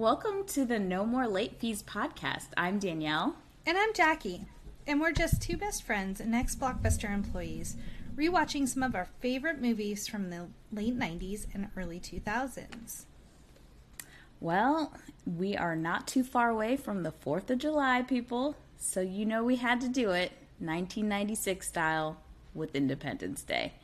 Welcome 0.00 0.46
to 0.46 0.64
the 0.64 0.78
No 0.78 1.04
More 1.04 1.28
Late 1.28 1.60
Fees 1.60 1.82
podcast. 1.82 2.46
I'm 2.56 2.78
Danielle. 2.78 3.36
And 3.66 3.76
I'm 3.76 3.92
Jackie. 3.92 4.46
And 4.86 4.98
we're 4.98 5.12
just 5.12 5.42
two 5.42 5.58
best 5.58 5.82
friends 5.82 6.20
and 6.20 6.34
ex 6.34 6.56
Blockbuster 6.56 7.12
employees 7.12 7.76
rewatching 8.16 8.66
some 8.66 8.82
of 8.82 8.94
our 8.94 9.08
favorite 9.20 9.60
movies 9.60 10.08
from 10.08 10.30
the 10.30 10.46
late 10.72 10.98
90s 10.98 11.48
and 11.52 11.68
early 11.76 12.00
2000s. 12.00 13.04
Well, 14.40 14.94
we 15.26 15.54
are 15.54 15.76
not 15.76 16.08
too 16.08 16.24
far 16.24 16.48
away 16.48 16.78
from 16.78 17.02
the 17.02 17.12
4th 17.12 17.50
of 17.50 17.58
July, 17.58 18.00
people. 18.00 18.56
So 18.78 19.02
you 19.02 19.26
know 19.26 19.44
we 19.44 19.56
had 19.56 19.82
to 19.82 19.88
do 19.90 20.12
it 20.12 20.32
1996 20.60 21.68
style 21.68 22.16
with 22.54 22.74
Independence 22.74 23.42
Day. 23.42 23.74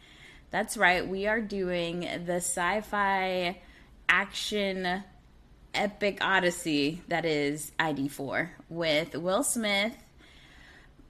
That's 0.50 0.78
right, 0.78 1.06
we 1.06 1.26
are 1.26 1.42
doing 1.42 2.08
the 2.24 2.36
sci 2.36 2.80
fi 2.80 3.60
action 4.08 5.04
epic 5.76 6.18
odyssey 6.20 7.02
that 7.08 7.24
is 7.24 7.72
ID4 7.78 8.48
with 8.68 9.14
Will 9.14 9.42
Smith, 9.42 9.94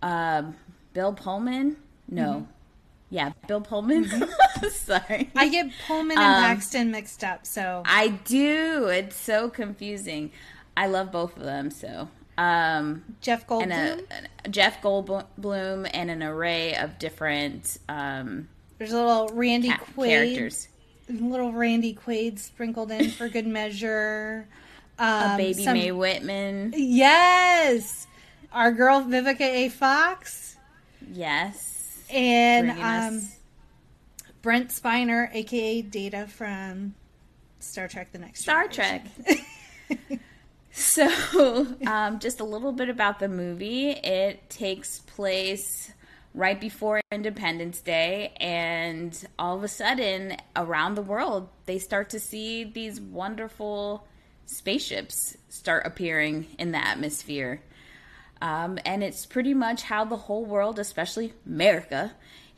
um, 0.02 0.56
Bill 0.92 1.12
Pullman. 1.12 1.76
No. 2.08 2.22
Mm-hmm. 2.22 2.50
Yeah, 3.10 3.32
Bill 3.46 3.60
Pullman. 3.60 4.04
Mm-hmm. 4.04 4.68
Sorry. 4.70 5.30
I 5.36 5.48
get 5.48 5.70
Pullman 5.86 6.18
and 6.18 6.26
um, 6.26 6.42
Paxton 6.42 6.90
mixed 6.90 7.22
up, 7.22 7.46
so. 7.46 7.82
I 7.86 8.08
do. 8.08 8.88
It's 8.88 9.16
so 9.16 9.48
confusing. 9.48 10.32
I 10.76 10.88
love 10.88 11.12
both 11.12 11.36
of 11.36 11.44
them, 11.44 11.70
so. 11.70 12.08
Um, 12.38 13.04
Jeff 13.20 13.46
Goldblum. 13.46 14.04
A, 14.44 14.48
Jeff 14.48 14.82
Goldblum 14.82 15.90
and 15.94 16.10
an 16.10 16.22
array 16.22 16.74
of 16.74 16.98
different. 16.98 17.78
Um, 17.88 18.48
There's 18.78 18.92
a 18.92 18.96
little 18.96 19.28
Randy 19.28 19.68
ca- 19.68 19.78
Quaid 19.96 20.08
characters. 20.08 20.68
Little 21.08 21.52
Randy 21.52 21.94
Quaid 21.94 22.38
sprinkled 22.38 22.90
in 22.90 23.10
for 23.10 23.28
good 23.28 23.46
measure. 23.46 24.48
Um, 24.98 25.32
a 25.32 25.36
baby 25.36 25.62
some, 25.62 25.74
Mae 25.74 25.92
Whitman. 25.92 26.72
Yes, 26.74 28.06
our 28.50 28.72
girl 28.72 29.02
Vivica 29.02 29.42
A. 29.42 29.68
Fox. 29.68 30.56
Yes, 31.12 32.02
and 32.08 32.70
um, 32.70 33.20
Brent 34.40 34.70
Spiner, 34.70 35.28
aka 35.34 35.82
Data 35.82 36.26
from 36.26 36.94
Star 37.60 37.88
Trek: 37.88 38.10
The 38.12 38.20
Next 38.20 38.40
Star 38.40 38.68
Trek. 38.68 39.04
So, 40.76 41.66
um, 41.86 42.18
just 42.18 42.40
a 42.40 42.44
little 42.44 42.70
bit 42.70 42.90
about 42.90 43.18
the 43.18 43.28
movie. 43.28 43.90
It 43.90 44.48
takes 44.50 44.98
place 45.00 45.90
right 46.36 46.60
before 46.60 47.00
Independence 47.10 47.80
Day, 47.80 48.34
and 48.36 49.26
all 49.38 49.56
of 49.56 49.64
a 49.64 49.68
sudden, 49.68 50.36
around 50.54 50.94
the 50.94 51.02
world, 51.02 51.48
they 51.64 51.78
start 51.78 52.10
to 52.10 52.20
see 52.20 52.62
these 52.62 53.00
wonderful 53.00 54.06
spaceships 54.44 55.36
start 55.48 55.86
appearing 55.86 56.46
in 56.58 56.70
the 56.70 56.78
atmosphere. 56.78 57.62
Um, 58.42 58.78
and 58.84 59.02
it's 59.02 59.24
pretty 59.24 59.54
much 59.54 59.82
how 59.84 60.04
the 60.04 60.16
whole 60.16 60.44
world, 60.44 60.78
especially 60.78 61.32
America, 61.46 62.12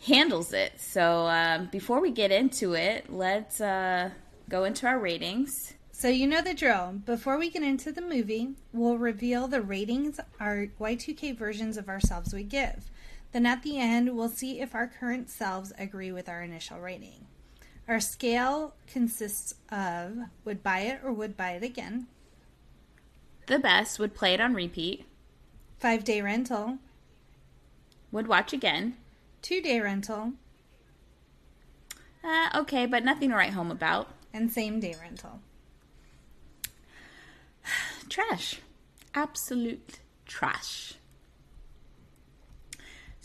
handles 0.07 0.53
it. 0.53 0.73
So, 0.81 1.29
um, 1.29 1.69
before 1.71 2.01
we 2.01 2.11
get 2.11 2.33
into 2.33 2.75
it, 2.75 3.11
let's 3.13 3.61
uh, 3.61 4.11
go 4.49 4.65
into 4.65 4.89
our 4.89 4.99
ratings. 4.99 5.75
So 5.93 6.09
you 6.09 6.29
know 6.29 6.43
the 6.43 6.55
drill. 6.55 7.01
Before 7.07 7.39
we 7.39 7.51
get 7.51 7.65
into 7.65 7.91
the 7.91 8.01
movie, 8.01 8.51
we'll 8.73 8.99
reveal 8.99 9.49
the 9.49 9.61
ratings 9.61 10.21
our 10.39 10.69
Y2K 10.81 11.37
versions 11.37 11.77
of 11.77 11.89
ourselves 11.89 12.33
would 12.33 12.49
give. 12.49 12.89
Then 13.33 13.47
at 13.47 13.63
the 13.63 13.79
end, 13.79 14.17
we'll 14.17 14.29
see 14.29 14.61
if 14.61 14.75
our 14.75 14.87
current 14.87 15.29
selves 15.29 15.73
agree 15.79 16.13
with 16.13 16.29
our 16.29 16.43
initial 16.43 16.81
rating. 16.81 17.27
Our 17.87 18.01
scale 18.01 18.75
consists 18.87 19.55
of 19.71 20.19
would 20.45 20.63
buy 20.63 20.81
it 20.81 21.01
or 21.03 21.13
would 21.13 21.37
buy 21.37 21.53
it 21.53 21.63
again. 21.63 22.07
The 23.47 23.59
best 23.59 23.99
would 23.99 24.15
play 24.15 24.35
it 24.35 24.41
on 24.41 24.55
repeat. 24.55 25.07
Five 25.79 26.05
day 26.05 26.21
rental. 26.21 26.79
Would 28.13 28.27
watch 28.27 28.53
again. 28.53 28.97
Two 29.41 29.63
day 29.63 29.81
rental. 29.81 30.35
Uh, 32.23 32.51
okay, 32.55 32.85
but 32.85 33.05
nothing 33.05 33.31
to 33.31 33.37
write 33.37 33.53
home 33.53 33.71
about. 33.71 34.09
And 34.35 34.53
same 34.53 34.81
day 34.81 34.95
rental 35.01 35.41
trash. 38.09 38.61
Absolute 39.15 40.01
trash. 40.27 40.98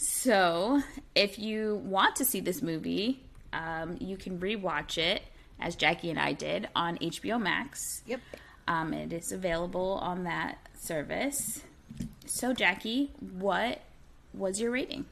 So, 0.04 0.82
if 1.16 1.40
you 1.40 1.82
want 1.86 2.18
to 2.18 2.26
see 2.26 2.42
this 2.42 2.62
movie, 2.62 3.24
um, 3.54 3.96
you 4.02 4.18
can 4.18 4.38
rewatch 4.38 4.98
it, 4.98 5.24
as 5.62 5.78
Jackie 5.78 6.10
and 6.10 6.20
I 6.20 6.34
did, 6.34 6.68
on 6.76 6.98
HBO 6.98 7.42
Max. 7.42 8.04
Yep. 8.06 8.20
Um, 8.68 8.94
it 8.94 9.14
is 9.14 9.32
available 9.32 9.94
on 10.02 10.26
that 10.26 10.58
service. 10.78 11.62
So, 12.26 12.52
Jackie, 12.54 13.12
what 13.22 13.82
was 14.34 14.60
your 14.60 14.72
rating? 14.72 15.06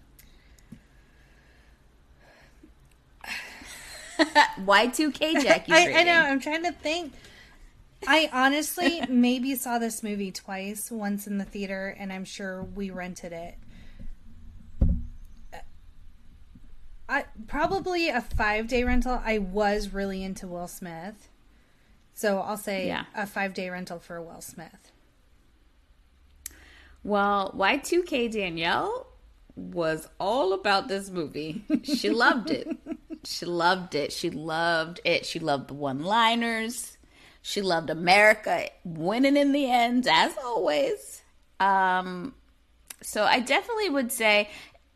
Y2K 4.19 5.41
Jackie. 5.41 5.71
I, 5.71 5.99
I 5.99 6.03
know. 6.03 6.19
I'm 6.19 6.41
trying 6.41 6.63
to 6.65 6.73
think. 6.73 7.13
I 8.05 8.29
honestly 8.33 9.01
maybe 9.09 9.55
saw 9.55 9.79
this 9.79 10.03
movie 10.03 10.33
twice, 10.33 10.91
once 10.91 11.27
in 11.27 11.37
the 11.37 11.45
theater, 11.45 11.95
and 11.97 12.11
I'm 12.11 12.25
sure 12.25 12.61
we 12.61 12.89
rented 12.89 13.31
it. 13.31 13.55
I 17.11 17.25
probably 17.45 18.07
a 18.07 18.21
five 18.21 18.67
day 18.67 18.85
rental. 18.85 19.21
I 19.23 19.37
was 19.37 19.89
really 19.89 20.23
into 20.23 20.47
Will 20.47 20.69
Smith, 20.69 21.27
so 22.13 22.39
I'll 22.39 22.55
say 22.55 22.87
yeah. 22.87 23.03
a 23.13 23.27
five 23.27 23.53
day 23.53 23.69
rental 23.69 23.99
for 23.99 24.21
Will 24.21 24.39
Smith. 24.39 24.93
Well, 27.03 27.53
Y2K 27.57 28.31
Danielle 28.31 29.07
was 29.57 30.07
all 30.21 30.53
about 30.53 30.87
this 30.87 31.09
movie. 31.09 31.65
She 31.83 32.09
loved 32.09 32.49
it. 32.49 32.77
she 33.25 33.45
loved 33.45 33.93
it. 33.93 34.13
She 34.13 34.29
loved 34.29 35.01
it. 35.03 35.25
She 35.25 35.39
loved 35.39 35.67
the 35.67 35.73
one 35.73 36.03
liners. 36.03 36.97
She 37.41 37.61
loved 37.61 37.89
America 37.89 38.69
winning 38.85 39.35
in 39.35 39.51
the 39.51 39.69
end, 39.69 40.07
as 40.07 40.33
always. 40.37 41.23
Um, 41.59 42.35
so 43.01 43.23
I 43.25 43.39
definitely 43.39 43.89
would 43.89 44.11
say 44.13 44.49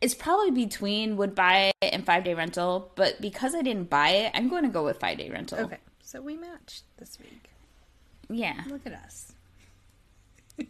it's 0.06 0.14
probably 0.14 0.52
between 0.52 1.18
would 1.18 1.34
buy 1.34 1.72
it 1.82 1.90
and 1.92 2.06
five 2.06 2.24
day 2.24 2.36
rental, 2.36 2.92
but 2.94 3.20
because 3.20 3.56
I 3.56 3.64
didn't 3.64 3.90
buy 3.90 4.10
it, 4.10 4.32
I'm 4.36 4.50
going 4.50 4.62
to 4.62 4.70
go 4.70 4.86
with 4.86 5.00
five 5.00 5.18
day 5.18 5.32
rental. 5.32 5.58
Okay, 5.62 5.80
so 6.04 6.22
we 6.22 6.38
matched 6.38 6.84
this 6.98 7.18
week. 7.20 7.50
Yeah, 8.30 8.62
look 8.68 8.82
at 8.86 8.94
us. 8.94 9.32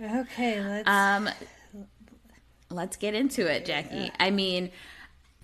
okay, 0.00 0.60
let's 0.60 0.88
um, 0.88 1.28
let's 2.68 2.96
get 2.96 3.14
into 3.14 3.46
it, 3.46 3.64
Jackie. 3.64 4.10
I 4.18 4.30
mean, 4.30 4.72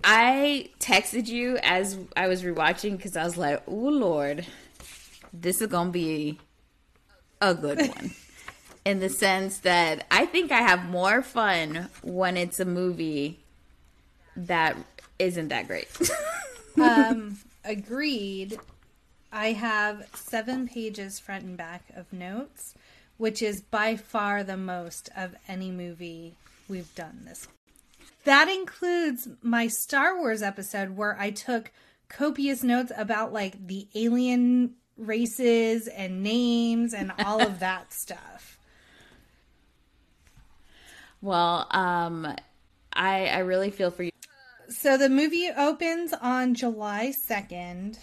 I 0.03 0.71
texted 0.81 1.27
you 1.27 1.57
as 1.63 1.97
I 2.17 2.27
was 2.27 2.43
rewatching 2.43 2.97
because 2.97 3.15
I 3.15 3.23
was 3.23 3.37
like, 3.37 3.63
"Oh 3.65 3.71
Lord, 3.71 4.45
this 5.31 5.61
is 5.61 5.67
gonna 5.67 5.91
be 5.91 6.37
a 7.41 7.55
good 7.55 7.79
one." 7.79 8.11
In 8.85 8.99
the 8.99 9.09
sense 9.09 9.59
that 9.59 10.07
I 10.09 10.25
think 10.25 10.51
I 10.51 10.61
have 10.61 10.89
more 10.89 11.21
fun 11.21 11.89
when 12.01 12.37
it's 12.37 12.59
a 12.59 12.65
movie 12.65 13.39
that 14.35 14.77
isn't 15.19 15.49
that 15.49 15.67
great. 15.67 15.89
um, 16.81 17.37
agreed. 17.63 18.57
I 19.31 19.51
have 19.51 20.07
seven 20.15 20.67
pages 20.67 21.19
front 21.19 21.43
and 21.43 21.57
back 21.57 21.83
of 21.95 22.11
notes, 22.11 22.73
which 23.17 23.41
is 23.41 23.61
by 23.61 23.95
far 23.95 24.43
the 24.43 24.57
most 24.57 25.09
of 25.15 25.35
any 25.47 25.71
movie 25.71 26.35
we've 26.67 26.93
done 26.95 27.21
this 27.25 27.47
that 28.23 28.49
includes 28.49 29.27
my 29.41 29.67
Star 29.67 30.17
Wars 30.17 30.41
episode 30.41 30.95
where 30.95 31.17
I 31.19 31.31
took 31.31 31.71
copious 32.09 32.63
notes 32.63 32.91
about 32.97 33.33
like 33.33 33.67
the 33.67 33.87
alien 33.95 34.75
races 34.97 35.87
and 35.87 36.21
names 36.21 36.93
and 36.93 37.11
all 37.19 37.41
of 37.41 37.59
that 37.59 37.93
stuff. 37.93 38.48
Well, 41.21 41.67
um 41.71 42.35
I 42.93 43.27
I 43.27 43.39
really 43.39 43.71
feel 43.71 43.91
for 43.91 44.03
you. 44.03 44.11
So 44.69 44.97
the 44.97 45.09
movie 45.09 45.49
opens 45.49 46.13
on 46.13 46.53
July 46.53 47.13
2nd 47.27 47.97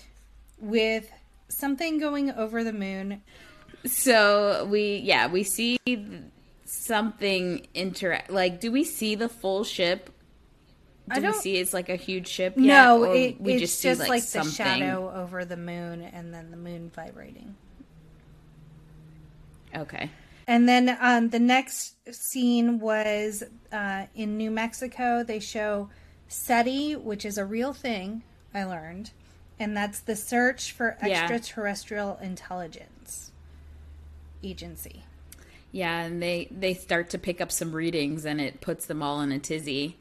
with 0.59 1.11
something 1.49 1.99
going 1.99 2.31
over 2.33 2.65
the 2.65 2.73
moon. 2.73 3.23
So 3.85 4.67
we 4.71 4.97
yeah, 4.97 5.29
we 5.29 5.43
see 5.45 5.79
something 6.65 7.67
interact. 7.75 8.31
Like, 8.31 8.61
do 8.61 8.73
we 8.73 8.85
see 8.85 9.15
the 9.15 9.29
full 9.29 9.65
ship? 9.65 10.11
Do 11.09 11.17
I 11.17 11.21
don't, 11.21 11.33
we 11.33 11.39
see 11.39 11.57
it's 11.57 11.73
like 11.73 11.89
a 11.89 11.97
huge 11.97 12.27
ship? 12.27 12.55
Yet, 12.57 12.67
no, 12.67 13.05
it, 13.05 13.41
we 13.41 13.55
it's 13.55 13.61
just, 13.61 13.83
just 13.83 14.01
like, 14.01 14.09
like 14.09 14.25
the 14.25 14.43
shadow 14.43 15.13
over 15.15 15.45
the 15.45 15.57
moon, 15.57 16.03
and 16.03 16.35
then 16.35 16.51
the 16.51 16.57
moon 16.57 16.91
vibrating. 16.91 17.55
Okay. 19.75 20.11
And 20.47 20.69
then 20.69 20.97
um, 21.01 21.31
the 21.31 21.41
next 21.41 21.97
scene 22.15 22.79
was 22.79 23.43
uh, 23.73 24.07
in 24.15 24.37
New 24.37 24.51
Mexico. 24.51 25.25
They 25.25 25.41
show 25.41 25.91
SETI, 26.29 26.95
which 26.95 27.25
is 27.25 27.37
a 27.37 27.45
real 27.45 27.73
thing. 27.73 28.23
I 28.55 28.65
learned, 28.65 29.11
and 29.59 29.77
that's 29.77 30.01
the 30.01 30.17
Search 30.17 30.73
for 30.73 30.97
Yeah. 31.05 31.23
Extraterrestrial 31.25 32.19
Intelligence 32.23 33.33
Agency. 34.43 35.05
Yeah, 35.73 36.01
and 36.05 36.23
they 36.23 36.49
they 36.51 36.75
start 36.75 37.11
to 37.11 37.19
pick 37.19 37.41
up 37.41 37.53
some 37.53 37.73
readings, 37.73 38.25
and 38.25 38.41
it 38.41 38.61
puts 38.61 38.87
them 38.87 39.03
all 39.03 39.21
in 39.21 39.33
a 39.33 39.39
tizzy. 39.39 39.99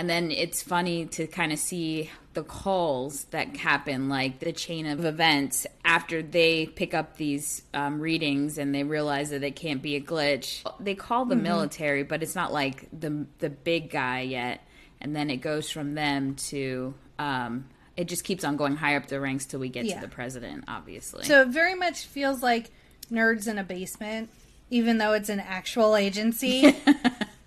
And 0.00 0.08
then 0.08 0.30
it's 0.30 0.62
funny 0.62 1.04
to 1.04 1.26
kind 1.26 1.52
of 1.52 1.58
see 1.58 2.10
the 2.32 2.42
calls 2.42 3.24
that 3.32 3.54
happen, 3.58 4.08
like 4.08 4.38
the 4.38 4.50
chain 4.50 4.86
of 4.86 5.04
events 5.04 5.66
after 5.84 6.22
they 6.22 6.64
pick 6.64 6.94
up 6.94 7.18
these 7.18 7.60
um, 7.74 8.00
readings 8.00 8.56
and 8.56 8.74
they 8.74 8.82
realize 8.82 9.28
that 9.28 9.42
it 9.42 9.56
can't 9.56 9.82
be 9.82 9.96
a 9.96 10.00
glitch. 10.00 10.62
They 10.82 10.94
call 10.94 11.26
the 11.26 11.36
military, 11.36 12.02
but 12.02 12.22
it's 12.22 12.34
not 12.34 12.50
like 12.50 12.88
the 12.98 13.26
the 13.40 13.50
big 13.50 13.90
guy 13.90 14.22
yet. 14.22 14.66
And 15.02 15.14
then 15.14 15.28
it 15.28 15.42
goes 15.42 15.68
from 15.68 15.92
them 15.94 16.34
to 16.48 16.94
um, 17.18 17.66
it 17.94 18.08
just 18.08 18.24
keeps 18.24 18.42
on 18.42 18.56
going 18.56 18.76
higher 18.76 18.96
up 18.96 19.06
the 19.08 19.20
ranks 19.20 19.44
till 19.44 19.60
we 19.60 19.68
get 19.68 19.84
Yeah. 19.84 19.96
to 19.96 20.00
the 20.00 20.08
president, 20.08 20.64
obviously. 20.66 21.24
So 21.24 21.42
it 21.42 21.48
very 21.48 21.74
much 21.74 22.06
feels 22.06 22.42
like 22.42 22.70
nerds 23.12 23.46
in 23.46 23.58
a 23.58 23.64
basement, 23.64 24.30
even 24.70 24.96
though 24.96 25.12
it's 25.12 25.28
an 25.28 25.40
actual 25.40 25.94
agency. 25.94 26.74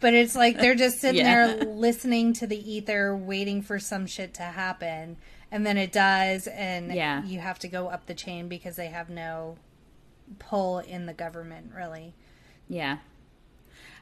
but 0.03 0.13
it's 0.13 0.35
like 0.35 0.57
they're 0.59 0.75
just 0.75 1.00
sitting 1.00 1.21
Yeah. 1.25 1.47
there 1.47 1.65
listening 1.65 2.33
to 2.33 2.45
the 2.45 2.57
ether, 2.71 3.15
waiting 3.15 3.61
for 3.61 3.79
some 3.79 4.05
shit 4.05 4.33
to 4.33 4.41
happen. 4.44 5.15
And 5.50 5.65
then 5.65 5.77
it 5.77 5.94
does, 5.94 6.45
and 6.47 6.94
Yeah. 6.94 7.23
you 7.23 7.39
have 7.39 7.57
to 7.59 7.69
go 7.69 7.88
up 7.88 8.05
the 8.05 8.13
chain 8.13 8.50
because 8.50 8.75
they 8.75 8.88
have 8.88 9.09
no 9.09 9.55
pull 10.39 10.79
in 10.79 11.05
the 11.05 11.13
government, 11.13 11.71
really. 11.73 12.13
Yeah. 12.67 12.97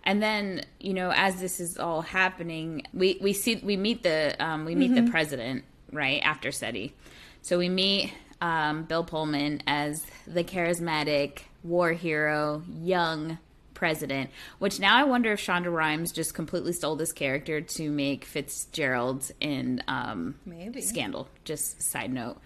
And 0.03 0.23
then, 0.23 0.63
you 0.79 0.95
know, 0.95 1.11
as 1.15 1.39
this 1.39 1.59
is 1.59 1.77
all 1.77 2.01
happening, 2.01 2.81
we, 2.93 3.19
we 3.21 3.31
see 3.33 3.57
we 3.63 3.77
meet 3.77 4.01
the 4.01 4.35
um, 4.43 4.65
we 4.65 4.73
meet 4.73 4.95
the 4.95 5.03
president 5.11 5.63
right 5.91 6.19
after 6.23 6.51
SETI. 6.51 6.95
So 7.43 7.59
we 7.59 7.69
meet 7.69 8.11
um, 8.41 8.85
Bill 8.85 9.03
Pullman 9.03 9.61
as 9.67 10.07
the 10.25 10.43
charismatic 10.43 11.41
war 11.63 11.91
hero, 11.93 12.63
young 12.81 13.37
president. 13.85 14.29
Which 14.59 14.79
now 14.79 14.95
I 14.95 15.03
wonder 15.05 15.31
if 15.33 15.39
Shonda 15.43 15.73
Rhimes 15.73 16.11
just 16.11 16.35
completely 16.35 16.71
stole 16.71 16.95
this 16.95 17.11
character 17.11 17.61
to 17.61 17.89
make 17.89 18.25
Fitzgerald 18.25 19.31
in 19.39 19.81
um, 19.87 20.35
Maybe. 20.45 20.81
Scandal. 20.81 21.27
Just 21.45 21.81
side 21.81 22.13
note, 22.13 22.37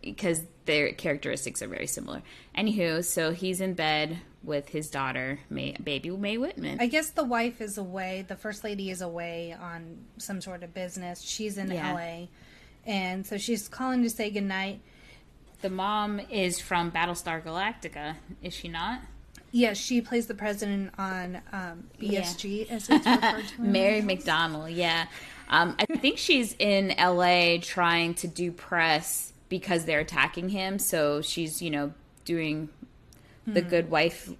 because 0.00 0.42
their 0.64 0.92
characteristics 0.92 1.60
are 1.60 1.66
very 1.66 1.88
similar. 1.88 2.22
Anywho, 2.56 3.04
so 3.04 3.32
he's 3.32 3.60
in 3.60 3.74
bed 3.74 4.18
with 4.44 4.68
his 4.68 4.88
daughter, 4.88 5.40
Mae, 5.50 5.76
baby 5.82 6.10
Mae 6.10 6.38
Whitman. 6.38 6.78
I 6.80 6.86
guess 6.86 7.10
the 7.10 7.24
wife 7.24 7.60
is 7.60 7.78
away. 7.78 8.24
The 8.28 8.36
first 8.36 8.62
lady 8.62 8.90
is 8.90 9.02
away 9.02 9.56
on 9.60 9.98
some 10.18 10.40
sort 10.40 10.62
of 10.62 10.72
business. 10.72 11.20
She's 11.20 11.58
in 11.58 11.68
Yeah. 11.72 11.94
LA. 11.94 12.26
And 12.86 13.26
so 13.26 13.38
she's 13.38 13.66
calling 13.66 14.04
to 14.04 14.10
say 14.10 14.30
goodnight. 14.30 14.80
the 15.62 15.70
mom 15.70 16.20
is 16.20 16.60
from 16.60 16.92
Battlestar 16.92 17.42
Galactica, 17.42 18.14
is 18.40 18.54
she 18.54 18.68
not? 18.68 19.00
Yes, 19.56 19.78
she 19.78 20.02
plays 20.02 20.26
the 20.26 20.34
president 20.34 20.92
on 20.98 21.40
um, 21.50 21.84
BSG, 21.98 22.70
as 22.70 22.90
it's 22.90 23.06
referred 23.06 23.48
to. 23.48 23.62
Mary 23.62 24.02
McDonald, 24.02 24.68
yeah. 24.68 25.06
Um, 25.48 25.76
I 25.78 25.86
think 25.96 26.18
she's 26.18 26.54
in 26.58 26.94
LA 26.98 27.56
trying 27.62 28.12
to 28.16 28.28
do 28.28 28.52
press 28.52 29.32
because 29.48 29.86
they're 29.86 30.00
attacking 30.00 30.50
him. 30.50 30.78
So 30.78 31.22
she's, 31.22 31.62
you 31.62 31.70
know, 31.70 31.94
doing 32.26 32.68
the 33.46 33.62
good 33.62 33.88
wife, 33.90 34.30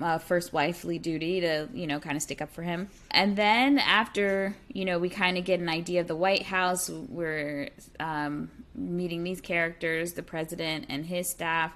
uh, 0.00 0.18
first 0.18 0.52
wifely 0.52 0.96
duty 0.96 1.40
to, 1.40 1.68
you 1.74 1.88
know, 1.88 1.98
kind 1.98 2.14
of 2.16 2.22
stick 2.22 2.40
up 2.40 2.52
for 2.52 2.62
him. 2.62 2.88
And 3.10 3.34
then 3.34 3.80
after, 3.80 4.54
you 4.72 4.84
know, 4.84 5.00
we 5.00 5.08
kind 5.08 5.38
of 5.38 5.44
get 5.44 5.58
an 5.58 5.68
idea 5.68 6.02
of 6.02 6.06
the 6.06 6.14
White 6.14 6.44
House, 6.44 6.88
we're 6.88 7.70
um, 7.98 8.48
meeting 8.76 9.24
these 9.24 9.40
characters, 9.40 10.12
the 10.12 10.22
president 10.22 10.86
and 10.88 11.04
his 11.04 11.28
staff. 11.28 11.72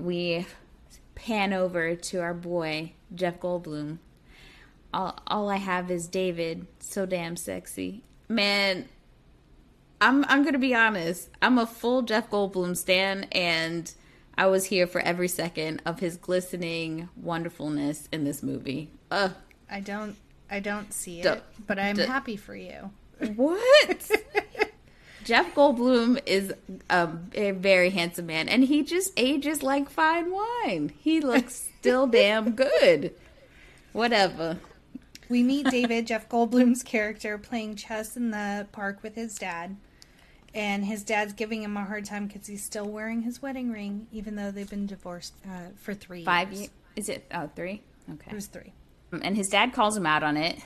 We 0.00 0.46
pan 1.22 1.52
over 1.52 1.94
to 1.94 2.18
our 2.20 2.34
boy, 2.34 2.92
Jeff 3.14 3.40
Goldblum 3.40 3.98
all, 4.92 5.18
all 5.26 5.48
I 5.48 5.56
have 5.56 5.90
is 5.90 6.06
David. 6.06 6.66
So 6.80 7.06
damn 7.06 7.36
sexy. 7.36 8.02
Man, 8.28 8.88
I'm 10.00 10.24
I'm 10.26 10.44
gonna 10.44 10.58
be 10.58 10.74
honest. 10.74 11.30
I'm 11.40 11.58
a 11.58 11.66
full 11.66 12.02
Jeff 12.02 12.30
Goldblum 12.30 12.76
stan, 12.76 13.24
and 13.32 13.92
I 14.36 14.46
was 14.46 14.64
here 14.66 14.86
for 14.86 15.00
every 15.00 15.28
second 15.28 15.82
of 15.86 16.00
his 16.00 16.16
glistening 16.16 17.08
wonderfulness 17.16 18.08
in 18.12 18.24
this 18.24 18.42
movie. 18.42 18.90
Ugh, 19.10 19.32
I 19.70 19.80
don't, 19.80 20.16
I 20.50 20.60
don't 20.60 20.92
see 20.92 21.20
it, 21.20 21.24
Duh. 21.24 21.40
but 21.66 21.78
I'm 21.78 21.96
Duh. 21.96 22.06
happy 22.06 22.36
for 22.36 22.56
you. 22.56 22.90
what? 23.36 24.10
Jeff 25.24 25.54
Goldblum 25.54 26.20
is 26.26 26.52
a, 26.90 27.08
a 27.34 27.50
very 27.52 27.90
handsome 27.90 28.26
man, 28.26 28.48
and 28.48 28.64
he 28.64 28.82
just 28.82 29.12
ages 29.16 29.62
like 29.62 29.90
fine 29.90 30.32
wine. 30.32 30.92
He 30.98 31.20
looks 31.20 31.70
still 31.80 32.06
damn 32.06 32.52
good. 32.52 33.14
Whatever. 33.92 34.58
We 35.28 35.42
meet 35.42 35.66
David, 35.70 36.06
Jeff 36.06 36.28
Goldblum's 36.28 36.82
character, 36.82 37.38
playing 37.38 37.76
chess 37.76 38.16
in 38.16 38.30
the 38.30 38.66
park 38.72 39.02
with 39.02 39.14
his 39.14 39.34
dad. 39.36 39.76
And 40.54 40.84
his 40.84 41.02
dad's 41.02 41.32
giving 41.32 41.62
him 41.62 41.76
a 41.78 41.84
hard 41.84 42.04
time 42.04 42.26
because 42.26 42.46
he's 42.46 42.62
still 42.62 42.86
wearing 42.86 43.22
his 43.22 43.40
wedding 43.40 43.70
ring, 43.72 44.06
even 44.12 44.36
though 44.36 44.50
they've 44.50 44.68
been 44.68 44.86
divorced 44.86 45.32
uh, 45.46 45.70
for 45.76 45.94
three 45.94 46.24
Five 46.24 46.48
years. 46.52 46.60
years? 46.60 46.70
Is 46.96 47.08
it? 47.08 47.24
Oh, 47.32 47.48
three. 47.56 47.80
Okay. 48.12 48.30
It 48.30 48.34
was 48.34 48.46
three. 48.48 48.72
And 49.12 49.34
his 49.34 49.48
dad 49.48 49.72
calls 49.72 49.96
him 49.96 50.04
out 50.04 50.22
on 50.22 50.36
it, 50.36 50.58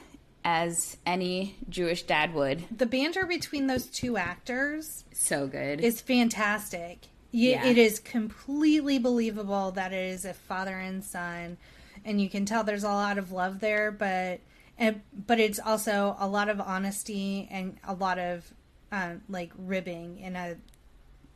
as 0.49 0.97
any 1.05 1.57
Jewish 1.69 2.05
dad 2.05 2.33
would. 2.33 2.63
The 2.75 2.87
banter 2.87 3.27
between 3.27 3.67
those 3.67 3.87
two 3.87 4.17
actors 4.17 5.03
So 5.13 5.49
good. 5.49 5.81
is 5.81 6.01
fantastic. 6.01 7.09
Yeah. 7.33 7.67
It 7.67 7.77
is 7.77 7.99
completely 7.99 8.99
believable 9.01 9.73
that 9.73 9.93
it 9.93 10.09
is 10.13 10.25
a 10.25 10.33
father 10.33 10.77
and 10.79 11.03
son, 11.05 11.57
and 12.05 12.21
you 12.21 12.31
can 12.31 12.45
tell 12.47 12.63
there's 12.63 12.85
a 12.85 12.89
lot 12.89 13.19
of 13.19 13.33
love 13.33 13.59
there. 13.59 13.91
But 13.91 14.39
and 14.79 15.01
but 15.27 15.41
it's 15.41 15.59
also 15.59 16.17
a 16.21 16.29
lot 16.29 16.49
of 16.49 16.61
honesty 16.61 17.49
and 17.51 17.77
a 17.83 17.95
lot 17.95 18.21
of 18.21 18.49
um, 18.93 19.23
like 19.29 19.51
ribbing 19.59 20.21
in 20.21 20.37
a 20.37 20.55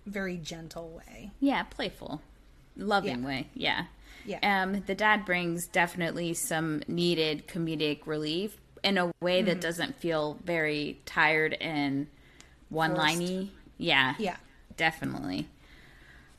very 0.07 0.37
gentle 0.37 0.89
way. 0.91 1.33
yeah, 1.41 1.65
playful, 1.65 2.23
loving 2.77 3.21
Yeah. 3.23 3.27
way. 3.27 3.49
Yeah. 3.55 3.85
Yeah. 4.25 4.63
Um, 4.63 4.83
the 4.87 4.95
dad 4.95 5.25
brings 5.25 5.67
definitely 5.67 6.35
some 6.35 6.83
needed 6.87 7.49
comedic 7.49 8.07
relief 8.07 8.57
in 8.83 8.99
a 8.99 9.13
way 9.21 9.39
Mm-hmm. 9.41 9.47
that 9.49 9.61
doesn't 9.61 9.97
feel 9.97 10.39
very 10.45 10.99
tired 11.07 11.55
and 11.61 12.07
one 12.69 12.95
liney. 12.95 13.49
Yeah. 13.79 14.15
Yeah. 14.19 14.37
Definitely. 14.77 15.49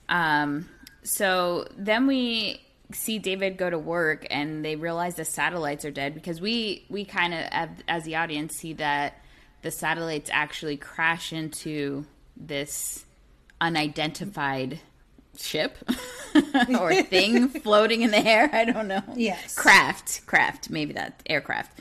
Um, 0.10 0.68
so 1.04 1.68
then 1.78 2.08
we 2.08 2.62
see 2.92 3.20
David 3.20 3.58
go 3.58 3.70
to 3.70 3.80
work 3.80 4.26
and 4.30 4.64
they 4.66 4.76
realize 4.76 5.16
the 5.16 5.26
satellites 5.26 5.86
are 5.86 5.92
dead 5.92 6.14
because 6.14 6.42
we 6.42 6.86
we 6.90 7.06
kind 7.06 7.34
of 7.34 7.70
as 7.88 8.04
the 8.04 8.16
audience 8.18 8.56
see 8.58 8.74
that 8.74 9.18
the 9.62 9.72
satellites 9.72 10.30
actually 10.34 10.76
crash 10.78 11.32
into 11.32 12.06
this 12.36 13.06
unidentified 13.62 14.80
ship 15.38 15.78
or 16.80 16.94
thing 17.04 17.48
floating 17.50 18.02
in 18.02 18.12
the 18.12 18.18
air. 18.26 18.50
I 18.52 18.66
don't 18.66 18.88
know. 18.88 19.04
Yes. 19.16 19.56
Craft, 19.56 20.26
craft, 20.26 20.70
maybe 20.70 20.94
that 20.94 21.22
aircraft. 21.28 21.80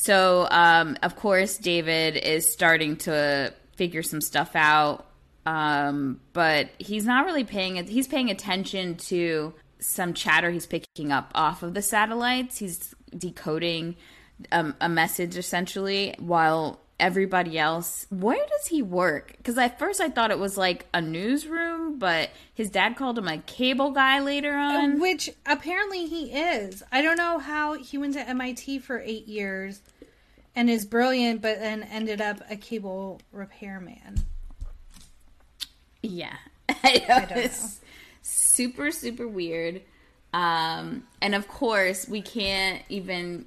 So, 0.00 0.46
um, 0.52 0.96
of 1.02 1.16
course, 1.16 1.58
David 1.58 2.16
is 2.16 2.48
starting 2.48 2.98
to 2.98 3.52
figure 3.74 4.04
some 4.04 4.20
stuff 4.20 4.54
out, 4.54 5.06
um, 5.44 6.20
but 6.32 6.68
he's 6.78 7.04
not 7.04 7.24
really 7.24 7.42
paying. 7.42 7.84
He's 7.84 8.06
paying 8.06 8.30
attention 8.30 8.94
to 9.08 9.54
some 9.80 10.14
chatter 10.14 10.52
he's 10.52 10.66
picking 10.66 11.10
up 11.10 11.32
off 11.34 11.64
of 11.64 11.74
the 11.74 11.82
satellites. 11.82 12.58
He's 12.58 12.94
decoding 13.10 13.96
um, 14.52 14.76
a 14.80 14.88
message 14.88 15.36
essentially, 15.36 16.14
while 16.20 16.78
everybody 17.00 17.58
else. 17.58 18.06
Where 18.10 18.44
does 18.46 18.66
he 18.66 18.82
work? 18.82 19.34
Because 19.36 19.56
at 19.58 19.78
first 19.78 20.00
I 20.00 20.08
thought 20.08 20.30
it 20.30 20.38
was 20.38 20.56
like 20.56 20.86
a 20.92 21.00
newsroom, 21.00 21.98
but 21.98 22.30
his 22.54 22.70
dad 22.70 22.96
called 22.96 23.18
him 23.18 23.28
a 23.28 23.38
cable 23.38 23.90
guy 23.92 24.20
later 24.20 24.52
on. 24.54 25.00
Which 25.00 25.30
apparently 25.46 26.06
he 26.06 26.32
is. 26.32 26.82
I 26.90 27.02
don't 27.02 27.16
know 27.16 27.38
how 27.38 27.74
he 27.74 27.98
went 27.98 28.14
to 28.14 28.28
MIT 28.28 28.80
for 28.80 29.00
eight 29.00 29.28
years 29.28 29.80
and 30.56 30.68
is 30.68 30.84
brilliant, 30.84 31.40
but 31.40 31.60
then 31.60 31.84
ended 31.84 32.20
up 32.20 32.40
a 32.50 32.56
cable 32.56 33.20
repairman. 33.32 34.24
Yeah, 36.02 36.36
I 36.68 37.04
know. 37.08 37.26
don't 37.26 37.38
it's 37.38 37.80
super 38.22 38.90
super 38.90 39.26
weird. 39.26 39.82
Um, 40.32 41.04
and 41.22 41.34
of 41.34 41.48
course, 41.48 42.08
we 42.08 42.22
can't 42.22 42.82
even 42.88 43.46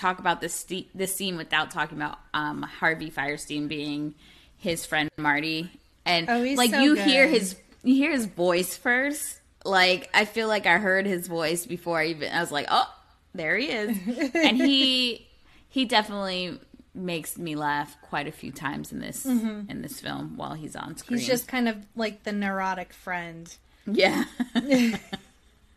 talk 0.00 0.18
about 0.18 0.40
this 0.40 0.66
this 0.94 1.14
scene 1.14 1.36
without 1.36 1.70
talking 1.70 1.98
about 1.98 2.18
um, 2.32 2.62
Harvey 2.62 3.10
Fierstein 3.10 3.68
being 3.68 4.14
his 4.58 4.86
friend 4.86 5.10
Marty, 5.16 5.70
and 6.04 6.28
Oh, 6.28 6.42
he's 6.42 6.56
like 6.58 6.70
so 6.70 6.80
you 6.80 6.94
hear 6.94 7.26
his 7.26 7.56
you 7.82 7.94
hear 7.94 8.10
his 8.10 8.26
voice 8.26 8.76
first. 8.76 9.40
Like 9.64 10.08
I 10.14 10.24
feel 10.24 10.48
like 10.48 10.66
I 10.66 10.78
heard 10.78 11.06
his 11.06 11.26
voice 11.28 11.66
before 11.66 11.98
I 11.98 12.06
even 12.06 12.32
I 12.32 12.40
was 12.40 12.50
like, 12.50 12.66
oh, 12.70 12.92
there 13.34 13.56
he 13.56 13.66
is, 13.70 13.88
and 14.34 14.56
he 14.56 15.26
he 15.68 15.84
definitely 15.84 16.58
makes 16.94 17.38
me 17.38 17.54
laugh 17.54 17.96
quite 18.02 18.26
a 18.26 18.32
few 18.32 18.50
times 18.50 18.90
in 18.90 18.98
this 19.00 19.24
in 19.24 19.82
this 19.82 20.00
film 20.00 20.36
while 20.36 20.54
he's 20.54 20.74
on 20.74 20.96
screen. 20.96 21.18
He's 21.18 21.28
just 21.28 21.46
kind 21.46 21.68
of 21.68 21.76
like 21.94 22.24
the 22.24 22.32
neurotic 22.32 22.92
friend. 22.92 23.54
yeah. 23.86 24.24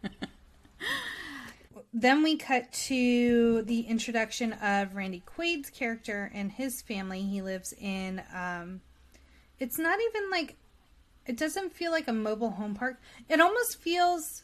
Then 1.94 2.24
we 2.24 2.38
cut 2.38 2.72
to 2.88 3.62
the 3.64 3.82
introduction 3.82 4.54
of 4.54 4.96
Randy 4.96 5.22
Quaid's 5.26 5.70
character 5.70 6.32
and 6.34 6.52
his 6.52 6.82
family. 6.82 7.22
He 7.22 7.42
lives 7.42 7.74
in, 7.80 8.22
um, 8.34 8.82
it's 9.60 9.78
not 9.78 10.00
even 10.10 10.32
like, 10.32 10.56
it 11.28 11.38
doesn't 11.38 11.72
feel 11.74 11.92
like 11.92 12.08
a 12.08 12.14
mobile 12.14 12.50
home 12.52 12.74
park. 12.74 13.00
It 13.30 13.40
almost 13.40 13.80
feels 13.80 14.44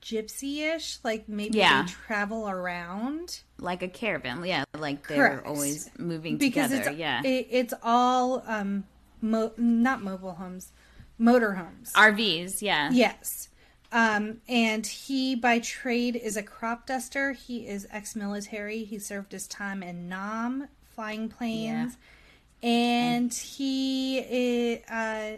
gypsy 0.00 0.74
ish, 0.74 0.98
like 1.04 1.28
maybe 1.28 1.58
Yeah. 1.58 1.82
they 1.82 1.92
travel 1.92 2.48
around. 2.48 3.42
like 3.58 3.82
a 3.82 3.88
caravan. 3.88 4.44
Yeah, 4.44 4.64
like 4.76 5.06
they're 5.06 5.28
Correct. 5.28 5.46
always 5.46 5.90
moving 5.98 6.36
Because 6.38 6.70
together. 6.70 6.90
it's, 6.90 6.98
yeah. 6.98 7.22
it, 7.22 7.48
it's 7.50 7.74
all, 7.82 8.42
um, 8.46 8.84
mo- 9.20 9.52
not 9.56 10.02
mobile 10.02 10.34
homes, 10.34 10.72
motor 11.18 11.52
homes. 11.54 11.92
RVs, 11.94 12.60
yeah. 12.62 12.90
Yes. 12.92 13.48
Um, 13.94 14.38
and 14.48 14.84
he, 14.86 15.34
by 15.36 15.60
trade, 15.60 16.16
is 16.16 16.36
a 16.36 16.42
crop 16.42 16.84
duster. 16.86 17.32
He 17.32 17.66
is 17.68 17.86
ex 17.90 18.16
military. 18.16 18.82
He 18.84 18.98
served 18.98 19.30
his 19.32 19.46
time 19.46 19.82
in 19.84 20.08
Nam, 20.08 20.66
flying 20.94 21.28
planes. 21.28 21.96
And 22.62 23.32
he 23.32 24.82
i- 24.90 24.92
uh, 24.92 25.36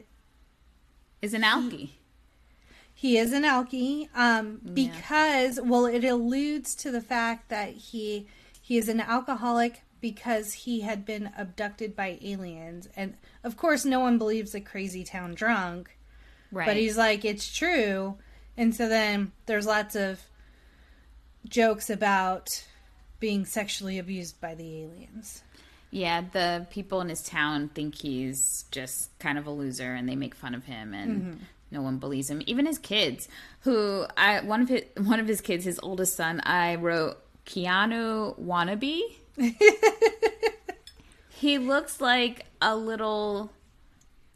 Is 1.21 1.35
an 1.35 1.43
alky. 1.43 1.91
he 2.95 3.19
is 3.19 3.33
an 3.33 3.43
alky 3.43 4.09
um, 4.15 4.61
because, 4.73 5.61
well, 5.63 5.85
it 5.87 6.05
alludes 6.05 6.75
to 6.77 6.91
the 6.91 7.01
fact 7.03 7.49
that 7.51 7.71
he 7.75 8.27
he 8.61 8.79
is 8.79 8.89
an 8.89 9.01
alcoholic 9.01 9.83
because 10.01 10.53
he 10.53 10.81
had 10.81 11.05
been 11.05 11.31
abducted 11.37 11.95
by 11.95 12.19
aliens. 12.23 12.89
And 12.97 13.15
of 13.45 13.57
course, 13.57 13.85
no 13.85 14.01
one 14.01 14.19
believes 14.19 14.55
a 14.55 14.61
crazy 14.61 15.05
town 15.05 15.35
drunk. 15.35 15.97
Right. 16.51 16.67
But 16.67 16.77
he's 16.77 16.97
like, 16.97 17.25
it's 17.25 17.55
true. 17.55 18.17
And 18.57 18.75
so 18.75 18.89
then 18.89 19.33
there's 19.47 19.67
lots 19.67 19.95
of 19.97 20.21
jokes 21.49 21.91
about 21.91 22.65
being 23.21 23.45
sexually 23.45 23.99
abused 23.99 24.41
by 24.41 24.55
the 24.55 24.83
aliens. 24.83 25.43
Yeah, 25.91 26.23
the 26.33 26.67
people 26.71 27.01
in 27.01 27.09
his 27.09 27.23
town 27.23 27.69
think 27.69 27.95
he's 27.95 28.65
just 28.71 29.17
kind 29.19 29.39
of 29.39 29.47
a 29.47 29.51
loser, 29.51 29.95
and 29.95 30.09
they 30.09 30.17
make 30.17 30.35
fun 30.35 30.55
of 30.55 30.65
him, 30.65 30.93
and 30.95 31.23
Mm-hmm. 31.23 31.43
no 31.71 31.83
one 31.83 31.99
believes 31.99 32.29
him. 32.29 32.43
Even 32.47 32.67
his 32.67 32.79
kids, 32.79 33.29
who 33.61 34.05
I 34.17 34.41
one 34.41 34.61
of 34.63 34.69
his 34.69 34.83
one 34.97 35.21
of 35.21 35.29
his 35.29 35.41
kids, 35.41 35.65
his 35.65 35.79
oldest 35.83 36.17
son, 36.17 36.41
I 36.41 36.75
wrote 36.75 37.19
Keanu 37.47 38.39
wannabe. 38.39 39.01
he 41.31 41.59
looks 41.59 42.01
like 42.01 42.47
a 42.61 42.77
little 42.77 43.53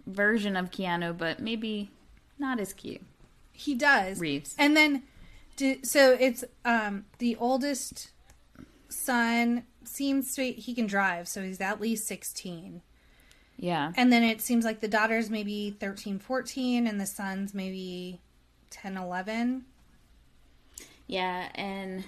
version 0.07 0.57
of 0.57 0.71
Keanu, 0.71 1.17
but 1.17 1.41
maybe 1.41 1.91
not 2.39 2.61
as 2.61 2.73
cute. 2.73 3.03
He 3.61 3.75
does. 3.75 4.19
Reeves. 4.19 4.55
And 4.59 4.77
then, 4.77 5.03
so 5.83 6.17
it's 6.19 6.45
um, 6.65 7.05
the 7.19 7.37
oldest 7.37 8.11
son 8.89 9.65
seems 9.85 10.35
to, 10.37 10.51
he 10.53 10.75
can 10.75 10.87
drive, 10.87 11.29
so 11.29 11.43
he's 11.43 11.61
at 11.61 11.81
least 11.81 12.07
16. 12.07 12.81
Yeah, 13.59 13.93
And 13.95 14.11
then 14.11 14.23
it 14.23 14.41
seems 14.41 14.65
like 14.65 14.81
the 14.81 14.89
daughter's 14.89 15.29
maybe 15.29 15.77
13, 15.79 16.19
14, 16.19 16.87
and 16.87 16.99
the 16.99 17.05
son's 17.05 17.53
maybe 17.53 18.21
10, 18.71 18.97
11. 18.97 19.67
Yeah, 21.07 21.49
and 21.55 22.05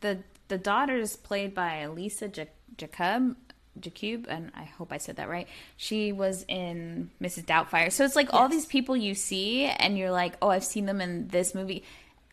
the 0.00 0.18
the 0.48 0.58
daughter 0.58 0.96
is 0.96 1.16
played 1.16 1.54
by 1.54 1.86
Lisa 1.86 2.28
Ja- 2.28 2.44
Jakub. 2.76 3.36
Jakub, 3.80 4.26
and 4.28 4.50
I 4.54 4.64
hope 4.64 4.92
I 4.92 4.98
said 4.98 5.16
that 5.16 5.28
right. 5.28 5.48
She 5.76 6.12
was 6.12 6.44
in 6.48 7.10
Mrs. 7.22 7.44
Doubtfire. 7.44 7.90
So 7.92 8.04
it's 8.04 8.16
like 8.16 8.32
all 8.34 8.48
these 8.48 8.66
people 8.66 8.96
you 8.96 9.14
see, 9.14 9.64
and 9.66 9.96
you're 9.98 10.10
like, 10.10 10.34
oh, 10.42 10.48
I've 10.48 10.64
seen 10.64 10.86
them 10.86 11.00
in 11.00 11.28
this 11.28 11.54
movie 11.54 11.84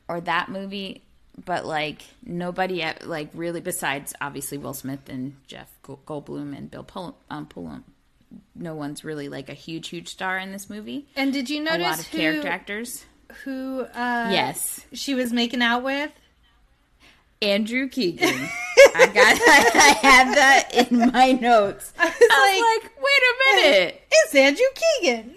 or 0.08 0.22
that 0.22 0.50
movie, 0.50 1.04
but 1.46 1.66
like 1.66 2.02
nobody, 2.26 2.82
at- 2.84 3.08
like 3.08 3.30
really, 3.34 3.62
besides 3.62 4.14
obviously 4.22 4.58
Will 4.58 4.74
Smith 4.74 5.08
and 5.10 5.36
Jeff 5.48 5.70
Goldblum 5.84 6.58
and 6.58 6.70
Bill 6.72 6.84
Pull- 6.84 7.18
um, 7.30 7.46
Pullum, 7.46 7.84
no 8.56 8.76
one's 8.76 9.04
really 9.04 9.30
like 9.30 9.50
a 9.50 9.54
huge, 9.54 9.88
huge 9.90 10.08
star 10.10 10.38
in 10.38 10.52
this 10.52 10.70
movie. 10.70 11.08
And 11.16 11.32
did 11.32 11.50
you 11.50 11.62
notice 11.62 11.80
A 11.86 11.90
lot 11.90 12.00
of 12.00 12.08
who, 12.08 12.18
character 12.18 12.48
actors. 12.48 13.06
who 13.44 13.82
uh, 13.82 14.30
Yes. 14.32 14.82
she 14.94 15.14
was 15.16 15.32
making 15.32 15.62
out 15.62 15.84
with? 15.84 16.12
Andrew 17.42 17.88
Keegan. 17.88 18.28
I 18.96 19.06
got 19.08 19.16
I 19.16 19.98
had 20.02 20.36
that 20.36 20.74
in 20.74 21.12
my 21.12 21.34
notes. 21.34 21.94
I 21.98 22.06
was 22.06 22.16
I 22.20 22.80
was 22.80 22.84
like, 22.84 22.92
wait 22.98 23.24
a 23.24 23.56
minute. 23.56 24.02
It's 24.12 24.36
Andrew 24.36 24.66
Keegan. 25.02 25.36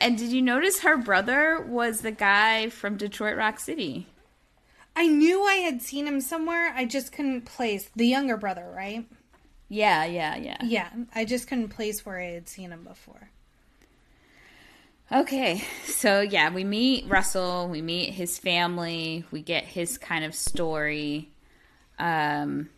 And 0.00 0.18
did 0.18 0.30
you 0.32 0.42
notice 0.42 0.80
her 0.80 0.96
brother 0.96 1.64
was 1.68 2.00
the 2.00 2.10
guy 2.10 2.70
from 2.70 2.96
Detroit 2.96 3.36
Rock 3.36 3.60
City? 3.60 4.08
I 4.96 5.06
knew 5.06 5.44
I 5.44 5.56
had 5.56 5.80
seen 5.80 6.06
him 6.06 6.20
somewhere. 6.20 6.72
I 6.74 6.84
just 6.86 7.12
couldn't 7.12 7.42
place 7.42 7.88
the 7.94 8.06
younger 8.06 8.36
brother, 8.36 8.72
right? 8.74 9.06
Yeah, 9.68 10.04
yeah, 10.04 10.36
yeah. 10.36 10.58
Yeah, 10.62 10.90
I 11.14 11.24
just 11.24 11.46
couldn't 11.46 11.68
place 11.68 12.04
where 12.04 12.18
I 12.20 12.32
had 12.32 12.48
seen 12.48 12.72
him 12.72 12.84
before. 12.84 13.30
Okay, 15.12 15.62
so 15.84 16.22
yeah, 16.22 16.54
we 16.54 16.64
meet 16.64 17.06
Russell, 17.06 17.68
we 17.68 17.82
meet 17.82 18.14
his 18.14 18.38
family, 18.38 19.26
we 19.30 19.42
get 19.42 19.64
his 19.64 19.98
kind 19.98 20.24
of 20.24 20.34
story, 20.34 21.30
um, 21.98 22.70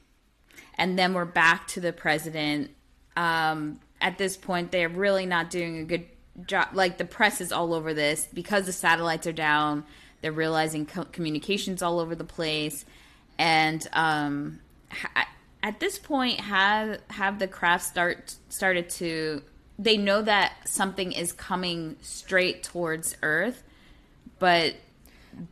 and 0.76 0.98
then 0.98 1.14
we're 1.14 1.26
back 1.26 1.68
to 1.68 1.80
the 1.80 1.92
president. 1.92 2.72
Um, 3.16 3.78
at 4.00 4.18
this 4.18 4.36
point, 4.36 4.72
they're 4.72 4.88
really 4.88 5.26
not 5.26 5.48
doing 5.48 5.78
a 5.78 5.84
good 5.84 6.06
job. 6.44 6.70
Like 6.72 6.98
the 6.98 7.04
press 7.04 7.40
is 7.40 7.52
all 7.52 7.72
over 7.72 7.94
this 7.94 8.26
because 8.34 8.66
the 8.66 8.72
satellites 8.72 9.28
are 9.28 9.32
down. 9.32 9.84
They're 10.20 10.32
realizing 10.32 10.86
co- 10.86 11.04
communications 11.04 11.82
all 11.82 12.00
over 12.00 12.16
the 12.16 12.24
place, 12.24 12.84
and 13.38 13.86
um, 13.92 14.58
ha- 14.90 15.28
at 15.62 15.78
this 15.78 16.00
point, 16.00 16.40
have 16.40 16.98
have 17.10 17.38
the 17.38 17.46
craft 17.46 17.84
start 17.84 18.34
started 18.48 18.90
to 18.90 19.42
they 19.78 19.96
know 19.96 20.22
that 20.22 20.54
something 20.66 21.12
is 21.12 21.32
coming 21.32 21.96
straight 22.00 22.62
towards 22.62 23.16
Earth, 23.22 23.62
but 24.38 24.74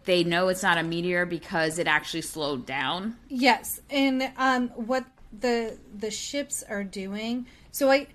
they 0.05 0.23
know 0.23 0.49
it's 0.49 0.63
not 0.63 0.79
a 0.79 0.83
meteor 0.83 1.27
because 1.27 1.79
it 1.79 1.87
actually 1.87 2.23
slowed 2.23 2.67
down. 2.67 3.17
Yes, 3.29 3.81
and 3.91 4.31
um, 4.37 4.69
what 4.71 5.05
the 5.39 5.79
the 5.97 6.11
ships 6.11 6.63
are 6.69 6.85
doing. 6.85 7.47
So 7.71 7.91
I, 7.91 8.07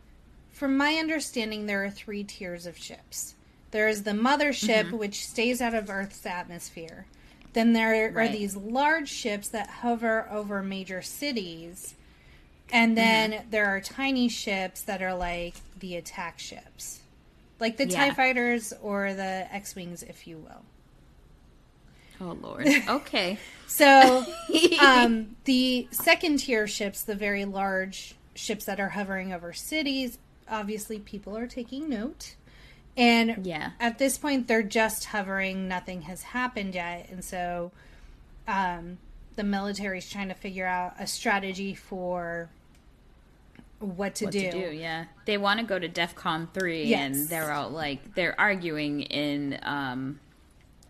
from 0.52 0.78
my 0.78 0.94
understanding, 0.94 1.66
there 1.66 1.84
are 1.84 1.90
three 1.90 2.24
tiers 2.24 2.66
of 2.66 2.78
ships. 2.78 3.36
There 3.72 3.88
is 3.88 4.04
the 4.04 4.12
mothership, 4.12 4.92
which 4.92 5.28
stays 5.28 5.62
out 5.62 5.74
of 5.74 5.90
Earth's 5.90 6.26
atmosphere. 6.26 7.06
Then 7.54 7.74
there 7.74 8.18
are 8.18 8.28
these 8.28 8.56
large 8.56 9.10
ships 9.10 9.50
that 9.50 9.68
hover 9.68 10.28
over 10.32 10.62
major 10.62 11.02
cities. 11.02 11.96
And 12.72 12.98
then 12.98 13.44
there 13.50 13.68
are 13.68 13.80
tiny 13.80 14.28
ships 14.30 14.82
that 14.84 15.02
are 15.02 15.16
like 15.16 15.56
the 15.80 15.96
attack 15.96 16.40
ships. 16.40 17.00
Like 17.60 17.78
the 17.78 17.86
TIE 17.88 18.12
fighters 18.12 18.74
or 18.82 19.14
the 19.14 19.48
X 19.52 19.76
Wings, 19.76 20.04
if 20.04 20.28
you 20.28 20.38
will. 20.38 20.64
Oh 22.20 22.38
Lord. 22.42 22.68
Okay. 22.90 23.38
So, 23.68 24.26
um, 24.82 25.36
the 25.46 25.88
second 25.92 26.40
tier 26.40 26.68
ships, 26.68 27.04
the 27.04 27.16
very 27.16 27.46
large 27.46 28.16
ships 28.36 28.66
that 28.66 28.80
are 28.80 28.90
hovering 28.90 29.34
over 29.34 29.54
cities, 29.54 30.18
obviously 30.50 31.00
people 31.00 31.38
are 31.38 31.48
taking 31.48 31.90
note. 31.90 32.36
And 32.96 33.46
Yeah. 33.46 33.72
at 33.80 33.98
this 34.00 34.18
point, 34.18 34.48
they're 34.48 34.64
just 34.64 35.06
hovering. 35.06 35.68
Nothing 35.68 36.04
has 36.04 36.24
happened 36.24 36.74
yet. 36.76 37.08
And 37.12 37.24
so 37.24 37.72
um, 38.48 38.98
the 39.36 39.44
military's 39.44 40.10
trying 40.10 40.30
to 40.30 40.34
figure 40.34 40.66
out 40.66 40.96
a 41.00 41.06
strategy 41.06 41.76
for 41.76 42.50
what 43.80 44.16
to 44.16 44.26
what 44.26 44.32
do. 44.32 44.42
to 44.42 44.52
do? 44.70 44.76
Yeah, 44.76 45.06
they 45.26 45.38
want 45.38 45.60
to 45.60 45.66
go 45.66 45.78
to 45.78 45.88
DefCon 45.90 46.54
three, 46.54 46.86
Yes. 46.86 47.00
and 47.16 47.30
they're 47.30 47.52
all 47.52 47.70
like 47.70 48.16
they're 48.16 48.40
arguing 48.40 49.02
in 49.02 49.60
um, 49.64 50.20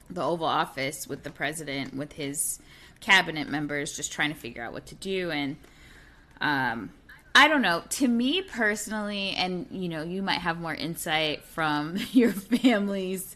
the 0.10 0.24
Oval 0.24 0.48
Office 0.48 1.08
with 1.08 1.24
the 1.24 1.30
president, 1.30 1.96
with 1.96 2.14
his 2.14 2.60
cabinet 3.02 3.50
members, 3.50 3.96
just 3.96 4.12
trying 4.12 4.34
to 4.34 4.40
figure 4.40 4.64
out 4.64 4.74
what 4.74 4.86
to 4.88 4.96
do. 4.96 5.32
And 5.32 5.58
um, 6.42 6.92
I 7.36 7.48
don't 7.48 7.62
know. 7.62 7.84
To 7.90 8.08
me 8.08 8.42
personally, 8.42 9.32
and 9.38 9.68
you 9.72 9.90
know, 9.90 10.04
you 10.04 10.22
might 10.22 10.40
have 10.40 10.60
more 10.60 10.74
insight 10.74 11.44
from 11.44 11.98
your 12.12 12.32
families. 12.32 13.36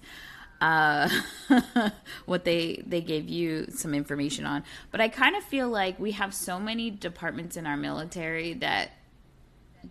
Uh, 0.61 1.09
what 2.25 2.45
they 2.45 2.83
they 2.85 3.01
gave 3.01 3.27
you 3.27 3.65
some 3.71 3.95
information 3.95 4.45
on, 4.45 4.63
but 4.91 5.01
I 5.01 5.07
kind 5.07 5.35
of 5.35 5.43
feel 5.43 5.67
like 5.67 5.99
we 5.99 6.11
have 6.11 6.35
so 6.35 6.59
many 6.59 6.91
departments 6.91 7.57
in 7.57 7.65
our 7.65 7.75
military 7.77 8.53
that 8.53 8.91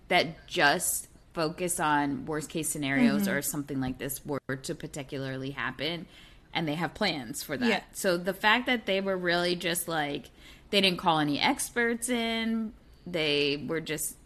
that 0.09 0.47
just 0.47 1.09
focus 1.33 1.79
on 1.81 2.27
worst 2.27 2.49
case 2.49 2.69
scenarios 2.69 3.23
Mm-hmm. 3.23 3.31
or 3.31 3.43
something 3.43 3.81
like 3.81 3.99
this 3.99 4.21
were 4.27 4.41
to 4.63 4.75
particularly 4.75 5.51
happen 5.51 6.07
and 6.53 6.67
they 6.67 6.75
have 6.75 6.95
plans 6.95 7.43
for 7.43 7.57
that. 7.57 7.69
Yeah. 7.69 7.81
So 7.93 8.17
the 8.17 8.35
fact 8.35 8.67
that 8.67 8.87
they 8.87 9.01
were 9.01 9.17
really 9.17 9.55
just 9.55 9.87
like 9.89 10.31
they 10.71 10.81
didn't 10.81 10.99
call 10.99 11.19
any 11.19 11.41
experts 11.41 12.09
in 12.09 12.73
they 13.07 13.65
were 13.67 13.81
just 13.81 14.17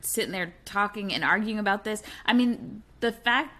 sitting 0.00 0.32
there 0.32 0.54
talking 0.64 1.12
and 1.12 1.24
arguing 1.24 1.58
about 1.58 1.84
this. 1.84 2.02
I 2.26 2.32
mean, 2.32 2.82
the 3.00 3.12
fact 3.12 3.54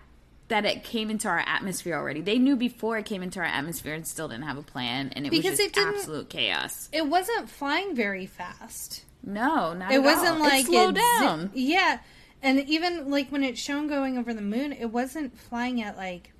that 0.48 0.64
it 0.66 0.84
came 0.84 1.08
into 1.08 1.28
our 1.28 1.38
atmosphere 1.38 1.94
already. 1.94 2.20
They 2.20 2.38
knew 2.38 2.56
before 2.56 2.98
it 2.98 3.06
came 3.06 3.22
into 3.22 3.38
our 3.40 3.46
atmosphere 3.46 3.94
and 3.94 4.06
still 4.06 4.28
didn't 4.28 4.44
have 4.44 4.58
a 4.58 4.62
plan, 4.62 5.10
and 5.16 5.26
it 5.26 5.30
Because 5.30 5.52
was 5.52 5.58
just 5.60 5.78
it 5.78 5.82
absolute 5.82 6.28
chaos. 6.28 6.90
It 6.92 7.06
wasn't 7.06 7.48
flying 7.48 7.94
very 7.94 8.26
fast. 8.26 9.04
No, 9.24 9.72
not 9.74 9.92
It 9.92 9.96
at 9.96 10.02
wasn't 10.02 10.36
all. 10.36 10.40
like 10.40 10.64
it 10.64 10.66
slowed 10.66 10.96
it 10.96 11.02
zi- 11.18 11.24
down. 11.24 11.50
yeah, 11.54 11.98
and 12.42 12.58
even 12.68 13.10
like 13.10 13.30
when 13.30 13.44
it's 13.44 13.60
shown 13.60 13.86
going 13.88 14.18
over 14.18 14.34
the 14.34 14.42
moon, 14.42 14.72
it 14.72 14.86
wasn't 14.86 15.38
flying 15.38 15.80
at 15.82 15.96
like 15.96 16.32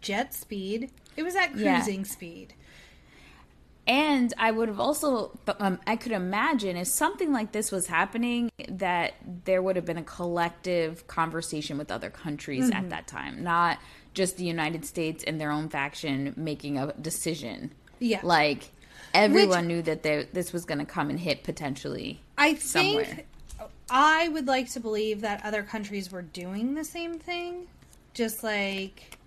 jet 0.00 0.34
speed. 0.34 0.90
It 1.16 1.22
was 1.22 1.34
at 1.36 1.56
Yeah. 1.56 1.76
cruising 1.76 2.04
speed. 2.04 2.54
And 3.86 4.32
I 4.38 4.50
would 4.52 4.68
have 4.68 4.78
also, 4.78 5.36
um, 5.58 5.80
I 5.86 5.96
could 5.96 6.12
imagine 6.12 6.76
if 6.76 6.86
something 6.86 7.32
like 7.32 7.50
this 7.52 7.72
was 7.72 7.86
happening, 7.88 8.50
that 8.68 9.14
there 9.44 9.62
would 9.62 9.74
have 9.74 9.84
been 9.84 9.96
a 9.98 10.02
collective 10.04 11.06
conversation 11.08 11.76
with 11.76 11.90
other 11.90 12.10
countries 12.10 12.66
Mm-hmm. 12.70 12.76
at 12.84 12.90
that 12.90 13.06
time, 13.08 13.42
not 13.42 13.78
just 14.14 14.36
the 14.36 14.44
United 14.44 14.84
States 14.84 15.24
and 15.24 15.40
their 15.40 15.50
own 15.50 15.68
faction 15.70 16.34
making 16.36 16.78
a 16.78 16.92
decision. 16.92 17.72
Yeah. 17.98 18.20
Like 18.22 18.70
everyone 19.14 19.66
knew 19.66 19.82
that 19.82 20.02
there, 20.02 20.24
this 20.32 20.52
was 20.52 20.64
going 20.64 20.78
to 20.78 20.84
come 20.84 21.10
and 21.10 21.18
hit 21.20 21.42
potentially. 21.42 22.20
I 22.38 22.54
somewhere. 22.54 23.04
think 23.04 23.26
I 23.90 24.28
would 24.28 24.46
like 24.46 24.70
to 24.72 24.80
believe 24.80 25.22
that 25.22 25.44
other 25.44 25.62
countries 25.62 26.12
were 26.12 26.22
doing 26.22 26.74
the 26.74 26.84
same 26.84 27.18
thing, 27.18 27.66
just 28.14 28.42
like 28.44 29.18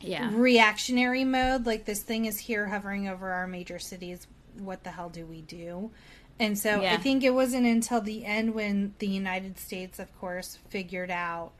Yeah. 0.00 0.30
reactionary 0.32 1.24
mode. 1.24 1.66
Like 1.66 1.84
this 1.84 2.02
thing 2.02 2.24
is 2.24 2.38
here 2.38 2.66
hovering 2.68 3.08
over 3.08 3.30
our 3.30 3.46
major 3.46 3.78
cities. 3.78 4.26
What 4.58 4.84
the 4.84 4.90
hell 4.90 5.10
do 5.10 5.26
we 5.26 5.42
do? 5.42 5.90
And 6.38 6.58
so 6.58 6.82
I 6.82 6.96
think 6.96 7.22
it 7.22 7.34
wasn't 7.34 7.66
until 7.66 8.00
the 8.00 8.24
end 8.24 8.54
when 8.54 8.94
the 8.98 9.06
United 9.06 9.58
States, 9.58 9.98
of 9.98 10.18
course, 10.18 10.58
figured 10.70 11.10
out 11.10 11.52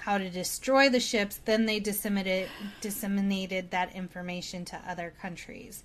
how 0.00 0.18
to 0.18 0.28
destroy 0.28 0.90
the 0.90 1.00
ships. 1.00 1.40
Then 1.42 1.64
they 1.64 1.80
disseminated 1.80 2.50
disseminated 2.82 3.70
that 3.70 3.94
information 3.96 4.66
to 4.66 4.80
other 4.86 5.14
countries. 5.22 5.82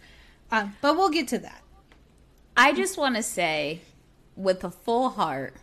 Uh, 0.56 0.70
but 0.80 0.96
we'll 0.96 1.10
get 1.10 1.28
to 1.28 1.38
that. 1.38 1.62
I 2.56 2.72
just 2.72 2.98
want 2.98 3.18
to 3.18 3.24
say, 3.24 3.82
with 4.38 4.64
a 4.64 4.72
full 4.72 5.10
heart, 5.10 5.54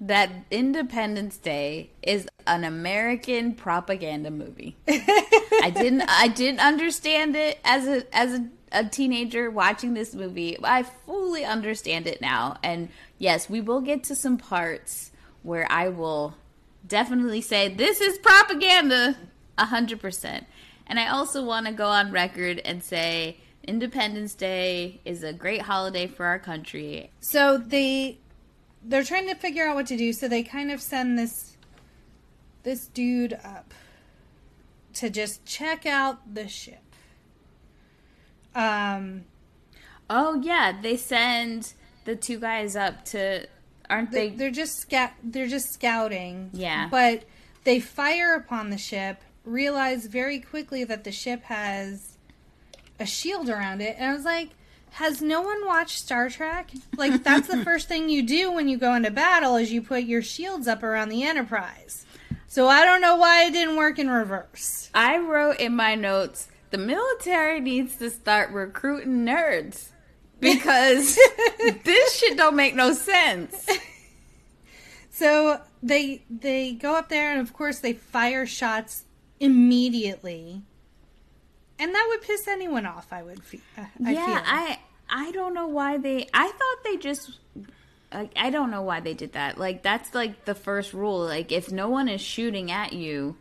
that 0.00 0.30
Independence 0.50 1.36
Day 1.36 1.90
is 2.02 2.26
an 2.46 2.64
American 2.64 3.52
propaganda 3.52 4.30
movie. 4.30 4.78
I 4.88 5.70
didn't, 5.74 6.04
I 6.08 6.28
didn't 6.28 6.60
understand 6.60 7.36
it 7.36 7.58
as 7.62 7.86
a 7.86 8.16
as 8.16 8.32
a, 8.32 8.46
a 8.72 8.84
teenager 8.86 9.50
watching 9.50 9.92
this 9.92 10.14
movie. 10.14 10.56
I 10.64 10.84
fully 10.84 11.44
understand 11.44 12.06
it 12.06 12.22
now, 12.22 12.56
and 12.62 12.88
yes, 13.18 13.50
we 13.50 13.60
will 13.60 13.82
get 13.82 14.04
to 14.04 14.14
some 14.14 14.38
parts 14.38 15.10
where 15.42 15.70
I 15.70 15.90
will 15.90 16.34
definitely 16.86 17.42
say 17.42 17.68
this 17.68 18.00
is 18.00 18.16
propaganda, 18.16 19.18
a 19.58 19.66
hundred 19.66 20.00
percent. 20.00 20.46
And 20.86 20.98
I 20.98 21.08
also 21.08 21.44
want 21.44 21.66
to 21.66 21.72
go 21.72 21.88
on 21.88 22.10
record 22.10 22.62
and 22.64 22.82
say 22.82 23.36
Independence 23.68 24.34
Day 24.34 25.00
is 25.04 25.22
a 25.22 25.32
great 25.32 25.62
holiday 25.62 26.06
for 26.06 26.24
our 26.26 26.38
country. 26.38 27.10
So 27.20 27.58
they 27.58 28.18
they're 28.82 29.04
trying 29.04 29.28
to 29.28 29.34
figure 29.34 29.66
out 29.66 29.76
what 29.76 29.86
to 29.88 29.96
do. 29.96 30.12
So 30.12 30.26
they 30.28 30.42
kind 30.42 30.70
of 30.70 30.80
send 30.80 31.18
this 31.18 31.56
this 32.62 32.86
dude 32.86 33.34
up 33.44 33.74
to 34.94 35.10
just 35.10 35.44
check 35.44 35.86
out 35.86 36.34
the 36.34 36.48
ship. 36.48 36.82
Um, 38.54 39.24
Oh 40.10 40.40
yeah, 40.42 40.80
they 40.80 40.96
send 40.96 41.74
the 42.04 42.16
two 42.16 42.38
guys 42.38 42.76
up 42.76 43.04
to, 43.06 43.46
aren't 43.90 44.10
they, 44.10 44.30
they? 44.30 44.36
they're 44.36 44.50
just 44.50 44.78
scout 44.78 45.10
they're 45.22 45.46
just 45.46 45.72
scouting. 45.72 46.50
Yeah. 46.52 46.88
But 46.90 47.24
they 47.64 47.80
fire 47.80 48.34
upon 48.34 48.70
the 48.70 48.78
ship, 48.78 49.22
realize 49.44 50.06
very 50.06 50.40
quickly 50.40 50.84
that 50.84 51.04
the 51.04 51.12
ship 51.12 51.42
has 51.44 52.17
a 52.98 53.06
shield 53.06 53.48
around 53.48 53.80
it, 53.80 53.96
and 53.98 54.10
I 54.10 54.14
was 54.14 54.24
like. 54.24 54.50
Has 54.92 55.20
no 55.20 55.42
one 55.42 55.66
watched 55.66 55.98
Star 55.98 56.30
Trek? 56.30 56.70
Like 56.96 57.22
that's 57.22 57.46
the 57.46 57.62
first 57.64 57.88
thing 57.88 58.08
you 58.08 58.22
do 58.22 58.50
when 58.50 58.68
you 58.68 58.78
go 58.78 58.94
into 58.94 59.10
battle 59.10 59.56
is 59.56 59.70
you 59.70 59.82
put 59.82 60.04
your 60.04 60.22
shields 60.22 60.66
up 60.66 60.82
around 60.82 61.10
the 61.10 61.24
Enterprise. 61.24 62.06
So 62.46 62.68
I 62.68 62.86
don't 62.86 63.02
know 63.02 63.16
why 63.16 63.44
it 63.44 63.52
didn't 63.52 63.76
work 63.76 63.98
in 63.98 64.08
reverse. 64.08 64.88
I 64.94 65.18
wrote 65.18 65.60
in 65.60 65.76
my 65.76 65.94
notes 65.94 66.48
the 66.70 66.78
military 66.78 67.60
needs 67.60 67.96
to 67.96 68.08
start 68.08 68.50
recruiting 68.50 69.26
nerds 69.26 69.90
because 70.40 71.18
this 71.84 72.18
shit 72.18 72.38
don't 72.38 72.56
make 72.56 72.74
no 72.74 72.94
sense. 72.94 73.68
So 75.18 75.60
they 75.82 76.22
they 76.30 76.74
go 76.74 76.94
up 76.94 77.08
there 77.08 77.32
and 77.32 77.40
of 77.40 77.52
course 77.52 77.80
they 77.80 77.92
fire 77.92 78.46
shots 78.46 79.04
immediately. 79.40 80.62
And 81.78 81.94
that 81.94 82.06
would 82.08 82.22
piss 82.22 82.48
anyone 82.48 82.86
off, 82.86 83.12
I 83.12 83.22
would 83.22 83.42
feel. 83.44 83.60
I 84.04 84.12
yeah, 84.12 84.26
feel. 84.26 84.42
I 84.46 84.78
I 85.10 85.30
don't 85.32 85.54
know 85.54 85.66
why 85.68 85.96
they. 85.98 86.28
I 86.34 86.48
thought 86.48 86.84
they 86.84 86.96
just. 86.96 87.38
I, 88.10 88.30
I 88.36 88.50
don't 88.50 88.70
know 88.70 88.82
why 88.82 89.00
they 89.00 89.12
did 89.14 89.32
that. 89.34 89.58
Like 89.58 89.82
that's 89.82 90.14
like 90.14 90.44
the 90.44 90.54
first 90.54 90.92
rule. 90.94 91.20
Like 91.24 91.52
if 91.52 91.70
no 91.70 91.88
one 91.88 92.08
is 92.08 92.20
shooting 92.20 92.70
at 92.70 92.92
you, 92.92 93.36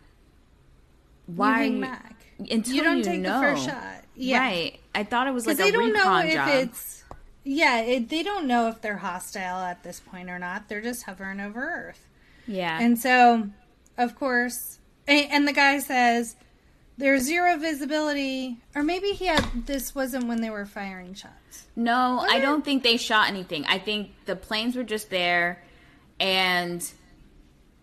why 1.26 1.48
you 1.48 1.54
are 1.54 1.58
hang 1.58 1.76
you- 1.76 1.82
back. 1.82 2.16
until 2.52 2.76
you 2.76 2.84
don't 2.84 2.98
you 2.98 3.04
take 3.04 3.20
know. 3.22 3.40
the 3.40 3.48
first 3.48 3.66
shot. 3.66 4.04
Yeah. 4.16 4.40
Right. 4.40 4.80
I 4.96 5.04
thought 5.04 5.28
it 5.28 5.34
was 5.34 5.46
like 5.48 5.58
they 5.58 5.72
don't 5.72 5.94
know 5.94 6.18
if 6.20 6.34
job. 6.34 6.50
it's 6.50 7.04
yeah, 7.44 7.80
it, 7.82 8.10
they 8.10 8.24
don't 8.24 8.46
know 8.48 8.68
if 8.68 8.82
they're 8.82 8.98
hostile 8.98 9.60
at 9.60 9.84
this 9.84 10.00
point 10.00 10.30
or 10.30 10.38
not. 10.40 10.68
They're 10.68 10.82
just 10.82 11.04
hovering 11.04 11.40
over 11.40 11.62
Earth. 11.62 12.06
yeah. 12.46 12.78
And 12.82 13.00
so, 13.00 13.50
of 13.98 14.16
course, 14.18 14.80
and, 15.08 15.32
and 15.32 15.48
the 15.48 15.54
guy 15.54 15.80
says 15.80 16.36
there's 16.98 17.24
zero 17.24 17.58
visibility, 17.58 18.58
or 18.76 18.84
maybe 18.84 19.10
he 19.12 19.26
had 19.26 19.66
this 19.68 19.94
wasn't 19.94 20.28
when 20.28 20.42
they 20.42 20.50
were 20.50 20.66
firing 20.66 21.14
shots. 21.14 21.68
No, 21.76 22.26
I 22.28 22.38
it? 22.38 22.42
don't 22.42 22.66
think 22.66 22.84
they 22.84 22.98
shot 22.98 23.30
anything. 23.30 23.66
I 23.66 23.78
think 23.78 24.12
the 24.26 24.36
planes 24.36 24.76
were 24.76 24.84
just 24.84 25.10
there, 25.10 25.64
and 26.20 26.84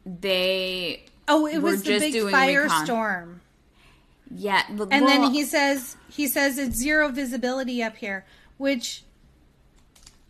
they 0.04 1.04
Oh, 1.26 1.46
it 1.46 1.58
was 1.58 1.82
the 1.82 1.98
big 1.98 2.14
firestorm. 2.14 3.38
yeah. 4.34 4.64
And 4.68 4.78
well, 4.78 4.88
then 4.88 5.32
he 5.32 5.44
says 5.44 5.96
he 6.10 6.26
says 6.26 6.58
it's 6.58 6.76
zero 6.76 7.08
visibility 7.08 7.82
up 7.82 7.96
here, 7.96 8.26
which 8.58 9.04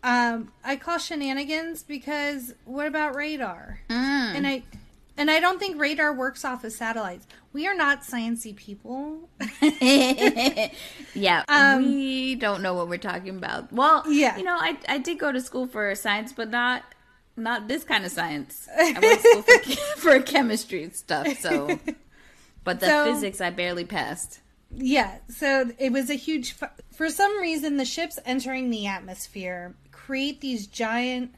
um, 0.02 0.52
I 0.62 0.76
call 0.76 0.98
shenanigans 0.98 1.82
because 1.82 2.54
what 2.64 2.86
about 2.86 3.16
radar? 3.16 3.80
Mm. 3.88 4.36
And 4.36 4.46
I 4.46 4.62
and 5.16 5.30
I 5.30 5.40
don't 5.40 5.58
think 5.58 5.80
radar 5.80 6.12
works 6.12 6.44
off 6.44 6.62
of 6.64 6.72
satellites. 6.72 7.26
We 7.54 7.66
are 7.68 7.74
not 7.74 8.02
sciency 8.02 8.54
people. 8.54 9.30
yeah, 11.14 11.44
Um, 11.48 11.84
we 11.86 12.34
don't 12.34 12.60
know 12.62 12.74
what 12.74 12.88
we're 12.88 12.98
talking 12.98 13.36
about. 13.36 13.72
Well, 13.72 14.02
Yeah. 14.10 14.36
you 14.36 14.42
know, 14.44 14.56
I 14.58 14.76
I 14.88 14.98
did 14.98 15.18
go 15.18 15.32
to 15.32 15.40
school 15.40 15.66
for 15.66 15.94
science, 15.94 16.32
but 16.32 16.50
not 16.50 16.82
not 17.36 17.68
this 17.68 17.84
kind 17.84 18.04
of 18.04 18.10
science. 18.12 18.68
I 18.76 18.98
went 19.00 19.22
to 19.22 19.28
school 19.28 19.42
for, 19.42 19.58
for 20.18 20.20
chemistry 20.20 20.90
stuff. 20.90 21.28
So, 21.38 21.78
but 22.64 22.80
the 22.80 22.86
So- 22.86 23.14
physics 23.14 23.40
I 23.40 23.50
barely 23.50 23.84
passed. 23.84 24.40
Yeah, 24.76 25.18
so 25.28 25.70
it 25.78 25.92
was 25.92 26.10
a 26.10 26.14
huge. 26.14 26.56
For 26.92 27.08
some 27.08 27.40
reason, 27.40 27.76
the 27.76 27.84
ships 27.84 28.18
entering 28.26 28.70
the 28.70 28.88
atmosphere 28.88 29.76
create 29.92 30.40
these 30.40 30.66
giant 30.66 31.32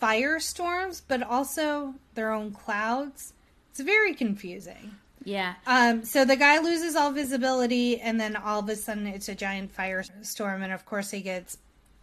firestorms, 0.00 1.02
but 1.06 1.22
also 1.22 1.94
their 2.14 2.32
own 2.32 2.52
clouds. 2.52 3.34
It's 3.70 3.80
very 3.80 4.14
confusing. 4.14 4.96
Yeah. 5.24 5.54
Um, 5.66 6.04
so 6.04 6.24
the 6.24 6.36
guy 6.36 6.58
loses 6.60 6.96
all 6.96 7.12
visibility, 7.12 8.00
and 8.00 8.18
then 8.20 8.36
all 8.36 8.60
of 8.60 8.68
a 8.68 8.76
sudden 8.76 9.06
it's 9.06 9.28
a 9.28 9.34
giant 9.34 9.76
firestorm, 9.76 10.62
and 10.62 10.72
of 10.72 10.86
course 10.86 11.10
he 11.10 11.20
gets 11.20 11.58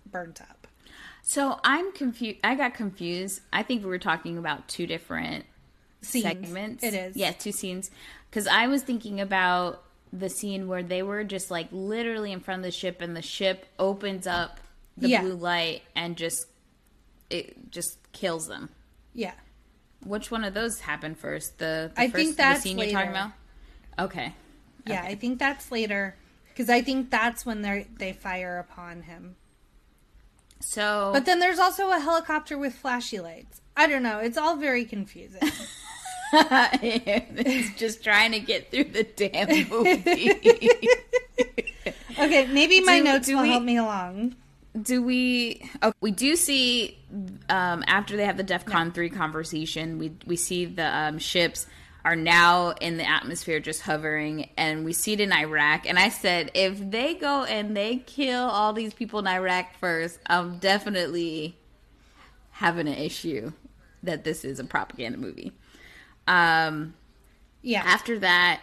burnt 0.10 0.42
up. 0.42 0.68
So 1.24 1.60
I'm 1.64 1.92
confused. 1.92 2.40
I 2.44 2.56
got 2.56 2.74
confused. 2.74 3.42
I 3.52 3.64
think 3.64 3.84
we 3.84 3.90
were 3.90 3.98
talking 4.00 4.38
about 4.38 4.68
two 4.70 4.88
different 4.88 5.46
Scenes. 6.02 6.24
segments. 6.24 6.84
It 6.84 6.94
is. 6.94 7.16
Yeah, 7.18 7.32
two 7.32 7.52
scenes. 7.52 7.92
Because 8.30 8.48
I 8.48 8.68
was 8.68 8.82
thinking 8.84 9.20
about 9.20 9.84
the 10.14 10.30
scene 10.30 10.68
where 10.70 10.84
they 10.84 11.04
were 11.04 11.24
just 11.26 11.52
like 11.52 11.68
literally 11.72 12.32
in 12.32 12.40
front 12.40 12.60
of 12.60 12.64
the 12.64 12.72
ship, 12.72 13.02
and 13.02 13.16
the 13.16 13.22
ship 13.22 13.66
opens 13.78 14.26
up 14.28 14.60
the 14.96 15.10
Yeah. 15.10 15.22
blue 15.22 15.34
light 15.36 15.82
and 15.96 16.16
just 16.16 16.46
it 17.30 17.72
just 17.72 17.98
kills 18.14 18.48
them. 18.48 18.70
Yeah. 19.14 19.34
Which 20.08 20.32
one 20.32 20.44
of 20.44 20.54
those 20.54 20.80
happened 20.82 21.18
first? 21.18 21.60
The, 21.60 21.92
the 21.94 22.02
I 22.02 22.06
first, 22.10 22.16
think 22.16 22.38
that's 22.38 22.64
the 22.64 22.70
scene 22.70 22.78
you're 22.80 22.92
talking 22.92 23.10
about. 23.12 23.32
Okay. 24.00 24.34
Yeah, 24.86 25.00
Okay. 25.02 25.08
I 25.12 25.16
think 25.16 25.38
that's 25.40 25.72
later 25.72 26.16
because 26.50 26.70
I 26.70 26.82
think 26.82 27.10
that's 27.10 27.46
when 27.46 27.62
they 27.62 27.88
they 27.98 28.14
fire 28.14 28.58
upon 28.58 29.04
him. 29.04 29.36
So, 30.60 31.12
But 31.14 31.26
then 31.26 31.40
there's 31.40 31.60
also 31.60 31.92
a 31.92 32.00
helicopter 32.00 32.58
with 32.58 32.74
flashy 32.74 33.20
lights. 33.20 33.62
I 33.76 33.86
don't 33.88 34.02
know. 34.02 34.18
It's 34.20 34.38
all 34.38 34.56
very 34.56 34.86
confusing. 34.86 35.42
it's 36.34 37.78
just 37.80 38.04
trying 38.04 38.32
to 38.32 38.40
get 38.40 38.72
through 38.72 38.86
the 38.86 39.04
damn 39.04 39.48
movie. 39.70 40.32
okay, 42.20 42.48
maybe 42.48 42.82
my 42.86 42.98
Do- 43.00 43.04
notes 43.04 43.28
do 43.28 43.36
will 43.36 43.44
we- 43.44 43.50
help 43.52 43.64
me 43.64 43.78
along. 43.78 44.36
Do 44.82 45.02
we? 45.02 45.70
Oh, 45.82 45.94
we 46.02 46.12
do 46.12 46.36
see 46.36 46.98
um, 47.50 47.84
after 47.88 48.16
they 48.18 48.26
have 48.26 48.38
the 48.38 48.44
DefCon 48.44 48.94
three 48.94 49.10
conversation. 49.10 50.00
We 50.00 50.12
we 50.26 50.36
see 50.36 50.66
the 50.66 50.96
um, 50.98 51.20
ships 51.20 51.68
are 52.06 52.16
now 52.16 52.70
in 52.72 52.98
the 52.98 53.08
atmosphere, 53.10 53.60
just 53.60 53.82
hovering, 53.82 54.50
and 54.56 54.86
we 54.86 54.94
see 54.94 55.14
it 55.14 55.20
in 55.20 55.34
Iraq. 55.34 55.86
And 55.88 56.00
I 56.00 56.08
said, 56.10 56.52
if 56.54 56.80
they 56.92 57.16
go 57.16 57.44
and 57.44 57.76
they 57.76 57.98
kill 57.98 58.44
all 58.44 58.72
these 58.72 58.94
people 58.94 59.20
in 59.20 59.28
Iraq 59.28 59.76
first, 59.80 60.18
I'm 60.26 60.58
definitely 60.60 61.58
having 62.52 62.88
an 62.88 62.94
issue 62.94 63.52
that 64.04 64.24
this 64.24 64.46
is 64.46 64.60
a 64.60 64.64
propaganda 64.64 65.18
movie. 65.18 65.52
Um, 66.28 66.94
Yeah. 67.62 67.82
after 67.86 68.20
that, 68.20 68.62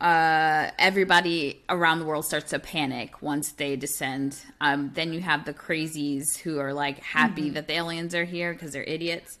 uh, 0.00 0.70
everybody 0.78 1.62
around 1.68 1.98
the 1.98 2.04
world 2.06 2.24
starts 2.24 2.50
to 2.50 2.58
panic 2.58 3.20
once 3.22 3.52
they 3.52 3.76
descend. 3.76 4.38
Um, 4.60 4.90
then 4.94 5.12
you 5.12 5.20
have 5.20 5.44
the 5.44 5.52
crazies 5.54 6.38
who 6.38 6.58
are 6.58 6.72
like 6.72 7.00
happy 7.00 7.42
Mm-hmm. 7.46 7.54
that 7.54 7.66
the 7.66 7.74
aliens 7.74 8.14
are 8.14 8.24
here 8.24 8.52
because 8.52 8.72
they're 8.72 8.82
idiots. 8.84 9.38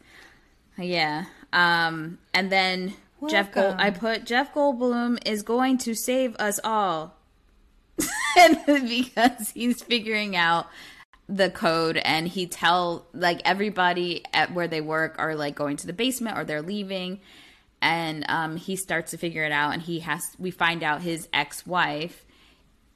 Yeah. 0.78 1.24
Um, 1.52 2.18
and 2.32 2.50
then 2.52 2.94
Jeff 3.28 3.52
Gold, 3.52 3.76
I 3.78 3.90
put 3.90 4.24
Jeff 4.24 4.54
Goldblum 4.54 5.18
is 5.26 5.42
going 5.42 5.78
to 5.78 5.94
save 5.94 6.36
us 6.36 6.60
all. 6.62 7.16
and 8.38 8.58
because 8.66 9.50
he's 9.50 9.82
figuring 9.82 10.36
out 10.36 10.66
the 11.28 11.50
code 11.50 11.96
and 11.98 12.26
he 12.26 12.46
tell 12.46 13.06
like 13.12 13.40
everybody 13.44 14.24
at 14.32 14.52
where 14.52 14.66
they 14.68 14.80
work 14.80 15.14
are 15.18 15.34
like 15.36 15.54
going 15.54 15.76
to 15.76 15.86
the 15.86 15.92
basement 15.92 16.36
or 16.36 16.44
they're 16.44 16.62
leaving 16.62 17.20
and 17.82 18.24
um, 18.28 18.56
he 18.56 18.76
starts 18.76 19.10
to 19.12 19.16
figure 19.18 19.44
it 19.44 19.52
out 19.52 19.72
and 19.72 19.82
he 19.82 20.00
has 20.00 20.34
we 20.38 20.50
find 20.50 20.82
out 20.82 21.02
his 21.02 21.28
ex-wife 21.32 22.24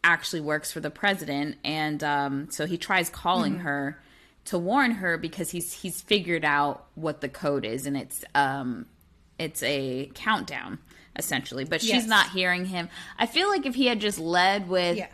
actually 0.02 0.40
works 0.40 0.70
for 0.70 0.80
the 0.80 0.90
president 0.90 1.56
and 1.64 2.04
um, 2.04 2.48
so 2.50 2.66
he 2.66 2.76
tries 2.76 3.08
calling 3.08 3.60
her 3.60 3.98
to 4.46 4.58
warn 4.58 4.90
her 4.92 5.16
because 5.16 5.50
he's 5.50 5.72
he's 5.72 6.02
figured 6.02 6.44
out 6.44 6.84
what 6.94 7.20
the 7.22 7.28
code 7.28 7.64
is 7.64 7.86
and 7.86 7.96
it's 7.96 8.22
um 8.34 8.84
it's 9.38 9.62
a 9.62 10.10
countdown 10.14 10.78
essentially 11.16 11.64
but 11.64 11.80
she's 11.80 11.90
Yes. 11.90 12.06
not 12.06 12.28
hearing 12.30 12.66
him 12.66 12.88
i 13.18 13.24
feel 13.26 13.48
like 13.48 13.64
if 13.64 13.74
he 13.74 13.86
had 13.86 14.00
just 14.00 14.18
led 14.18 14.68
with 14.68 14.98
Yeah. 14.98 15.06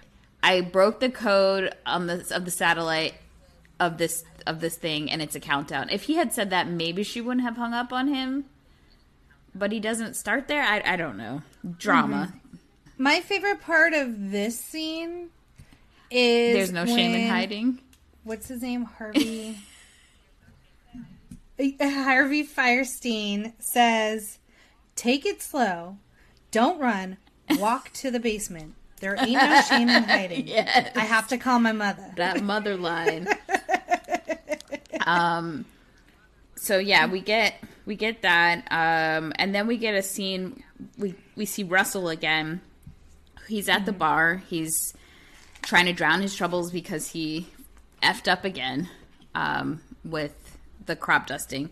i 0.42 0.61
broke 0.62 0.98
the 0.98 1.11
code 1.11 1.72
on 1.87 2.09
the 2.09 2.26
of 2.35 2.44
the 2.44 2.50
satellite 2.50 3.14
of 3.78 3.98
this 3.98 4.24
of 4.48 4.61
this 4.61 4.76
thing 4.76 5.11
and 5.11 5.22
it's 5.22 5.37
a 5.37 5.40
countdown 5.40 5.88
if 5.90 6.02
he 6.04 6.14
had 6.16 6.33
said 6.33 6.50
that 6.50 6.66
maybe 6.68 7.02
she 7.04 7.20
wouldn't 7.20 7.46
have 7.46 7.56
hung 7.56 7.72
up 7.72 7.92
on 7.92 8.09
him 8.09 8.46
but 9.54 9.72
he 9.72 9.80
doesn't 9.80 10.14
start 10.14 10.48
there 10.48 10.62
i, 10.62 10.82
I 10.84 10.96
don't 10.96 11.16
know 11.16 11.42
drama 11.78 12.32
My 12.98 13.20
favorite 13.20 13.60
part 13.62 13.94
of 13.94 14.30
this 14.30 14.58
scene 14.60 15.30
is 16.10 16.54
there's 16.54 16.72
no 16.72 16.86
shame 16.86 17.14
in 17.14 17.28
hiding 17.28 17.80
What's 18.22 18.48
his 18.48 18.62
name? 18.62 18.84
Harvey. 18.84 19.58
Harvey 21.80 22.46
Fierstein 22.46 23.54
says, 23.58 24.38
"Take 24.94 25.24
it 25.26 25.42
slow. 25.42 25.96
Don't 26.50 26.78
run. 26.78 27.16
Walk 27.58 27.92
to 27.94 28.10
the 28.10 28.20
basement. 28.20 28.74
There 29.00 29.16
ain't 29.18 29.32
no 29.32 29.60
shame 29.62 29.88
in 29.88 30.02
hiding. 30.08 30.46
Yes. 30.46 30.92
I 30.94 31.00
have 31.00 31.28
to 31.28 31.38
call 31.38 31.58
my 31.58 31.72
mother." 31.72 32.12
that 32.16 32.42
mother 32.42 32.76
line. 32.76 33.26
um 35.06 35.64
so 36.56 36.78
yeah, 36.78 37.06
we 37.06 37.20
get 37.20 37.54
we 37.86 37.96
get 37.96 38.22
that 38.22 38.66
um 38.70 39.32
and 39.36 39.54
then 39.54 39.66
we 39.66 39.76
get 39.76 39.94
a 39.94 40.02
scene 40.02 40.62
we 40.98 41.14
we 41.36 41.44
see 41.46 41.62
Russell 41.62 42.08
again. 42.08 42.60
He's 43.48 43.68
at 43.68 43.84
the 43.86 43.92
bar. 43.92 44.42
He's 44.48 44.94
trying 45.62 45.86
to 45.86 45.92
drown 45.92 46.22
his 46.22 46.34
troubles 46.34 46.70
because 46.70 47.08
he 47.10 47.48
effed 48.02 48.30
up 48.30 48.44
again 48.44 48.88
um 49.34 49.80
with 50.04 50.34
the 50.86 50.96
crop 50.96 51.26
dusting. 51.26 51.70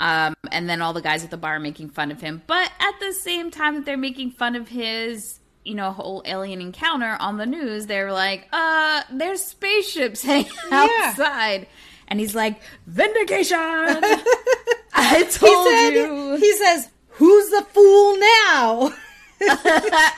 Um 0.00 0.34
and 0.50 0.68
then 0.68 0.80
all 0.82 0.92
the 0.92 1.02
guys 1.02 1.24
at 1.24 1.30
the 1.30 1.36
bar 1.36 1.56
are 1.56 1.60
making 1.60 1.90
fun 1.90 2.10
of 2.10 2.20
him. 2.20 2.42
But 2.46 2.70
at 2.80 3.00
the 3.00 3.12
same 3.12 3.50
time 3.50 3.74
that 3.76 3.84
they're 3.84 3.96
making 3.96 4.32
fun 4.32 4.56
of 4.56 4.68
his 4.68 5.40
you 5.64 5.74
know, 5.74 5.90
whole 5.90 6.22
alien 6.26 6.60
encounter 6.60 7.16
on 7.18 7.38
the 7.38 7.44
news, 7.46 7.86
they're 7.86 8.12
like, 8.12 8.46
uh, 8.52 9.02
there's 9.10 9.42
spaceships 9.42 10.22
hanging 10.30 10.48
Yeah. 10.70 11.08
outside. 11.10 11.66
And 12.08 12.20
he's 12.20 12.34
like, 12.34 12.60
vindication! 12.86 13.56
I 13.58 15.18
He 15.18 15.24
told 15.24 15.66
said, 15.68 15.90
you. 15.90 16.36
he 16.36 16.52
says, 16.54 16.88
"Who's 17.10 17.50
the 17.50 17.62
fool 17.72 18.16
now?" 18.18 18.92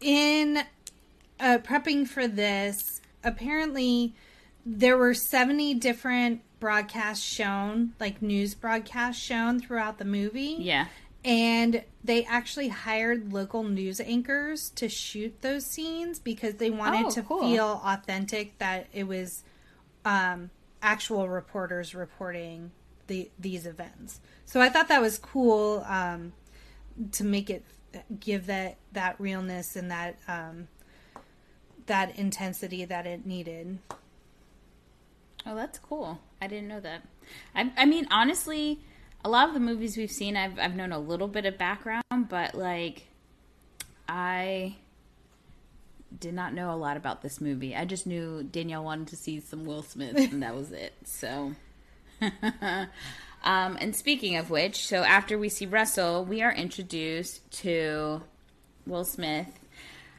In 0.00 0.58
uh, 1.40 1.58
prepping 1.64 2.06
for 2.06 2.28
this, 2.28 3.00
apparently 3.24 4.14
there 4.64 4.96
were 4.96 5.14
70 5.14 5.74
different 5.74 6.42
broadcasts 6.60 7.24
shown, 7.24 7.94
like 7.98 8.22
news 8.22 8.54
broadcasts 8.54 9.20
shown 9.22 9.58
throughout 9.60 9.98
the 9.98 10.04
movie. 10.04 10.56
yeah. 10.60 10.86
And 11.24 11.82
they 12.04 12.24
actually 12.24 12.68
hired 12.68 13.32
local 13.32 13.64
news 13.64 14.00
anchors 14.00 14.70
to 14.76 14.88
shoot 14.88 15.42
those 15.42 15.66
scenes 15.66 16.20
because 16.20 16.54
they 16.54 16.70
wanted 16.70 17.06
Oh, 17.06 17.10
to 17.10 17.22
cool. 17.22 17.40
feel 17.40 17.82
authentic 17.84 18.56
that 18.58 18.86
it 18.94 19.02
was 19.08 19.42
um, 20.04 20.50
actual 20.82 21.28
reporters 21.28 21.94
reporting 21.94 22.70
the 23.06 23.30
these 23.38 23.66
events. 23.66 24.20
So 24.44 24.60
I 24.60 24.68
thought 24.68 24.88
that 24.88 25.00
was 25.00 25.18
cool 25.18 25.84
um, 25.86 26.32
to 27.12 27.24
make 27.24 27.50
it 27.50 27.64
give 28.20 28.46
that 28.46 28.76
that 28.92 29.18
realness 29.18 29.76
and 29.76 29.90
that 29.90 30.18
um, 30.28 30.68
that 31.86 32.16
intensity 32.18 32.84
that 32.84 33.06
it 33.06 33.26
needed. 33.26 33.78
Oh, 35.46 35.54
that's 35.54 35.78
cool. 35.78 36.20
I 36.40 36.46
didn't 36.46 36.68
know 36.68 36.80
that. 36.80 37.02
I, 37.54 37.72
I 37.76 37.84
mean, 37.86 38.06
honestly, 38.10 38.80
a 39.24 39.28
lot 39.28 39.48
of 39.48 39.54
the 39.54 39.60
movies 39.60 39.96
we've 39.96 40.10
seen, 40.10 40.36
I've 40.36 40.58
I've 40.58 40.76
known 40.76 40.92
a 40.92 40.98
little 40.98 41.28
bit 41.28 41.46
of 41.46 41.58
background, 41.58 42.04
but 42.28 42.54
like, 42.54 43.08
I 44.08 44.76
did 46.16 46.34
not 46.34 46.54
know 46.54 46.72
a 46.72 46.76
lot 46.76 46.96
about 46.96 47.22
this 47.22 47.40
movie. 47.40 47.74
I 47.74 47.84
just 47.84 48.06
knew 48.06 48.42
Danielle 48.42 48.84
wanted 48.84 49.08
to 49.08 49.16
see 49.16 49.40
some 49.40 49.64
Will 49.64 49.82
Smith, 49.82 50.16
and 50.32 50.42
that 50.42 50.54
was 50.54 50.72
it. 50.72 50.94
So. 51.04 51.54
um, 52.20 52.88
and 53.44 53.94
speaking 53.94 54.36
of 54.36 54.50
which, 54.50 54.86
so 54.86 55.02
after 55.02 55.38
we 55.38 55.48
see 55.48 55.66
Russell, 55.66 56.24
we 56.24 56.42
are 56.42 56.52
introduced 56.52 57.50
to 57.62 58.22
Will 58.86 59.04
Smith. 59.04 59.48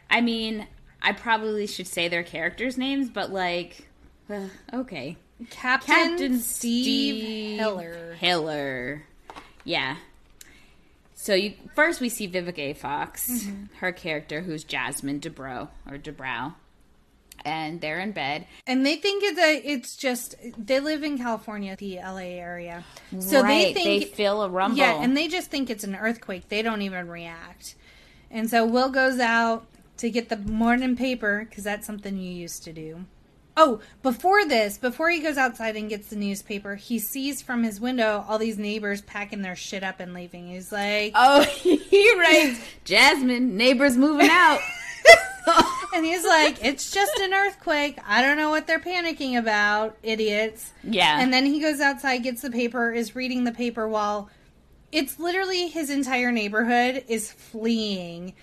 I 0.10 0.21
mean, 0.21 0.67
I 1.02 1.13
probably 1.13 1.67
should 1.67 1.88
say 1.88 2.08
their 2.08 2.23
characters' 2.23 2.78
names, 2.78 3.10
but 3.10 3.32
like, 3.32 3.88
uh, 4.30 4.47
okay. 4.73 5.17
Captain, 5.49 5.95
Captain 5.95 6.39
Steve, 6.39 7.23
Steve 7.23 7.60
Hiller. 7.60 8.13
Hiller. 8.19 9.04
Yeah. 9.63 9.95
So 11.22 11.34
you 11.34 11.54
first 11.76 12.00
we 12.00 12.08
see 12.08 12.30
Vivica 12.30 12.60
A. 12.60 12.74
Fox, 12.74 13.30
Mm-hmm. 13.30 13.76
her 13.80 13.92
character 13.92 14.40
who's 14.42 14.64
Jasmine 14.64 15.20
Dubrow 15.20 15.68
or 15.86 15.98
Dubrow. 15.98 16.54
And 17.44 17.82
they're 17.82 18.00
in 18.00 18.12
bed. 18.14 18.48
And 18.68 18.86
they 18.86 18.96
think 18.96 19.24
it's 19.24 19.40
a, 19.40 19.62
it's 19.70 19.96
just 19.98 20.36
they 20.58 20.80
live 20.80 21.04
in 21.04 21.18
California, 21.18 21.76
the 21.78 21.98
LA 21.98 22.38
area. 22.40 22.86
So 23.20 23.42
right, 23.42 23.74
they 23.74 24.00
think 24.00 24.14
feel 24.14 24.42
a 24.44 24.50
rumble. 24.50 24.78
Yeah, 24.78 25.02
and 25.02 25.16
they 25.16 25.28
just 25.28 25.50
think 25.52 25.70
it's 25.70 25.84
an 25.84 25.96
earthquake. 25.96 26.48
They 26.48 26.62
don't 26.62 26.82
even 26.82 27.10
react. 27.10 27.76
And 28.32 28.50
so 28.50 28.66
Will 28.66 28.90
goes 28.90 29.20
out 29.20 29.66
to 29.98 30.10
get 30.10 30.30
the 30.30 30.38
morning 30.38 30.96
paper 30.96 31.46
because 31.50 31.64
that's 31.66 31.86
something 31.86 32.18
you 32.18 32.32
used 32.32 32.64
to 32.64 32.72
do. 32.74 33.06
Oh, 33.62 33.82
before 34.02 34.45
this, 34.45 34.78
before 34.78 35.10
he 35.10 35.19
goes 35.19 35.38
outside 35.38 35.76
and 35.76 35.89
gets 35.89 36.08
the 36.08 36.15
newspaper, 36.15 36.76
he 36.76 36.98
sees 36.98 37.41
from 37.41 37.63
his 37.63 37.82
window 37.82 38.24
all 38.26 38.38
these 38.38 38.58
neighbors 38.58 39.02
packing 39.02 39.41
their 39.41 39.58
shit 39.58 39.84
up 39.84 40.00
and 40.00 40.13
leaving. 40.13 40.48
He's 40.48 40.72
like, 40.72 41.12
Oh, 41.13 41.41
he 41.43 42.17
writes, 42.17 42.62
Jasmine, 42.86 43.58
neighbors 43.58 43.98
moving 43.98 44.30
out. 44.32 44.60
and 45.93 46.06
he's 46.06 46.26
like, 46.26 46.63
it's 46.63 46.91
just 46.91 47.17
an 47.19 47.34
earthquake. 47.34 47.98
I 48.08 48.22
don't 48.22 48.38
know 48.38 48.50
what 48.50 48.65
they're 48.65 48.80
panicking 48.80 49.38
about, 49.38 49.98
idiots. 50.04 50.72
yeah. 50.84 51.22
And 51.22 51.34
then 51.34 51.45
he 51.45 51.60
goes 51.60 51.80
outside, 51.80 52.24
gets 52.24 52.41
the 52.41 52.52
paper, 52.52 52.93
is 52.93 53.15
reading 53.15 53.43
the 53.43 53.52
paper 53.52 53.88
while 53.88 54.30
it's 54.91 55.19
literally 55.19 55.67
his 55.67 55.89
entire 55.89 56.32
neighborhood 56.32 57.04
is 57.08 57.32
fleeing. 57.32 58.36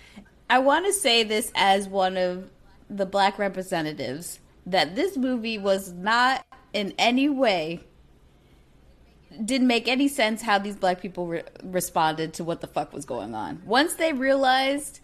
I 0.48 0.58
want 0.58 0.86
to 0.86 0.92
say 0.92 1.22
this 1.22 1.50
as 1.54 1.88
one 1.88 2.16
of 2.16 2.50
the 2.88 3.06
black 3.06 3.38
representatives 3.38 4.40
that 4.66 4.96
this 4.96 5.16
movie 5.16 5.58
was 5.58 5.92
not 5.92 6.44
in 6.72 6.92
any 6.98 7.28
way 7.28 7.84
didn't 9.44 9.66
make 9.66 9.88
any 9.88 10.08
sense 10.08 10.42
how 10.42 10.58
these 10.58 10.76
black 10.76 11.00
people 11.00 11.26
re- 11.26 11.42
responded 11.62 12.32
to 12.34 12.44
what 12.44 12.60
the 12.60 12.66
fuck 12.66 12.92
was 12.92 13.04
going 13.04 13.34
on. 13.34 13.60
Once 13.66 13.94
they 13.94 14.12
realized 14.12 15.00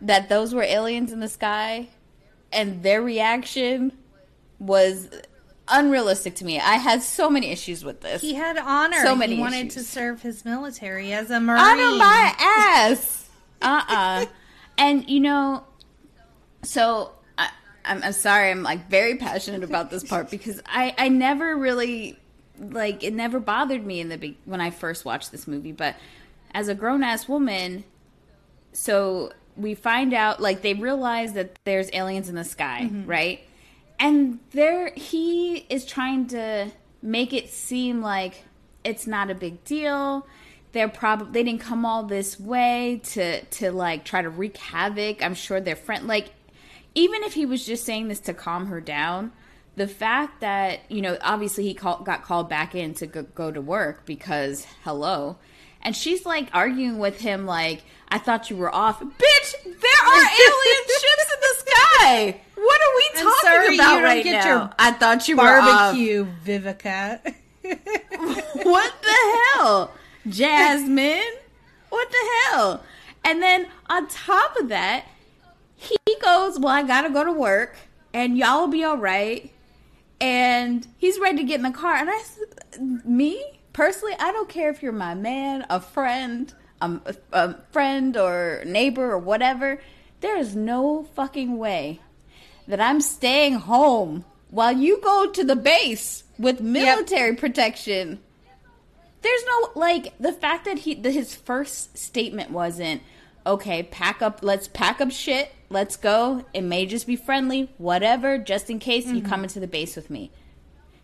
that 0.00 0.28
those 0.28 0.54
were 0.54 0.62
aliens 0.62 1.12
in 1.12 1.20
the 1.20 1.28
sky 1.28 1.88
and 2.52 2.82
their 2.82 3.00
reaction 3.00 3.92
was 4.58 5.08
unrealistic 5.68 6.34
to 6.36 6.44
me. 6.44 6.58
I 6.58 6.74
had 6.74 7.02
so 7.02 7.30
many 7.30 7.50
issues 7.50 7.84
with 7.84 8.00
this. 8.00 8.20
He 8.20 8.34
had 8.34 8.58
honor. 8.58 9.02
So 9.02 9.14
many 9.14 9.36
he 9.36 9.40
wanted 9.40 9.68
issues. 9.68 9.74
to 9.74 9.84
serve 9.84 10.22
his 10.22 10.44
military 10.44 11.12
as 11.12 11.30
a 11.30 11.40
marine. 11.40 11.60
Of 11.60 11.98
my 11.98 12.34
ass. 12.38 13.16
Uh 13.62 13.82
uh 13.88 14.24
And 14.78 15.06
you 15.10 15.20
know, 15.20 15.64
so 16.62 17.12
I'm, 17.84 18.02
I'm 18.02 18.12
sorry. 18.12 18.50
I'm 18.50 18.62
like 18.62 18.88
very 18.88 19.16
passionate 19.16 19.62
about 19.62 19.90
this 19.90 20.04
part 20.04 20.30
because 20.30 20.60
I 20.66 20.94
I 20.96 21.08
never 21.08 21.56
really 21.56 22.18
like 22.58 23.02
it 23.02 23.14
never 23.14 23.40
bothered 23.40 23.84
me 23.84 24.00
in 24.00 24.08
the 24.08 24.18
be- 24.18 24.38
when 24.44 24.60
I 24.60 24.70
first 24.70 25.04
watched 25.04 25.32
this 25.32 25.46
movie, 25.46 25.72
but 25.72 25.96
as 26.52 26.68
a 26.68 26.74
grown 26.74 27.02
ass 27.02 27.28
woman, 27.28 27.84
so 28.72 29.32
we 29.56 29.74
find 29.74 30.14
out 30.14 30.40
like 30.40 30.62
they 30.62 30.74
realize 30.74 31.32
that 31.34 31.58
there's 31.64 31.90
aliens 31.92 32.28
in 32.28 32.34
the 32.34 32.44
sky, 32.44 32.82
mm-hmm. 32.84 33.08
right? 33.08 33.40
And 33.98 34.38
there 34.52 34.92
he 34.94 35.66
is 35.68 35.84
trying 35.84 36.26
to 36.28 36.70
make 37.02 37.32
it 37.32 37.50
seem 37.50 38.00
like 38.00 38.44
it's 38.84 39.06
not 39.06 39.30
a 39.30 39.34
big 39.34 39.64
deal. 39.64 40.26
They're 40.72 40.88
probably 40.88 41.32
they 41.32 41.42
didn't 41.42 41.60
come 41.60 41.84
all 41.84 42.04
this 42.04 42.38
way 42.38 43.00
to 43.04 43.42
to 43.42 43.72
like 43.72 44.04
try 44.04 44.22
to 44.22 44.30
wreak 44.30 44.56
havoc. 44.56 45.22
I'm 45.22 45.34
sure 45.34 45.60
their 45.60 45.76
friend 45.76 46.06
like 46.06 46.30
even 46.94 47.22
if 47.22 47.34
he 47.34 47.46
was 47.46 47.64
just 47.64 47.84
saying 47.84 48.08
this 48.08 48.20
to 48.20 48.34
calm 48.34 48.66
her 48.66 48.80
down, 48.80 49.32
the 49.76 49.88
fact 49.88 50.40
that 50.40 50.80
you 50.88 51.00
know 51.00 51.16
obviously 51.22 51.64
he 51.64 51.74
call, 51.74 52.02
got 52.02 52.22
called 52.22 52.48
back 52.48 52.74
in 52.74 52.94
to 52.94 53.06
go, 53.06 53.22
go 53.22 53.50
to 53.50 53.60
work 53.60 54.04
because 54.04 54.66
hello. 54.84 55.38
And 55.82 55.96
she's 55.96 56.26
like 56.26 56.48
arguing 56.52 56.98
with 56.98 57.20
him 57.20 57.46
like 57.46 57.82
i 58.08 58.18
thought 58.18 58.50
you 58.50 58.56
were 58.56 58.74
off. 58.74 59.00
Bitch 59.00 59.52
there 59.64 60.02
are 60.06 60.22
alien 60.44 60.84
ships 60.86 61.26
in 61.32 61.40
the 61.40 61.54
sky. 61.58 62.40
What 62.56 62.80
are 62.80 62.96
we 62.96 63.22
talking 63.22 63.32
sorry 63.42 63.74
about 63.76 63.98
you 63.98 64.04
right 64.04 64.24
get 64.24 64.44
now? 64.44 64.50
your 64.50 64.70
i 64.78 64.90
thought 64.92 65.28
you 65.28 65.36
were 65.36 65.42
off. 65.42 65.94
Barbecue, 65.94 66.26
Vivica. 66.44 67.34
what 68.64 68.92
the 69.02 69.40
hell? 69.54 69.92
Jasmine? 70.28 71.34
What 71.88 72.10
the 72.10 72.30
hell? 72.50 72.84
And 73.24 73.42
then 73.42 73.66
on 73.88 74.08
top 74.08 74.56
of 74.56 74.68
that 74.68 75.04
he 75.80 75.98
goes 76.22 76.58
well 76.58 76.72
i 76.72 76.82
gotta 76.82 77.10
go 77.10 77.24
to 77.24 77.32
work 77.32 77.76
and 78.12 78.36
y'all 78.36 78.62
will 78.62 78.68
be 78.68 78.82
all 78.82 78.96
right. 78.96 79.52
And 80.20 80.84
he's 80.98 81.20
ready 81.20 81.38
to 81.38 81.44
get 81.44 81.56
in 81.56 81.62
the 81.62 81.70
car 81.70 81.94
and 81.94 82.10
i 82.10 82.22
me 83.04 83.42
personally 83.72 84.14
i 84.20 84.32
don't 84.32 84.48
care 84.48 84.68
if 84.68 84.82
you're 84.82 84.92
my 84.92 85.14
man 85.14 85.64
a 85.70 85.80
friend 85.80 86.52
um, 86.82 87.00
a, 87.06 87.14
a 87.32 87.54
friend 87.72 88.16
or 88.16 88.62
neighbor 88.66 89.10
or 89.10 89.18
whatever 89.18 89.80
there 90.20 90.36
is 90.36 90.54
no 90.54 91.04
fucking 91.14 91.56
way 91.56 92.00
that 92.68 92.80
i'm 92.80 93.00
staying 93.00 93.54
home 93.54 94.24
while 94.50 94.72
you 94.72 95.00
go 95.00 95.30
to 95.30 95.44
the 95.44 95.56
base 95.56 96.24
with 96.38 96.60
military 96.60 97.36
protection. 97.36 98.20
There's 99.22 99.44
no 99.44 99.70
like 99.74 100.16
the 100.18 100.32
fact 100.32 100.64
that 100.64 100.78
he 100.78 100.94
the, 100.94 101.10
his 101.10 101.34
first 101.34 101.96
statement 101.96 102.50
wasn't 102.50 103.02
okay 103.46 103.82
pack 103.82 104.22
up 104.22 104.40
let's 104.42 104.68
pack 104.68 105.00
up 105.00 105.10
shit 105.10 105.52
let's 105.70 105.96
go. 105.96 106.44
It 106.52 106.62
may 106.62 106.84
just 106.84 107.06
be 107.06 107.16
friendly 107.16 107.70
whatever 107.78 108.36
just 108.36 108.68
in 108.68 108.78
case 108.78 109.06
you 109.06 109.20
mm-hmm. 109.20 109.28
come 109.28 109.44
into 109.44 109.60
the 109.60 109.68
base 109.68 109.96
with 109.96 110.10
me. 110.10 110.30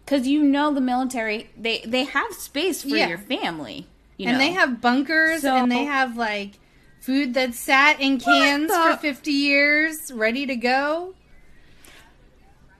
Because 0.05 0.27
you 0.27 0.43
know 0.43 0.75
the 0.75 0.81
military 0.81 1.49
they 1.57 1.81
they 1.87 2.05
have 2.05 2.33
space 2.33 2.83
for 2.83 2.89
Yeah. 2.89 3.09
your 3.09 3.19
family 3.19 3.87
you 4.19 4.29
and 4.29 4.39
know? 4.39 4.45
they 4.45 4.53
have 4.53 4.81
bunkers 4.81 5.43
So- 5.43 5.57
and 5.57 5.73
they 5.73 5.83
oh. 5.83 5.87
have 5.87 6.17
like 6.17 6.59
food 7.01 7.35
that's 7.35 7.59
sat 7.59 8.01
in 8.01 8.19
cans 8.19 8.71
the- 8.71 8.75
for 8.75 8.97
50 8.97 9.33
years 9.33 10.13
ready 10.13 10.45
to 10.47 10.57
go. 10.57 11.15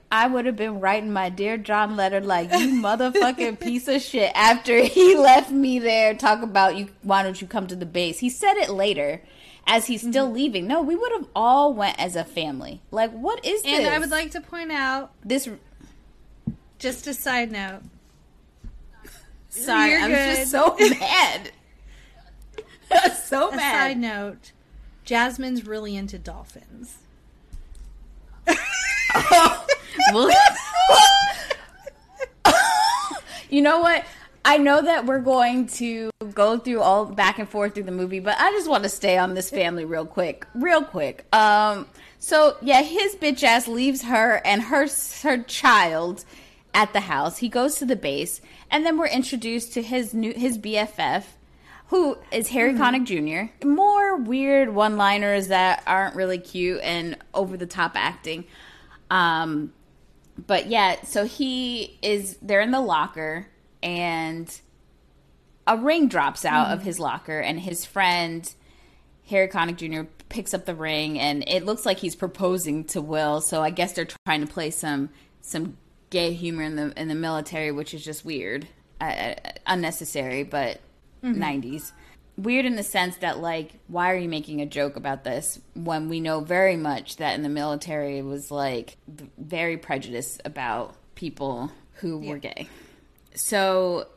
I 0.09 0.25
would 0.25 0.45
have 0.45 0.55
been 0.55 0.79
writing 0.79 1.11
my 1.11 1.27
dear 1.27 1.57
John 1.57 1.97
letter 1.97 2.21
like 2.21 2.49
you 2.51 2.81
motherfucking 2.81 3.59
piece 3.59 3.89
of 3.89 4.01
shit 4.01 4.31
after 4.35 4.79
he 4.83 5.17
left 5.17 5.51
me 5.51 5.79
there. 5.79 6.13
Talk 6.13 6.41
about 6.41 6.77
you 6.77 6.89
why 7.01 7.23
don't 7.23 7.41
you 7.41 7.47
come 7.47 7.67
to 7.67 7.75
the 7.75 7.85
base. 7.85 8.19
He 8.19 8.29
said 8.29 8.55
it 8.55 8.69
later 8.69 9.21
as 9.67 9.85
he's 9.87 10.01
Mm-hmm. 10.01 10.11
still 10.11 10.31
leaving. 10.31 10.65
No, 10.67 10.81
we 10.81 10.95
would 10.95 11.11
have 11.11 11.27
all 11.35 11.73
went 11.73 11.99
as 11.99 12.15
a 12.15 12.23
family. 12.23 12.81
Like 12.91 13.11
what 13.11 13.45
is 13.45 13.61
And 13.65 13.85
this? 13.85 13.89
I 13.93 13.99
would 13.99 14.09
like 14.11 14.31
to 14.31 14.41
point 14.41 14.71
out, 14.71 15.11
this 15.23 15.47
just 16.79 17.05
a 17.07 17.13
side 17.13 17.51
note, 17.51 17.81
sorry, 19.49 19.91
You're 19.91 19.99
I'm 20.01 20.09
good. 20.11 20.35
just 20.37 20.51
so 20.51 20.75
mad. 20.99 21.51
so 23.25 23.49
a 23.51 23.55
side 23.57 23.97
note, 23.97 24.51
Jasmine's 25.03 25.65
really 25.67 25.95
into 25.97 26.17
dolphins. 26.17 26.97
Well- 30.13 30.31
you 33.49 33.61
know 33.61 33.79
what? 33.79 34.05
I 34.45 34.57
know 34.57 34.81
that 34.81 35.05
we're 35.05 35.19
going 35.19 35.67
to 35.67 36.09
go 36.37 36.59
through 36.59 36.81
all 36.81 37.07
back 37.07 37.39
and 37.39 37.49
forth 37.49 37.73
through 37.73 37.83
the 37.83 37.91
movie, 37.91 38.19
but 38.19 38.37
I 38.39 38.51
just 38.51 38.69
want 38.69 38.83
to 38.83 38.89
stay 38.89 39.17
on 39.17 39.33
this 39.33 39.49
family 39.49 39.85
real 39.85 40.05
quick, 40.05 40.45
real 40.53 40.83
quick. 40.83 41.25
Um, 41.35 41.87
so 42.19 42.57
yeah, 42.61 42.83
his 42.83 43.15
bitch 43.15 43.43
ass 43.43 43.67
leaves 43.67 44.03
her 44.03 44.39
and 44.45 44.61
her 44.61 44.87
her 45.23 45.41
child 45.43 46.25
at 46.75 46.93
the 46.93 46.99
house. 46.99 47.39
He 47.39 47.49
goes 47.49 47.75
to 47.77 47.85
the 47.85 47.95
base, 47.95 48.39
and 48.69 48.85
then 48.85 48.99
we're 48.99 49.07
introduced 49.07 49.73
to 49.73 49.81
his 49.81 50.13
new 50.13 50.31
his 50.31 50.59
BFF, 50.59 51.23
who 51.87 52.19
is 52.31 52.49
Harry 52.49 52.75
Connick 52.75 53.05
Jr. 53.05 53.65
More 53.67 54.17
weird 54.17 54.75
one-liners 54.75 55.47
that 55.47 55.81
aren't 55.87 56.15
really 56.15 56.37
cute 56.37 56.81
and 56.83 57.17
over 57.33 57.57
the 57.57 57.65
top 57.65 57.93
acting. 57.95 58.45
Um, 59.09 59.73
but 60.45 60.67
yeah, 60.67 61.01
so 61.01 61.25
he 61.25 61.97
is 62.03 62.37
they're 62.43 62.61
in 62.61 62.69
the 62.69 62.79
locker 62.79 63.47
and 63.81 64.47
a 65.67 65.77
ring 65.77 66.07
drops 66.07 66.45
out 66.45 66.71
of 66.71 66.81
his 66.81 66.99
locker 66.99 67.39
and 67.39 67.59
his 67.59 67.85
friend 67.85 68.51
Harry 69.29 69.47
Connick 69.47 69.75
Jr. 69.75 70.09
picks 70.29 70.53
up 70.53 70.65
the 70.65 70.75
ring 70.75 71.19
and 71.19 71.43
it 71.47 71.65
looks 71.65 71.85
like 71.85 71.97
he's 71.97 72.15
proposing 72.15 72.85
to 72.85 73.01
Will. 73.01 73.41
So 73.41 73.61
I 73.61 73.69
guess 73.69 73.93
they're 73.93 74.07
trying 74.25 74.41
to 74.41 74.47
play 74.51 74.71
some 74.71 75.09
some 75.41 75.77
gay 76.09 76.33
humor 76.33 76.63
in 76.63 76.75
the 76.75 76.99
in 76.99 77.07
the 77.07 77.15
military, 77.15 77.71
which 77.71 77.93
is 77.93 78.03
just 78.03 78.23
weird, 78.23 78.67
uh, 79.01 79.03
uh, 79.03 79.35
unnecessary, 79.65 80.43
but 80.43 80.79
90s. 81.23 81.91
Weird 82.37 82.65
in 82.65 82.75
the 82.75 82.83
sense 82.83 83.17
that 83.17 83.39
like, 83.39 83.73
why 83.87 84.11
are 84.11 84.17
you 84.17 84.29
making 84.29 84.61
a 84.61 84.65
joke 84.65 84.95
about 84.95 85.23
this 85.23 85.59
when 85.73 86.07
we 86.07 86.19
know 86.21 86.39
very 86.39 86.77
much 86.77 87.17
that 87.17 87.33
in 87.35 87.41
the 87.41 87.49
military 87.49 88.19
it 88.19 88.25
was 88.25 88.51
like 88.51 88.95
very 89.37 89.77
prejudiced 89.77 90.41
about 90.45 90.95
people 91.15 91.71
who 91.93 92.19
were 92.19 92.37
gay. 92.37 92.69
So 93.33 94.07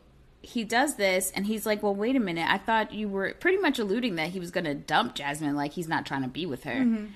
he 0.43 0.65
does 0.65 0.97
this 0.97 1.31
and 1.35 1.47
he's 1.47 1.67
like, 1.67 1.83
Well, 1.83 1.95
wait 1.95 2.17
a 2.17 2.21
minute. 2.21 2.49
I 2.49 2.59
thought 2.59 2.93
you 2.93 3.09
were 3.09 3.35
pretty 3.41 3.59
much 3.59 3.79
alluding 3.79 4.15
that 4.17 4.29
he 4.31 4.41
was 4.41 4.51
going 4.51 4.65
to 4.65 4.75
dump 4.75 5.15
Jasmine, 5.15 5.55
like 5.57 5.73
he's 5.73 5.89
not 5.89 6.07
trying 6.07 6.23
to 6.23 6.29
be 6.29 6.47
with 6.47 6.65
her. 6.65 6.73
And 6.73 7.13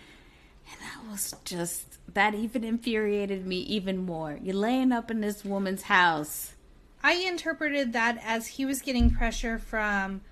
that 0.80 1.10
was 1.10 1.34
just, 1.44 1.98
that 2.14 2.34
even 2.34 2.64
infuriated 2.64 3.46
me 3.46 3.56
even 3.60 3.98
more. 4.04 4.38
You're 4.42 4.54
laying 4.54 4.92
up 4.92 5.10
in 5.10 5.20
this 5.20 5.44
woman's 5.44 5.82
house. 5.82 6.54
I 7.02 7.14
interpreted 7.14 7.92
that 7.92 8.18
as 8.24 8.46
he 8.46 8.64
was 8.64 8.80
getting 8.80 9.10
pressure 9.10 9.58
from 9.58 10.22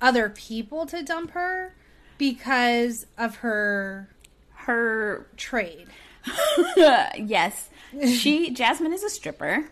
other 0.00 0.30
people 0.30 0.86
to 0.86 1.02
dump 1.02 1.32
her 1.32 1.74
because 2.16 3.06
of 3.18 3.36
her 3.36 4.08
Her, 4.54 5.26
trade. 5.36 5.88
yes, 6.76 7.68
she, 8.06 8.50
Jasmine 8.50 8.94
is 8.94 9.02
a 9.04 9.10
stripper. 9.10 9.70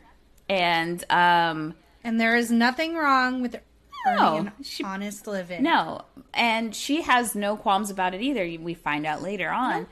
And, 0.49 1.03
um, 1.09 1.75
And 2.05 2.21
there 2.21 2.37
is 2.37 2.51
nothing 2.51 2.95
wrong 2.95 3.43
with 3.43 3.57
No, 4.07 4.37
earning 4.39 4.53
she- 4.63 4.85
honest 4.85 5.27
living. 5.27 5.63
No, 5.63 6.03
and 6.35 6.75
she 6.75 7.03
has 7.03 7.35
no 7.35 7.57
qualms 7.57 7.91
about 7.91 8.15
it 8.15 8.21
either. 8.23 8.45
We 8.63 8.75
find 8.75 9.07
out 9.07 9.23
later 9.23 9.51
on. 9.51 9.87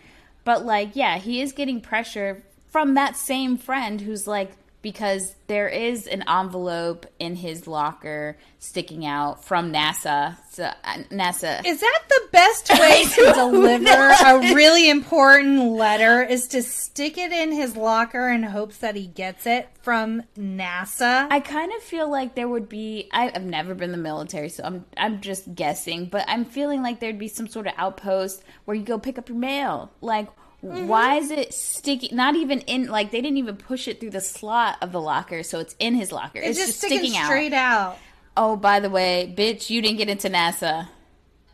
But 0.45 0.65
like, 0.65 0.97
yeah, 0.97 1.19
he 1.19 1.41
is 1.41 1.53
getting 1.53 1.81
pressure 1.81 2.43
from 2.71 2.95
that 2.95 3.17
same 3.17 3.57
friend 3.57 4.01
who's 4.01 4.27
like 4.27 4.53
because 4.83 5.35
there 5.47 5.69
is 5.69 6.07
an 6.07 6.25
envelope 6.29 7.07
in 7.19 7.37
his 7.37 7.67
locker 7.67 8.39
sticking 8.59 9.05
out 9.05 9.45
from 9.45 9.73
NASA. 9.73 10.37
So 10.51 10.65
uh, 10.65 10.95
NASA 11.11 11.65
Is 11.67 11.81
that 11.81 12.03
the 12.09 12.29
best 12.33 12.71
way 12.79 13.05
to 13.05 13.33
deliver 13.35 13.91
a 13.91 14.55
really 14.55 14.89
important 14.89 15.73
letter? 15.73 16.23
Is 16.23 16.49
to 16.49 16.63
stick 16.63 17.19
it 17.19 17.33
in 17.33 17.53
his 17.53 17.77
locker 17.77 18.29
in 18.29 18.43
hopes 18.43 18.79
that 18.79 18.97
he 18.97 19.07
gets 19.07 19.47
it 19.47 19.69
from 19.83 20.23
NASA? 20.39 21.27
I 21.31 21.41
kind 21.41 21.73
of 21.73 21.83
feel 21.83 22.11
like 22.11 22.35
there 22.35 22.49
would 22.49 22.69
be. 22.69 23.09
I, 23.13 23.31
I've 23.35 23.45
never 23.45 23.75
been 23.75 23.91
in 23.91 23.93
the 23.93 23.99
military, 23.99 24.49
so 24.49 24.65
I'm 24.65 24.85
I'm 24.97 25.21
just 25.21 25.55
guessing. 25.55 26.07
But 26.07 26.25
I'm 26.29 26.45
feeling 26.45 26.83
like 26.83 27.01
there'd 27.01 27.19
be 27.19 27.29
some 27.29 27.49
sort 27.49 27.67
of 27.67 27.75
outpost 27.77 28.43
where 28.65 28.77
you 28.77 28.85
go 28.85 28.99
pick 28.99 29.19
up 29.19 29.29
your 29.29 29.39
mail. 29.39 29.91
Like, 30.01 30.29
Mm-hmm. 30.65 30.89
why 30.89 31.17
is 31.17 31.31
it 31.31 31.55
sticky? 31.55 32.11
Not 32.13 32.37
even 32.37 32.61
in. 32.61 32.87
Like 32.87 33.11
they 33.11 33.23
didn't 33.23 33.39
even 33.39 33.57
push 33.57 33.89
it 33.89 33.99
through 33.99 34.11
the 34.11 34.21
slot 34.21 34.77
of 34.83 34.93
the 34.93 35.01
locker, 35.01 35.43
so 35.43 35.59
it's 35.59 35.75
in 35.79 35.95
his 35.95 36.13
locker. 36.13 36.39
it's 36.39 36.59
It's, 36.59 36.67
just, 36.67 36.79
sticking 36.79 36.99
sticking 36.99 37.25
straight 37.25 37.53
out. 37.55 37.97
Oh, 38.37 38.57
by 38.57 38.79
the 38.81 38.91
way, 38.91 39.33
bitch, 39.37 39.71
you 39.71 39.81
didn't 39.81 39.97
get 39.99 40.09
into 40.09 40.29
NASA. 40.29 40.89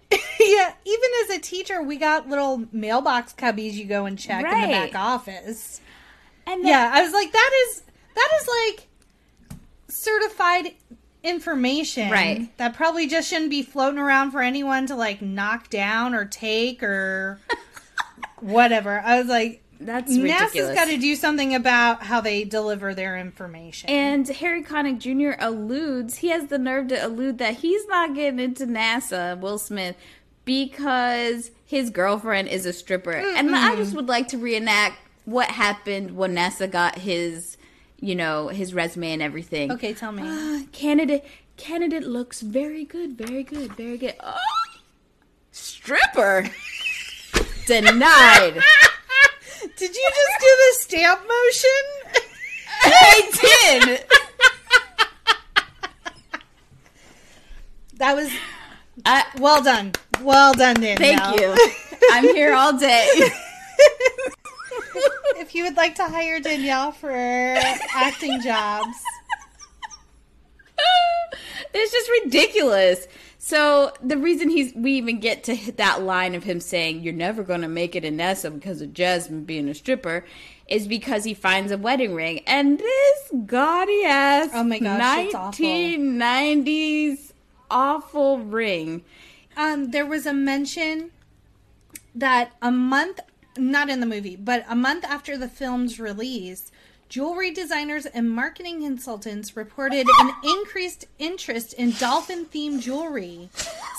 yeah, 0.11 0.73
even 0.85 1.11
as 1.25 1.37
a 1.37 1.41
teacher, 1.41 1.83
we 1.83 1.97
got 1.97 2.29
little 2.29 2.65
mailbox 2.73 3.33
cubbies 3.33 3.73
you 3.73 3.85
go 3.85 4.07
and 4.07 4.19
check 4.19 4.45
in 4.45 4.61
the 4.63 4.69
back 4.69 4.95
office. 4.95 5.81
And 6.47 6.63
then, 6.63 6.71
Yeah, 6.71 6.91
I 6.93 7.03
was 7.03 7.13
like, 7.13 7.33
that 7.33 7.51
is 7.69 7.83
that 8.15 8.29
is 8.41 8.49
like 8.49 8.89
certified 9.89 10.75
information, 11.23 12.11
Right. 12.11 12.57
That 12.59 12.75
probably 12.75 13.09
just 13.09 13.29
shouldn't 13.29 13.51
be 13.51 13.63
floating 13.63 13.99
around 13.99 14.31
for 14.31 14.43
anyone 14.43 14.87
to 14.87 14.95
like 14.95 15.21
knock 15.23 15.71
down 15.71 16.15
or 16.15 16.25
take 16.25 16.83
or 16.83 17.41
whatever. 18.41 19.01
I 19.01 19.19
was 19.19 19.29
like, 19.29 19.63
That's 19.81 20.13
NASA's 20.13 20.75
got 20.75 20.87
to 20.89 20.97
do 20.99 21.15
something 21.17 21.55
about 21.55 22.03
how 22.03 22.21
they 22.21 22.45
deliver 22.45 22.95
their 22.95 23.19
information. 23.19 23.91
And 23.91 24.27
Harry 24.29 24.63
Connick 24.63 24.99
Jr. 24.99 25.37
alludes, 25.39 26.19
he 26.19 26.29
has 26.29 26.47
the 26.49 26.59
nerve 26.59 26.89
to 26.89 27.07
allude 27.07 27.39
that 27.39 27.57
he's 27.57 27.87
not 27.87 28.15
getting 28.15 28.41
into 28.41 28.67
NASA, 28.67 29.39
Will 29.39 29.59
Smith, 29.59 29.97
because 30.45 31.51
his 31.65 31.91
girlfriend 31.91 32.49
is 32.49 32.67
a 32.67 32.73
stripper. 32.73 33.13
And 33.13 33.55
I 33.55 33.77
just 33.77 33.95
would 33.95 34.09
like 34.09 34.29
to 34.29 34.39
reenact 34.39 34.99
what 35.25 35.51
happened 35.51 36.17
when 36.17 36.35
NASA 36.35 36.71
got 36.71 36.99
his, 36.99 37.57
you 38.01 38.15
know, 38.15 38.49
his 38.49 38.73
resume 38.73 39.13
and 39.13 39.23
everything. 39.23 39.73
okay, 39.73 39.93
tell 39.93 40.13
me. 40.13 40.23
Ah, 40.25 40.63
candidate 40.73 41.25
candidate 41.57 42.05
looks 42.05 42.43
very 42.43 42.85
good, 42.85 43.17
very 43.19 43.43
good, 43.43 43.73
very 43.75 43.97
good. 43.99 44.15
Oh, 44.23 44.37
stripper 45.51 46.49
denied. 47.67 48.55
Did 49.77 49.95
you 49.95 50.11
just 50.11 50.41
do 50.41 50.47
the 50.47 50.75
stamp 50.79 51.21
motion? 51.29 51.83
I 52.83 53.31
did. 53.83 54.05
That 57.95 58.15
was 58.15 58.31
I, 59.05 59.25
well 59.39 59.63
done. 59.63 59.93
Well 60.23 60.55
done, 60.55 60.77
Danielle. 60.77 61.37
thank 61.37 61.41
you. 61.41 61.55
I'm 62.13 62.25
here 62.25 62.55
all 62.55 62.79
day. 62.79 63.07
if 65.37 65.55
you 65.55 65.65
would 65.65 65.77
like 65.77 65.95
to 65.97 66.05
hire 66.05 66.41
Danielle 66.41 66.93
for 66.93 67.11
acting 67.13 68.41
jobs, 68.41 68.97
it's 71.75 71.93
just 71.93 72.11
ridiculous. 72.23 73.07
So 73.47 73.93
the 74.03 74.17
reason 74.17 74.49
he's 74.51 74.75
we 74.75 74.95
even 74.95 75.21
get 75.21 75.45
to 75.45 75.55
hit 75.55 75.77
that 75.77 76.03
line 76.03 76.35
of 76.35 76.43
him 76.43 76.59
saying 76.59 77.05
you're 77.05 77.15
never 77.15 77.45
going 77.45 77.61
to 77.61 77.69
make 77.69 77.95
it 77.95 78.05
in 78.05 78.17
NASA 78.17 78.53
because 78.53 78.83
of 78.83 78.93
Jasmine 78.93 79.45
being 79.45 79.69
a 79.69 79.75
stripper 79.75 80.25
is 80.67 80.89
because 80.89 81.23
he 81.23 81.33
finds 81.33 81.71
a 81.71 81.79
wedding 81.79 82.13
ring 82.13 82.41
and 82.45 82.77
this 82.81 83.31
gaudy 83.47 84.03
ass 84.05 84.51
Oh 84.53 84.65
my 84.65 84.81
gosh, 84.81 85.27
it's 85.27 85.35
awful. 85.37 85.65
1990s 85.65 87.33
awful 87.71 88.41
ring. 88.41 89.05
um, 89.57 89.93
there 89.93 90.07
was 90.07 90.27
a 90.27 90.33
mention 90.33 91.13
that 92.17 92.51
a 92.61 92.73
month, 92.73 93.21
not 93.57 93.89
in 93.89 94.01
the 94.01 94.07
movie, 94.07 94.35
but 94.35 94.65
a 94.69 94.75
month 94.75 95.05
after 95.05 95.39
the 95.39 95.49
film's 95.49 96.01
release, 96.01 96.73
jewelry 97.09 97.51
designers 97.51 98.07
and 98.07 98.31
marketing 98.31 98.83
consultants 98.83 99.57
reported 99.57 100.07
an 100.21 100.31
increased 100.43 101.07
interest 101.19 101.73
in 101.75 101.93
dolphin 101.93 102.47
themed 102.47 102.83
jewelry. 102.83 103.49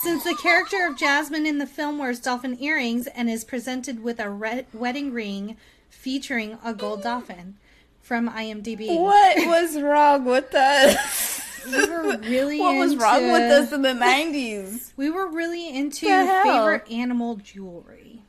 Since 0.02 0.24
the 0.24 0.36
character 0.42 0.86
of 0.86 0.98
Jasmine 0.98 1.46
in 1.46 1.58
the 1.58 1.68
film 1.68 1.98
wears 1.98 2.20
dolphin 2.20 2.62
earrings 2.62 3.08
and 3.08 3.30
is 3.30 3.44
presented 3.44 4.04
with 4.04 4.20
a 4.20 4.30
red 4.30 4.66
wedding 4.74 5.14
ring 5.14 5.58
featuring 5.90 6.58
a 6.64 6.74
gold 6.74 7.04
dolphin 7.04 7.56
from 8.02 8.30
IMDb. 8.30 9.00
What 9.00 9.38
was 9.48 9.82
wrong 9.82 10.26
with 10.26 10.54
us? 10.54 11.42
We 11.66 11.86
were 11.86 12.18
really 12.20 12.60
what 12.60 12.78
was 12.78 12.96
wrong 12.96 13.32
with 13.32 13.52
us 13.52 13.74
in 13.74 13.82
the 13.82 13.90
90s? 13.90 14.94
We 14.96 15.10
were 15.10 15.28
really 15.28 15.76
into 15.76 16.06
favorite 16.06 16.90
animal 16.90 17.36
jewelry. 17.36 18.22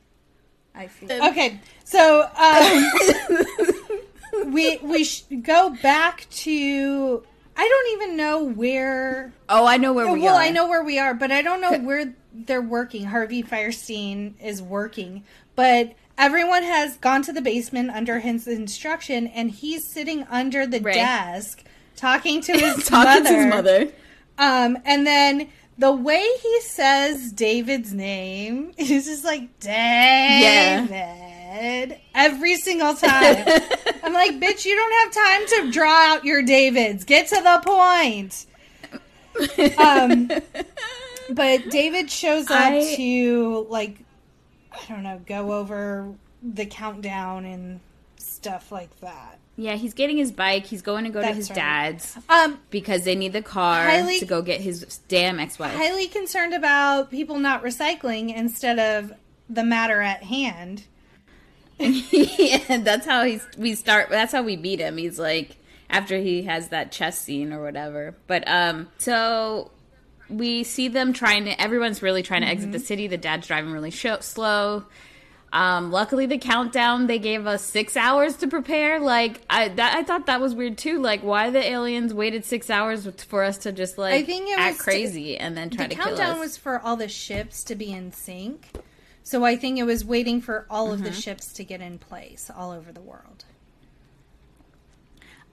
I 0.75 0.87
feel 0.87 1.11
okay. 1.27 1.59
So 1.83 2.23
um, 2.23 2.91
we 4.45 4.77
we 4.77 5.03
sh- 5.03 5.23
go 5.41 5.75
back 5.81 6.27
to. 6.31 7.23
I 7.55 7.67
don't 7.67 8.01
even 8.01 8.17
know 8.17 8.43
where. 8.43 9.33
Oh, 9.49 9.65
I 9.65 9.77
know 9.77 9.91
where 9.93 10.11
we 10.11 10.21
well, 10.21 10.35
are. 10.35 10.41
I 10.41 10.49
know 10.49 10.67
where 10.69 10.83
we 10.83 10.97
are, 10.99 11.13
but 11.13 11.31
I 11.31 11.41
don't 11.41 11.59
know 11.61 11.77
where 11.79 12.13
they're 12.33 12.61
working. 12.61 13.05
Harvey 13.05 13.43
Fierstein 13.43 14.33
is 14.41 14.61
working, 14.61 15.23
but 15.55 15.93
everyone 16.17 16.63
has 16.63 16.95
gone 16.97 17.21
to 17.23 17.33
the 17.33 17.41
basement 17.41 17.89
under 17.91 18.19
his 18.19 18.47
instruction, 18.47 19.27
and 19.27 19.51
he's 19.51 19.91
sitting 19.91 20.23
under 20.29 20.65
the 20.65 20.79
Right. 20.79 20.95
desk 20.95 21.63
talking 21.97 22.39
to 22.41 22.53
his 22.53 22.85
Talking 22.87 23.23
mother. 23.23 23.29
to 23.29 23.35
his 23.35 23.45
mother. 23.47 23.91
Um, 24.37 24.77
and 24.85 25.05
then 25.05 25.49
the 25.77 25.91
way 25.91 26.25
he 26.41 26.61
says 26.61 27.33
David's 27.33 27.93
name 27.93 28.71
is 28.77 29.05
just 29.05 29.25
like 29.25 29.59
David 29.59 30.89
every 32.15 32.55
single 32.57 32.93
time. 32.93 33.35
I'm 34.03 34.13
like, 34.13 34.39
bitch, 34.39 34.65
you 34.65 34.75
don't 34.75 35.13
have 35.13 35.13
time 35.13 35.47
to 35.65 35.71
draw 35.71 36.13
out 36.13 36.25
your 36.25 36.41
Davids. 36.43 37.03
Get 37.03 37.27
to 37.27 37.35
the 37.35 37.61
point. 37.65 38.45
Um, 39.77 40.29
but 41.31 41.69
David 41.69 42.09
shows 42.09 42.49
up 42.49 42.59
I- 42.71 42.95
to 42.95 43.67
like, 43.69 43.97
I 44.71 44.79
don't 44.93 45.03
know, 45.03 45.21
go 45.25 45.53
over 45.53 46.13
the 46.41 46.65
countdown 46.65 47.45
and 47.45 47.79
stuff 48.17 48.71
like 48.71 48.97
that. 49.01 49.37
Yeah, 49.57 49.75
he's 49.75 49.93
getting 49.93 50.15
his 50.15 50.31
bike. 50.31 50.65
He's 50.65 50.81
going 50.81 51.03
to 51.03 51.09
go 51.09 51.19
to 51.21 51.27
his 51.33 51.49
right. 51.49 51.55
dad's 51.55 52.17
Um, 52.29 52.59
because 52.69 53.03
they 53.03 53.15
need 53.15 53.33
the 53.33 53.41
car 53.41 53.83
Highly- 53.83 54.19
to 54.19 54.25
go 54.25 54.41
get 54.41 54.61
his 54.61 54.99
damn 55.09 55.37
ex-wife. 55.39 55.73
highly 55.75 56.07
concerned 56.07 56.53
about 56.53 57.11
people 57.11 57.37
not 57.39 57.61
recycling 57.63 58.33
instead 58.33 58.79
of 58.79 59.11
the 59.49 59.63
matter 59.63 59.99
at 59.99 60.23
hand. 60.23 60.83
Yeah, 61.79 62.77
that's 62.83 63.05
how 63.05 63.23
he's. 63.23 63.45
We 63.57 63.75
start. 63.75 64.09
That's 64.09 64.31
how 64.33 64.43
we 64.43 64.55
beat 64.57 64.79
him. 64.79 64.97
He's 64.97 65.17
like 65.19 65.57
after 65.89 66.17
he 66.17 66.43
has 66.43 66.69
that 66.69 66.91
chess 66.91 67.19
scene 67.19 67.53
or 67.53 67.63
whatever. 67.63 68.15
But 68.27 68.47
um, 68.47 68.89
so 68.97 69.71
we 70.29 70.63
see 70.63 70.87
them 70.89 71.13
trying 71.13 71.45
to. 71.45 71.61
Everyone's 71.61 72.01
really 72.01 72.23
trying 72.23 72.41
to 72.41 72.47
exit 72.47 72.71
the 72.71 72.79
city. 72.79 73.07
The 73.07 73.17
dad's 73.17 73.47
driving 73.47 73.71
really 73.71 73.91
sho- 73.91 74.19
slow. 74.19 74.85
Um, 75.51 75.91
luckily, 75.91 76.27
the 76.27 76.37
countdown 76.37 77.07
they 77.07 77.17
gave 77.17 77.47
us 77.47 77.63
six 77.63 77.97
hours 77.97 78.35
to 78.37 78.47
prepare. 78.47 78.99
Like 78.99 79.41
I, 79.49 79.69
that, 79.69 79.95
I 79.95 80.03
thought 80.03 80.27
that 80.27 80.39
was 80.39 80.53
weird 80.53 80.77
too. 80.77 80.99
Like 80.99 81.23
why 81.23 81.49
the 81.49 81.63
aliens 81.67 82.13
waited 82.13 82.45
six 82.45 82.69
hours 82.69 83.07
for 83.27 83.43
us 83.43 83.57
to 83.59 83.71
just 83.71 83.97
like 83.97 84.13
I 84.13 84.21
think 84.23 84.47
it 84.47 84.59
act 84.59 84.69
was 84.73 84.77
to- 84.77 84.83
crazy 84.83 85.37
and 85.37 85.57
then 85.57 85.71
try 85.71 85.87
the 85.87 85.89
to 85.89 85.95
kill 85.95 86.05
countdown 86.05 86.31
us. 86.33 86.39
was 86.39 86.57
for 86.57 86.79
all 86.79 86.95
the 86.97 87.07
ships 87.07 87.63
to 87.63 87.73
be 87.75 87.91
in 87.91 88.11
sync. 88.11 88.67
So 89.23 89.43
I 89.43 89.55
think 89.55 89.77
it 89.77 89.83
was 89.83 90.03
waiting 90.03 90.41
for 90.41 90.65
all 90.69 90.91
of 90.91 91.03
the 91.03 91.09
Mm-hmm. 91.11 91.19
ships 91.19 91.53
to 91.53 91.63
get 91.63 91.81
in 91.81 91.99
place 91.99 92.49
all 92.55 92.71
over 92.71 92.91
the 92.91 93.01
world. 93.01 93.45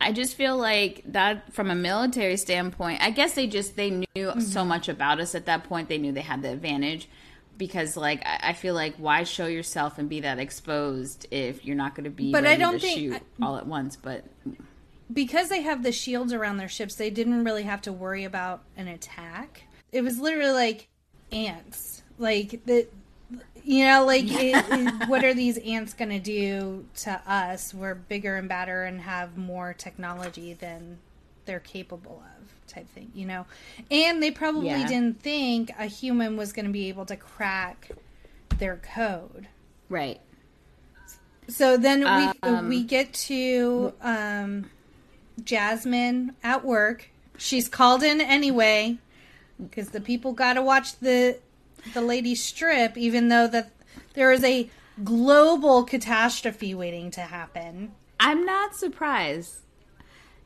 I 0.01 0.13
just 0.13 0.35
feel 0.35 0.57
like 0.57 1.03
that 1.07 1.53
from 1.55 1.71
a 1.71 1.75
military 1.75 2.37
standpoint, 2.37 3.03
I 3.03 3.11
guess 3.11 3.35
they 3.35 3.47
just 3.47 3.77
they 3.77 3.91
knew 3.91 4.07
Mm-hmm. 4.15 4.41
so 4.41 4.65
much 4.65 4.89
about 4.89 5.21
us 5.21 5.35
at 5.35 5.47
that 5.47 5.65
point. 5.65 5.89
They 5.89 5.99
knew 5.99 6.13
they 6.13 6.21
had 6.23 6.43
the 6.43 6.51
advantage 6.51 7.09
because 7.59 7.97
like 7.97 8.23
I, 8.27 8.51
I 8.51 8.53
feel 8.53 8.75
like 8.75 8.95
why 8.97 9.25
show 9.25 9.47
yourself 9.47 9.99
and 9.99 10.09
be 10.09 10.21
that 10.21 10.39
exposed 10.39 11.27
if 11.31 11.65
you're 11.65 11.77
not 11.77 11.95
going 11.95 12.05
to 12.05 12.11
be 12.11 12.33
But 12.33 12.47
I 12.47 12.57
don't 12.57 12.75
to 12.75 12.79
think- 12.81 12.99
shoot 13.15 13.23
all 13.43 13.57
at 13.57 13.67
once. 13.67 13.97
But 13.97 14.25
Because 15.13 15.49
they 15.49 15.63
have 15.63 15.83
the 15.83 15.93
shields 15.93 16.33
around 16.33 16.57
their 16.59 16.69
ships, 16.69 16.95
they 16.97 17.11
didn't 17.11 17.45
really 17.45 17.63
have 17.65 17.81
to 17.83 17.93
worry 17.93 18.25
about 18.25 18.63
an 18.77 18.89
attack. 18.89 19.63
It 19.93 20.03
was 20.03 20.19
literally 20.19 20.53
like 20.53 20.89
ants. 21.33 22.03
Like 22.19 22.61
the 22.67 22.87
you 23.67 23.85
know, 23.85 24.05
like 24.07 24.25
it, 24.27 24.65
it- 24.71 25.09
what 25.09 25.25
are 25.25 25.35
these 25.35 25.59
ants 25.59 25.93
going 25.93 26.11
to 26.11 26.19
do 26.21 26.87
to 26.99 27.21
us? 27.27 27.75
We're 27.75 27.95
bigger 27.97 28.37
and 28.37 28.49
badder 28.49 28.85
and 28.85 29.01
have 29.01 29.37
more 29.37 29.75
technology 29.75 30.53
than 30.55 30.99
they're 31.47 31.61
capable 31.61 32.23
of, 32.39 32.73
type 32.73 32.89
thing, 32.91 33.11
you 33.15 33.27
know? 33.27 33.47
And 33.91 34.23
they 34.23 34.31
probably 34.31 34.69
Yeah. 34.69 34.87
didn't 34.87 35.21
think 35.21 35.71
a 35.79 35.87
human 35.87 36.37
was 36.37 36.53
going 36.53 36.67
to 36.67 36.73
be 36.73 36.89
able 36.89 37.07
to 37.07 37.17
crack 37.17 37.91
their 38.59 38.77
code. 38.77 39.49
right, 39.89 40.21
So 41.49 41.77
then 41.77 42.01
we 42.01 42.31
Um, 42.43 42.69
we 42.69 42.83
get 42.83 43.13
to 43.15 43.93
um, 44.01 44.71
Jasmine 45.45 46.35
at 46.43 46.65
work. 46.65 47.09
She's 47.37 47.69
called 47.69 48.03
in 48.03 48.21
anyway 48.21 48.99
because 49.63 49.91
the 49.91 50.01
people 50.01 50.33
got 50.33 50.55
to 50.55 50.63
watch 50.63 50.99
the 50.99 51.39
the 51.95 52.01
lady 52.03 52.35
strip, 52.35 52.97
even 52.97 53.29
though 53.29 53.47
that 53.49 53.71
there 54.15 54.33
is 54.33 54.43
a 54.45 54.69
global 55.05 55.85
catastrophe 55.85 56.75
waiting 56.75 57.11
to 57.13 57.21
happen. 57.21 57.93
I'm 58.19 58.45
not 58.47 58.75
surprised. 58.75 59.57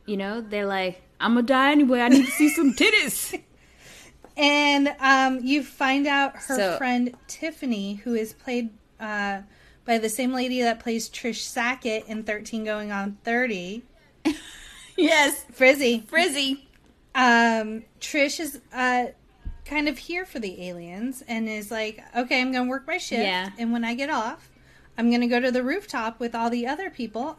You 0.07 0.17
know, 0.17 0.41
they're 0.41 0.67
like, 0.67 1.03
I'm 1.21 1.35
gonna 1.35 1.47
die 1.47 1.71
anyway. 1.73 2.01
I 2.01 2.09
need 2.09 2.27
to 2.27 2.33
see 2.33 2.49
some 2.49 2.75
titties. 2.75 3.41
And 4.37 4.95
um, 5.01 5.41
you 5.45 5.63
find 5.63 6.07
out 6.07 6.35
her 6.35 6.57
So- 6.57 6.79
friend 6.79 7.15
Tiffany, 7.27 7.95
who 7.95 8.15
is 8.15 8.33
played 8.33 8.71
uh, 8.99 9.43
by 9.85 9.99
the 9.99 10.09
same 10.09 10.33
lady 10.33 10.63
that 10.63 10.81
plays 10.81 11.11
Trish 11.11 11.43
Sackett 11.43 12.07
in 12.07 12.23
Thirteen 12.23 12.65
Going 12.65 12.91
on 12.91 13.19
Thirty, 13.23 13.83
yes, 14.97 15.45
Frizzy. 15.53 16.05
frizzy. 16.07 16.67
um, 17.15 17.85
Trish 18.01 18.41
is 18.41 18.61
uh, 18.73 19.07
kind 19.71 19.89
of 19.89 19.97
here 19.97 20.27
for 20.27 20.41
the 20.41 20.69
aliens 20.69 21.23
and 21.29 21.49
is 21.49 21.71
like, 21.71 22.03
okay, 22.17 22.41
I'm 22.41 22.51
going 22.51 22.65
to 22.65 22.71
work 22.71 22.89
my 22.89 22.99
shift. 22.99 23.23
Yeah. 23.23 23.51
And 23.57 23.73
when 23.73 23.85
I 23.85 23.95
get 23.95 24.11
off, 24.11 24.51
I'm 24.99 25.11
going 25.11 25.21
to 25.21 25.29
go 25.29 25.39
to 25.39 25.53
the 25.53 25.63
rooftop 25.63 26.19
with 26.19 26.35
all 26.35 26.51
the 26.51 26.67
other 26.67 26.91
people. 26.91 27.39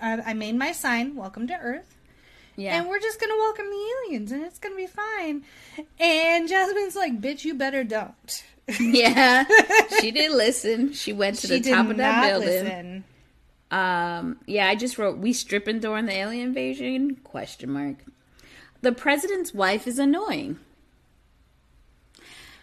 I, 0.00 0.32
made 0.32 0.54
my 0.54 0.70
sign, 0.70 1.16
welcome 1.16 1.48
to 1.48 1.58
Earth. 1.58 1.96
Yeah, 2.54 2.78
And 2.78 2.88
we're 2.88 3.00
just 3.00 3.18
going 3.18 3.30
to 3.30 3.36
welcome 3.36 3.64
the 3.64 3.92
aliens 4.06 4.30
and 4.30 4.44
it's 4.44 4.60
going 4.60 4.74
to 4.74 4.76
be 4.76 4.86
fine. 4.86 5.42
And 5.98 6.48
Jasmine's 6.48 6.94
like, 6.94 7.20
bitch, 7.20 7.44
you 7.44 7.54
better 7.54 7.82
don't. 7.84 8.44
Yeah, 8.78 9.44
she 10.00 10.12
didn't 10.12 10.38
listen. 10.38 10.92
She 10.92 11.12
went 11.12 11.36
to 11.40 11.48
she 11.48 11.58
the 11.58 11.72
top 11.72 11.90
of 11.90 11.96
that 11.96 12.30
building. 12.30 12.48
listen. 12.48 13.04
Um, 13.72 14.38
yeah, 14.46 14.68
I 14.68 14.76
just 14.76 14.98
wrote 14.98 15.18
we 15.18 15.32
stripping 15.32 15.80
during 15.80 16.06
the 16.06 16.12
alien 16.12 16.46
invasion? 16.46 17.16
Question 17.16 17.70
mark. 17.70 17.96
The 18.82 18.92
president's 18.92 19.54
wife 19.54 19.86
is 19.86 19.98
annoying. 19.98 20.58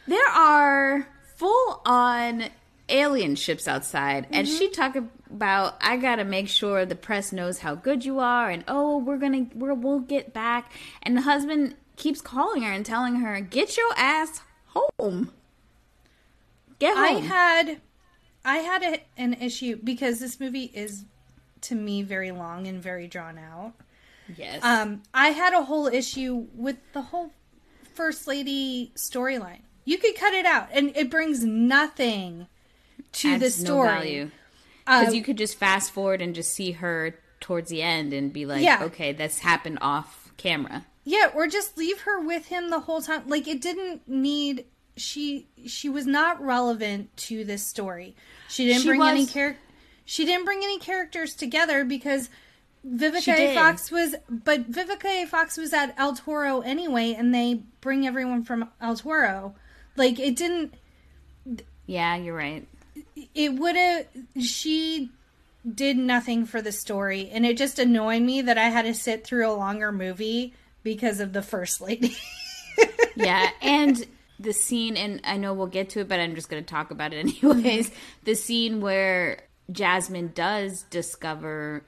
There 0.08 0.28
are 0.28 1.08
full 1.36 1.82
on 1.86 2.46
alien 2.90 3.36
ships 3.36 3.68
outside, 3.68 4.28
and 4.32 4.48
she 4.48 4.68
mm-hmm. 4.68 4.82
talk 4.82 4.96
about 4.96 5.78
I 5.82 5.98
gotta 5.98 6.26
make 6.26 6.50
sure 6.50 6.86
the 6.86 6.96
press 6.96 7.32
knows 7.32 7.60
how 7.60 7.76
good 7.76 8.04
you 8.04 8.20
are, 8.20 8.50
and 8.50 8.64
oh, 8.68 8.98
we're 8.98 9.18
gonna 9.18 9.48
we're, 9.56 9.74
we'll 9.74 10.00
get 10.00 10.34
back. 10.34 10.72
And 11.02 11.16
the 11.16 11.22
husband 11.22 11.76
keeps 11.96 12.22
calling 12.22 12.64
her 12.64 12.72
and 12.72 12.86
telling 12.86 13.18
her, 13.18 13.40
"Get 13.40 13.78
your 13.78 13.92
ass 13.96 14.42
home." 14.68 15.32
Get 16.80 16.96
home. 16.96 17.18
I 17.18 17.20
had 17.20 17.82
I 18.44 18.58
had 18.58 18.84
a, 18.84 19.00
an 19.18 19.36
issue 19.36 19.78
because 19.82 20.20
this 20.20 20.40
movie 20.40 20.72
is 20.74 21.06
to 21.62 21.76
me 21.76 22.02
very 22.02 22.32
long 22.32 22.68
and 22.68 22.82
very 22.82 23.08
drawn 23.08 23.38
out. 23.38 23.74
Yes. 24.38 24.64
Um, 24.64 25.04
I 25.14 25.30
had 25.30 25.54
a 25.54 25.64
whole 25.64 25.88
issue 25.88 26.48
with 26.56 26.78
the 26.94 27.02
whole 27.02 27.32
first 27.94 28.28
lady 28.28 28.92
storyline. 28.96 29.62
You 29.86 29.98
could 29.98 30.16
cut 30.16 30.34
it 30.34 30.46
out, 30.46 30.70
and 30.72 30.96
it 30.96 31.10
brings 31.10 31.44
nothing 31.44 32.48
to 33.14 33.30
Adds 33.30 33.58
the 33.58 33.64
no 33.64 33.66
story. 33.66 33.88
value. 33.88 34.32
Because 34.86 35.08
Uh, 35.10 35.12
you 35.12 35.24
could 35.24 35.38
just 35.38 35.56
fast 35.58 35.92
forward 35.92 36.22
and 36.22 36.34
just 36.36 36.54
see 36.54 36.72
her 36.74 37.20
towards 37.40 37.70
the 37.70 37.82
end 37.82 38.12
and 38.14 38.34
be 38.34 38.46
like, 38.46 38.64
Yeah. 38.64 38.84
okay, 38.84 39.12
that's 39.14 39.40
happened 39.40 39.78
off 39.82 40.32
camera. 40.38 40.86
Yeah, 41.06 41.32
or 41.34 41.48
just 41.48 41.78
leave 41.78 42.02
her 42.02 42.20
with 42.20 42.48
him 42.48 42.70
the 42.70 42.82
whole 42.82 43.02
time. 43.02 43.24
Like 43.28 43.48
it 43.48 43.62
didn't 43.62 44.08
need 44.08 44.66
she 44.98 45.48
she 45.66 45.88
was 45.90 46.06
not 46.06 46.44
relevant 46.44 47.16
to 47.18 47.44
this 47.46 47.66
story. 47.66 48.16
She 48.50 48.66
didn't 48.66 48.82
She 48.82 48.88
bring 48.90 49.02
any 49.02 49.22
was- 49.22 49.34
char- 49.34 49.58
she 50.06 50.26
didn't 50.26 50.44
bring 50.46 50.60
any 50.64 50.78
characters 50.80 51.36
together 51.36 51.84
because 51.86 52.30
Vivica 52.88 53.34
A. 53.38 53.56
Fox 53.56 53.92
was 53.92 54.16
but 54.30 54.72
Vivica 54.72 55.24
A. 55.24 55.26
Fox 55.26 55.58
was 55.58 55.74
at 55.74 55.94
El 55.98 56.16
Toro 56.16 56.62
anyway 56.62 57.14
and 57.14 57.34
they 57.34 57.62
bring 57.82 58.08
everyone 58.08 58.44
from 58.44 58.70
El 58.82 58.96
Toro. 58.96 59.56
Like 59.96 60.20
it 60.20 60.36
didn't 60.36 60.74
Yeah, 61.86 62.16
you're 62.16 62.36
right. 62.36 62.68
it 63.36 63.54
would 63.56 63.76
have 63.76 64.06
she 64.42 65.10
did 65.76 65.98
nothing 65.98 66.46
for 66.46 66.62
the 66.62 66.72
story 66.72 67.30
and 67.32 67.46
it 67.46 67.58
just 67.58 67.80
annoyed 67.80 68.22
me 68.22 68.42
that 68.42 68.58
I 68.58 68.70
had 68.70 68.84
to 68.84 68.94
sit 68.94 69.26
through 69.26 69.50
a 69.50 69.54
longer 69.54 69.92
movie 69.92 70.54
because 70.84 71.20
of 71.20 71.34
the 71.34 71.42
first 71.42 71.82
lady. 71.82 72.16
Yeah, 73.16 73.50
and 73.62 74.06
the 74.40 74.54
scene, 74.54 74.96
and 74.96 75.20
I 75.26 75.36
know 75.36 75.54
we'll 75.54 75.68
get 75.68 75.90
to 75.90 76.00
it, 76.00 76.08
but 76.08 76.22
I'm 76.22 76.36
just 76.36 76.48
going 76.48 76.64
to 76.64 76.70
talk 76.70 76.90
about 76.90 77.12
it 77.12 77.18
anyways. 77.44 77.90
Mm-hmm. 77.90 77.96
the 78.24 78.36
scene 78.36 78.80
where 78.80 79.42
Jasmine 79.70 80.32
does 80.34 80.84
discover, 80.84 81.84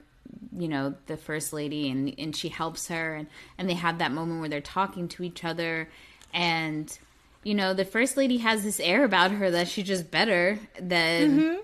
you 0.56 0.68
know, 0.68 0.94
the 1.06 1.16
first 1.16 1.52
lady, 1.52 1.90
and 1.90 2.14
and 2.18 2.36
she 2.36 2.48
helps 2.48 2.88
her, 2.88 3.14
and 3.14 3.26
and 3.58 3.68
they 3.68 3.74
have 3.74 3.98
that 3.98 4.12
moment 4.12 4.40
where 4.40 4.48
they're 4.48 4.60
talking 4.60 5.08
to 5.08 5.22
each 5.22 5.44
other, 5.44 5.88
and 6.32 6.98
you 7.44 7.54
know, 7.54 7.74
the 7.74 7.84
first 7.84 8.16
lady 8.16 8.38
has 8.38 8.62
this 8.62 8.80
air 8.80 9.04
about 9.04 9.32
her 9.32 9.50
that 9.50 9.68
she's 9.68 9.86
just 9.86 10.10
better 10.10 10.58
than. 10.78 11.40
Mm-hmm. 11.40 11.56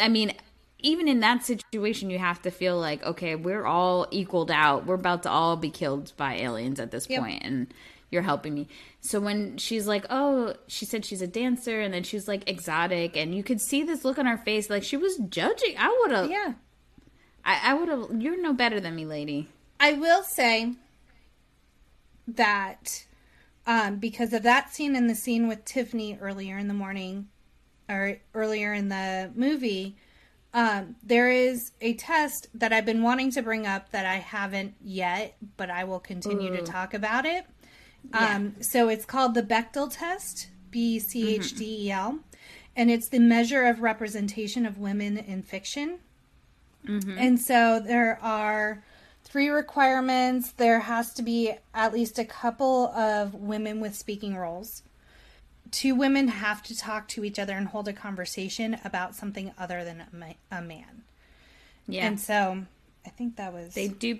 I 0.00 0.08
mean. 0.08 0.32
Even 0.84 1.06
in 1.06 1.20
that 1.20 1.44
situation, 1.44 2.10
you 2.10 2.18
have 2.18 2.42
to 2.42 2.50
feel 2.50 2.76
like, 2.76 3.04
okay, 3.04 3.36
we're 3.36 3.64
all 3.64 4.08
equaled 4.10 4.50
out. 4.50 4.84
We're 4.84 4.96
about 4.96 5.22
to 5.22 5.30
all 5.30 5.54
be 5.56 5.70
killed 5.70 6.12
by 6.16 6.34
aliens 6.34 6.80
at 6.80 6.90
this 6.90 7.08
Yep. 7.08 7.20
point, 7.20 7.44
and 7.44 7.72
you're 8.10 8.22
helping 8.22 8.52
me. 8.52 8.66
So 9.00 9.20
when 9.20 9.58
she's 9.58 9.86
like, 9.86 10.06
oh, 10.10 10.54
she 10.66 10.84
said 10.84 11.04
she's 11.04 11.22
a 11.22 11.28
dancer, 11.28 11.80
and 11.80 11.94
then 11.94 12.02
she's 12.02 12.26
like 12.26 12.50
exotic, 12.50 13.16
and 13.16 13.32
you 13.32 13.44
could 13.44 13.60
see 13.60 13.84
this 13.84 14.04
look 14.04 14.18
on 14.18 14.26
her 14.26 14.38
face, 14.38 14.68
like 14.68 14.82
she 14.82 14.96
was 14.96 15.18
judging. 15.18 15.76
I 15.78 15.96
would 16.00 16.10
have, 16.10 16.28
yeah. 16.28 16.54
I, 17.44 17.60
I 17.70 17.74
would 17.74 17.88
have. 17.88 18.22
You're 18.22 18.40
no 18.40 18.52
better 18.52 18.80
than 18.80 18.94
me, 18.94 19.04
lady. 19.04 19.48
I 19.80 19.94
will 19.94 20.22
say 20.22 20.74
that 22.28 23.04
um, 23.66 23.96
because 23.96 24.32
of 24.32 24.42
that 24.42 24.72
scene 24.72 24.94
and 24.96 25.08
the 25.08 25.14
scene 25.14 25.48
with 25.48 25.64
Tiffany 25.64 26.18
earlier 26.20 26.58
in 26.58 26.68
the 26.68 26.74
morning 26.74 27.28
or 27.88 28.18
earlier 28.34 28.72
in 28.72 28.88
the 28.88 29.30
movie, 29.34 29.96
um, 30.54 30.96
there 31.02 31.30
is 31.30 31.72
a 31.80 31.94
test 31.94 32.46
that 32.54 32.72
I've 32.72 32.84
been 32.84 33.02
wanting 33.02 33.30
to 33.32 33.42
bring 33.42 33.66
up 33.66 33.90
that 33.90 34.06
I 34.06 34.16
haven't 34.16 34.74
yet, 34.82 35.36
but 35.56 35.70
I 35.70 35.84
will 35.84 36.00
continue 36.00 36.54
to 36.54 36.62
talk 36.62 36.94
about 36.94 37.24
it. 37.24 37.46
Yeah. 38.10 38.36
Um, 38.36 38.54
so 38.60 38.88
it's 38.88 39.04
called 39.04 39.34
the 39.34 39.42
Bechdel 39.42 39.92
test, 39.92 40.48
B 40.70 40.98
C 40.98 41.34
H 41.34 41.54
D 41.54 41.86
E 41.86 41.90
L, 41.90 42.18
and 42.76 42.90
it's 42.90 43.08
the 43.08 43.18
measure 43.18 43.64
of 43.64 43.80
representation 43.80 44.66
of 44.66 44.78
women 44.78 45.16
in 45.16 45.42
fiction. 45.42 46.00
Mm-hmm. 46.86 47.16
And 47.18 47.40
so 47.40 47.80
there 47.80 48.18
are 48.22 48.82
three 49.24 49.48
requirements. 49.48 50.50
There 50.52 50.80
has 50.80 51.12
to 51.14 51.22
be 51.22 51.52
at 51.74 51.92
least 51.92 52.18
a 52.18 52.24
couple 52.24 52.88
of 52.88 53.34
women 53.34 53.80
with 53.80 53.94
speaking 53.94 54.36
roles. 54.36 54.82
Two 55.70 55.94
women 55.94 56.28
have 56.28 56.62
to 56.64 56.76
talk 56.76 57.08
to 57.08 57.24
each 57.24 57.38
other 57.38 57.54
and 57.54 57.68
hold 57.68 57.88
a 57.88 57.92
conversation 57.92 58.76
about 58.84 59.14
something 59.14 59.52
other 59.58 59.84
than 59.84 60.02
a, 60.02 60.08
ma- 60.16 60.58
a 60.58 60.60
man. 60.60 61.02
Yeah, 61.88 62.06
And 62.06 62.20
so 62.20 62.64
I 63.06 63.08
think 63.10 63.36
that 63.36 63.52
was 63.52 63.74
they 63.74 63.88
do. 63.88 64.18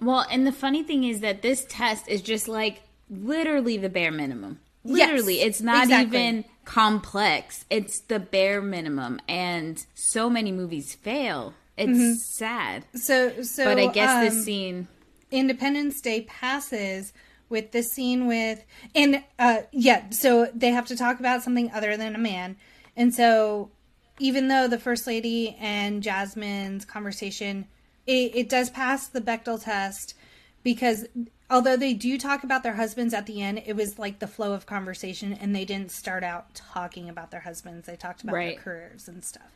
Well, 0.00 0.24
and 0.30 0.46
the 0.46 0.52
funny 0.52 0.82
thing 0.82 1.04
is 1.04 1.20
that 1.20 1.42
this 1.42 1.66
test 1.68 2.08
is 2.08 2.22
just 2.22 2.48
like 2.48 2.82
literally 3.10 3.76
the 3.76 3.88
bare 3.90 4.10
minimum. 4.10 4.60
Yes, 4.82 5.10
Literally, 5.10 5.40
it's 5.42 5.60
not 5.60 5.84
exactly. 5.84 6.18
even 6.18 6.44
complex. 6.64 7.66
It's 7.68 8.00
the 8.00 8.18
bare 8.18 8.62
minimum, 8.62 9.20
and 9.28 9.84
so 9.94 10.30
many 10.30 10.50
movies 10.52 10.94
fail. 10.94 11.52
It's 11.76 12.24
sad. 12.24 12.84
so 12.94 13.42
so. 13.42 13.64
But 13.64 13.78
I 13.78 13.86
guess 13.88 14.10
um, 14.10 14.24
this 14.24 14.44
scene. 14.44 14.88
Independence 15.30 16.00
Day 16.00 16.22
passes 16.22 17.12
with 17.48 17.72
the 17.72 17.82
scene 17.82 18.26
with 18.26 18.64
and 18.94 19.22
uh 19.38 19.58
yeah, 19.72 20.10
so 20.10 20.48
they 20.54 20.70
have 20.70 20.86
to 20.86 20.96
talk 20.96 21.20
about 21.20 21.42
something 21.42 21.70
other 21.72 21.96
than 21.96 22.14
a 22.14 22.18
man. 22.18 22.56
And 22.96 23.14
so 23.14 23.70
even 24.18 24.48
though 24.48 24.68
the 24.68 24.78
first 24.78 25.06
lady 25.06 25.56
and 25.60 26.02
Jasmine's 26.02 26.84
conversation 26.84 27.66
it, 28.06 28.34
it 28.34 28.48
does 28.48 28.70
pass 28.70 29.06
the 29.08 29.20
Bechdel 29.20 29.62
test 29.62 30.14
because 30.62 31.06
although 31.48 31.76
they 31.76 31.94
do 31.94 32.18
talk 32.18 32.44
about 32.44 32.62
their 32.62 32.74
husbands 32.74 33.14
at 33.14 33.26
the 33.26 33.40
end, 33.42 33.62
it 33.66 33.74
was 33.74 33.98
like 33.98 34.18
the 34.18 34.26
flow 34.26 34.52
of 34.52 34.66
conversation 34.66 35.32
and 35.32 35.54
they 35.54 35.64
didn't 35.64 35.90
start 35.90 36.22
out 36.24 36.54
talking 36.54 37.08
about 37.08 37.30
their 37.30 37.40
husbands. 37.40 37.86
They 37.86 37.96
talked 37.96 38.22
about 38.22 38.34
Right. 38.34 38.54
their 38.56 38.62
careers 38.64 39.06
and 39.08 39.24
stuff. 39.24 39.50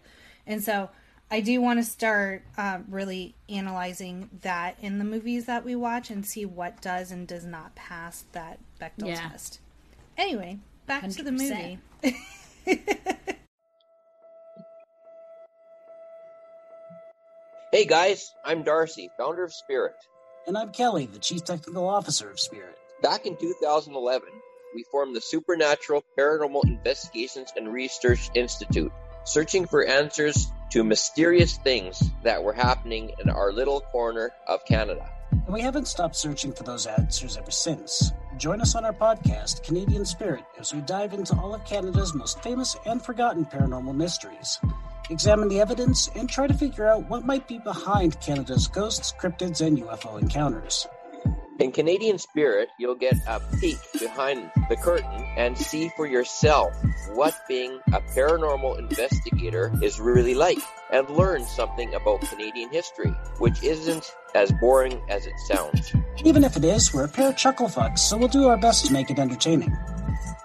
And 0.46 0.62
so 0.62 0.90
I 1.30 1.40
do 1.40 1.60
want 1.60 1.78
to 1.80 1.84
start 1.84 2.44
um, 2.56 2.84
really 2.88 3.34
analyzing 3.48 4.30
that 4.42 4.76
in 4.80 4.98
the 4.98 5.04
movies 5.04 5.46
that 5.46 5.64
we 5.64 5.74
watch 5.74 6.10
and 6.10 6.24
see 6.24 6.44
what 6.44 6.80
does 6.80 7.10
and 7.10 7.26
does 7.26 7.44
not 7.44 7.74
pass 7.74 8.24
that 8.32 8.58
Bechdel 8.80 9.08
Yeah. 9.08 9.30
test. 9.30 9.58
Anyway, 10.16 10.58
back 10.86 11.08
to 11.10 11.22
the 11.22 11.30
100%. 11.30 11.78
movie. 12.02 12.16
Hey 17.72 17.86
guys, 17.86 18.32
I'm 18.44 18.62
Darcy, 18.62 19.10
founder 19.18 19.44
of 19.44 19.52
Spirit. 19.52 19.94
And 20.46 20.56
I'm 20.56 20.70
Kelly, 20.70 21.06
the 21.06 21.18
Chief 21.18 21.42
Technical 21.44 21.88
Officer 21.88 22.30
of 22.30 22.38
Spirit. 22.38 22.76
Back 23.02 23.26
in 23.26 23.36
2011, 23.36 24.28
we 24.74 24.84
formed 24.92 25.16
the 25.16 25.20
Supernatural 25.20 26.04
Paranormal 26.18 26.64
Investigations 26.66 27.52
and 27.56 27.72
Research 27.72 28.30
Institute, 28.34 28.92
searching 29.24 29.66
for 29.66 29.84
answers 29.84 30.46
to 30.70 30.84
mysterious 30.84 31.56
things 31.58 32.10
that 32.22 32.42
were 32.42 32.52
happening 32.52 33.12
in 33.22 33.30
our 33.30 33.52
little 33.52 33.80
corner 33.80 34.32
of 34.46 34.64
Canada. 34.64 35.08
And 35.30 35.52
we 35.52 35.60
haven't 35.60 35.88
stopped 35.88 36.16
searching 36.16 36.52
for 36.52 36.62
those 36.62 36.86
answers 36.86 37.36
ever 37.36 37.50
since. 37.50 38.12
Join 38.36 38.60
us 38.60 38.74
on 38.74 38.84
our 38.84 38.92
podcast, 38.92 39.62
Canadian 39.62 40.04
Spirit, 40.04 40.44
as 40.58 40.72
we 40.72 40.80
dive 40.82 41.12
into 41.12 41.34
all 41.36 41.54
of 41.54 41.64
Canada's 41.64 42.14
most 42.14 42.42
famous 42.42 42.76
and 42.86 43.04
forgotten 43.04 43.44
paranormal 43.44 43.94
mysteries. 43.94 44.60
Examine 45.10 45.48
the 45.48 45.60
evidence 45.60 46.08
and 46.14 46.28
try 46.28 46.46
to 46.46 46.54
figure 46.54 46.86
out 46.86 47.08
what 47.10 47.26
might 47.26 47.46
be 47.46 47.58
behind 47.58 48.18
Canada's 48.20 48.68
ghosts, 48.68 49.12
cryptids, 49.12 49.64
and 49.64 49.78
UFO 49.78 50.20
encounters. 50.20 50.86
In 51.60 51.70
Canadian 51.70 52.18
Spirit, 52.18 52.70
you'll 52.78 52.96
get 52.96 53.14
a 53.28 53.40
peek 53.60 53.78
behind 54.00 54.50
the 54.68 54.74
curtain 54.74 55.24
and 55.36 55.56
see 55.56 55.88
for 55.96 56.04
yourself 56.04 56.74
what 57.12 57.32
being 57.46 57.78
a 57.92 58.00
paranormal 58.00 58.76
investigator 58.80 59.72
is 59.80 60.00
really 60.00 60.34
like 60.34 60.58
and 60.90 61.08
learn 61.10 61.44
something 61.46 61.94
about 61.94 62.22
Canadian 62.22 62.70
history, 62.70 63.14
which 63.38 63.62
isn't 63.62 64.16
as 64.34 64.50
boring 64.60 65.00
as 65.08 65.26
it 65.26 65.38
sounds. 65.46 65.92
Even 66.24 66.42
if 66.42 66.56
it 66.56 66.64
is, 66.64 66.92
we're 66.92 67.04
a 67.04 67.08
pair 67.08 67.28
of 67.28 67.36
chuckle 67.36 67.68
fucks, 67.68 68.00
so 68.00 68.16
we'll 68.16 68.26
do 68.26 68.48
our 68.48 68.56
best 68.56 68.86
to 68.86 68.92
make 68.92 69.10
it 69.10 69.20
entertaining. 69.20 69.76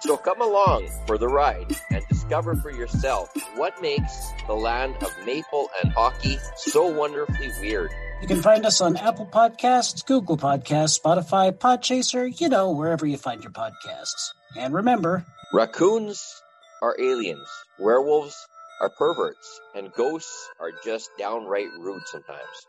So 0.02 0.16
come 0.16 0.42
along 0.42 0.90
for 1.08 1.18
the 1.18 1.28
ride 1.28 1.76
and 1.90 2.08
discover 2.08 2.56
for 2.56 2.72
yourself 2.72 3.34
what 3.56 3.82
makes 3.82 4.32
the 4.46 4.54
land 4.54 4.96
of 5.02 5.12
maple 5.26 5.72
and 5.84 5.92
hockey 5.92 6.38
so 6.56 6.88
wonderfully 6.88 7.52
weird. 7.62 7.92
You 8.22 8.28
can 8.28 8.42
find 8.42 8.66
us 8.66 8.82
on 8.82 8.98
Apple 8.98 9.26
Podcasts, 9.26 10.06
Google 10.06 10.38
Podcasts, 10.38 11.00
Spotify, 11.00 11.52
Podchaser, 11.58 12.40
you 12.40 12.50
know, 12.50 12.72
wherever 12.72 13.06
you 13.06 13.18
find 13.18 13.42
your 13.42 13.54
podcasts. 13.54 14.32
And 14.58 14.74
remember, 14.74 15.26
Raccoons 15.54 16.42
are 16.82 16.96
aliens, 17.00 17.48
werewolves 17.80 18.36
are 18.82 18.90
perverts, 18.90 19.62
and 19.74 19.92
ghosts 19.94 20.50
are 20.60 20.72
just 20.84 21.10
downright 21.18 21.70
rude 21.80 22.04
sometimes. 22.08 22.68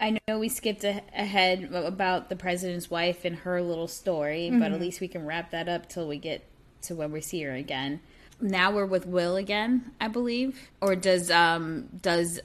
I 0.00 0.18
know 0.28 0.38
we 0.38 0.48
skipped 0.48 0.84
a- 0.84 1.02
ahead 1.16 1.72
about 1.72 2.28
the 2.28 2.36
president's 2.36 2.90
wife 2.90 3.24
and 3.24 3.36
her 3.36 3.62
little 3.62 3.88
story, 3.88 4.50
but 4.50 4.72
at 4.72 4.80
least 4.80 5.00
we 5.00 5.08
can 5.08 5.24
wrap 5.24 5.50
that 5.52 5.68
up 5.68 5.88
till 5.88 6.06
we 6.06 6.18
get 6.18 6.44
to 6.82 6.94
when 6.94 7.10
we 7.12 7.20
see 7.20 7.42
her 7.42 7.52
again. 7.54 8.00
Now 8.40 8.70
we're 8.70 8.86
with 8.86 9.06
Will 9.06 9.36
again, 9.36 9.92
I 10.00 10.06
believe, 10.08 10.70
or 10.80 10.94
does 10.94 11.30
um 11.30 11.88
does 12.00 12.38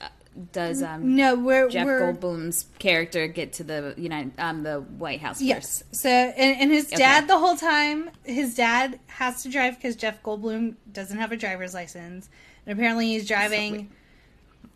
does 0.51 0.81
um 0.81 1.15
No, 1.15 1.35
we're 1.35 1.69
Jeff 1.69 1.85
we're 1.85 2.13
Goldblum's 2.13 2.65
character 2.79 3.27
get 3.27 3.53
to 3.53 3.63
the 3.63 3.93
United 3.97 4.33
um 4.39 4.63
the 4.63 4.81
White 4.81 5.21
House 5.21 5.37
first? 5.37 5.43
yes. 5.43 5.83
So 5.91 6.09
and, 6.09 6.61
and 6.61 6.71
his 6.71 6.87
dad 6.87 7.27
the 7.27 7.37
whole 7.37 7.55
time, 7.55 8.09
his 8.23 8.55
dad 8.55 8.99
has 9.07 9.43
to 9.43 9.49
drive 9.49 9.75
because 9.75 9.95
Jeff 9.95 10.21
Goldblum 10.23 10.75
doesn't 10.91 11.17
have 11.17 11.31
a 11.31 11.37
driver's 11.37 11.73
license, 11.73 12.29
and 12.65 12.77
apparently 12.77 13.07
he's 13.07 13.27
driving 13.27 13.91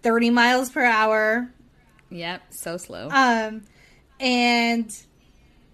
thirty 0.03 0.29
miles 0.29 0.69
per 0.69 0.83
hour. 0.83 1.49
Yep, 2.09 2.41
so 2.51 2.77
slow. 2.77 3.09
Um, 3.11 3.63
and 4.19 4.95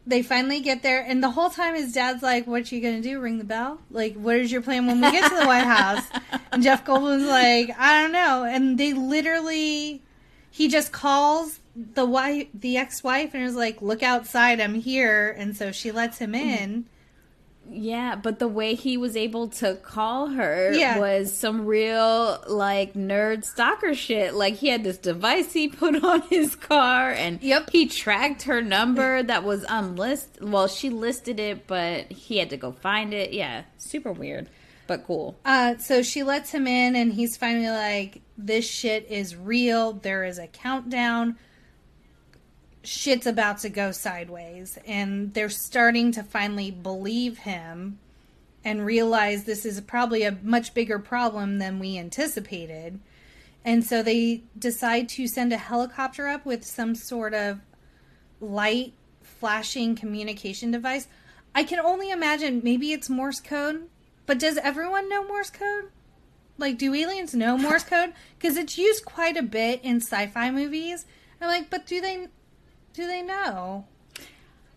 they 0.06 0.22
finally 0.22 0.60
get 0.60 0.84
there, 0.84 1.02
and 1.02 1.24
the 1.24 1.32
whole 1.32 1.50
time 1.50 1.76
his 1.76 1.94
dad's 1.94 2.22
like, 2.22 2.46
"What 2.46 2.72
you 2.72 2.82
gonna 2.82 3.02
do? 3.02 3.20
Ring 3.20 3.38
the 3.38 3.44
bell? 3.44 3.80
Like, 3.90 4.16
what 4.16 4.36
is 4.36 4.52
your 4.52 4.62
plan 4.62 4.86
when 4.88 5.00
we 5.00 5.12
get 5.12 5.30
to 5.30 5.38
the 5.38 5.46
White 5.46 5.66
House?" 5.66 6.04
And 6.52 6.62
Jeff 6.62 6.84
Goldblum's 6.86 7.28
like, 7.28 7.72
"I 7.78 8.02
don't 8.02 8.12
know." 8.12 8.44
And 8.44 8.78
they 8.78 8.94
literally, 8.94 10.02
he 10.52 10.68
just 10.68 10.92
calls 10.92 11.60
the 11.76 12.06
wife, 12.06 12.48
the 12.54 12.78
ex-wife, 12.78 13.34
and 13.34 13.44
is 13.44 13.56
like, 13.56 13.82
"Look 13.82 14.04
outside, 14.04 14.60
I'm 14.60 14.76
here." 14.76 15.34
And 15.38 15.56
so 15.56 15.72
she 15.72 15.92
lets 15.92 16.18
him 16.20 16.36
in. 16.36 16.86
Yeah, 17.70 18.16
but 18.16 18.40
the 18.40 18.48
way 18.48 18.76
he 18.76 18.98
was 18.98 19.16
able 19.16 19.48
to 19.50 19.76
call 19.76 20.28
her 20.28 20.74
Yeah. 20.74 21.00
was 21.00 21.36
some 21.36 21.66
real 21.66 22.44
like 22.48 22.94
nerd 22.94 23.46
stalker 23.46 23.94
shit. 23.96 24.34
Like 24.34 24.56
he 24.56 24.68
had 24.68 24.84
this 24.84 24.98
device 24.98 25.54
he 25.54 25.68
put 25.70 26.04
on 26.04 26.22
his 26.24 26.56
car 26.56 27.10
and 27.12 27.42
Yep. 27.42 27.70
he 27.72 27.88
tracked 27.88 28.44
her 28.44 28.62
number 28.62 29.24
that 29.24 29.44
was 29.44 29.66
unlisted. 29.70 30.52
Well, 30.52 30.68
she 30.68 30.90
listed 30.90 31.40
it, 31.40 31.66
but 31.66 32.12
he 32.12 32.38
had 32.38 32.50
to 32.52 32.58
go 32.58 32.72
find 32.74 33.14
it. 33.14 33.34
Yeah, 33.34 33.64
super 33.78 34.12
weird, 34.12 34.50
but 34.86 35.06
cool. 35.08 35.36
Uh, 35.46 35.78
so 35.78 36.04
she 36.04 36.22
lets 36.24 36.52
him 36.52 36.68
in, 36.68 36.96
and 36.96 37.14
he's 37.14 37.38
finally 37.38 37.70
like, 37.70 38.22
"This 38.38 38.70
shit 38.70 39.08
is 39.10 39.36
real. 39.36 39.94
There 39.94 40.26
is 40.26 40.38
a 40.38 40.48
countdown. 40.48 41.38
Shit's 42.84 43.26
about 43.26 43.60
to 43.60 43.70
go 43.70 43.92
sideways." 43.92 44.78
And 44.86 45.34
they're 45.34 45.50
starting 45.50 46.12
to 46.14 46.24
finally 46.24 46.72
believe 46.72 47.40
him 47.40 48.00
and 48.64 48.86
realize 48.86 49.44
this 49.44 49.66
is 49.66 49.82
probably 49.82 50.24
a 50.24 50.38
much 50.42 50.74
bigger 50.74 51.00
problem 51.00 51.60
than 51.60 51.80
we 51.80 51.98
anticipated. 51.98 53.00
And 53.66 53.84
so 53.84 54.04
they 54.04 54.44
decide 54.58 55.10
to 55.10 55.28
send 55.28 55.54
a 55.54 55.58
helicopter 55.58 56.28
up 56.28 56.46
with 56.46 56.66
some 56.66 56.96
sort 56.96 57.34
of 57.34 57.60
light 58.40 58.94
flashing 59.22 59.96
communication 59.96 60.72
device. 60.72 61.08
I 61.56 61.64
can 61.64 61.80
only 61.80 62.12
imagine 62.12 62.62
maybe 62.64 62.92
it's 62.92 63.10
Morse 63.10 63.40
code, 63.40 63.88
but 64.26 64.40
does 64.40 64.58
everyone 64.58 65.10
know 65.10 65.28
Morse 65.28 65.50
code? 65.50 65.90
Like, 66.58 66.78
do 66.78 66.94
aliens 66.94 67.34
know 67.34 67.58
Morse 67.58 67.84
code? 67.90 68.14
Because 68.38 68.58
it's 68.58 68.78
used 68.78 69.06
quite 69.06 69.38
a 69.38 69.44
bit 69.44 69.82
in 69.84 69.98
sci-fi 69.98 70.52
movies. 70.52 71.06
I'm 71.42 71.48
like, 71.48 71.70
but 71.70 71.86
do 71.86 72.02
they? 72.02 72.28
Do 72.94 73.08
they 73.08 73.22
know? 73.22 73.86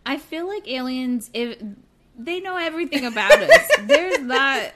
I 0.05 0.17
feel 0.19 0.47
like 0.49 0.69
aliens 0.69 1.31
if 1.35 1.61
they 2.19 2.41
know 2.41 2.57
everything 2.57 3.05
about 3.05 3.33
us. 3.43 3.69
There's 3.83 4.21
not 4.21 4.73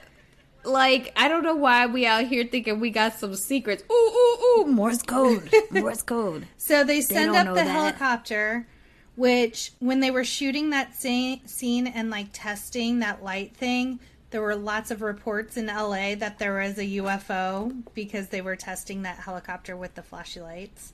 like 0.63 1.11
I 1.15 1.27
don't 1.27 1.43
know 1.43 1.55
why 1.55 1.87
we 1.87 2.05
out 2.05 2.25
here 2.25 2.45
thinking 2.45 2.79
we 2.79 2.89
got 2.91 3.13
some 3.15 3.35
secrets. 3.35 3.83
Ooh 3.91 3.93
ooh 3.95 4.61
ooh, 4.61 4.65
Morse 4.67 5.01
code, 5.01 5.49
Morse 5.71 6.03
code. 6.03 6.47
So 6.57 6.83
they 6.83 7.01
send 7.01 7.33
don't 7.33 7.47
up 7.47 7.55
the 7.55 7.63
that. 7.63 7.67
helicopter, 7.67 8.67
which 9.15 9.71
when 9.79 10.01
they 10.01 10.11
were 10.11 10.23
shooting 10.25 10.69
that 10.71 10.95
scene 10.95 11.87
and 11.87 12.09
like 12.09 12.27
testing 12.33 12.99
that 12.99 13.23
light 13.23 13.55
thing, 13.55 13.99
there 14.29 14.41
were 14.41 14.55
lots 14.55 14.91
of 14.91 15.01
reports 15.01 15.57
in 15.57 15.65
LA 15.67 16.13
that 16.15 16.37
there 16.37 16.59
was 16.59 16.77
a 16.77 16.85
UFO 16.97 17.83
because 17.95 18.27
they 18.27 18.41
were 18.41 18.55
testing 18.55 19.01
that 19.03 19.17
helicopter 19.19 19.75
with 19.75 19.95
the 19.95 20.03
flashy 20.03 20.41
lights. 20.41 20.93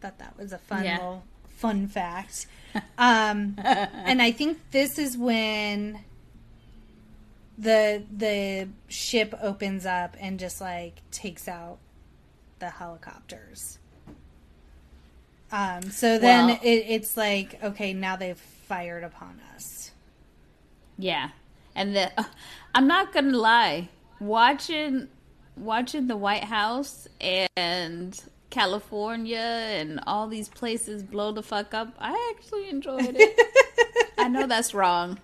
Thought 0.00 0.18
that 0.18 0.36
was 0.38 0.52
a 0.52 0.58
fun 0.58 0.84
Yeah. 0.84 0.96
little 0.96 1.24
fun 1.60 1.86
fact. 1.88 2.46
Um, 2.98 3.56
and 3.58 4.22
I 4.22 4.30
think 4.32 4.58
this 4.70 4.98
is 4.98 5.16
when 5.18 6.00
the 7.58 8.02
the 8.16 8.68
ship 8.88 9.34
opens 9.42 9.84
up 9.84 10.16
and 10.20 10.38
just 10.38 10.60
like 10.60 11.02
takes 11.10 11.46
out 11.48 11.78
the 12.58 12.70
helicopters. 12.70 13.78
Um, 15.52 15.82
so 15.90 16.18
then 16.18 16.46
Well- 16.46 16.58
it, 16.62 16.84
it's 16.88 17.16
like, 17.16 17.62
okay, 17.62 17.92
now 17.92 18.16
they've 18.16 18.38
fired 18.38 19.02
upon 19.04 19.40
us. 19.54 19.90
Yeah, 20.96 21.30
and 21.74 21.94
the 21.96 22.10
uh, 22.18 22.24
I'm 22.74 22.86
not 22.86 23.12
gonna 23.12 23.36
lie, 23.36 23.88
watching 24.20 25.08
watching 25.56 26.06
the 26.06 26.16
White 26.16 26.44
House 26.44 27.08
and 27.20 28.18
California 28.50 29.38
and 29.38 30.00
all 30.06 30.26
these 30.26 30.48
places 30.48 31.02
blow 31.02 31.32
the 31.32 31.42
fuck 31.42 31.72
up, 31.72 31.94
I 31.98 32.34
actually 32.36 32.68
enjoyed 32.68 33.16
it. 33.18 34.12
I 34.18 34.28
know 34.28 34.46
that's 34.46 34.74
wrong. 34.74 35.18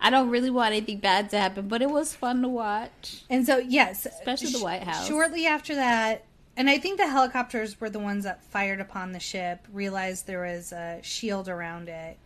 I 0.00 0.10
don't 0.10 0.28
really 0.28 0.50
want 0.50 0.72
anything 0.74 0.98
bad 0.98 1.30
to 1.30 1.38
happen, 1.38 1.68
but 1.68 1.82
it 1.82 1.90
was 1.90 2.14
fun 2.14 2.42
to 2.42 2.48
watch. 2.48 3.24
And 3.30 3.46
so, 3.46 3.58
yes, 3.58 4.06
Especially 4.06 4.52
the 4.52 4.60
White 4.60 4.82
House. 4.82 5.06
Shortly 5.06 5.46
after 5.46 5.74
that, 5.74 6.24
and 6.56 6.70
I 6.70 6.78
think 6.78 6.98
the 6.98 7.08
helicopters 7.08 7.80
were 7.80 7.90
the 7.90 7.98
ones 7.98 8.24
that 8.24 8.42
fired 8.44 8.80
upon 8.80 9.12
the 9.12 9.20
ship, 9.20 9.66
realized 9.72 10.26
there 10.26 10.42
was 10.42 10.72
a 10.72 11.00
shield 11.02 11.48
around 11.48 11.88
it, 11.88 12.18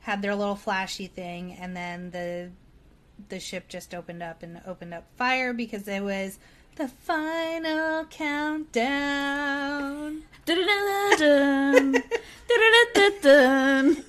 had 0.00 0.22
their 0.22 0.34
little 0.34 0.56
flashy 0.56 1.06
thing, 1.06 1.52
and 1.52 1.76
then 1.76 2.10
the 2.10 2.50
the 3.28 3.38
ship 3.38 3.68
just 3.68 3.94
opened 3.94 4.22
up 4.22 4.42
and 4.42 4.60
opened 4.66 4.92
up 4.92 5.06
fire 5.16 5.52
because 5.52 5.86
it 5.86 6.02
was 6.02 6.38
the 6.76 6.88
final 6.88 8.04
countdown. 8.06 10.22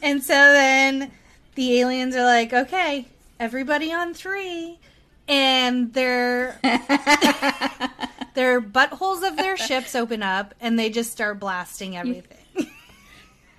And 0.01 0.23
so 0.23 0.33
then 0.33 1.11
the 1.55 1.79
aliens 1.79 2.15
are 2.15 2.25
like, 2.25 2.53
okay, 2.53 3.07
everybody 3.39 3.91
on 3.93 4.13
three. 4.13 4.79
And 5.27 5.93
their 5.93 6.59
their 8.35 8.61
buttholes 8.61 9.27
of 9.27 9.37
their 9.37 9.57
ships 9.57 9.95
open 9.95 10.21
up 10.21 10.53
and 10.61 10.77
they 10.77 10.89
just 10.89 11.11
start 11.11 11.39
blasting 11.39 11.97
everything. 11.97 12.37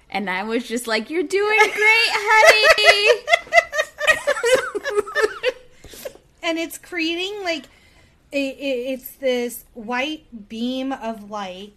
And 0.08 0.30
I 0.30 0.44
was 0.44 0.66
just 0.66 0.86
like, 0.86 1.10
"You're 1.10 1.24
doing 1.24 1.58
great, 1.58 1.72
honey." 1.74 3.24
and 6.44 6.58
it's 6.58 6.78
creating 6.78 7.42
like 7.42 7.64
it, 8.32 8.36
it, 8.58 8.58
it's 8.58 9.10
this 9.16 9.64
white 9.74 10.48
beam 10.48 10.92
of 10.92 11.30
light 11.30 11.72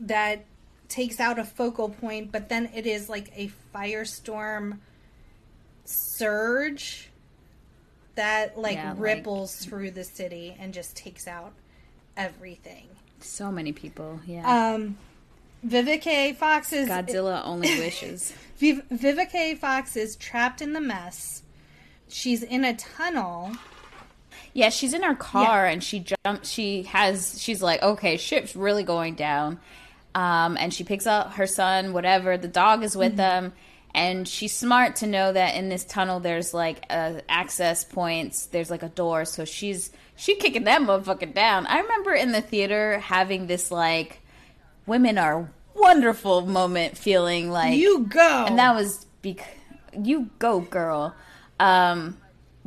that 0.00 0.44
takes 0.88 1.18
out 1.20 1.38
a 1.38 1.44
focal 1.44 1.88
point, 1.88 2.30
but 2.32 2.48
then 2.48 2.70
it 2.74 2.86
is 2.86 3.08
like 3.08 3.30
a 3.36 3.50
firestorm 3.74 4.78
surge 5.84 7.10
that 8.14 8.58
like 8.58 8.76
Yeah, 8.76 8.90
like- 8.92 9.00
ripples 9.00 9.56
through 9.56 9.90
the 9.92 10.04
city 10.04 10.56
and 10.58 10.72
just 10.72 10.96
takes 10.96 11.26
out 11.26 11.52
everything. 12.16 12.86
so 13.20 13.50
many 13.50 13.72
people. 13.72 14.20
Yeah. 14.26 14.74
Um, 14.74 14.96
Vivica 15.66 16.06
A. 16.08 16.32
Fox 16.34 16.72
is 16.74 16.88
Godzilla 16.90 17.40
only 17.44 17.78
wishes. 17.78 18.34
Viv- 18.58 18.84
Vivica 18.92 19.34
A. 19.34 19.54
Fox 19.54 19.96
is 19.96 20.14
trapped 20.16 20.60
in 20.60 20.74
the 20.74 20.80
mess. 20.80 21.42
She's 22.06 22.42
in 22.42 22.64
a 22.64 22.74
tunnel. 22.76 23.52
Yeah, 24.54 24.70
she's 24.70 24.94
in 24.94 25.02
her 25.02 25.14
car 25.16 25.66
and 25.66 25.82
she 25.84 25.98
jumps. 26.24 26.48
She 26.48 26.84
has. 26.84 27.42
She's 27.42 27.60
like, 27.60 27.82
okay, 27.82 28.16
shit's 28.16 28.54
really 28.56 28.84
going 28.84 29.14
down. 29.16 29.58
Um, 30.14 30.56
and 30.56 30.72
she 30.72 30.84
picks 30.84 31.06
up 31.06 31.32
her 31.34 31.46
son, 31.46 31.92
whatever. 31.92 32.38
The 32.38 32.46
dog 32.48 32.84
is 32.84 32.96
with 32.96 33.16
them, 33.16 33.52
and 33.92 34.28
she's 34.28 34.52
smart 34.56 34.94
to 34.96 35.08
know 35.08 35.32
that 35.32 35.56
in 35.56 35.68
this 35.68 35.84
tunnel 35.84 36.20
there's 36.20 36.54
like 36.54 36.86
uh, 36.88 37.14
access 37.28 37.82
points. 37.84 38.46
There's 38.46 38.70
like 38.70 38.84
a 38.84 38.88
door, 38.88 39.24
so 39.24 39.44
she's 39.44 39.90
she 40.14 40.36
kicking 40.36 40.64
that 40.64 40.80
motherfucker 40.82 41.34
down. 41.34 41.66
I 41.66 41.80
remember 41.80 42.12
in 42.14 42.30
the 42.30 42.40
theater 42.40 43.00
having 43.00 43.48
this 43.48 43.72
like 43.72 44.20
women 44.86 45.18
are 45.18 45.50
wonderful 45.74 46.42
moment, 46.46 46.96
feeling 46.96 47.50
like 47.50 47.76
You 47.76 48.06
go. 48.06 48.44
and 48.46 48.56
that 48.60 48.76
was 48.76 49.04
bec- 49.20 49.58
you 50.00 50.30
go 50.38 50.60
girl 50.60 51.12
um 51.58 52.16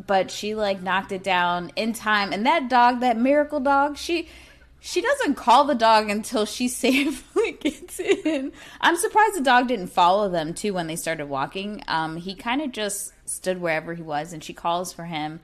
but 0.06 0.30
she 0.30 0.54
like 0.54 0.82
knocked 0.82 1.12
it 1.12 1.24
down 1.24 1.72
in 1.76 1.94
time 1.94 2.32
and 2.32 2.46
that 2.46 2.70
dog 2.70 3.00
that 3.00 3.18
miracle 3.18 3.60
dog 3.60 3.98
she 3.98 4.28
she 4.80 5.02
doesn't 5.02 5.36
call 5.36 5.66
the 5.66 5.76
dog 5.76 6.10
until 6.10 6.46
she 6.46 6.68
safely 6.68 7.54
gets 7.54 8.00
in. 8.00 8.52
I'm 8.80 8.96
surprised 8.96 9.36
the 9.36 9.42
dog 9.42 9.68
didn't 9.68 9.88
follow 9.88 10.30
them 10.30 10.54
too 10.54 10.74
when 10.74 10.88
they 10.88 10.96
started 10.96 11.28
walking. 11.28 11.84
Um, 11.88 12.18
he 12.18 12.36
kind 12.36 12.62
of 12.62 12.72
just 12.72 13.12
stood 13.26 13.60
wherever 13.60 13.94
he 13.94 14.02
was, 14.02 14.34
and 14.34 14.44
she 14.44 14.54
calls 14.54 14.94
for 14.94 15.06
him, 15.06 15.40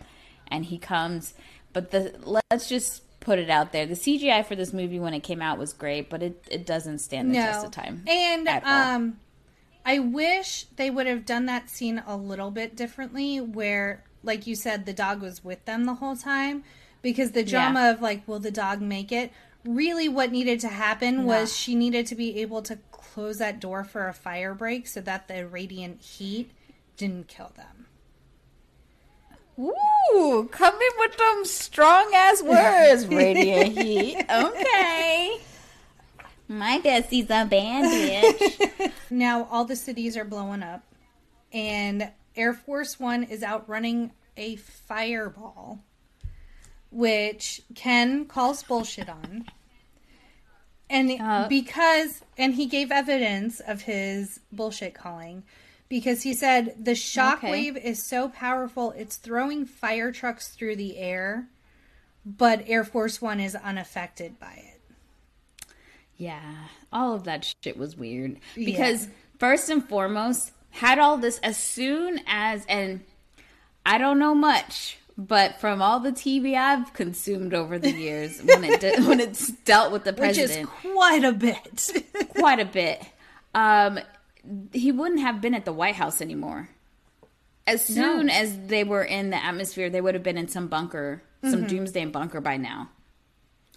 and 0.47 0.65
he 0.65 0.77
comes. 0.77 1.33
But 1.73 1.91
the 1.91 2.13
let's 2.23 2.69
just 2.69 3.01
put 3.19 3.39
it 3.39 3.49
out 3.49 3.71
there: 3.71 3.85
the 3.85 3.95
CGI 3.95 4.45
for 4.45 4.55
this 4.55 4.71
movie 4.71 4.99
when 4.99 5.13
it 5.13 5.21
came 5.21 5.41
out 5.41 5.57
was 5.57 5.73
great, 5.73 6.09
but 6.09 6.23
it 6.23 6.45
it 6.49 6.65
doesn't 6.65 6.99
stand 6.99 7.31
the 7.31 7.35
test 7.35 7.65
of 7.65 7.71
time. 7.71 8.03
And 8.07 8.47
um 8.47 9.19
I 9.85 9.99
wish 9.99 10.65
they 10.77 10.89
would 10.89 11.07
have 11.07 11.25
done 11.25 11.47
that 11.47 11.69
scene 11.69 12.01
a 12.07 12.15
little 12.15 12.51
bit 12.51 12.75
differently 12.77 13.41
where 13.41 14.03
like 14.23 14.47
you 14.47 14.55
said 14.55 14.85
the 14.85 14.93
dog 14.93 15.21
was 15.21 15.43
with 15.43 15.63
them 15.65 15.85
the 15.85 15.95
whole 15.95 16.15
time 16.15 16.63
because 17.01 17.31
the 17.31 17.43
drama 17.43 17.81
Yeah. 17.81 17.91
of 17.91 18.01
like 18.01 18.27
will 18.27 18.39
the 18.39 18.51
dog 18.51 18.81
make 18.81 19.11
it 19.11 19.31
really 19.65 20.09
what 20.09 20.31
needed 20.31 20.59
to 20.61 20.67
happen 20.69 21.25
was 21.25 21.55
she 21.55 21.75
needed 21.75 22.05
to 22.07 22.15
be 22.15 22.39
able 22.41 22.61
to 22.63 22.77
close 22.91 23.37
that 23.37 23.59
door 23.59 23.83
for 23.83 24.07
a 24.07 24.13
fire 24.13 24.53
break 24.53 24.87
so 24.87 24.99
that 25.01 25.27
the 25.27 25.47
radiant 25.47 26.01
heat 26.01 26.51
didn't 26.97 27.27
kill 27.27 27.51
them. 27.55 27.85
Ooh, 29.59 30.49
come 30.51 30.73
in 30.73 30.91
with 30.99 31.15
them 31.17 31.45
strong 31.45 32.11
ass 32.15 32.41
words, 32.41 33.07
radiant 33.13 33.77
heat. 33.77 34.25
Okay. 34.29 35.37
My 36.47 36.79
Bessie's 36.79 37.29
a 37.29 37.45
bad. 37.45 38.91
Now 39.09 39.47
all 39.51 39.63
the 39.65 39.75
cities 39.75 40.17
are 40.17 40.25
blowing 40.25 40.63
up, 40.63 40.81
and 41.51 42.09
Air 42.35 42.53
Force 42.53 42.99
One 42.99 43.23
is 43.23 43.43
out 43.43 43.67
running 43.69 44.11
a 44.37 44.55
fireball, 44.55 45.79
which 46.91 47.61
Ken 47.75 48.25
calls 48.25 48.63
bullshit 48.63 49.09
on. 49.09 49.45
And 50.89 51.19
Uh. 51.19 51.47
because, 51.47 52.21
and 52.37 52.55
he 52.55 52.65
gave 52.65 52.91
evidence 52.91 53.59
of 53.59 53.83
his 53.83 54.39
bullshit 54.51 54.93
calling 54.93 55.43
because 55.89 56.23
he 56.23 56.33
said 56.33 56.75
the 56.83 56.91
shockwave 56.91 57.77
is 57.77 58.01
so 58.01 58.29
powerful 58.29 58.91
it's 58.91 59.15
throwing 59.15 59.65
fire 59.65 60.11
trucks 60.11 60.49
through 60.49 60.75
the 60.75 60.97
air, 60.97 61.47
but 62.25 62.63
Air 62.67 62.83
Force 62.83 63.21
One 63.21 63.39
is 63.39 63.55
unaffected 63.55 64.39
by 64.39 64.53
it. 64.53 64.81
Yeah, 66.17 66.67
all 66.91 67.13
of 67.13 67.23
that 67.25 67.53
shit 67.63 67.75
was 67.77 67.97
weird. 67.97 68.39
Because 68.55 69.07
first 69.39 69.69
and 69.69 69.83
foremost, 69.87 70.51
had 70.73 70.99
all 70.99 71.17
this 71.17 71.39
as 71.39 71.55
soon 71.57 72.19
as 72.27 72.65
and 72.67 73.01
I 73.85 73.97
don't 73.97 74.19
know 74.19 74.33
much, 74.35 74.97
but 75.17 75.59
from 75.59 75.81
all 75.81 75.99
the 75.99 76.11
TV 76.11 76.55
I've 76.55 76.93
consumed 76.93 77.53
over 77.53 77.77
the 77.79 77.91
years, 77.91 78.41
when 78.41 78.63
it 78.63 78.79
de- 78.81 79.01
when 79.03 79.19
it's 79.19 79.47
dealt 79.63 79.91
with 79.91 80.03
the 80.03 80.13
Which 80.17 80.37
is 80.37 80.51
president, 80.51 80.69
quite 80.69 81.23
a 81.23 81.31
bit. 81.31 81.91
quite 82.37 82.59
a 82.59 82.65
bit, 82.65 83.01
um, 83.53 83.99
he 84.71 84.91
wouldn't 84.91 85.21
have 85.21 85.41
been 85.41 85.53
at 85.55 85.65
the 85.65 85.73
White 85.73 85.95
House 85.95 86.21
anymore. 86.21 86.69
As 87.65 87.85
soon 87.85 88.25
No. 88.27 88.33
as 88.33 88.57
they 88.67 88.83
were 88.83 89.03
in 89.03 89.29
the 89.29 89.41
atmosphere, 89.43 89.89
they 89.89 90.01
would 90.01 90.15
have 90.15 90.23
been 90.23 90.37
in 90.37 90.47
some 90.49 90.67
bunker, 90.67 91.21
some 91.43 91.65
doomsday 91.67 92.03
bunker 92.05 92.41
by 92.41 92.57
now. 92.57 92.89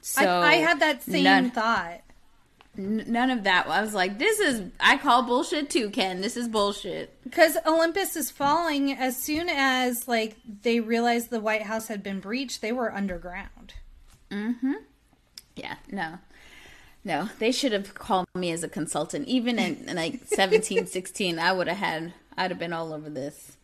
So 0.00 0.22
Mm-hmm. 0.22 0.44
I, 0.44 0.48
I 0.48 0.54
had 0.56 0.80
that 0.80 1.02
same 1.02 1.24
none- 1.24 1.50
thought. 1.50 2.00
None 2.76 3.30
of 3.30 3.44
that. 3.44 3.66
I 3.66 3.80
was 3.80 3.94
like, 3.94 4.18
this 4.18 4.38
is, 4.38 4.62
I 4.78 4.96
call 4.98 5.22
bullshit 5.22 5.70
too, 5.70 5.90
Ken. 5.90 6.20
This 6.20 6.36
is 6.36 6.48
bullshit. 6.48 7.12
Because 7.24 7.56
Olympus 7.66 8.16
is 8.16 8.30
falling 8.30 8.92
as 8.92 9.16
soon 9.16 9.48
as 9.48 10.06
like 10.06 10.36
they 10.62 10.80
realized 10.80 11.30
the 11.30 11.40
White 11.40 11.62
House 11.62 11.88
had 11.88 12.02
been 12.02 12.20
breached, 12.20 12.60
they 12.60 12.72
were 12.72 12.92
underground. 12.92 13.74
Mm 14.30 14.58
hmm. 14.60 14.72
Yeah, 15.54 15.76
no. 15.90 16.18
No, 17.04 17.30
they 17.38 17.52
should 17.52 17.72
have 17.72 17.94
called 17.94 18.26
me 18.34 18.50
as 18.50 18.64
a 18.64 18.68
consultant. 18.68 19.28
Even 19.28 19.58
in, 19.58 19.88
in 19.88 19.96
like 19.96 20.20
17, 20.26 20.86
16, 20.86 21.38
I 21.38 21.52
would 21.52 21.68
have 21.68 21.76
had, 21.78 22.12
I'd 22.36 22.50
have 22.50 22.58
been 22.58 22.72
all 22.72 22.92
over 22.92 23.08
this. 23.08 23.56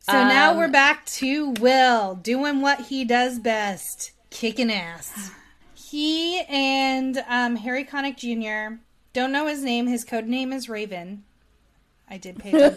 So 0.00 0.12
now 0.12 0.52
Um, 0.52 0.58
we're 0.58 0.68
back 0.68 1.04
to 1.06 1.50
Will 1.58 2.14
doing 2.14 2.60
what 2.60 2.82
he 2.82 3.04
does 3.04 3.38
best, 3.40 4.12
kicking 4.30 4.70
ass. 4.70 5.30
He 5.90 6.40
and 6.48 7.22
um, 7.28 7.56
Harry 7.56 7.84
Connick 7.84 8.16
Jr. 8.16 8.78
don't 9.12 9.30
know 9.32 9.46
his 9.46 9.62
name. 9.62 9.86
His 9.86 10.04
code 10.04 10.26
name 10.26 10.52
is 10.52 10.68
Raven. 10.68 11.22
I 12.08 12.18
did 12.18 12.38
pay 12.38 12.50
attention 12.50 12.76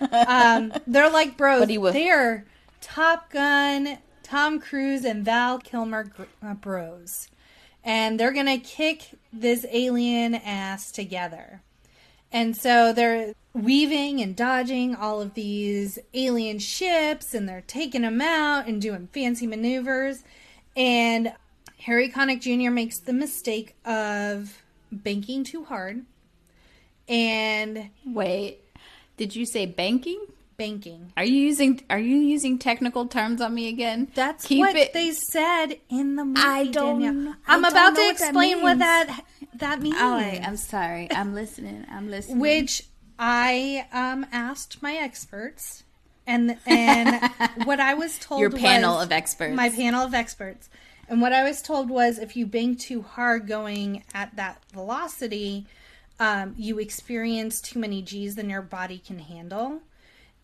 that. 0.00 0.28
Um, 0.28 0.72
they're 0.86 1.10
like 1.10 1.36
bros. 1.36 1.60
But 1.60 1.70
he 1.70 1.78
was- 1.78 1.92
They're 1.94 2.44
Top 2.80 3.30
Gun, 3.30 3.98
Tom 4.22 4.58
Cruise, 4.60 5.04
and 5.04 5.24
Val 5.24 5.58
Kilmer 5.58 6.04
gr- 6.04 6.22
uh, 6.42 6.54
bros. 6.54 7.28
And 7.84 8.18
they're 8.18 8.32
going 8.32 8.46
to 8.46 8.58
kick 8.58 9.10
this 9.32 9.64
alien 9.70 10.34
ass 10.34 10.90
together. 10.92 11.62
And 12.32 12.56
so 12.56 12.92
they're 12.92 13.34
weaving 13.54 14.20
and 14.20 14.34
dodging 14.36 14.94
all 14.94 15.20
of 15.20 15.34
these 15.34 15.98
alien 16.14 16.58
ships 16.60 17.34
and 17.34 17.48
they're 17.48 17.64
taking 17.66 18.02
them 18.02 18.20
out 18.20 18.66
and 18.68 18.80
doing 18.80 19.08
fancy 19.12 19.46
maneuvers. 19.46 20.22
And 20.76 21.32
Harry 21.80 22.10
Connick 22.10 22.40
Jr. 22.40 22.70
makes 22.70 22.98
the 23.00 23.12
mistake 23.12 23.74
of 23.84 24.62
banking 24.92 25.44
too 25.44 25.64
hard 25.64 26.04
and 27.08 27.90
Wait, 28.06 28.60
did 29.16 29.34
you 29.34 29.46
say 29.46 29.66
banking? 29.66 30.20
banking. 30.56 31.10
Are 31.16 31.24
you 31.24 31.36
using, 31.40 31.80
are 31.88 31.98
you 31.98 32.16
using 32.18 32.58
technical 32.58 33.06
terms 33.06 33.40
on 33.40 33.54
me 33.54 33.68
again? 33.68 34.08
That's 34.14 34.44
Keep 34.46 34.60
what 34.60 34.76
it- 34.76 34.92
they 34.92 35.10
said 35.12 35.78
in 35.88 36.16
the 36.16 36.24
movie. 36.26 36.40
I 36.44 36.66
don't- 36.66 37.00
Danielle. 37.00 37.34
I 37.48 37.54
I'm 37.54 37.62
don't 37.62 37.72
about 37.72 37.94
know 37.94 38.00
to 38.00 38.06
what 38.08 38.18
that 38.18 38.24
explain 38.26 38.62
what 38.62 38.78
that 38.78 39.24
that 39.54 39.80
means. 39.80 39.96
All 39.96 40.10
right, 40.16 40.40
I'm 40.46 40.58
sorry. 40.58 41.08
I'm 41.12 41.34
listening. 41.34 41.86
I'm 41.90 42.10
listening. 42.10 42.40
which 42.40 42.82
I 43.18 43.86
um, 43.90 44.26
asked 44.32 44.82
my 44.82 44.96
experts, 44.96 45.82
and 46.26 46.58
and 46.66 47.30
what 47.64 47.80
I 47.80 47.94
was 47.94 48.18
told 48.18 48.42
Your 48.42 48.50
panel 48.50 48.96
was- 48.96 49.06
of 49.06 49.12
experts. 49.12 49.56
my 49.56 49.70
panel 49.70 50.04
of 50.04 50.12
experts, 50.12 50.68
and 51.10 51.20
what 51.20 51.32
I 51.34 51.42
was 51.42 51.60
told 51.60 51.90
was 51.90 52.18
if 52.18 52.36
you 52.36 52.46
bank 52.46 52.78
too 52.80 53.02
hard 53.02 53.46
going 53.46 54.02
at 54.14 54.34
that 54.36 54.62
velocity, 54.72 55.66
um, 56.18 56.54
you 56.56 56.78
experience 56.78 57.60
too 57.60 57.78
many 57.78 58.00
G's 58.00 58.36
than 58.36 58.48
your 58.48 58.62
body 58.62 58.98
can 58.98 59.18
handle. 59.18 59.80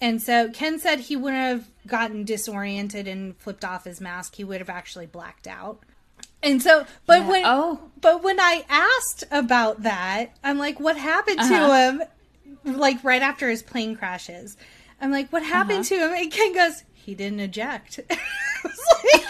And 0.00 0.20
so 0.20 0.50
Ken 0.50 0.78
said 0.78 1.00
he 1.00 1.16
wouldn't 1.16 1.40
have 1.42 1.68
gotten 1.86 2.24
disoriented 2.24 3.08
and 3.08 3.34
flipped 3.38 3.64
off 3.64 3.84
his 3.84 3.98
mask. 4.00 4.34
He 4.34 4.44
would 4.44 4.58
have 4.60 4.68
actually 4.68 5.06
blacked 5.06 5.46
out. 5.46 5.80
And 6.42 6.62
so, 6.62 6.84
but 7.06 7.20
Yeah. 7.20 7.30
when 7.30 7.42
Oh. 7.46 7.80
but 8.00 8.22
when 8.22 8.38
I 8.38 8.64
asked 8.68 9.24
about 9.30 9.82
that, 9.84 10.36
I'm 10.44 10.58
like, 10.58 10.78
what 10.78 10.96
happened 10.98 11.40
Uh-huh. 11.40 11.66
to 11.66 11.72
him? 11.74 12.76
Like 12.78 13.02
right 13.04 13.22
after 13.22 13.48
his 13.48 13.62
plane 13.62 13.96
crashes, 13.96 14.56
I'm 15.00 15.10
like, 15.10 15.32
what 15.32 15.42
happened 15.42 15.80
Uh-huh. 15.90 15.96
to 15.96 16.08
him? 16.08 16.12
And 16.14 16.30
Ken 16.32 16.52
goes, 16.52 16.82
he 16.92 17.14
didn't 17.14 17.40
eject. 17.40 18.00
I 18.10 18.68
like, 19.04 19.22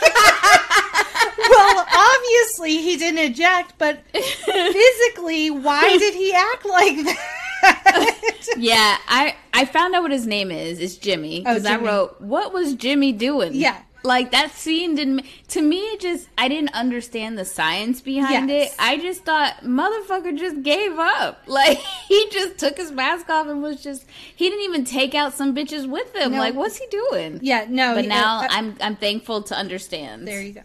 well, 1.50 1.86
obviously 1.94 2.78
he 2.82 2.96
didn't 2.96 3.18
eject, 3.32 3.74
but 3.78 4.00
physically, 4.12 5.50
why 5.50 5.96
did 5.98 6.14
he 6.14 6.32
act 6.32 6.64
like 6.64 6.96
that? 7.04 7.32
Yeah, 8.58 8.96
I 9.08 9.34
I 9.52 9.64
found 9.64 9.94
out 9.94 10.02
what 10.02 10.12
his 10.12 10.26
name 10.26 10.50
is. 10.52 10.78
It's 10.78 10.96
Jimmy 10.96 11.40
Oh, 11.44 11.54
because 11.54 11.66
I 11.66 11.76
wrote 11.76 12.20
what 12.20 12.52
was 12.52 12.74
Jimmy 12.74 13.12
doing? 13.12 13.54
Yeah. 13.54 13.80
like 14.04 14.30
that 14.30 14.52
scene 14.52 14.94
didn't. 14.94 15.26
To 15.48 15.60
me, 15.62 15.78
it 15.78 16.00
just 16.00 16.28
I 16.38 16.46
didn't 16.48 16.72
understand 16.74 17.36
the 17.38 17.44
science 17.44 18.00
behind 18.00 18.48
Yes. 18.50 18.70
it. 18.72 18.76
I 18.78 18.98
just 18.98 19.24
thought 19.24 19.62
motherfucker 19.64 20.38
just 20.38 20.62
gave 20.62 20.96
up. 20.98 21.42
Like 21.48 21.78
he 22.08 22.28
just 22.30 22.58
took 22.58 22.76
his 22.76 22.92
mask 22.92 23.28
off 23.28 23.48
and 23.48 23.62
was 23.62 23.82
just 23.82 24.06
he 24.36 24.48
didn't 24.48 24.64
even 24.64 24.84
take 24.84 25.14
out 25.14 25.34
some 25.34 25.54
bitches 25.54 25.88
with 25.88 26.14
him. 26.14 26.32
No. 26.32 26.38
Like 26.38 26.54
what's 26.54 26.76
he 26.76 26.86
doing? 26.86 27.40
yeah, 27.42 27.66
no. 27.68 27.94
But 27.94 28.02
he- 28.04 28.08
now 28.08 28.42
uh, 28.42 28.48
I'm 28.50 28.76
I'm 28.80 28.96
thankful 28.96 29.42
to 29.44 29.56
understand. 29.56 30.28
there 30.28 30.40
you 30.42 30.52
go. 30.52 30.60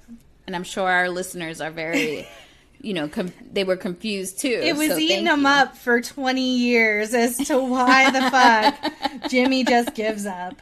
And 0.51 0.55
I'm 0.57 0.63
sure 0.65 0.89
our 0.89 1.07
listeners 1.09 1.61
are 1.61 1.71
very, 1.71 2.27
you 2.81 2.93
know, 2.93 3.07
com- 3.07 3.31
they 3.53 3.63
were 3.63 3.77
confused 3.77 4.39
too. 4.41 4.49
It 4.61 4.75
was 4.75 4.89
so 4.89 4.97
eating 4.97 5.23
them 5.23 5.43
you. 5.43 5.47
up 5.47 5.77
for 5.77 6.01
20 6.01 6.57
years 6.57 7.13
as 7.13 7.37
to 7.47 7.57
why 7.57 8.11
the 8.11 8.29
fuck 8.29 9.29
Jimmy 9.29 9.63
just 9.63 9.95
gives 9.95 10.25
up. 10.25 10.55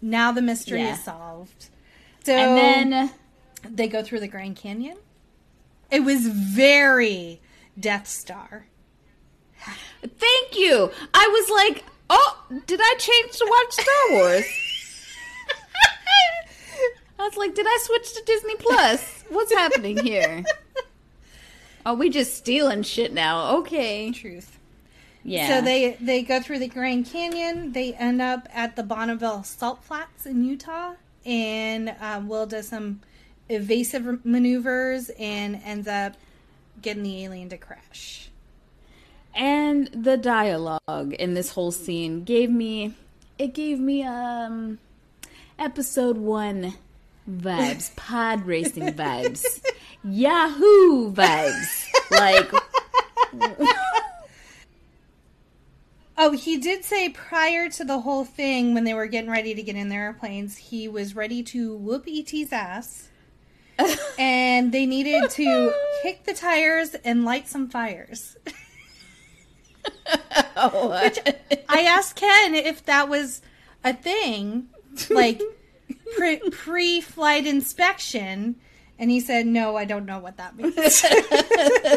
Now 0.00 0.30
the 0.30 0.42
mystery 0.42 0.78
Yeah. 0.80 0.92
is 0.94 1.02
solved. 1.02 1.70
So 2.24 2.32
And 2.32 2.92
then 2.92 3.10
they 3.68 3.88
go 3.88 4.04
through 4.04 4.20
the 4.20 4.28
Grand 4.28 4.54
Canyon. 4.54 4.96
It 5.90 6.04
was 6.04 6.24
very 6.28 7.40
Death 7.78 8.06
Star. 8.06 8.66
Thank 10.02 10.56
you. 10.56 10.90
I 11.14 11.28
was 11.28 11.50
like, 11.50 11.84
oh, 12.10 12.42
did 12.66 12.80
I 12.80 12.94
change 12.98 13.32
to 13.38 13.46
watch 13.48 13.72
Star 13.72 14.18
Wars? 14.18 14.44
I 17.22 17.26
was 17.26 17.36
like, 17.36 17.54
did 17.54 17.66
I 17.68 17.78
switch 17.82 18.14
to 18.14 18.22
Disney 18.26 18.56
Plus? 18.56 19.24
What's 19.28 19.52
happening 19.52 19.98
here? 19.98 20.44
Oh, 21.84 21.94
we 21.94 22.10
just 22.10 22.36
stealing 22.36 22.84
shit 22.84 23.12
now. 23.12 23.56
Okay. 23.56 24.12
Truth. 24.12 24.56
Yeah. 25.24 25.48
So 25.48 25.64
they 25.64 25.96
they 26.00 26.22
go 26.22 26.40
through 26.40 26.60
the 26.60 26.68
Grand 26.68 27.06
Canyon. 27.06 27.72
They 27.72 27.92
end 27.94 28.22
up 28.22 28.46
at 28.52 28.76
the 28.76 28.84
Bonneville 28.84 29.42
Salt 29.42 29.82
Flats 29.82 30.24
in 30.24 30.44
Utah, 30.44 30.94
and 31.26 31.92
um, 32.00 32.28
Will 32.28 32.46
does 32.46 32.68
some 32.68 33.00
evasive 33.48 34.24
maneuvers 34.24 35.10
and 35.18 35.60
ends 35.64 35.88
up 35.88 36.14
getting 36.80 37.02
the 37.02 37.24
alien 37.24 37.48
to 37.48 37.58
crash. 37.58 38.30
And 39.34 39.88
the 39.88 40.16
dialogue 40.16 41.14
in 41.14 41.34
this 41.34 41.50
whole 41.50 41.72
scene 41.72 42.22
gave 42.22 42.48
me 42.48 42.94
it 43.38 43.54
gave 43.54 43.80
me 43.80 44.04
um 44.04 44.78
episode 45.58 46.16
1 46.18 46.74
vibes, 47.28 47.94
pod 47.96 48.46
racing 48.46 48.92
vibes. 48.94 49.44
Yahoo 50.04 51.12
vibes. 51.12 51.86
Like 52.10 52.52
Oh, 56.24 56.32
he 56.32 56.58
did 56.58 56.84
say 56.84 57.08
prior 57.08 57.68
to 57.70 57.84
the 57.84 58.00
whole 58.00 58.24
thing 58.24 58.74
when 58.74 58.84
they 58.84 58.94
were 58.94 59.06
getting 59.06 59.30
ready 59.30 59.54
to 59.54 59.62
get 59.62 59.74
in 59.76 59.88
their 59.88 60.02
airplanes, 60.04 60.56
he 60.56 60.86
was 60.86 61.16
ready 61.16 61.42
to 61.44 61.74
whoop 61.76 62.06
ET's 62.06 62.52
ass. 62.52 63.08
and 64.18 64.70
they 64.70 64.86
needed 64.86 65.30
to 65.30 65.72
kick 66.02 66.24
the 66.24 66.34
tires 66.34 66.94
and 67.04 67.24
light 67.24 67.48
some 67.48 67.68
fires. 67.68 68.36
Oh, 70.54 70.90
Which 71.02 71.18
I 71.68 71.82
asked 71.82 72.16
Ken 72.16 72.54
if 72.54 72.84
that 72.84 73.08
was 73.08 73.40
a 73.82 73.92
thing, 73.92 74.68
like 75.10 75.40
pre 76.50 77.00
flight 77.00 77.46
inspection, 77.46 78.56
and 78.98 79.10
he 79.10 79.20
said, 79.20 79.46
No, 79.46 79.76
I 79.76 79.84
don't 79.84 80.06
know 80.06 80.18
what 80.18 80.36
that 80.36 80.56
means. 80.56 80.76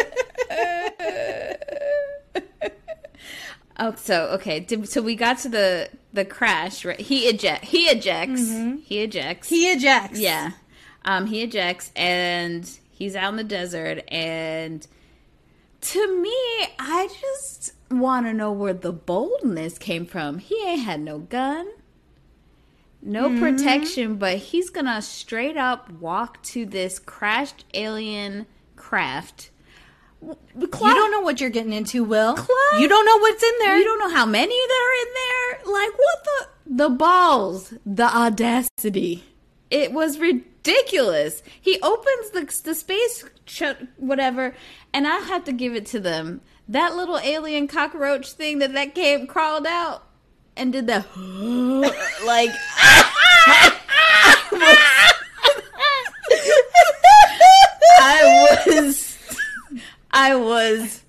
Oh, 3.77 3.93
so 3.95 4.27
okay. 4.27 4.59
Did, 4.61 4.87
so 4.87 5.01
we 5.01 5.15
got 5.15 5.39
to 5.39 5.49
the 5.49 5.89
the 6.13 6.25
crash. 6.25 6.85
Right? 6.85 6.99
He 6.99 7.27
eject. 7.27 7.65
He 7.65 7.83
ejects. 7.85 8.49
He 8.85 9.01
ejects. 9.01 9.49
he 9.49 9.71
ejects. 9.71 10.19
yeah. 10.19 10.51
Um, 11.03 11.27
he 11.27 11.43
ejects, 11.43 11.91
and 11.95 12.69
he's 12.89 13.15
out 13.15 13.29
in 13.31 13.35
the 13.35 13.43
desert. 13.43 14.03
And 14.07 14.85
to 15.81 16.21
me, 16.21 16.35
I 16.79 17.09
just 17.21 17.73
want 17.91 18.25
to 18.25 18.33
know 18.33 18.51
where 18.51 18.73
the 18.73 18.93
boldness 18.93 19.77
came 19.77 20.05
from. 20.05 20.39
He 20.39 20.55
ain't 20.65 20.81
had 20.81 21.01
no 21.01 21.19
gun, 21.19 21.67
no 23.05 23.29
mm-hmm. 23.29 23.39
protection, 23.39 24.15
but 24.15 24.37
he's 24.37 24.69
gonna 24.69 25.01
straight 25.01 25.57
up 25.57 25.91
walk 25.91 26.41
to 26.43 26.65
this 26.65 26.99
crashed 26.99 27.65
alien 27.73 28.47
craft. 28.75 29.51
You 30.21 30.37
don't 30.79 31.11
know 31.11 31.21
what 31.21 31.39
you're 31.39 31.51
getting 31.51 31.73
into, 31.73 32.03
Will. 32.03 32.33
Clyde- 32.33 32.81
You 32.81 32.87
don't 32.87 33.05
know 33.05 33.19
what's 33.19 33.43
in 33.43 33.53
there. 33.59 33.77
You 33.77 33.83
don't 33.83 33.99
know 33.99 34.09
how 34.09 34.25
many 34.25 34.55
that 34.55 34.81
are 34.81 35.07
in 35.07 35.13
there. 35.13 35.73
Like 35.73 35.97
what 35.97 36.23
the 36.23 36.47
the 36.67 36.89
balls, 36.89 37.73
the 37.85 38.05
audacity. 38.05 39.23
It 39.69 39.91
was 39.91 40.17
ridiculous. 40.17 41.43
He 41.61 41.79
opens 41.81 42.31
the 42.31 42.61
the 42.63 42.73
space 42.73 43.23
ch- 43.45 43.63
whatever, 43.97 44.55
and 44.93 45.07
I 45.07 45.17
have 45.17 45.43
to 45.43 45.51
give 45.51 45.75
it 45.75 45.85
to 45.87 45.99
them. 45.99 46.41
That 46.67 46.95
little 46.95 47.19
alien 47.19 47.67
cockroach 47.67 48.31
thing 48.31 48.57
that 48.59 48.73
that 48.73 48.95
came 48.95 49.27
crawled 49.27 49.67
out 49.67 50.04
and 50.57 50.71
did 50.73 50.87
the 50.87 51.05
like. 52.25 52.51
I 57.97 58.65
was 58.77 59.17
I 60.11 60.35
was 60.35 61.03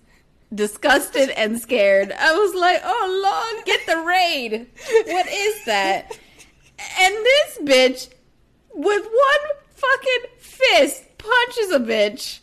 disgusted 0.54 1.30
and 1.30 1.60
scared. 1.60 2.12
I 2.12 2.32
was 2.32 2.54
like, 2.54 2.80
"Oh 2.84 3.52
Lord, 3.54 3.64
get 3.66 3.86
the 3.86 3.98
raid! 4.04 4.66
What 5.06 5.26
is 5.26 5.64
that?" 5.66 6.18
And 7.00 7.14
this 7.14 7.58
bitch, 7.62 8.08
with 8.74 9.04
one 9.04 9.56
fucking 9.74 10.30
fist, 10.38 11.04
punches 11.18 11.70
a 11.70 11.80
bitch, 11.80 12.40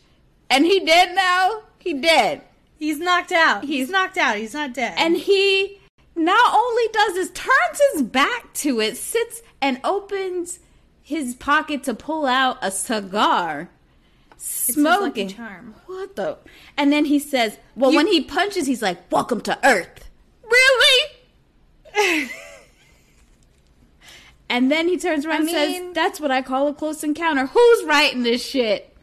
and 0.49 0.65
he 0.65 0.79
dead 0.85 1.15
now. 1.15 1.63
He 1.79 1.93
dead, 1.93 2.41
He's 2.77 2.97
knocked 2.99 3.31
out. 3.33 3.65
He's 3.65 3.89
knocked 3.89 4.17
out. 4.17 4.37
He's 4.37 4.53
not 4.53 4.73
dead. 4.73 4.93
and 4.97 5.17
he 5.17 5.79
not 6.15 6.53
only 6.53 6.83
does 6.91 7.13
this, 7.15 7.29
turns 7.31 7.81
his 7.93 8.01
back 8.03 8.53
to 8.55 8.79
it, 8.79 8.97
sits 8.97 9.41
and 9.61 9.79
opens 9.83 10.59
his 11.01 11.35
pocket 11.35 11.83
to 11.83 11.93
pull 11.93 12.25
out 12.25 12.57
a 12.61 12.71
cigar. 12.71 13.69
Smoking. 14.37 15.29
charm. 15.29 15.75
What 15.85 16.15
the? 16.15 16.37
And 16.77 16.91
then 16.91 17.05
he 17.05 17.17
says, 17.19 17.57
well, 17.75 17.91
You- 17.91 17.97
when 17.97 18.07
he 18.07 18.21
punches, 18.21 18.67
he's 18.67 18.81
like, 18.81 19.11
welcome 19.11 19.41
to 19.41 19.57
Earth. 19.65 20.09
Really? 20.43 21.09
and 24.49 24.71
then 24.71 24.87
he 24.87 24.97
turns 24.97 25.25
around 25.25 25.35
I 25.35 25.37
and 25.37 25.45
mean- 25.45 25.55
says, 25.85 25.93
that's 25.93 26.19
what 26.19 26.31
I 26.31 26.41
call 26.41 26.67
a 26.67 26.73
close 26.73 27.03
encounter. 27.03 27.45
Who's 27.47 27.83
writing 27.85 28.23
this 28.23 28.45
shit? 28.45 28.95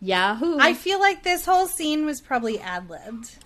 Yahoo. 0.00 0.58
I 0.60 0.74
feel 0.74 1.00
like 1.00 1.22
this 1.24 1.44
whole 1.44 1.66
scene 1.66 2.06
was 2.06 2.20
probably 2.20 2.58
ad 2.60 2.88
libbed. 2.88 3.36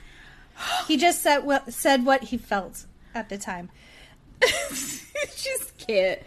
He 0.89 0.97
just 0.97 1.23
said 1.23 1.39
what 1.45 1.73
said 1.73 2.05
what 2.05 2.25
he 2.25 2.37
felt 2.37 2.87
at 3.15 3.29
the 3.29 3.39
time. 3.39 3.71
just 4.41 5.77
can't. 5.79 6.21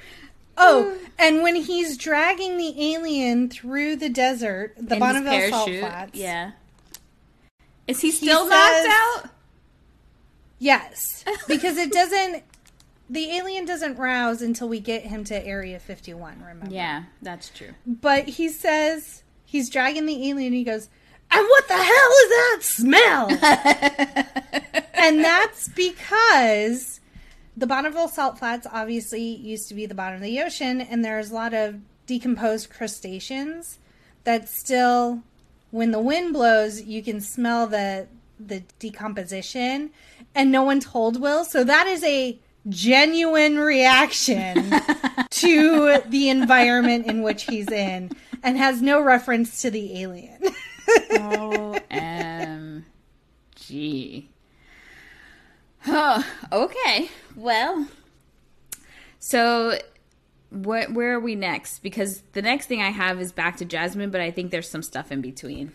Oh, 0.57 0.97
and 1.19 1.41
when 1.43 1.55
he's 1.55 1.97
dragging 1.97 2.57
the 2.57 2.93
alien 2.93 3.49
through 3.49 3.97
the 3.97 4.09
desert, 4.09 4.73
the 4.77 4.95
In 4.95 4.99
Bonneville 4.99 5.49
Salt. 5.49 5.69
Flats. 5.69 6.17
Yeah. 6.17 6.51
Is 7.87 8.01
he 8.01 8.11
still 8.11 8.47
knocked 8.49 8.75
says- 8.75 8.87
out? 8.89 9.29
Yes, 10.57 11.23
because 11.47 11.77
it 11.77 11.91
doesn't. 11.91 12.43
The 13.09 13.29
alien 13.31 13.65
doesn't 13.65 13.97
rouse 13.97 14.41
until 14.41 14.67
we 14.67 14.79
get 14.79 15.03
him 15.03 15.23
to 15.25 15.45
Area 15.45 15.79
51. 15.79 16.39
Remember? 16.41 16.73
Yeah, 16.73 17.03
that's 17.21 17.49
true. 17.49 17.73
But 17.85 18.27
he 18.27 18.49
says 18.49 19.21
he's 19.45 19.69
dragging 19.69 20.07
the 20.07 20.27
alien. 20.29 20.47
and 20.47 20.55
He 20.55 20.63
goes, 20.63 20.89
"And 21.31 21.45
what 21.47 21.67
the 21.67 21.73
hell 21.73 22.11
is 22.23 22.29
that 22.29 22.57
smell?" 22.61 23.29
and 24.93 25.23
that's 25.23 25.69
because 25.69 26.99
the 27.57 27.67
Bonneville 27.67 28.07
Salt 28.07 28.39
Flats 28.39 28.67
obviously 28.71 29.21
used 29.21 29.67
to 29.69 29.73
be 29.73 29.85
the 29.85 29.95
bottom 29.95 30.15
of 30.15 30.21
the 30.21 30.41
ocean, 30.41 30.81
and 30.81 31.03
there's 31.03 31.31
a 31.31 31.35
lot 31.35 31.53
of 31.53 31.79
decomposed 32.05 32.69
crustaceans 32.69 33.79
that 34.23 34.49
still, 34.49 35.23
when 35.71 35.91
the 35.91 36.01
wind 36.01 36.33
blows, 36.33 36.81
you 36.81 37.01
can 37.01 37.21
smell 37.21 37.67
the 37.67 38.07
the 38.39 38.63
decomposition. 38.79 39.91
And 40.33 40.51
no 40.51 40.63
one 40.63 40.81
told 40.81 41.21
Will, 41.21 41.45
so 41.45 41.63
that 41.63 41.87
is 41.87 42.03
a 42.03 42.37
genuine 42.67 43.57
reaction 43.57 44.73
to 45.29 46.01
the 46.07 46.29
environment 46.29 47.05
in 47.05 47.21
which 47.21 47.43
he's 47.43 47.71
in, 47.71 48.11
and 48.43 48.57
has 48.57 48.81
no 48.81 49.01
reference 49.01 49.61
to 49.61 49.71
the 49.71 50.01
alien. 50.01 50.41
OMG. 50.87 52.83
Oh, 55.87 56.25
okay. 56.51 57.09
Well, 57.35 57.87
so 59.19 59.77
where, 60.51 60.89
where 60.91 61.13
are 61.15 61.19
we 61.19 61.35
next? 61.35 61.79
Because 61.79 62.21
the 62.33 62.41
next 62.41 62.65
thing 62.67 62.81
I 62.81 62.89
have 62.89 63.19
is 63.19 63.31
back 63.31 63.57
to 63.57 63.65
Jasmine, 63.65 64.09
but 64.11 64.21
I 64.21 64.31
think 64.31 64.51
there's 64.51 64.69
some 64.69 64.81
stuff 64.83 65.11
in 65.11 65.21
between. 65.21 65.73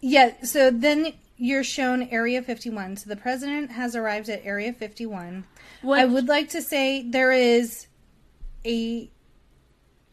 Yeah, 0.00 0.32
so 0.42 0.70
then 0.70 1.12
you're 1.36 1.64
shown 1.64 2.02
Area 2.04 2.42
51. 2.42 2.96
So 2.96 3.08
the 3.08 3.16
president 3.16 3.70
has 3.72 3.94
arrived 3.94 4.28
at 4.28 4.44
Area 4.44 4.72
51. 4.72 5.44
What- 5.82 5.98
I 6.00 6.04
would 6.06 6.28
like 6.28 6.48
to 6.50 6.62
say 6.62 7.02
there 7.02 7.32
is 7.32 7.86
a 8.64 9.10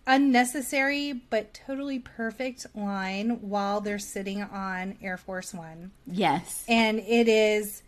unnecessary 0.08 1.14
but 1.14 1.54
totally 1.54 2.00
perfect 2.00 2.66
line 2.76 3.40
while 3.42 3.82
they're 3.82 4.00
sitting 4.00 4.42
on 4.42 4.98
Air 5.02 5.18
Force 5.18 5.54
1. 5.54 5.92
Yes. 6.08 6.66
And 6.68 7.00
it 7.00 7.28
is 7.28 7.84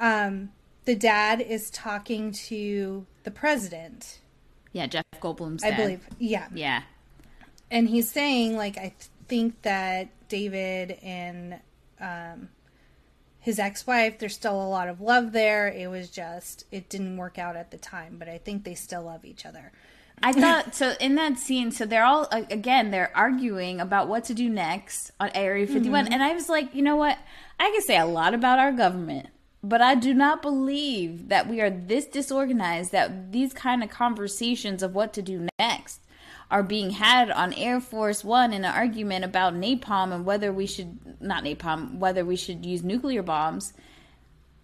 um 0.00 0.50
the 0.84 0.94
dad 0.94 1.40
is 1.40 1.68
talking 1.70 2.30
to 2.32 3.06
the 3.24 3.30
president, 3.30 4.20
Yeah, 4.72 4.86
Jeff 4.86 5.04
Goldblum's 5.20 5.64
I 5.64 5.70
dad. 5.70 5.76
believe. 5.76 6.06
Yeah. 6.18 6.46
Yeah. 6.54 6.82
and 7.70 7.88
he's 7.88 8.10
saying 8.10 8.56
like 8.56 8.78
I 8.78 8.94
think 9.28 9.62
that 9.62 10.08
David 10.28 10.98
and 11.02 11.56
um, 12.00 12.48
his 13.40 13.58
ex-wife, 13.58 14.18
there's 14.18 14.34
still 14.34 14.60
a 14.60 14.68
lot 14.68 14.88
of 14.88 15.00
love 15.00 15.32
there. 15.32 15.68
It 15.68 15.88
was 15.90 16.08
just 16.10 16.64
it 16.70 16.88
didn't 16.88 17.16
work 17.16 17.38
out 17.38 17.56
at 17.56 17.70
the 17.70 17.78
time, 17.78 18.16
but 18.18 18.28
I 18.28 18.38
think 18.38 18.64
they 18.64 18.74
still 18.74 19.02
love 19.02 19.24
each 19.24 19.44
other. 19.46 19.72
I 20.22 20.32
thought 20.32 20.74
so 20.74 20.94
in 21.00 21.14
that 21.16 21.38
scene. 21.38 21.70
So 21.70 21.84
they're 21.84 22.04
all 22.04 22.28
again 22.30 22.90
they're 22.90 23.16
arguing 23.16 23.80
about 23.80 24.08
what 24.08 24.24
to 24.24 24.34
do 24.34 24.48
next 24.48 25.10
on 25.20 25.30
Area 25.34 25.66
51, 25.66 26.12
and 26.12 26.22
I 26.22 26.32
was 26.32 26.48
like, 26.48 26.74
you 26.74 26.82
know 26.82 26.96
what? 26.96 27.18
I 27.60 27.70
can 27.70 27.82
say 27.82 27.98
a 27.98 28.06
lot 28.06 28.34
about 28.34 28.58
our 28.58 28.72
government, 28.72 29.28
but 29.62 29.82
I 29.82 29.94
do 29.94 30.14
not 30.14 30.42
believe 30.42 31.28
that 31.28 31.48
we 31.48 31.60
are 31.60 31.70
this 31.70 32.06
disorganized 32.06 32.92
that 32.92 33.32
these 33.32 33.52
kind 33.52 33.82
of 33.82 33.90
conversations 33.90 34.82
of 34.82 34.94
what 34.94 35.12
to 35.14 35.22
do 35.22 35.48
next 35.58 36.00
are 36.50 36.62
being 36.62 36.90
had 36.90 37.30
on 37.30 37.52
Air 37.52 37.80
Force 37.80 38.24
One 38.24 38.52
in 38.52 38.64
an 38.64 38.72
argument 38.72 39.24
about 39.24 39.54
napalm 39.54 40.12
and 40.12 40.24
whether 40.24 40.52
we 40.52 40.66
should 40.66 41.20
not 41.20 41.44
napalm 41.44 41.98
whether 41.98 42.24
we 42.24 42.36
should 42.36 42.64
use 42.64 42.82
nuclear 42.82 43.22
bombs 43.22 43.72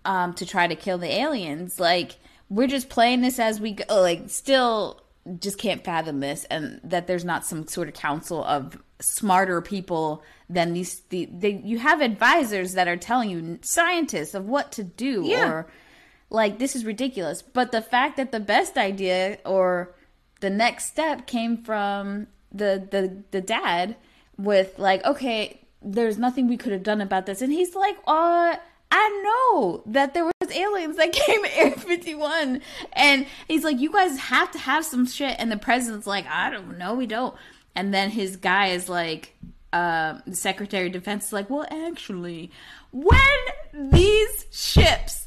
um, 0.04 0.32
to 0.34 0.46
try 0.46 0.66
to 0.66 0.76
kill 0.76 0.98
the 0.98 1.12
aliens. 1.12 1.78
Like 1.78 2.16
we're 2.48 2.68
just 2.68 2.88
playing 2.88 3.20
this 3.20 3.38
as 3.38 3.60
we 3.60 3.72
go. 3.72 3.84
Like 3.88 4.30
still 4.30 5.01
just 5.38 5.56
can't 5.58 5.84
fathom 5.84 6.20
this 6.20 6.44
and 6.50 6.80
that 6.82 7.06
there's 7.06 7.24
not 7.24 7.44
some 7.46 7.66
sort 7.68 7.86
of 7.88 7.94
council 7.94 8.42
of 8.44 8.76
smarter 9.00 9.60
people 9.60 10.22
than 10.50 10.72
these 10.72 11.00
the 11.10 11.26
they, 11.32 11.60
you 11.64 11.78
have 11.78 12.00
advisors 12.00 12.72
that 12.74 12.88
are 12.88 12.96
telling 12.96 13.30
you 13.30 13.58
scientists 13.62 14.34
of 14.34 14.46
what 14.46 14.72
to 14.72 14.82
do 14.82 15.22
Yeah. 15.24 15.48
or 15.48 15.66
like 16.30 16.58
this 16.58 16.74
is 16.74 16.84
ridiculous 16.84 17.40
but 17.42 17.70
the 17.72 17.82
fact 17.82 18.16
that 18.16 18.32
the 18.32 18.40
best 18.40 18.76
idea 18.76 19.38
or 19.44 19.94
the 20.40 20.50
next 20.50 20.86
step 20.86 21.26
came 21.26 21.56
from 21.62 22.26
the 22.50 22.86
the 22.90 23.22
the 23.30 23.40
dad 23.40 23.94
with 24.36 24.76
like 24.78 25.04
okay 25.04 25.60
there's 25.82 26.18
nothing 26.18 26.48
we 26.48 26.56
could 26.56 26.72
have 26.72 26.82
done 26.82 27.00
about 27.00 27.26
this 27.26 27.42
and 27.42 27.52
he's 27.52 27.74
like 27.76 27.96
uh 28.08 28.56
I 28.94 29.22
know 29.24 29.82
that 29.86 30.14
there 30.14 30.24
was 30.24 30.32
aliens 30.50 30.96
that 30.96 31.12
came 31.12 31.42
to 31.42 31.58
Area 31.58 31.76
51 31.76 32.60
and 32.92 33.26
he's 33.48 33.64
like 33.64 33.80
you 33.80 33.90
guys 33.90 34.18
have 34.18 34.50
to 34.52 34.58
have 34.58 34.84
some 34.84 35.06
shit 35.06 35.36
and 35.38 35.50
the 35.50 35.56
president's 35.56 36.06
like 36.06 36.26
I 36.26 36.50
don't 36.50 36.78
know 36.78 36.94
we 36.94 37.06
don't 37.06 37.34
and 37.74 37.92
then 37.92 38.10
his 38.10 38.36
guy 38.36 38.68
is 38.68 38.88
like 38.88 39.34
uh, 39.72 40.18
the 40.26 40.36
secretary 40.36 40.88
of 40.88 40.92
defense 40.92 41.26
is 41.26 41.32
like 41.32 41.48
well 41.48 41.66
actually 41.70 42.50
when 42.92 43.16
these 43.72 44.46
ships 44.50 45.22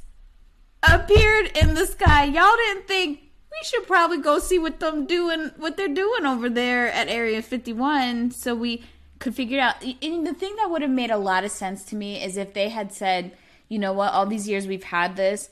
appeared 0.87 1.51
in 1.57 1.73
the 1.73 1.85
sky. 1.85 2.25
Y'all 2.25 2.55
didn't 2.57 2.87
think 2.87 3.19
we 3.19 3.63
should 3.63 3.87
probably 3.87 4.17
go 4.17 4.39
see 4.39 4.59
what 4.59 4.79
them 4.79 5.05
doing, 5.05 5.51
what 5.57 5.77
they're 5.77 5.87
doing 5.87 6.25
over 6.25 6.49
there 6.49 6.91
at 6.91 7.07
Area 7.07 7.41
51, 7.41 8.31
so 8.31 8.55
we 8.55 8.83
could 9.19 9.35
figure 9.35 9.59
out. 9.59 9.83
And 9.83 10.27
the 10.27 10.33
thing 10.33 10.55
that 10.57 10.69
would 10.69 10.81
have 10.81 10.91
made 10.91 11.11
a 11.11 11.17
lot 11.17 11.43
of 11.43 11.51
sense 11.51 11.83
to 11.85 11.95
me 11.95 12.21
is 12.21 12.37
if 12.37 12.53
they 12.53 12.69
had 12.69 12.91
said, 12.91 13.35
you 13.67 13.79
know 13.79 13.93
what, 13.93 14.13
all 14.13 14.25
these 14.25 14.47
years 14.47 14.67
we've 14.67 14.83
had 14.83 15.15
this, 15.15 15.49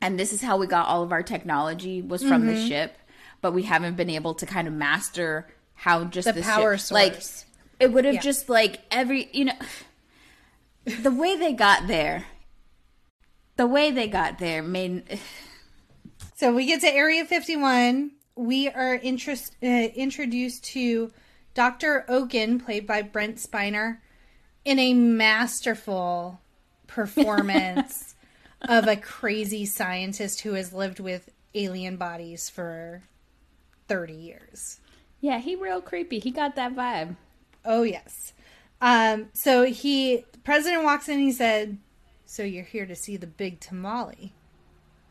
and 0.00 0.18
this 0.18 0.32
is 0.32 0.42
how 0.42 0.56
we 0.56 0.66
got 0.66 0.86
all 0.86 1.02
of 1.02 1.12
our 1.12 1.22
technology 1.22 2.02
was 2.02 2.22
from 2.22 2.46
the 2.46 2.66
ship, 2.66 2.96
but 3.40 3.52
we 3.52 3.62
haven't 3.64 3.96
been 3.96 4.10
able 4.10 4.34
to 4.34 4.46
kind 4.46 4.66
of 4.68 4.74
master 4.74 5.46
how 5.74 6.04
just 6.04 6.32
The 6.34 6.42
power 6.42 6.76
ship, 6.76 6.90
like 6.92 7.22
it 7.78 7.92
would 7.92 8.04
have 8.04 8.14
Yeah. 8.14 8.20
just 8.20 8.48
like 8.48 8.80
every 8.90 9.28
you 9.32 9.44
know 9.46 9.52
the 11.02 11.10
way 11.10 11.36
they 11.36 11.52
got 11.52 11.86
there 11.86 12.26
the 13.56 13.66
way 13.66 13.90
they 13.90 14.08
got 14.08 14.38
there 14.38 14.62
made 14.62 15.20
So 16.36 16.54
we 16.54 16.66
get 16.66 16.80
to 16.82 16.86
Area 16.94 17.24
51. 17.24 18.12
We 18.36 18.68
are 18.68 18.94
interest, 18.94 19.56
uh, 19.60 19.66
introduced 19.66 20.62
to 20.66 21.10
Dr. 21.54 22.04
Okun, 22.08 22.60
played 22.60 22.86
by 22.86 23.02
Brent 23.02 23.38
Spiner, 23.38 23.98
in 24.64 24.78
a 24.78 24.94
masterful 24.94 26.40
performance 26.98 28.14
of 28.62 28.88
a 28.88 28.96
crazy 28.96 29.64
scientist 29.64 30.40
who 30.40 30.54
has 30.54 30.72
lived 30.72 30.98
with 31.00 31.30
alien 31.54 31.96
bodies 31.96 32.50
for 32.50 33.02
30 33.86 34.12
years. 34.14 34.80
yeah 35.20 35.38
he 35.38 35.54
real 35.54 35.80
creepy 35.80 36.18
he 36.18 36.30
got 36.30 36.56
that 36.56 36.74
vibe 36.74 37.16
Oh, 37.64 37.82
yes. 37.82 38.32
Um, 38.80 39.28
so 39.34 39.64
he, 39.64 40.24
the 40.32 40.38
president 40.38 40.84
walks 40.84 41.08
in, 41.08 41.18
he 41.18 41.32
said, 41.32 41.76
So 42.24 42.42
you're 42.42 42.64
here 42.64 42.86
to 42.86 42.96
see 42.96 43.16
the 43.18 43.26
big 43.26 43.60
tamale. 43.60 44.32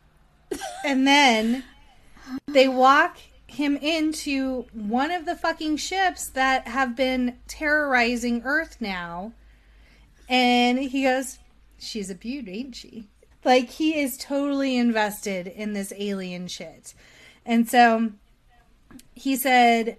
and 0.85 1.05
then 1.05 1.63
they 2.47 2.67
walk 2.67 3.17
him 3.45 3.77
into 3.77 4.65
one 4.73 5.11
of 5.11 5.25
the 5.25 5.35
fucking 5.35 5.77
ships 5.77 6.29
that 6.29 6.67
have 6.67 6.95
been 6.95 7.37
terrorizing 7.47 8.41
Earth 8.43 8.77
now. 8.79 9.33
And 10.27 10.79
he 10.79 11.03
goes, 11.03 11.37
She's 11.79 12.09
a 12.09 12.15
beaut, 12.15 12.47
ain't 12.47 12.75
she? 12.75 13.07
Like, 13.43 13.69
he 13.69 13.99
is 13.99 14.17
totally 14.17 14.75
invested 14.75 15.47
in 15.47 15.73
this 15.73 15.93
alien 15.95 16.47
shit. 16.47 16.93
And 17.45 17.69
so 17.69 18.11
he 19.13 19.35
said, 19.35 19.97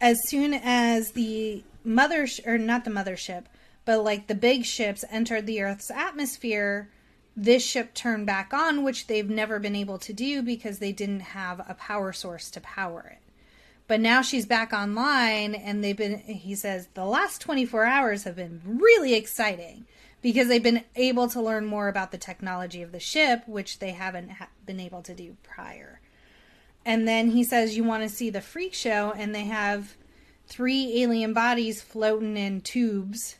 as 0.00 0.28
soon 0.28 0.54
as 0.54 1.12
the 1.12 1.62
mother 1.84 2.26
or 2.44 2.58
not 2.58 2.84
the 2.84 2.90
mothership, 2.90 3.44
but 3.84 4.04
like 4.04 4.26
the 4.26 4.34
big 4.34 4.64
ships 4.64 5.04
entered 5.10 5.46
the 5.46 5.62
Earth's 5.62 5.90
atmosphere, 5.90 6.90
this 7.36 7.64
ship 7.64 7.94
turned 7.94 8.26
back 8.26 8.52
on, 8.52 8.82
which 8.82 9.06
they've 9.06 9.30
never 9.30 9.58
been 9.58 9.76
able 9.76 9.98
to 9.98 10.12
do 10.12 10.42
because 10.42 10.78
they 10.78 10.92
didn't 10.92 11.20
have 11.20 11.60
a 11.60 11.74
power 11.74 12.12
source 12.12 12.50
to 12.50 12.60
power 12.60 13.06
it. 13.10 13.18
But 13.86 14.00
now 14.00 14.22
she's 14.22 14.46
back 14.46 14.72
online, 14.72 15.54
and 15.54 15.82
they've 15.82 15.96
been, 15.96 16.18
he 16.18 16.54
says, 16.54 16.88
the 16.94 17.04
last 17.04 17.40
24 17.40 17.84
hours 17.84 18.24
have 18.24 18.36
been 18.36 18.60
really 18.64 19.14
exciting 19.14 19.86
because 20.22 20.48
they've 20.48 20.62
been 20.62 20.84
able 20.96 21.28
to 21.28 21.40
learn 21.40 21.66
more 21.66 21.88
about 21.88 22.12
the 22.12 22.18
technology 22.18 22.82
of 22.82 22.92
the 22.92 23.00
ship, 23.00 23.42
which 23.46 23.78
they 23.78 23.90
haven't 23.92 24.30
ha- 24.30 24.48
been 24.66 24.80
able 24.80 25.02
to 25.02 25.14
do 25.14 25.36
prior. 25.42 26.00
And 26.84 27.06
then 27.06 27.30
he 27.30 27.44
says, 27.44 27.76
You 27.76 27.84
want 27.84 28.02
to 28.02 28.08
see 28.08 28.30
the 28.30 28.40
freak 28.40 28.74
show? 28.74 29.12
And 29.16 29.34
they 29.34 29.44
have 29.44 29.96
three 30.46 31.02
alien 31.02 31.32
bodies 31.32 31.80
floating 31.80 32.36
in 32.36 32.60
tubes. 32.60 33.36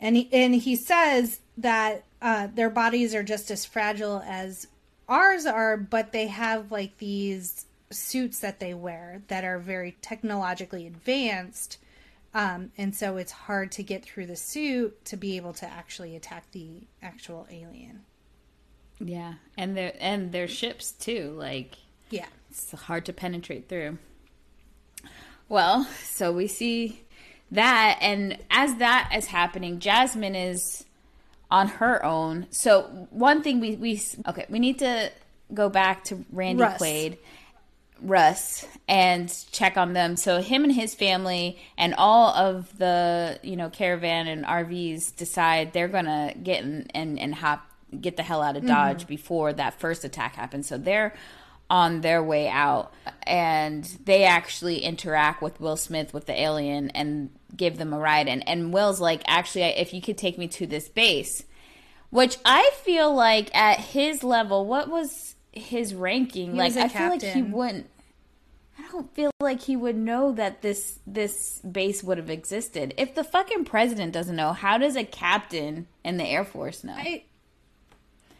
And 0.00 0.16
he, 0.16 0.28
and 0.32 0.54
he 0.54 0.76
says 0.76 1.40
that 1.56 2.04
uh, 2.20 2.48
their 2.54 2.70
bodies 2.70 3.14
are 3.14 3.22
just 3.22 3.50
as 3.50 3.64
fragile 3.64 4.22
as 4.26 4.66
ours 5.08 5.46
are, 5.46 5.76
but 5.76 6.12
they 6.12 6.26
have 6.26 6.70
like 6.70 6.98
these 6.98 7.66
suits 7.90 8.40
that 8.40 8.60
they 8.60 8.74
wear 8.74 9.22
that 9.28 9.44
are 9.44 9.58
very 9.58 9.96
technologically 10.02 10.86
advanced. 10.86 11.78
Um, 12.34 12.72
and 12.76 12.94
so 12.94 13.16
it's 13.16 13.30
hard 13.32 13.70
to 13.72 13.82
get 13.84 14.04
through 14.04 14.26
the 14.26 14.34
suit 14.36 15.04
to 15.06 15.16
be 15.16 15.36
able 15.36 15.52
to 15.54 15.66
actually 15.66 16.16
attack 16.16 16.50
the 16.50 16.82
actual 17.02 17.46
alien. 17.50 18.00
yeah 19.00 19.34
and 19.56 19.76
their 19.76 19.92
and 20.00 20.32
their 20.32 20.48
ships 20.48 20.92
too 20.92 21.34
like 21.38 21.76
Yeah. 22.10 22.26
it's 22.50 22.70
hard 22.72 23.04
to 23.06 23.12
penetrate 23.12 23.68
through 23.68 23.98
well 25.48 25.86
so 26.02 26.32
we 26.32 26.46
see 26.46 27.02
that 27.50 27.98
and 28.00 28.38
as 28.50 28.76
that 28.76 29.12
is 29.16 29.26
happening 29.26 29.78
jasmine 29.78 30.34
is 30.34 30.84
on 31.50 31.68
her 31.68 32.04
own 32.04 32.46
so 32.50 32.82
one 33.10 33.42
thing 33.42 33.60
we 33.60 33.76
we 33.76 34.00
okay 34.28 34.46
we 34.48 34.58
need 34.58 34.78
to 34.78 35.10
go 35.52 35.68
back 35.68 36.04
to 36.04 36.24
randy 36.32 36.62
Russ. 36.62 36.80
quaid 36.80 37.18
Russ 38.04 38.66
and 38.86 39.34
check 39.50 39.76
on 39.76 39.92
them. 39.94 40.16
So 40.16 40.40
him 40.40 40.64
and 40.64 40.72
his 40.72 40.94
family 40.94 41.58
and 41.76 41.94
all 41.96 42.34
of 42.34 42.76
the 42.78 43.38
you 43.42 43.56
know 43.56 43.70
caravan 43.70 44.26
and 44.28 44.44
RVs 44.44 45.16
decide 45.16 45.72
they're 45.72 45.88
gonna 45.88 46.34
get 46.42 46.62
in 46.62 46.86
and 46.94 47.18
and 47.18 47.34
hop 47.34 47.66
get 48.00 48.16
the 48.16 48.22
hell 48.22 48.42
out 48.42 48.56
of 48.56 48.66
Dodge 48.66 49.06
before 49.06 49.52
that 49.52 49.78
first 49.80 50.04
attack 50.04 50.34
happens. 50.36 50.66
So 50.68 50.78
they're 50.78 51.14
on 51.70 52.02
their 52.02 52.22
way 52.22 52.48
out 52.48 52.92
and 53.22 53.84
they 54.04 54.24
actually 54.24 54.78
interact 54.80 55.40
with 55.40 55.60
Will 55.60 55.76
Smith 55.76 56.12
with 56.12 56.26
the 56.26 56.38
alien 56.38 56.90
and 56.90 57.30
give 57.56 57.78
them 57.78 57.92
a 57.92 57.98
ride 57.98 58.28
and 58.28 58.46
and 58.48 58.72
Will's 58.72 59.00
like 59.00 59.22
actually 59.26 59.62
if 59.62 59.94
you 59.94 60.02
could 60.02 60.18
take 60.18 60.36
me 60.36 60.46
to 60.48 60.66
this 60.66 60.88
base 60.88 61.44
which 62.10 62.36
I 62.44 62.70
feel 62.82 63.14
like 63.14 63.54
at 63.56 63.80
his 63.80 64.22
level 64.22 64.66
what 64.66 64.88
was 64.88 65.36
his 65.52 65.94
ranking 65.94 66.52
He 66.52 66.58
like 66.58 66.76
I 66.76 66.88
feel 66.88 67.08
like 67.08 67.22
he 67.22 67.42
wouldn't 67.42 67.86
I 68.78 68.90
don't 68.90 69.14
feel 69.14 69.30
like 69.40 69.62
he 69.62 69.76
would 69.76 69.96
know 69.96 70.32
that 70.32 70.62
this 70.62 70.98
this 71.06 71.60
base 71.60 72.02
would 72.02 72.18
have 72.18 72.30
existed. 72.30 72.94
If 72.96 73.14
the 73.14 73.24
fucking 73.24 73.64
president 73.64 74.12
doesn't 74.12 74.36
know, 74.36 74.52
how 74.52 74.78
does 74.78 74.96
a 74.96 75.04
captain 75.04 75.86
in 76.04 76.16
the 76.16 76.24
Air 76.24 76.44
Force 76.44 76.82
know? 76.84 76.94
I, 76.94 77.24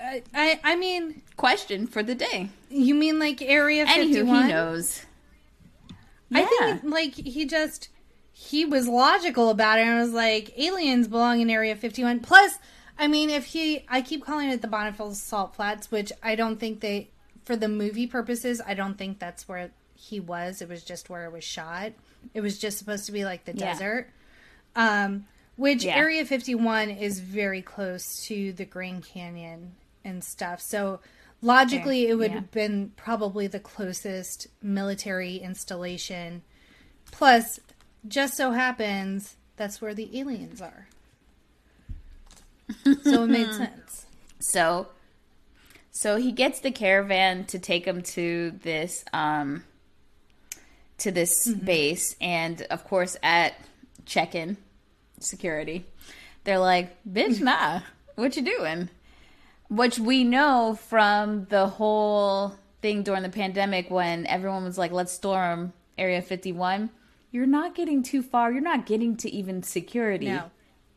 I, 0.01 0.22
I, 0.35 0.61
I 0.64 0.76
mean, 0.76 1.22
Question 1.37 1.87
for 1.87 2.03
the 2.03 2.14
day. 2.14 2.51
you 2.68 2.95
mean 2.95 3.18
like 3.18 3.41
Area 3.43 3.87
51? 3.87 4.07
Anywho, 4.09 4.14
51? 4.14 4.43
he 4.43 4.49
knows. 4.53 5.07
I 6.32 6.45
think 6.45 6.82
like 6.85 7.14
he 7.14 7.45
just 7.47 7.89
he 8.32 8.64
was 8.64 8.89
logical 8.89 9.51
about 9.51 9.78
it 9.78 9.82
and 9.82 10.01
was 10.01 10.12
like 10.12 10.59
aliens 10.59 11.07
belong 11.07 11.41
in 11.41 11.49
Area 11.49 11.76
51. 11.76 12.20
Plus, 12.20 12.59
I 12.99 13.07
mean, 13.07 13.30
if 13.30 13.47
he 13.47 13.85
I 13.89 14.03
keep 14.03 14.24
calling 14.24 14.51
it 14.51 14.61
the 14.62 14.68
Bonneville 14.68 15.14
Salt 15.14 15.55
Flats, 15.55 15.91
which 15.91 16.12
I 16.22 16.35
don't 16.35 16.59
think 16.59 16.80
they 16.80 17.11
for 17.45 17.57
the 17.57 17.68
movie 17.68 18.07
purposes, 18.07 18.61
I 18.66 18.74
don't 18.74 18.99
think 18.99 19.18
that's 19.18 19.47
where 19.49 19.70
he 20.09 20.20
was. 20.20 20.61
It 20.62 20.68
was 20.68 20.84
just 20.84 21.09
where 21.11 21.24
it 21.24 21.32
was 21.32 21.44
shot. 21.44 21.92
It 22.34 22.40
was 22.40 22.59
just 22.59 22.78
supposed 22.78 23.07
to 23.07 23.12
be 23.12 23.24
like 23.24 23.44
the 23.44 23.55
Yeah. 23.55 23.72
desert. 23.72 24.11
Um 24.76 25.26
which 25.57 25.84
Yeah. 25.84 25.96
Area 25.96 26.24
51 26.24 26.90
is 26.90 27.20
very 27.20 27.62
close 27.62 28.24
to 28.26 28.52
the 28.52 28.64
Grand 28.64 29.05
Canyon 29.05 29.72
and 30.05 30.22
stuff. 30.24 30.61
So 30.61 31.00
logically 31.42 32.02
Fair, 32.05 32.12
it 32.12 32.14
would 32.16 32.30
yeah. 32.32 32.36
have 32.38 32.50
been 32.50 32.92
probably 32.96 33.46
the 33.46 33.61
closest 33.61 34.48
military 34.61 35.36
installation. 35.36 36.42
Plus, 37.12 37.61
just 38.09 38.36
so 38.36 38.50
happens 38.50 39.36
that's 39.57 39.80
where 39.80 39.94
the 39.94 40.18
aliens 40.18 40.61
are. 40.61 40.88
so 43.02 43.22
it 43.24 43.26
made 43.28 43.52
sense. 43.52 44.07
So, 44.40 44.88
so 45.92 46.16
he 46.16 46.32
gets 46.32 46.61
the 46.61 46.70
caravan 46.72 47.44
to 47.46 47.59
take 47.59 47.86
him 47.86 48.02
to 48.02 48.50
this 48.62 49.05
um 49.12 49.62
to 50.99 51.11
this 51.11 51.47
mm-hmm. 51.49 51.64
base, 51.64 52.16
and 52.20 52.62
of 52.70 52.84
course 52.84 53.16
at 53.22 53.55
check-in 54.07 54.57
security, 55.20 55.84
they're 56.45 56.59
like, 56.59 56.97
"Bitch, 57.05 57.36
mm-hmm. 57.36 57.45
nah, 57.45 57.80
what 58.16 58.36
you 58.36 58.42
doing?" 58.42 58.88
Which 59.68 59.99
we 59.99 60.24
know 60.24 60.78
from 60.88 61.47
the 61.47 61.66
whole 61.66 62.55
thing 62.84 63.03
during 63.03 63.22
the 63.22 63.30
pandemic 63.30 63.90
when 63.90 64.26
everyone 64.26 64.62
was 64.62 64.76
like, 64.76 64.92
let's 64.92 65.11
storm 65.11 65.72
Area 65.97 66.20
51. 66.20 66.90
You're 67.30 67.47
not 67.47 67.74
getting 67.74 68.03
too 68.03 68.22
far. 68.22 68.53
You're 68.53 68.61
not 68.61 68.84
getting 68.84 69.16
to 69.16 69.30
even 69.30 69.62
security 69.62 70.26
No. 70.26 70.51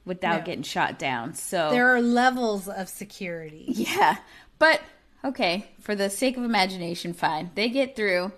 without 0.03 0.39
No. 0.39 0.45
getting 0.45 0.63
shot 0.63 0.99
down. 0.99 1.33
So, 1.33 1.71
There 1.71 1.95
are 1.95 2.01
levels 2.01 2.67
of 2.67 2.89
security. 2.89 3.67
yeah. 3.69 4.17
But, 4.59 4.81
okay, 5.23 5.69
for 5.79 5.95
the 5.95 6.09
sake 6.09 6.35
of 6.35 6.43
imagination, 6.43 7.13
fine. 7.13 7.51
They 7.55 7.69
get 7.69 7.95
through, 7.95 8.33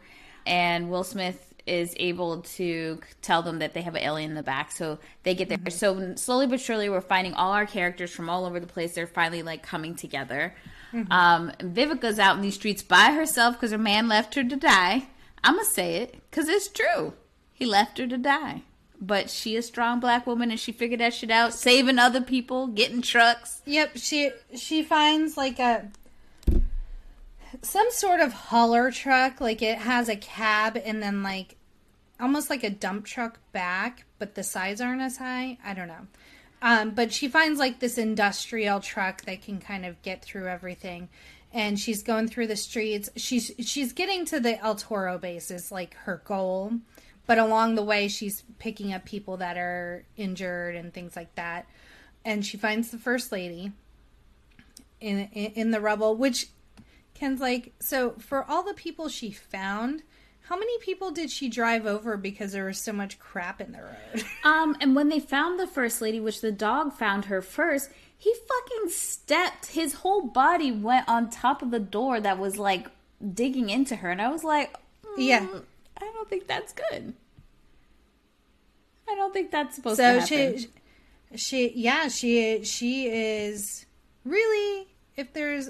and 0.46 0.92
Will 0.92 1.04
Smith 1.04 1.49
is 1.70 1.94
able 1.98 2.42
to 2.42 3.00
tell 3.22 3.42
them 3.42 3.60
that 3.60 3.74
they 3.74 3.82
have 3.82 3.96
an 3.96 4.02
alien 4.02 4.32
in 4.32 4.36
the 4.36 4.44
back. 4.44 4.72
So 4.72 5.00
they 5.24 5.36
get 5.36 5.50
there. 5.50 5.60
So 5.70 6.16
slowly 6.16 6.48
but 6.48 6.60
surely, 6.60 6.90
we're 6.90 7.02
finding 7.02 7.34
all 7.34 7.52
our 7.52 7.66
characters 7.66 8.12
from 8.12 8.30
all 8.30 8.46
over 8.46 8.60
the 8.60 8.68
place. 8.68 8.96
They're 8.96 9.08
finally 9.08 9.44
like 9.44 9.64
coming 9.64 9.96
together. 9.96 10.56
Um, 11.12 11.52
and 11.60 11.76
Vivica's 11.76 12.18
out 12.18 12.36
in 12.36 12.42
these 12.42 12.56
streets 12.56 12.82
by 12.82 13.12
herself 13.12 13.56
because 13.56 13.72
her 13.72 13.78
man 13.78 14.08
left 14.08 14.36
her 14.36 14.44
to 14.44 14.56
die. 14.56 15.08
I'm 15.44 15.54
going 15.54 15.66
to 15.66 15.72
say 15.72 15.96
it 15.98 16.16
because 16.30 16.50
it's 16.50 16.68
true. 16.68 17.14
He 17.54 17.66
left 17.66 17.98
her 18.00 18.08
to 18.08 18.18
die. 18.18 18.64
But 19.02 19.30
she 19.30 19.56
a 19.56 19.62
strong 19.62 20.00
black 20.00 20.28
woman 20.28 20.52
and 20.52 20.60
she 20.60 20.72
figured 20.72 21.00
that 21.00 21.14
shit 21.14 21.32
out, 21.32 21.54
saving 21.54 22.00
other 22.00 22.22
people, 22.22 22.68
getting 22.68 23.02
trucks. 23.02 23.62
Yep, 23.66 23.92
she 23.96 24.32
she 24.56 24.84
finds 24.84 25.38
like 25.38 25.58
a 25.58 25.90
some 27.62 27.88
sort 27.92 28.20
of 28.20 28.34
hauler 28.34 28.92
truck, 28.92 29.40
like 29.40 29.62
it 29.62 29.78
has 29.78 30.10
a 30.10 30.18
cab 30.18 30.78
and 30.84 31.02
then 31.02 31.24
like 31.24 31.56
almost 32.20 32.50
like 32.50 32.64
a 32.64 32.70
dump 32.70 33.06
truck 33.06 33.40
back, 33.52 34.06
but 34.18 34.36
the 34.36 34.44
sides 34.44 34.82
aren't 34.82 35.02
as 35.02 35.18
high. 35.18 35.58
I 35.64 35.74
don't 35.74 35.88
know. 35.88 36.08
Um, 36.62 36.92
but 36.92 37.14
she 37.14 37.28
finds 37.28 37.60
like 37.60 37.80
this 37.80 37.98
industrial 37.98 38.82
truck 38.82 39.22
that 39.24 39.42
can 39.42 39.60
kind 39.60 39.86
of 39.86 40.02
get 40.02 40.24
through 40.24 40.48
everything. 40.48 41.10
And 41.52 41.80
she's 41.80 42.04
going 42.04 42.28
through 42.28 42.48
the 42.48 42.56
streets. 42.56 43.10
She's 43.16 43.52
she's 43.60 43.94
getting 43.94 44.26
to 44.26 44.40
the 44.40 44.60
El 44.60 44.76
Toro 44.76 45.18
base 45.18 45.50
is 45.50 45.72
like 45.72 45.96
her 45.96 46.22
goal. 46.26 46.74
But 47.26 47.38
along 47.38 47.76
the 47.76 47.84
way 47.84 48.08
she's 48.08 48.44
picking 48.58 48.94
up 48.94 49.06
people 49.06 49.38
that 49.38 49.58
are 49.58 50.04
injured 50.18 50.76
and 50.76 50.94
things 50.94 51.16
like 51.16 51.34
that. 51.36 51.68
And 52.26 52.46
she 52.46 52.58
finds 52.58 52.92
the 52.92 52.98
first 52.98 53.32
lady 53.32 53.72
in 55.00 55.30
in, 55.32 55.52
in 55.54 55.72
the 55.72 55.80
rubble, 55.80 56.16
which 56.16 56.50
Ken's 57.14 57.42
like, 57.42 57.74
so 57.80 58.12
for 58.20 58.44
all 58.44 58.64
the 58.64 58.74
people 58.74 59.10
she 59.10 59.32
found, 59.32 60.04
how 60.50 60.58
many 60.58 60.80
people 60.80 61.12
did 61.12 61.30
she 61.30 61.48
drive 61.48 61.86
over 61.86 62.18
because 62.18 62.54
there 62.54 62.66
was 62.66 62.80
so 62.80 62.92
much 62.92 63.20
crap 63.20 63.62
in 63.62 63.72
the 63.72 63.84
road? 63.84 64.24
Um, 64.44 64.76
and 64.82 64.96
when 64.96 65.10
they 65.10 65.20
found 65.20 65.60
the 65.60 65.68
first 65.68 66.02
lady, 66.02 66.20
which 66.20 66.42
the 66.42 66.52
dog 66.52 66.94
found 66.94 67.26
her 67.26 67.40
first, 67.40 67.92
he 68.18 68.34
fucking 68.34 68.90
stepped. 68.90 69.68
His 69.68 69.94
whole 69.94 70.24
body 70.24 70.72
went 70.72 71.08
on 71.08 71.30
top 71.30 71.62
of 71.62 71.70
the 71.70 71.80
door 71.80 72.20
that 72.20 72.40
was 72.40 72.58
like 72.58 72.88
digging 73.34 73.70
into 73.70 73.98
her, 73.98 74.10
and 74.10 74.20
I 74.20 74.30
was 74.30 74.44
like, 74.44 74.74
mm, 75.06 75.16
Yeah. 75.18 75.46
I 75.98 76.12
don't 76.14 76.28
think 76.30 76.48
that's 76.48 76.74
good. 76.74 77.14
I 79.08 79.16
don't 79.16 79.34
think 79.34 79.52
that's 79.52 79.76
supposed 79.76 79.98
so 79.98 80.16
to 80.16 80.20
happen. 80.22 80.58
So 80.60 80.68
she 81.36 81.68
she 81.68 81.74
yeah, 81.76 82.08
she 82.08 82.64
she 82.64 83.08
is 83.08 83.86
really 84.24 84.88
if 85.16 85.34
there's 85.34 85.70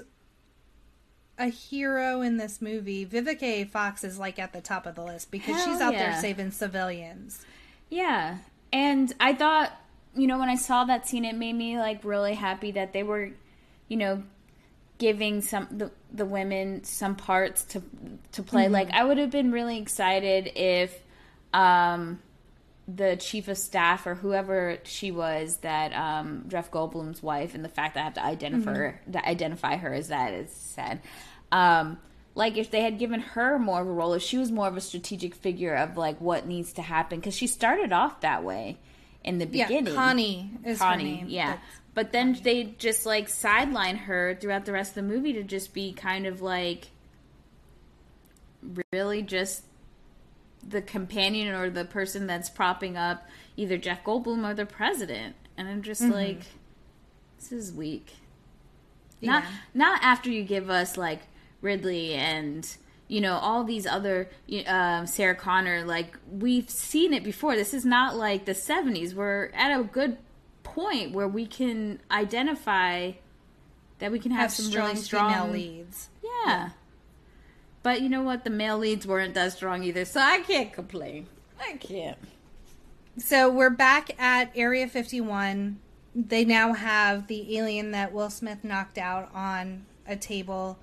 a 1.40 1.46
hero 1.46 2.20
in 2.20 2.36
this 2.36 2.60
movie, 2.60 3.06
Vivica 3.06 3.42
A. 3.42 3.64
Fox 3.64 4.04
is 4.04 4.18
like 4.18 4.38
at 4.38 4.52
the 4.52 4.60
top 4.60 4.86
of 4.86 4.94
the 4.94 5.02
list 5.02 5.30
because 5.30 5.56
Hell 5.56 5.64
she's 5.64 5.80
out 5.80 5.92
there 5.92 6.20
saving 6.20 6.50
civilians. 6.50 7.44
Yeah. 7.88 8.38
And 8.72 9.12
I 9.18 9.34
thought, 9.34 9.72
you 10.14 10.26
know, 10.26 10.38
when 10.38 10.50
I 10.50 10.56
saw 10.56 10.84
that 10.84 11.08
scene, 11.08 11.24
it 11.24 11.34
made 11.34 11.54
me 11.54 11.78
like 11.78 12.04
really 12.04 12.34
happy 12.34 12.72
that 12.72 12.92
they 12.92 13.02
were, 13.02 13.30
you 13.88 13.96
know, 13.96 14.22
giving 14.98 15.40
some 15.40 15.66
the, 15.70 15.90
the 16.12 16.26
women 16.26 16.84
some 16.84 17.16
parts 17.16 17.64
to 17.64 17.82
to 18.32 18.42
play. 18.42 18.68
Like 18.68 18.90
I 18.90 19.02
would 19.02 19.16
have 19.16 19.30
been 19.30 19.50
really 19.50 19.78
excited 19.78 20.52
if 20.54 21.02
um 21.54 22.20
the 22.86 23.16
chief 23.16 23.48
of 23.48 23.56
staff 23.56 24.06
or 24.06 24.14
whoever 24.16 24.78
she 24.84 25.10
was 25.10 25.58
that 25.58 25.92
um 25.94 26.44
Jeff 26.48 26.70
Goldblum's 26.70 27.22
wife 27.22 27.54
and 27.54 27.64
the 27.64 27.68
fact 27.68 27.94
that 27.94 28.00
I 28.00 28.04
have 28.04 28.14
to 28.14 28.24
identify 28.24 28.74
her, 28.74 29.00
to 29.12 29.26
identify 29.26 29.76
her 29.76 29.94
as 29.94 30.08
that 30.08 30.34
is 30.34 30.52
sad. 30.52 31.00
Um 31.52 31.98
like 32.34 32.56
if 32.56 32.70
they 32.70 32.80
had 32.82 32.98
given 32.98 33.20
her 33.20 33.58
more 33.58 33.80
of 33.82 33.88
a 33.88 33.92
role, 33.92 34.14
if 34.14 34.22
she 34.22 34.38
was 34.38 34.52
more 34.52 34.68
of 34.68 34.76
a 34.76 34.80
strategic 34.80 35.34
figure 35.34 35.74
of 35.74 35.96
like 35.96 36.20
what 36.20 36.46
needs 36.46 36.72
to 36.74 36.82
happen, 36.82 37.18
because 37.18 37.34
she 37.34 37.46
started 37.48 37.92
off 37.92 38.20
that 38.20 38.44
way 38.44 38.78
in 39.24 39.38
the 39.38 39.46
beginning. 39.46 39.86
Yeah, 39.88 39.94
Connie 39.94 40.50
is 40.64 40.78
Connie, 40.78 41.04
name. 41.16 41.26
yeah. 41.28 41.58
But 41.92 42.12
then 42.12 42.38
they 42.42 42.64
just 42.78 43.04
like 43.04 43.28
sideline 43.28 43.96
her 43.96 44.36
throughout 44.40 44.64
the 44.64 44.72
rest 44.72 44.90
of 44.92 44.94
the 44.94 45.02
movie 45.12 45.32
to 45.34 45.42
just 45.42 45.74
be 45.74 45.92
kind 45.92 46.24
of 46.26 46.40
like 46.40 46.88
really 48.92 49.22
just 49.22 49.64
the 50.66 50.82
companion 50.82 51.54
or 51.54 51.70
the 51.70 51.84
person 51.84 52.26
that's 52.26 52.50
propping 52.50 52.96
up 52.96 53.26
either 53.56 53.76
Jeff 53.78 54.04
Goldblum 54.04 54.48
or 54.48 54.54
the 54.54 54.66
president. 54.66 55.34
And 55.56 55.68
I'm 55.68 55.82
just 55.82 56.02
Mm-hmm. 56.02 56.12
like, 56.12 56.40
this 57.38 57.52
is 57.52 57.72
weak. 57.72 58.14
Not 59.22 59.42
Yeah. 59.44 59.50
not 59.74 60.02
after 60.02 60.30
you 60.30 60.44
give 60.44 60.70
us 60.70 60.96
like 60.96 61.20
Ridley 61.60 62.14
and 62.14 62.68
you 63.08 63.20
know 63.20 63.34
all 63.34 63.64
these 63.64 63.86
other 63.86 64.30
um, 64.66 65.06
Sarah 65.06 65.34
Connor. 65.34 65.84
Like 65.84 66.16
we've 66.30 66.70
seen 66.70 67.12
it 67.12 67.24
before. 67.24 67.56
This 67.56 67.74
is 67.74 67.84
not 67.84 68.16
like 68.16 68.44
the 68.44 68.52
'70s. 68.52 69.14
We're 69.14 69.50
at 69.54 69.78
a 69.78 69.82
good 69.82 70.18
point 70.62 71.12
where 71.12 71.28
we 71.28 71.46
can 71.46 72.00
identify 72.10 73.12
that 73.98 74.12
we 74.12 74.18
can 74.18 74.30
have, 74.30 74.42
have 74.42 74.52
some 74.52 74.66
strong, 74.66 74.88
really 74.88 75.00
strong 75.00 75.32
female 75.32 75.52
leads. 75.52 76.08
Yeah. 76.22 76.70
But 77.82 78.02
you 78.02 78.08
know 78.08 78.22
what? 78.22 78.44
The 78.44 78.50
male 78.50 78.78
leads 78.78 79.06
weren't 79.06 79.34
that 79.34 79.52
strong 79.52 79.84
either, 79.84 80.04
so 80.04 80.20
I 80.20 80.40
can't 80.40 80.72
complain. 80.72 81.26
I 81.58 81.76
can't. 81.76 82.18
So 83.18 83.50
we're 83.50 83.70
back 83.70 84.10
at 84.20 84.50
Area 84.54 84.86
51. 84.86 85.78
They 86.14 86.44
now 86.44 86.72
have 86.72 87.26
the 87.26 87.58
alien 87.58 87.90
that 87.92 88.12
Will 88.12 88.30
Smith 88.30 88.64
knocked 88.64 88.98
out 88.98 89.30
on 89.34 89.86
a 90.06 90.16
table. 90.16 90.78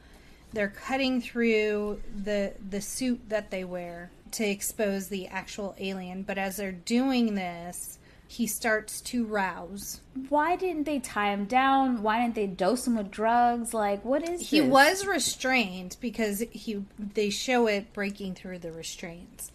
They're 0.53 0.69
cutting 0.69 1.21
through 1.21 2.01
the 2.15 2.53
the 2.69 2.81
suit 2.81 3.29
that 3.29 3.51
they 3.51 3.63
wear 3.63 4.11
to 4.31 4.45
expose 4.45 5.07
the 5.07 5.27
actual 5.27 5.75
alien, 5.79 6.23
but 6.23 6.37
as 6.37 6.57
they're 6.57 6.71
doing 6.71 7.35
this, 7.35 7.97
he 8.27 8.45
starts 8.47 8.99
to 9.01 9.25
rouse. 9.25 10.01
Why 10.29 10.55
didn't 10.55 10.83
they 10.83 10.99
tie 10.99 11.31
him 11.31 11.45
down? 11.45 12.01
Why 12.03 12.21
didn't 12.21 12.35
they 12.35 12.47
dose 12.47 12.85
him 12.87 12.97
with 12.97 13.09
drugs? 13.11 13.73
Like, 13.73 14.03
what 14.03 14.27
is 14.27 14.49
He 14.49 14.59
this? 14.59 14.69
was 14.69 15.05
restrained 15.05 15.95
because 16.01 16.43
he 16.51 16.83
they 16.97 17.29
show 17.29 17.67
it 17.67 17.93
breaking 17.93 18.35
through 18.35 18.59
the 18.59 18.71
restraints. 18.71 19.51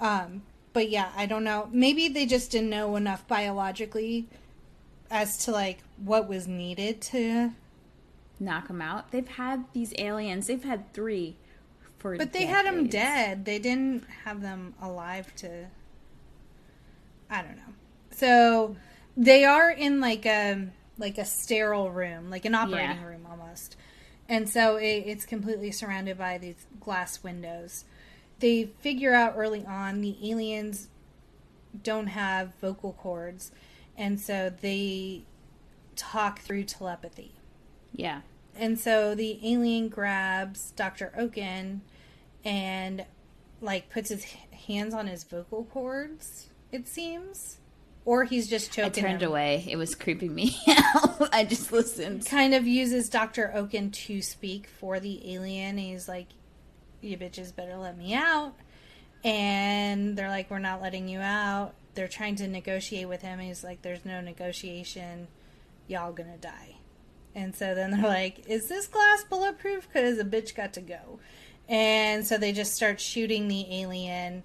Um, 0.00 0.42
but 0.72 0.90
yeah, 0.90 1.10
I 1.16 1.26
don't 1.26 1.42
know. 1.44 1.68
Maybe 1.72 2.08
they 2.08 2.24
just 2.24 2.50
didn't 2.52 2.70
know 2.70 2.94
enough 2.96 3.26
biologically 3.26 4.28
as 5.10 5.38
to 5.44 5.50
like 5.50 5.78
what 5.96 6.28
was 6.28 6.46
needed 6.46 7.00
to. 7.02 7.50
Knock 8.38 8.68
them 8.68 8.82
out. 8.82 9.10
They've 9.10 9.26
had 9.28 9.64
these 9.72 9.92
aliens. 9.98 10.46
They've 10.46 10.62
had 10.62 10.92
three 10.92 11.36
for. 11.98 12.16
But 12.16 12.32
they 12.32 12.46
had 12.46 12.66
them 12.66 12.86
dead. 12.88 13.44
They 13.44 13.58
didn't 13.58 14.04
have 14.24 14.42
them 14.42 14.74
alive 14.80 15.34
to. 15.36 15.66
I 17.30 17.42
don't 17.42 17.56
know. 17.56 17.74
So 18.12 18.76
they 19.16 19.44
are 19.44 19.70
in 19.70 20.00
like 20.00 20.26
a 20.26 20.68
like 20.98 21.18
a 21.18 21.24
sterile 21.24 21.90
room, 21.90 22.30
like 22.30 22.44
an 22.44 22.54
operating 22.54 22.96
Yeah. 22.96 23.04
room 23.04 23.26
almost, 23.28 23.76
and 24.28 24.48
so 24.48 24.76
it, 24.76 25.04
it's 25.06 25.26
completely 25.26 25.70
surrounded 25.70 26.16
by 26.16 26.38
these 26.38 26.66
glass 26.80 27.22
windows. 27.22 27.84
They 28.38 28.70
figure 28.80 29.14
out 29.14 29.34
early 29.36 29.64
on 29.66 30.00
the 30.00 30.16
aliens 30.30 30.88
don't 31.82 32.06
have 32.08 32.54
vocal 32.60 32.92
cords, 32.94 33.50
and 33.96 34.18
so 34.20 34.50
they 34.60 35.24
talk 35.96 36.40
through 36.40 36.64
telepathy. 36.64 37.32
Yeah. 37.96 38.20
And 38.54 38.78
so 38.78 39.14
the 39.14 39.38
alien 39.42 39.88
grabs 39.88 40.70
Dr. 40.72 41.12
Okun 41.18 41.82
and 42.44 43.04
like 43.60 43.90
puts 43.90 44.10
his 44.10 44.24
hands 44.24 44.94
on 44.94 45.06
his 45.06 45.24
vocal 45.24 45.64
cords, 45.64 46.48
it 46.70 46.86
seems. 46.86 47.58
Or 48.04 48.22
he's 48.24 48.48
just 48.48 48.72
choking. 48.72 49.04
I 49.04 49.08
turned 49.08 49.22
him. 49.22 49.30
away. 49.30 49.64
It 49.68 49.74
was 49.76 49.96
creeping 49.96 50.32
me 50.32 50.56
out. 50.68 51.28
I 51.34 51.44
just 51.44 51.72
listened. 51.72 52.24
Kind 52.24 52.54
of 52.54 52.64
uses 52.66 53.08
Dr. 53.08 53.50
Okun 53.52 53.90
to 53.90 54.22
speak 54.22 54.68
for 54.68 55.00
the 55.00 55.34
alien. 55.34 55.76
He's 55.76 56.06
like, 56.08 56.28
You 57.00 57.18
bitches 57.18 57.54
better 57.54 57.76
let 57.76 57.98
me 57.98 58.14
out. 58.14 58.54
And 59.24 60.16
they're 60.16 60.28
like, 60.28 60.50
We're 60.50 60.60
not 60.60 60.80
letting 60.80 61.08
you 61.08 61.18
out. 61.18 61.72
They're 61.94 62.06
trying 62.06 62.36
to 62.36 62.46
negotiate 62.46 63.08
with 63.08 63.22
him. 63.22 63.40
He's 63.40 63.64
like, 63.64 63.82
There's 63.82 64.04
no 64.04 64.20
negotiation. 64.20 65.26
Y'all 65.88 66.12
gonna 66.12 66.36
die. 66.36 66.76
And 67.36 67.54
so 67.54 67.74
then 67.74 67.90
they're 67.92 68.02
like, 68.02 68.48
Is 68.48 68.66
this 68.68 68.88
glass 68.88 69.22
bulletproof? 69.24 69.86
Because 69.86 70.18
a 70.18 70.24
bitch 70.24 70.56
got 70.56 70.72
to 70.72 70.80
go. 70.80 71.20
And 71.68 72.26
so 72.26 72.38
they 72.38 72.50
just 72.52 72.74
start 72.74 73.00
shooting 73.00 73.46
the 73.46 73.66
alien. 73.70 74.42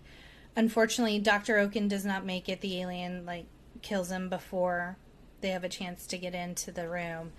Unfortunately, 0.56 1.18
Dr. 1.18 1.58
Okun 1.60 1.88
does 1.88 2.04
not 2.06 2.26
make 2.26 2.50
it. 2.50 2.60
The 2.62 2.82
alien, 2.82 3.26
like, 3.26 3.46
kills 3.82 4.12
him 4.12 4.28
before 4.28 4.98
they 5.40 5.50
have 5.50 5.64
a 5.64 5.70
chance 5.70 6.06
to 6.08 6.18
get 6.18 6.36
into 6.36 6.72
the 6.72 6.88
room. 6.90 7.32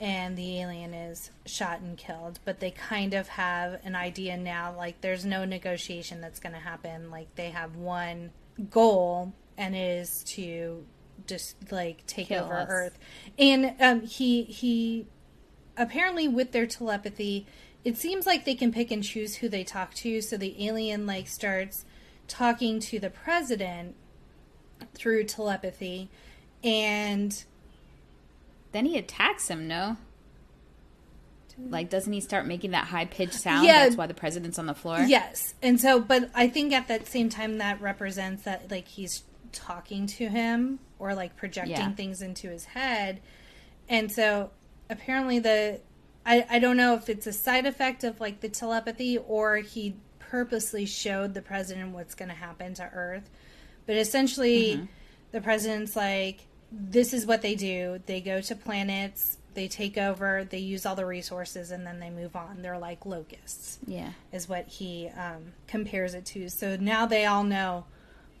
and 0.00 0.36
the 0.36 0.60
alien 0.60 0.94
is 0.94 1.30
shot 1.46 1.80
and 1.80 1.96
killed. 1.96 2.40
But 2.44 2.60
they 2.60 2.70
kind 2.72 3.14
of 3.14 3.28
have 3.28 3.80
an 3.84 3.94
idea 3.94 4.36
now, 4.36 4.74
like 4.76 5.00
there's 5.00 5.24
no 5.24 5.44
negotiation 5.44 6.20
that's 6.20 6.40
going 6.40 6.54
to 6.54 6.58
happen. 6.58 7.10
Like 7.10 7.34
they 7.36 7.50
have 7.50 7.76
one 7.76 8.30
goal, 8.70 9.32
and 9.56 9.74
it 9.76 9.78
is 10.00 10.24
to 10.24 10.84
just 11.26 11.72
like 11.72 12.06
take 12.06 12.28
Kill 12.28 12.44
over 12.44 12.54
us. 12.54 12.66
Earth. 12.68 12.98
And 13.38 13.74
um, 13.80 14.00
he 14.02 14.42
he 14.42 15.06
apparently 15.76 16.28
with 16.28 16.52
their 16.52 16.66
telepathy, 16.66 17.46
it 17.84 17.96
seems 17.96 18.26
like 18.26 18.44
they 18.44 18.54
can 18.54 18.72
pick 18.72 18.90
and 18.90 19.02
choose 19.02 19.36
who 19.36 19.48
they 19.48 19.64
talk 19.64 19.94
to. 19.94 20.20
So 20.20 20.36
the 20.36 20.66
alien 20.66 21.06
like 21.06 21.28
starts 21.28 21.84
talking 22.28 22.80
to 22.80 22.98
the 22.98 23.10
president 23.10 23.94
through 24.94 25.24
telepathy, 25.24 26.08
and 26.64 27.44
Then 28.72 28.86
he 28.86 28.98
attacks 28.98 29.48
him, 29.48 29.68
no? 29.68 29.98
Like, 31.68 31.90
doesn't 31.90 32.12
he 32.12 32.20
start 32.20 32.46
making 32.46 32.70
that 32.70 32.86
high 32.86 33.04
pitched 33.04 33.34
sound? 33.34 33.66
Yeah. 33.66 33.84
That's 33.84 33.96
why 33.96 34.06
the 34.06 34.14
president's 34.14 34.58
on 34.58 34.66
the 34.66 34.74
floor. 34.74 35.00
Yes. 35.00 35.54
And 35.62 35.78
so, 35.78 36.00
but 36.00 36.30
I 36.34 36.48
think 36.48 36.72
at 36.72 36.88
that 36.88 37.06
same 37.06 37.28
time, 37.28 37.58
that 37.58 37.80
represents 37.80 38.44
that, 38.44 38.70
like, 38.70 38.88
he's 38.88 39.22
talking 39.52 40.06
to 40.06 40.28
him 40.28 40.78
or, 40.98 41.14
like, 41.14 41.36
projecting 41.36 41.76
Yeah. 41.76 41.92
things 41.92 42.22
into 42.22 42.48
his 42.48 42.64
head. 42.64 43.20
And 43.88 44.10
so, 44.10 44.50
apparently, 44.90 45.38
the. 45.38 45.80
I, 46.24 46.46
I 46.48 46.58
don't 46.60 46.76
know 46.76 46.94
if 46.94 47.08
it's 47.08 47.26
a 47.26 47.32
side 47.32 47.66
effect 47.66 48.04
of, 48.04 48.20
like, 48.20 48.40
the 48.40 48.48
telepathy 48.48 49.18
or 49.18 49.56
he 49.56 49.96
purposely 50.18 50.86
showed 50.86 51.34
the 51.34 51.42
president 51.42 51.92
what's 51.92 52.14
going 52.14 52.28
to 52.28 52.34
happen 52.34 52.74
to 52.74 52.84
Earth. 52.94 53.28
But 53.86 53.96
essentially, 53.96 54.88
the 55.32 55.40
president's 55.40 55.96
like, 55.96 56.46
this 56.70 57.12
is 57.12 57.26
what 57.26 57.42
they 57.42 57.54
do. 57.56 58.00
They 58.06 58.20
go 58.20 58.40
to 58.40 58.54
planets, 58.54 59.36
they 59.54 59.66
take 59.68 59.98
over, 59.98 60.44
they 60.48 60.58
use 60.58 60.86
all 60.86 60.94
the 60.94 61.04
resources, 61.04 61.70
and 61.72 61.84
then 61.86 61.98
they 61.98 62.08
move 62.08 62.36
on. 62.36 62.62
They're 62.62 62.78
like 62.78 63.04
locusts 63.04 63.78
Yeah. 63.86 64.12
is 64.30 64.48
what 64.48 64.68
he 64.68 65.08
um, 65.08 65.52
compares 65.66 66.14
it 66.14 66.24
to. 66.26 66.48
So 66.48 66.76
now 66.76 67.04
they 67.04 67.26
all 67.26 67.42
know, 67.44 67.84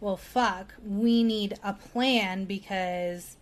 well, 0.02 0.16
fuck, 0.16 0.74
we 0.84 1.22
need 1.22 1.54
a 1.62 1.72
plan 1.72 2.44
because 2.44 3.36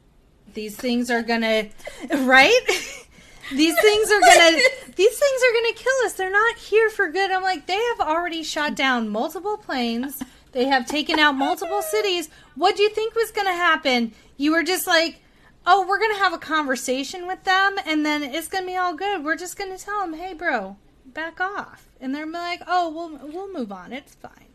these 0.52 0.76
things 0.76 1.10
are 1.10 1.22
gonna, 1.22 1.68
right? 2.10 2.60
these 3.50 3.80
things 3.80 4.10
are 4.10 4.20
gonna, 4.20 4.58
these 4.94 5.18
things 5.18 5.42
are 5.42 5.54
gonna 5.54 5.74
kill 5.74 5.94
us. 6.04 6.12
They're 6.12 6.30
not 6.30 6.58
here 6.58 6.90
for 6.90 7.08
good. 7.08 7.30
I'm 7.30 7.42
like, 7.42 7.66
they 7.66 7.80
have 7.96 8.00
already 8.00 8.42
shot 8.42 8.76
down 8.76 9.08
multiple 9.08 9.56
planes. 9.56 10.22
They 10.52 10.66
have 10.66 10.84
taken 10.84 11.18
out 11.18 11.34
multiple 11.34 11.80
cities. 11.80 12.28
What 12.56 12.76
do 12.76 12.82
you 12.82 12.90
think 12.90 13.14
was 13.14 13.30
gonna 13.30 13.54
happen? 13.54 14.12
You 14.36 14.52
were 14.52 14.62
just 14.62 14.86
like, 14.86 15.22
oh, 15.66 15.86
we're 15.88 15.98
gonna 15.98 16.18
have 16.18 16.34
a 16.34 16.38
conversation 16.38 17.26
with 17.26 17.42
them, 17.44 17.76
and 17.86 18.04
then 18.04 18.22
it's 18.22 18.48
gonna 18.48 18.66
be 18.66 18.76
all 18.76 18.94
good. 18.94 19.24
We're 19.24 19.36
just 19.36 19.56
gonna 19.56 19.78
tell 19.78 20.02
them, 20.02 20.12
hey, 20.12 20.34
bro, 20.34 20.76
back 21.06 21.40
off, 21.40 21.88
and 22.02 22.14
they're 22.14 22.26
like, 22.26 22.60
oh, 22.66 22.90
we'll 22.90 23.32
we'll 23.32 23.50
move 23.50 23.72
on. 23.72 23.94
It's 23.94 24.14
fine. 24.14 24.50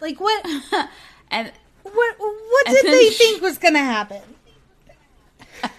Like 0.00 0.20
what? 0.20 0.46
And 1.30 1.52
What? 1.82 2.14
What 2.18 2.66
did 2.66 2.86
they 2.86 3.10
sh- 3.10 3.18
think 3.18 3.42
was 3.42 3.58
gonna 3.58 3.78
happen? 3.78 4.22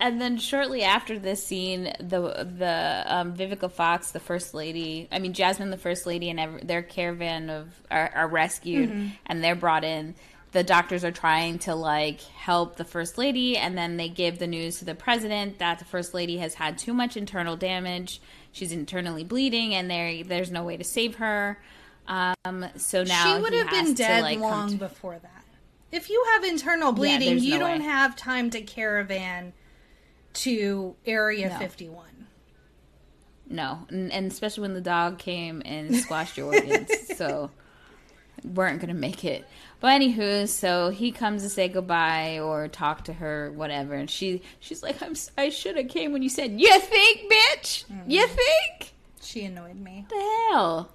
and 0.00 0.20
then 0.20 0.38
shortly 0.38 0.82
after 0.82 1.18
this 1.18 1.44
scene, 1.44 1.92
the 2.00 2.20
the 2.58 3.04
um, 3.06 3.34
Vivica 3.34 3.70
Fox, 3.70 4.10
the 4.12 4.20
first 4.20 4.54
lady, 4.54 5.08
I 5.12 5.18
mean 5.18 5.32
Jasmine, 5.32 5.70
the 5.70 5.76
first 5.76 6.06
lady, 6.06 6.30
and 6.30 6.40
ev- 6.40 6.66
their 6.66 6.82
caravan 6.82 7.50
of 7.50 7.68
are, 7.90 8.10
are 8.14 8.28
rescued, 8.28 9.12
and 9.26 9.44
they're 9.44 9.54
brought 9.54 9.84
in. 9.84 10.14
The 10.52 10.64
doctors 10.64 11.04
are 11.04 11.12
trying 11.12 11.60
to 11.60 11.74
like 11.76 12.20
help 12.22 12.76
the 12.76 12.84
first 12.84 13.18
lady, 13.18 13.56
and 13.56 13.78
then 13.78 13.96
they 13.98 14.08
give 14.08 14.38
the 14.38 14.48
news 14.48 14.78
to 14.78 14.84
the 14.84 14.96
president 14.96 15.58
that 15.58 15.78
the 15.78 15.84
first 15.84 16.12
lady 16.12 16.38
has 16.38 16.54
had 16.54 16.76
too 16.76 16.92
much 16.92 17.16
internal 17.16 17.56
damage. 17.56 18.20
She's 18.52 18.72
internally 18.72 19.22
bleeding, 19.22 19.74
and 19.74 19.88
there 19.90 20.24
there's 20.24 20.50
no 20.50 20.64
way 20.64 20.76
to 20.76 20.84
save 20.84 21.16
her. 21.16 21.58
Um, 22.08 22.66
so 22.76 23.04
now 23.04 23.36
she 23.36 23.40
would 23.42 23.52
have 23.52 23.70
been 23.70 23.94
dead 23.94 24.22
like, 24.22 24.38
long 24.40 24.70
to- 24.72 24.76
before 24.76 25.18
that. 25.18 25.44
If 25.92 26.08
you 26.10 26.24
have 26.34 26.44
internal 26.44 26.92
bleeding, 26.92 27.28
there's 27.30 27.44
you 27.44 27.58
no 27.58 27.66
don't 27.66 27.80
way. 27.80 27.84
have 27.84 28.14
time 28.16 28.50
to 28.50 28.60
caravan 28.62 29.52
to 30.34 30.94
Area 31.04 31.48
No. 31.48 31.58
51. 31.58 32.06
No, 33.48 33.80
and, 33.88 34.12
and 34.12 34.30
especially 34.30 34.62
when 34.62 34.74
the 34.74 34.80
dog 34.80 35.18
came 35.18 35.60
and 35.64 35.96
squashed 35.96 36.36
your 36.36 36.54
organs, 36.54 36.88
so 37.16 37.50
weren't 38.44 38.80
gonna 38.80 38.94
make 38.94 39.24
it. 39.24 39.44
But 39.80 40.00
anywho, 40.00 40.46
so 40.46 40.90
he 40.90 41.10
comes 41.10 41.42
to 41.42 41.48
say 41.48 41.68
goodbye 41.68 42.38
or 42.38 42.68
talk 42.68 43.04
to 43.06 43.12
her, 43.14 43.50
whatever, 43.50 43.94
and 43.94 44.08
she 44.08 44.42
she's 44.60 44.84
like, 44.84 45.02
"I'm 45.02 45.14
I 45.36 45.48
should 45.48 45.76
have 45.76 45.88
came 45.88 46.12
when 46.12 46.22
you 46.22 46.28
said 46.28 46.60
you 46.60 46.78
think, 46.78 47.32
bitch, 47.32 47.84
you 48.06 48.24
think 48.28 48.92
She 49.20 49.44
annoyed 49.44 49.74
me. 49.76 50.06
the 50.08 50.46
hell." 50.52 50.92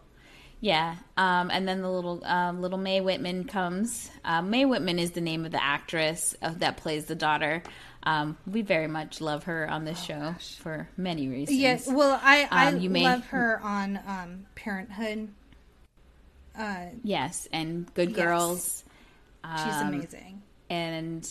Yeah, 0.66 0.95
um, 1.16 1.51
and 1.51 1.68
then 1.68 1.84
the 1.84 1.89
little 1.91 2.26
um, 2.26 2.59
little 2.59 2.80
Mae 2.80 2.99
Whitman 2.99 3.43
comes. 3.43 4.09
Uh, 4.24 4.41
Mae 4.41 4.66
Whitman 4.66 4.97
is 4.97 5.11
the 5.11 5.22
name 5.22 5.45
of 5.45 5.51
the 5.51 5.63
actress 5.63 6.36
uh, 6.41 6.53
that 6.57 6.78
plays 6.78 7.05
the 7.05 7.13
daughter. 7.13 7.61
Um, 8.01 8.36
we 8.47 8.63
very 8.63 8.88
much 8.88 9.22
love 9.22 9.43
her 9.43 9.70
on 9.70 9.86
this 9.86 10.01
show 10.01 10.34
for 10.61 10.89
many 10.97 11.28
reasons. 11.28 11.59
Yes, 11.59 11.88
well, 11.88 12.20
I 12.20 12.47
I 12.49 12.68
Um, 12.70 12.80
you 12.80 12.89
may- 12.89 13.03
love 13.03 13.26
her 13.36 13.59
on 13.61 13.99
um, 14.07 14.45
Parenthood. 14.55 15.28
Uh, 16.57 16.86
Yes, 17.03 17.47
and 17.53 17.93
Good 17.93 18.09
Yes. 18.11 18.18
Girls. 18.20 18.84
she's 19.63 19.76
Um, 19.76 19.88
amazing. 19.93 20.41
And 20.72 21.30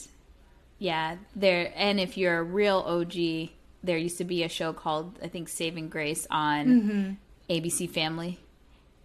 yeah, 0.78 1.16
there. 1.34 1.72
And 1.74 1.98
if 1.98 2.16
you're 2.16 2.38
a 2.38 2.42
real 2.44 2.84
OG, 2.86 3.50
there 3.82 3.98
used 3.98 4.18
to 4.18 4.24
be 4.24 4.44
a 4.44 4.48
show 4.48 4.72
called 4.72 5.18
I 5.24 5.26
think 5.26 5.48
Saving 5.48 5.88
Grace 5.88 6.24
on 6.30 6.66
Mm-hmm. 6.66 7.12
ABC 7.50 7.90
Family, 7.90 8.38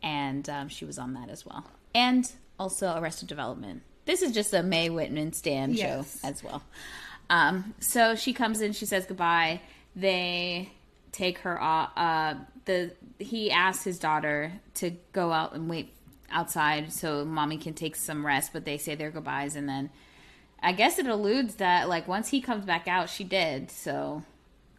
and 0.03 0.47
um, 0.49 0.69
she 0.69 0.85
was 0.85 0.97
on 0.99 1.13
that 1.13 1.29
as 1.29 1.45
well. 1.45 1.65
And 1.93 2.29
also 2.59 2.97
Arrested 2.97 3.27
Development. 3.27 3.81
This 4.05 4.21
is 4.21 4.31
just 4.31 4.53
a 4.53 4.63
Mae 4.63 4.89
Whitman 4.89 5.33
stand 5.33 5.75
Yes. 5.75 6.19
show 6.21 6.27
as 6.27 6.43
well. 6.43 6.61
Um, 7.29 7.73
so 7.79 8.15
she 8.15 8.33
comes 8.33 8.61
in, 8.61 8.73
she 8.73 8.85
says 8.85 9.05
goodbye. 9.05 9.61
They 9.95 10.71
take 11.11 11.39
her 11.39 11.61
off. 11.61 11.91
Uh, 11.95 12.35
the 12.65 12.91
he 13.19 13.51
asks 13.51 13.83
his 13.83 13.99
daughter 13.99 14.53
to 14.75 14.91
go 15.13 15.31
out 15.31 15.53
and 15.53 15.69
wait 15.69 15.93
outside 16.31 16.91
so 16.93 17.25
mommy 17.25 17.57
can 17.57 17.73
take 17.73 17.95
some 17.95 18.25
rest, 18.25 18.51
but 18.53 18.65
they 18.65 18.77
say 18.77 18.95
their 18.95 19.11
goodbyes, 19.11 19.55
and 19.55 19.67
then 19.69 19.89
I 20.61 20.71
guess 20.73 20.99
it 20.99 21.07
alludes 21.07 21.55
that 21.55 21.87
like 21.89 22.07
once 22.07 22.29
he 22.29 22.41
comes 22.41 22.65
back 22.65 22.87
out, 22.87 23.09
she 23.09 23.23
did. 23.23 23.69
So, 23.71 24.23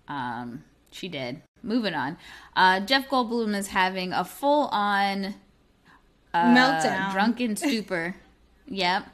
um, 0.09 0.65
she 0.91 1.09
did. 1.09 1.43
Moving 1.63 1.95
on. 1.95 2.17
Uh, 2.57 2.81
Jeff 2.81 3.09
Goldblum 3.09 3.57
is 3.57 3.69
having 3.69 4.13
a 4.13 4.25
full 4.25 4.67
on 4.69 5.35
uh, 6.33 6.45
Meltdown. 6.55 7.13
drunken 7.13 7.57
stupor. 7.57 8.17
yep. 8.67 9.07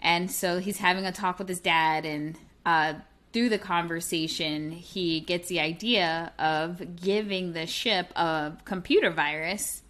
And 0.00 0.30
so 0.30 0.58
he's 0.58 0.78
having 0.78 1.06
a 1.06 1.12
talk 1.12 1.38
with 1.38 1.48
his 1.48 1.60
dad, 1.60 2.04
and 2.04 2.36
uh, 2.66 2.94
through 3.32 3.50
the 3.50 3.58
conversation, 3.58 4.72
he 4.72 5.20
gets 5.20 5.48
the 5.48 5.60
idea 5.60 6.32
of 6.40 6.96
giving 6.96 7.52
the 7.52 7.66
ship 7.66 8.10
a 8.16 8.52
computer 8.64 9.10
virus 9.10 9.82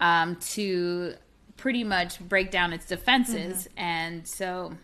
um, 0.00 0.36
to 0.36 1.14
pretty 1.56 1.82
much 1.82 2.20
break 2.20 2.50
down 2.50 2.72
its 2.72 2.86
defenses. 2.86 3.68
And 3.76 4.26
so 4.28 4.74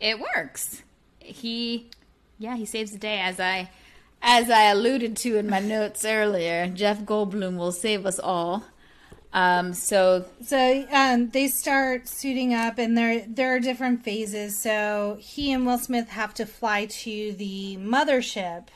it 0.00 0.18
works. 0.20 0.82
He, 1.18 1.90
yeah, 2.38 2.56
he 2.56 2.66
saves 2.66 2.92
the 2.92 2.98
day 2.98 3.20
as 3.20 3.40
I. 3.40 3.70
As 4.26 4.48
I 4.48 4.62
alluded 4.62 5.18
to 5.18 5.36
in 5.36 5.50
my 5.50 5.60
notes 5.60 6.02
earlier, 6.02 6.66
Jeff 6.66 7.00
Goldblum 7.02 7.58
will 7.58 7.72
save 7.72 8.06
us 8.06 8.18
all. 8.18 8.64
Um, 9.34 9.74
so 9.74 10.24
So 10.42 10.86
um, 10.90 11.28
they 11.28 11.48
start 11.48 12.08
suiting 12.08 12.54
up, 12.54 12.78
and 12.78 12.96
there 12.96 13.26
there 13.28 13.54
are 13.54 13.60
different 13.60 14.02
phases. 14.02 14.58
So 14.58 15.18
he 15.20 15.52
and 15.52 15.66
Will 15.66 15.78
Smith 15.78 16.08
have 16.08 16.32
to 16.34 16.46
fly 16.46 16.86
to 16.86 17.32
the 17.32 17.76
mothership 17.78 18.68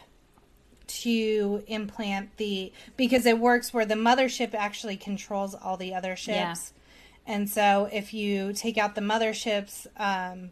to 0.89 1.63
implant 1.67 2.37
the 2.37 2.71
because 2.97 3.25
it 3.25 3.39
works 3.39 3.73
where 3.73 3.87
the 3.87 3.95
mothership 3.95 4.53
actually 4.53 4.97
controls 4.99 5.55
all 5.55 5.79
the 5.79 5.95
other 5.95 6.15
ships. 6.15 6.73
And 7.27 7.49
so 7.49 7.89
if 7.93 8.13
you 8.13 8.53
take 8.53 8.77
out 8.77 8.95
the 8.95 9.01
mothership's 9.01 9.87
um, 9.97 10.51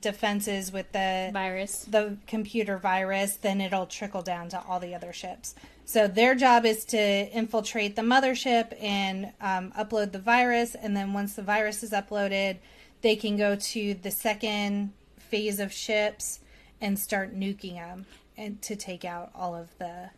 defenses 0.00 0.72
with 0.72 0.90
the 0.92 1.30
virus. 1.32 1.84
the 1.84 2.16
computer 2.26 2.78
virus, 2.78 3.36
then 3.36 3.60
it'll 3.60 3.86
trickle 3.86 4.22
down 4.22 4.48
to 4.50 4.62
all 4.66 4.80
the 4.80 4.94
other 4.94 5.12
ships. 5.12 5.54
So 5.84 6.08
their 6.08 6.34
job 6.34 6.64
is 6.64 6.84
to 6.86 6.98
infiltrate 6.98 7.96
the 7.96 8.02
mothership 8.02 8.80
and 8.82 9.32
um, 9.40 9.72
upload 9.72 10.12
the 10.12 10.18
virus, 10.18 10.74
and 10.74 10.96
then 10.96 11.12
once 11.12 11.34
the 11.34 11.42
virus 11.42 11.82
is 11.82 11.90
uploaded, 11.90 12.56
they 13.02 13.16
can 13.16 13.36
go 13.36 13.56
to 13.56 13.94
the 13.94 14.10
second 14.10 14.92
phase 15.18 15.60
of 15.60 15.72
ships 15.72 16.40
and 16.80 16.98
start 16.98 17.34
nuking 17.34 17.74
them 17.74 18.06
and 18.36 18.62
to 18.62 18.76
take 18.76 19.04
out 19.04 19.30
all 19.34 19.54
of 19.54 19.76
the 19.78 20.10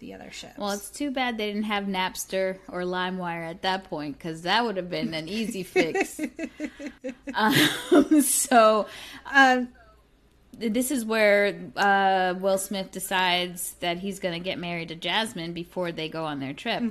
the 0.00 0.14
other 0.14 0.30
ships. 0.30 0.58
Well, 0.58 0.70
it's 0.70 0.90
too 0.90 1.10
bad 1.10 1.38
they 1.38 1.46
didn't 1.46 1.64
have 1.64 1.84
Napster 1.84 2.58
or 2.68 2.82
LimeWire 2.82 3.48
at 3.48 3.62
that 3.62 3.84
point 3.84 4.18
because 4.18 4.42
that 4.42 4.64
would 4.64 4.76
have 4.76 4.90
been 4.90 5.14
an 5.14 5.28
easy 5.28 5.62
fix. 5.62 6.20
um, 7.34 8.22
so, 8.22 8.86
um, 9.32 9.68
this 10.52 10.90
is 10.90 11.04
where 11.04 11.58
uh, 11.76 12.34
Will 12.38 12.58
Smith 12.58 12.90
decides 12.90 13.74
that 13.74 13.98
he's 13.98 14.18
going 14.18 14.34
to 14.34 14.44
get 14.44 14.58
married 14.58 14.88
to 14.88 14.94
Jasmine 14.94 15.52
before 15.52 15.92
they 15.92 16.08
go 16.08 16.24
on 16.24 16.40
their 16.40 16.52
trip. 16.52 16.82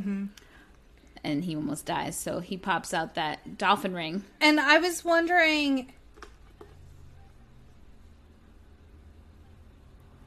And 1.22 1.44
he 1.44 1.56
almost 1.56 1.86
dies. 1.86 2.18
So 2.18 2.40
he 2.40 2.58
pops 2.58 2.94
out 2.94 3.16
that 3.16 3.58
dolphin 3.58 3.94
ring. 3.94 4.24
And 4.40 4.60
I 4.60 4.78
was 4.80 5.04
wondering. 5.04 5.92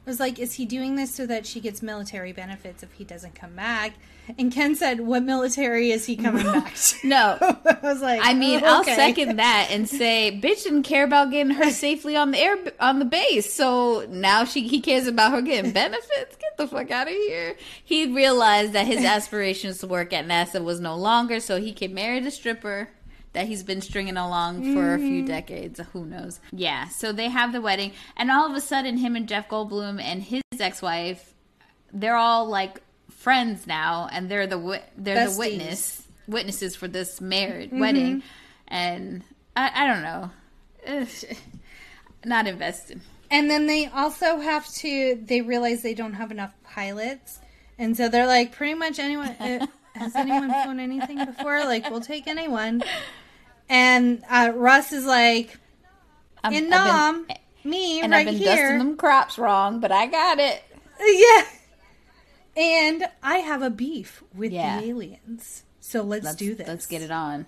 I 0.05 0.09
was 0.09 0.19
like, 0.19 0.37
is 0.37 0.55
he 0.55 0.65
doing 0.65 0.95
this 0.95 1.15
so 1.15 1.25
that 1.27 1.45
she 1.45 1.61
gets 1.61 1.81
military 1.81 2.33
benefits 2.33 2.83
if 2.83 2.91
he 2.93 3.05
doesn't 3.05 3.35
come 3.35 3.55
back? 3.55 3.93
And 4.37 4.51
Ken 4.51 4.75
said, 4.75 4.99
what 4.99 5.23
military 5.23 5.91
is 5.91 6.05
he 6.05 6.17
coming 6.17 6.43
back 6.43 6.75
to? 6.75 7.07
No. 7.07 7.37
I 7.41 7.77
was 7.81 8.01
like, 8.01 8.19
I 8.21 8.33
mean, 8.33 8.59
oh, 8.63 8.67
I'll 8.67 8.83
second 8.83 9.37
that 9.39 9.69
and 9.69 9.87
say, 9.87 10.41
bitch 10.43 10.63
didn't 10.63 10.83
care 10.83 11.05
about 11.05 11.31
getting 11.31 11.53
her 11.53 11.71
safely 11.71 12.17
on 12.17 12.31
the 12.31 12.39
air 12.39 12.57
on 12.81 12.99
the 12.99 13.05
base, 13.05 13.53
so 13.53 14.05
now 14.09 14.43
she 14.43 14.67
he 14.67 14.81
cares 14.81 15.07
about 15.07 15.31
her 15.31 15.41
getting 15.41 15.71
benefits. 15.73 16.35
Get 16.35 16.57
the 16.57 16.67
fuck 16.67 16.91
out 16.91 17.07
of 17.07 17.13
here. 17.13 17.55
He 17.83 18.13
realized 18.13 18.73
that 18.73 18.87
his 18.87 19.05
aspirations 19.05 19.77
to 19.79 19.87
work 19.87 20.11
at 20.11 20.27
NASA 20.27 20.61
was 20.61 20.81
no 20.81 20.97
longer, 20.97 21.39
so 21.39 21.61
he 21.61 21.71
can 21.71 21.93
marry 21.93 22.19
the 22.19 22.31
stripper 22.31 22.89
that 23.33 23.47
he's 23.47 23.63
been 23.63 23.81
stringing 23.81 24.17
along 24.17 24.73
for 24.73 24.93
a 24.93 24.99
few 24.99 25.25
decades. 25.25 25.79
Who 25.91 26.05
knows? 26.05 26.39
Yeah. 26.51 26.87
So 26.89 27.11
they 27.11 27.29
have 27.29 27.51
the 27.51 27.61
wedding, 27.61 27.93
and 28.15 28.31
all 28.31 28.49
of 28.49 28.55
a 28.55 28.61
sudden, 28.61 28.97
him 28.97 29.15
and 29.15 29.27
Jeff 29.27 29.49
Goldblum 29.49 30.01
and 30.01 30.23
his 30.23 30.41
ex-wife, 30.59 31.33
they're 31.91 32.15
all 32.15 32.47
like 32.47 32.81
friends 33.09 33.67
now, 33.67 34.07
and 34.11 34.29
they're 34.29 34.47
the 34.47 34.81
they're 34.97 35.27
Besties. 35.27 35.33
the 35.33 35.39
witness 35.39 36.03
witnesses 36.27 36.75
for 36.75 36.87
this 36.87 37.19
marriage 37.19 37.71
wedding, 37.71 38.23
and 38.67 39.23
I, 39.55 39.71
I 39.83 39.87
don't 39.87 40.03
know, 40.03 40.31
Ugh, 40.87 41.35
not 42.25 42.47
invested. 42.47 43.01
And 43.31 43.49
then 43.49 43.65
they 43.65 43.87
also 43.87 44.37
have 44.39 44.71
to, 44.75 45.19
they 45.25 45.41
realize 45.41 45.81
they 45.81 45.95
don't 45.95 46.13
have 46.13 46.31
enough 46.31 46.53
pilots. 46.63 47.39
And 47.79 47.97
so 47.97 48.07
they're 48.07 48.27
like, 48.27 48.51
pretty 48.51 48.75
much 48.75 48.99
anyone, 48.99 49.29
uh, 49.29 49.65
has 49.95 50.15
anyone 50.15 50.49
flown 50.49 50.79
anything 50.79 51.23
before? 51.25 51.59
Like, 51.61 51.89
we'll 51.89 52.01
take 52.01 52.27
anyone. 52.27 52.83
And 53.69 54.23
uh, 54.29 54.51
Russ 54.55 54.91
is 54.91 55.05
like, 55.05 55.57
I'm, 56.43 56.53
I've 56.53 57.27
been- 57.27 57.37
me 57.63 58.01
and 58.01 58.11
right 58.11 58.19
I've 58.19 58.25
been 58.25 58.35
here. 58.35 58.55
dusting 58.55 58.77
them 58.79 58.97
crops 58.97 59.37
wrong, 59.37 59.79
but 59.79 59.91
I 59.91 60.07
got 60.07 60.39
it. 60.39 60.63
Yeah. 61.05 61.45
And 62.55 63.05
I 63.23 63.37
have 63.37 63.61
a 63.63 63.69
beef 63.71 64.23
with 64.35 64.51
Yeah. 64.51 64.79
the 64.79 64.89
aliens. 64.89 65.63
So 65.79 66.01
let's, 66.03 66.23
Let's 66.25 66.37
do 66.37 66.53
this. 66.55 66.67
Let's 66.67 66.85
get 66.85 67.01
it 67.01 67.09
on. 67.11 67.45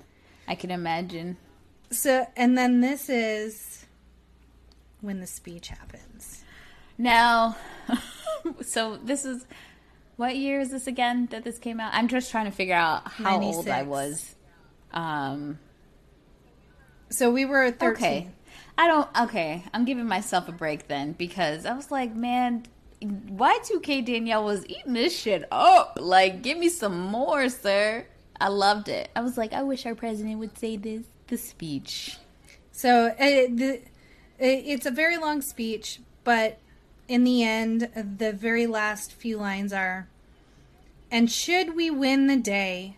I 0.47 0.55
can 0.55 0.71
imagine. 0.71 1.37
So, 1.91 2.27
and 2.35 2.57
then 2.57 2.81
this 2.81 3.07
is 3.09 3.85
when 5.01 5.19
the 5.19 5.27
speech 5.27 5.67
happens. 5.67 6.43
Now, 6.97 7.55
so 8.61 8.97
this 8.97 9.25
is 9.25 9.45
what 10.17 10.35
year 10.35 10.59
is 10.59 10.71
this 10.71 10.87
again 10.87 11.27
that 11.31 11.43
this 11.43 11.59
came 11.59 11.79
out? 11.79 11.93
I'm 11.93 12.07
just 12.07 12.31
trying 12.31 12.45
to 12.45 12.51
figure 12.51 12.73
out 12.75 13.07
how 13.11 13.39
old 13.41 13.69
I 13.69 13.83
was. 13.83 14.33
Um, 14.91 15.59
So 17.09 17.31
we 17.31 17.45
were 17.45 17.71
13. 17.71 17.91
okay. 17.93 18.29
I 18.77 18.87
don't. 18.87 19.07
Okay, 19.21 19.63
I'm 19.73 19.85
giving 19.85 20.05
myself 20.05 20.49
a 20.49 20.51
break 20.51 20.87
then 20.87 21.13
because 21.13 21.65
I 21.65 21.73
was 21.73 21.91
like, 21.91 22.13
man, 22.13 22.65
Y2K 23.01 24.05
Danielle 24.05 24.43
was 24.43 24.65
eating 24.67 24.93
this 24.93 25.17
shit 25.17 25.47
up. 25.51 25.97
Like, 26.01 26.41
give 26.41 26.57
me 26.57 26.69
some 26.69 26.99
more, 26.99 27.47
sir. 27.49 28.05
I 28.39 28.49
loved 28.49 28.89
it. 28.89 29.09
I 29.15 29.21
was 29.21 29.37
like, 29.37 29.53
I 29.53 29.63
wish 29.63 29.85
our 29.85 29.95
president 29.95 30.39
would 30.39 30.57
say 30.57 30.75
this. 30.75 31.03
The 31.27 31.37
speech. 31.37 32.17
So 32.71 33.07
uh, 33.07 33.15
the, 33.17 33.81
uh, 33.81 33.81
it's 34.39 34.85
a 34.85 34.91
very 34.91 35.17
long 35.17 35.41
speech, 35.41 36.01
but 36.23 36.59
in 37.07 37.23
the 37.23 37.43
end, 37.43 37.89
the 38.17 38.33
very 38.33 38.67
last 38.67 39.13
few 39.13 39.37
lines 39.37 39.71
are 39.71 40.07
And 41.09 41.31
should 41.31 41.75
we 41.75 41.89
win 41.89 42.27
the 42.27 42.35
day, 42.35 42.97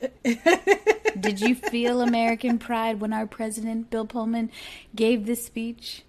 Did 1.20 1.40
you 1.40 1.54
feel 1.54 2.00
American 2.00 2.58
pride 2.58 3.00
when 3.00 3.12
our 3.12 3.26
president, 3.26 3.90
Bill 3.90 4.06
Pullman, 4.06 4.50
gave 4.94 5.26
this 5.26 5.44
speech? 5.44 6.02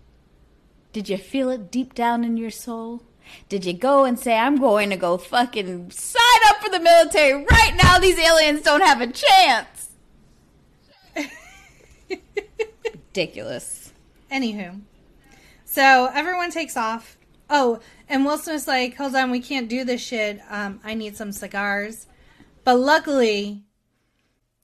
Did 0.93 1.09
you 1.09 1.17
feel 1.17 1.49
it 1.49 1.71
deep 1.71 1.93
down 1.93 2.23
in 2.23 2.37
your 2.37 2.51
soul? 2.51 3.03
Did 3.49 3.65
you 3.65 3.73
go 3.73 4.03
and 4.03 4.19
say, 4.19 4.37
I'm 4.37 4.57
going 4.57 4.89
to 4.89 4.97
go 4.97 5.17
fucking 5.17 5.91
sign 5.91 6.41
up 6.47 6.61
for 6.61 6.69
the 6.69 6.79
military 6.79 7.45
right 7.45 7.75
now? 7.81 7.99
These 7.99 8.19
aliens 8.19 8.61
don't 8.61 8.83
have 8.83 9.01
a 9.01 9.07
chance. 9.07 9.89
Ridiculous. 12.85 13.93
Anywho, 14.31 14.81
so 15.65 16.09
everyone 16.13 16.51
takes 16.51 16.77
off. 16.77 17.17
Oh, 17.49 17.79
and 18.07 18.25
Wilson's 18.25 18.67
like, 18.67 18.95
hold 18.95 19.15
on, 19.15 19.31
we 19.31 19.41
can't 19.41 19.67
do 19.67 19.83
this 19.83 20.01
shit. 20.01 20.39
Um, 20.49 20.79
I 20.83 20.93
need 20.93 21.17
some 21.17 21.33
cigars. 21.33 22.07
But 22.63 22.75
luckily, 22.75 23.63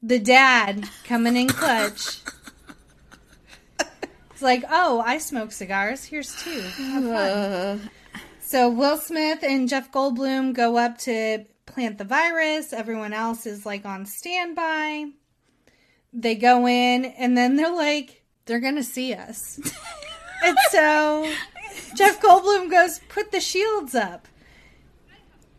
the 0.01 0.19
dad 0.19 0.87
coming 1.03 1.35
in 1.35 1.47
clutch. 1.47 2.21
It's 4.31 4.41
like, 4.43 4.63
oh, 4.69 5.01
I 5.03 5.17
smoke 5.17 5.51
cigars. 5.51 6.05
Here's 6.05 6.35
two. 6.43 6.61
Have 6.61 7.03
fun. 7.03 7.89
So 8.39 8.69
Will 8.69 8.97
Smith 8.97 9.43
and 9.43 9.67
Jeff 9.67 9.91
Goldblum 9.91 10.53
go 10.53 10.77
up 10.77 10.99
to 10.99 11.45
plant 11.65 11.97
the 11.97 12.03
virus. 12.03 12.71
Everyone 12.71 13.13
else 13.13 13.45
is 13.45 13.65
like 13.65 13.85
on 13.85 14.05
standby. 14.05 15.07
They 16.13 16.35
go 16.35 16.67
in 16.67 17.05
and 17.05 17.35
then 17.35 17.55
they're 17.55 17.75
like, 17.75 18.23
they're 18.45 18.59
gonna 18.59 18.83
see 18.83 19.13
us. 19.13 19.59
and 20.43 20.57
so 20.69 21.29
Jeff 21.95 22.21
Goldblum 22.21 22.69
goes, 22.69 22.99
put 23.09 23.31
the 23.31 23.41
shields 23.41 23.95
up. 23.95 24.27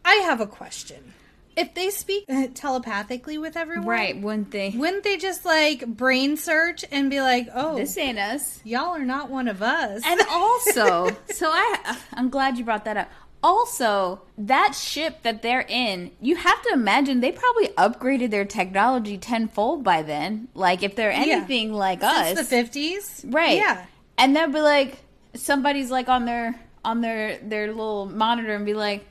I 0.04 0.14
have 0.24 0.40
a 0.40 0.46
question. 0.46 1.14
If 1.58 1.74
they 1.74 1.90
speak 1.90 2.24
telepathically 2.54 3.36
with 3.38 3.56
everyone, 3.56 3.86
Right, 3.86 4.20
wouldn't 4.20 4.50
they? 4.50 4.70
Wouldn't 4.76 5.02
they 5.02 5.16
just 5.16 5.44
like 5.44 5.86
brain 5.86 6.36
search 6.36 6.84
and 6.92 7.10
be 7.10 7.20
like, 7.20 7.48
"Oh, 7.54 7.76
This 7.76 7.96
ain't 7.98 8.18
us. 8.18 8.60
y'all 8.64 8.94
are 8.94 9.04
not 9.04 9.28
one 9.30 9.48
of 9.48 9.60
us"? 9.62 10.02
And 10.06 10.20
also, 10.30 11.16
so 11.30 11.50
I 11.50 11.96
I'm 12.12 12.28
glad 12.30 12.58
you 12.58 12.64
brought 12.64 12.84
that 12.84 12.96
up. 12.96 13.08
Also, 13.42 14.22
that 14.36 14.74
ship 14.74 15.22
that 15.22 15.42
they're 15.42 15.64
in, 15.68 16.10
you 16.20 16.34
have 16.36 16.60
to 16.62 16.70
imagine 16.72 17.20
they 17.20 17.30
probably 17.32 17.68
upgraded 17.68 18.30
their 18.30 18.44
technology 18.44 19.16
tenfold 19.16 19.84
by 19.84 20.02
then. 20.02 20.48
Like 20.54 20.82
if 20.82 20.96
they're 20.96 21.12
anything 21.12 21.72
like 21.72 22.02
us, 22.02 22.34
the 22.36 22.44
fifties, 22.44 23.24
right? 23.28 23.56
Yeah, 23.56 23.86
and 24.16 24.34
they'll 24.34 24.48
be 24.52 24.60
like, 24.60 24.98
somebody's 25.34 25.90
like 25.90 26.08
on 26.08 26.24
their 26.24 26.54
on 26.84 27.00
their 27.00 27.38
their 27.38 27.68
little 27.68 28.06
monitor 28.06 28.54
and 28.54 28.66
be 28.66 28.74
like, 28.74 29.06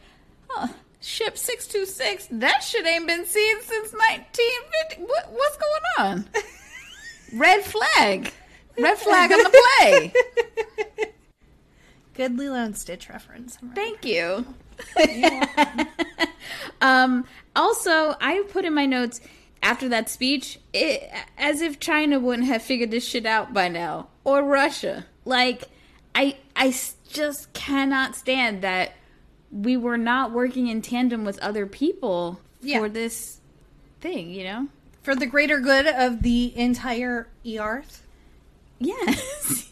ship 1.01 1.37
six 1.37 1.67
two 1.67 1.85
six. 1.85 2.27
That 2.31 2.63
shit 2.63 2.85
ain't 2.85 3.07
been 3.07 3.25
seen 3.25 3.61
since 3.61 3.93
nineteen 3.93 4.61
fifty. 4.89 5.03
What, 5.03 5.31
what's 5.31 5.57
going 5.57 6.07
on? 6.07 6.29
Red 7.33 7.63
flag. 7.63 8.31
Red 8.77 8.97
flag 8.97 9.31
on 9.31 9.39
the 9.39 9.63
play. 9.79 10.13
good 12.13 12.37
Lilo 12.37 12.55
and 12.55 12.77
Stitch 12.77 13.09
reference. 13.09 13.57
Thank 13.75 14.05
you. 14.05 14.45
um, 16.81 17.25
also, 17.55 18.15
I 18.21 18.43
put 18.49 18.65
in 18.65 18.73
my 18.73 18.85
notes 18.85 19.19
after 19.63 19.89
that 19.89 20.09
speech, 20.09 20.59
it, 20.73 21.09
as 21.37 21.61
if 21.61 21.79
China 21.79 22.19
wouldn't 22.19 22.47
have 22.47 22.61
figured 22.61 22.91
this 22.91 23.07
shit 23.07 23.25
out 23.25 23.53
by 23.53 23.67
now, 23.67 24.07
or 24.23 24.43
Russia. 24.43 25.05
Like, 25.25 25.63
I, 26.13 26.37
I 26.55 26.73
just 27.09 27.51
cannot 27.53 28.15
stand 28.15 28.61
that 28.61 28.93
we 29.51 29.77
were 29.77 29.97
not 29.97 30.31
working 30.31 30.67
in 30.67 30.81
tandem 30.81 31.23
with 31.25 31.39
other 31.39 31.65
people 31.65 32.39
Yeah. 32.61 32.79
for 32.79 32.89
this 32.89 33.39
thing. 34.01 34.31
You 34.31 34.43
know? 34.43 34.67
For 35.03 35.15
the 35.15 35.25
greater 35.25 35.59
good 35.59 35.87
of 35.87 36.21
the 36.21 36.53
entire 36.57 37.27
Earth. 37.59 38.03
Yes. 38.79 39.69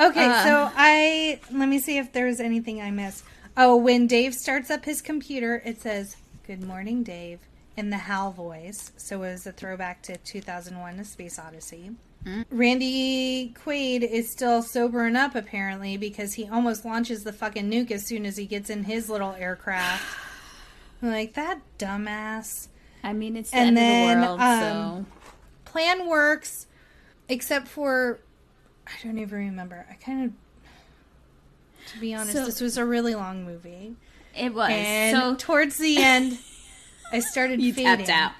Okay, 0.00 0.24
Uh. 0.26 0.44
so 0.44 0.70
I 0.76 1.38
let 1.52 1.68
me 1.68 1.78
see 1.78 1.98
if 1.98 2.12
there's 2.12 2.40
anything 2.40 2.80
I 2.82 2.90
missed. 2.90 3.24
Oh, 3.56 3.76
when 3.76 4.06
Dave 4.08 4.34
starts 4.34 4.68
up 4.70 4.84
his 4.84 5.00
computer, 5.00 5.62
it 5.64 5.80
says, 5.80 6.16
"Good 6.46 6.62
morning, 6.64 7.04
Dave. 7.04 7.38
In 7.76 7.90
the 7.90 7.96
Hal 7.98 8.30
voice, 8.32 8.92
so 8.96 9.16
it 9.16 9.30
was 9.32 9.46
a 9.46 9.52
throwback 9.52 10.02
to 10.02 10.16
2001: 10.18 10.98
A 11.00 11.04
Space 11.04 11.38
Odyssey. 11.38 11.92
Randy 12.50 13.52
Quaid 13.64 14.02
is 14.02 14.30
still 14.32 14.62
sobering 14.62 15.14
up 15.14 15.34
apparently 15.34 15.98
because 15.98 16.32
he 16.34 16.48
almost 16.48 16.82
launches 16.84 17.22
the 17.22 17.34
fucking 17.34 17.70
nuke 17.70 17.90
as 17.90 18.06
soon 18.06 18.24
as 18.24 18.38
he 18.38 18.46
gets 18.46 18.70
in 18.70 18.84
his 18.84 19.08
little 19.10 19.32
aircraft. 19.32 20.02
Like 21.02 21.34
that 21.34 21.60
dumbass. 21.78 22.68
I 23.02 23.12
mean, 23.12 23.36
it's 23.36 23.50
the 23.50 23.58
And 23.58 23.68
end 23.68 23.76
then, 23.76 24.16
of 24.22 24.22
the 24.22 24.26
world, 24.38 24.40
um, 24.40 25.06
Plan 25.66 26.08
works, 26.08 26.66
except 27.28 27.68
for 27.68 28.20
I 28.86 28.92
don't 29.02 29.18
even 29.18 29.38
remember. 29.38 29.84
I 29.90 29.94
kind 29.94 30.24
of, 30.24 30.32
to 31.92 31.98
be 32.00 32.14
honest, 32.14 32.32
So- 32.32 32.46
this 32.46 32.60
was 32.62 32.78
a 32.78 32.86
really 32.86 33.14
long 33.14 33.44
movie, 33.44 33.96
it 34.34 34.54
was. 34.54 34.70
and 34.72 35.14
so 35.14 35.34
towards 35.36 35.76
the 35.76 35.98
end, 36.02 36.38
I 37.12 37.20
started 37.20 37.60
you 37.60 37.72
fading. 37.72 38.06
tapped 38.06 38.10
out. 38.10 38.32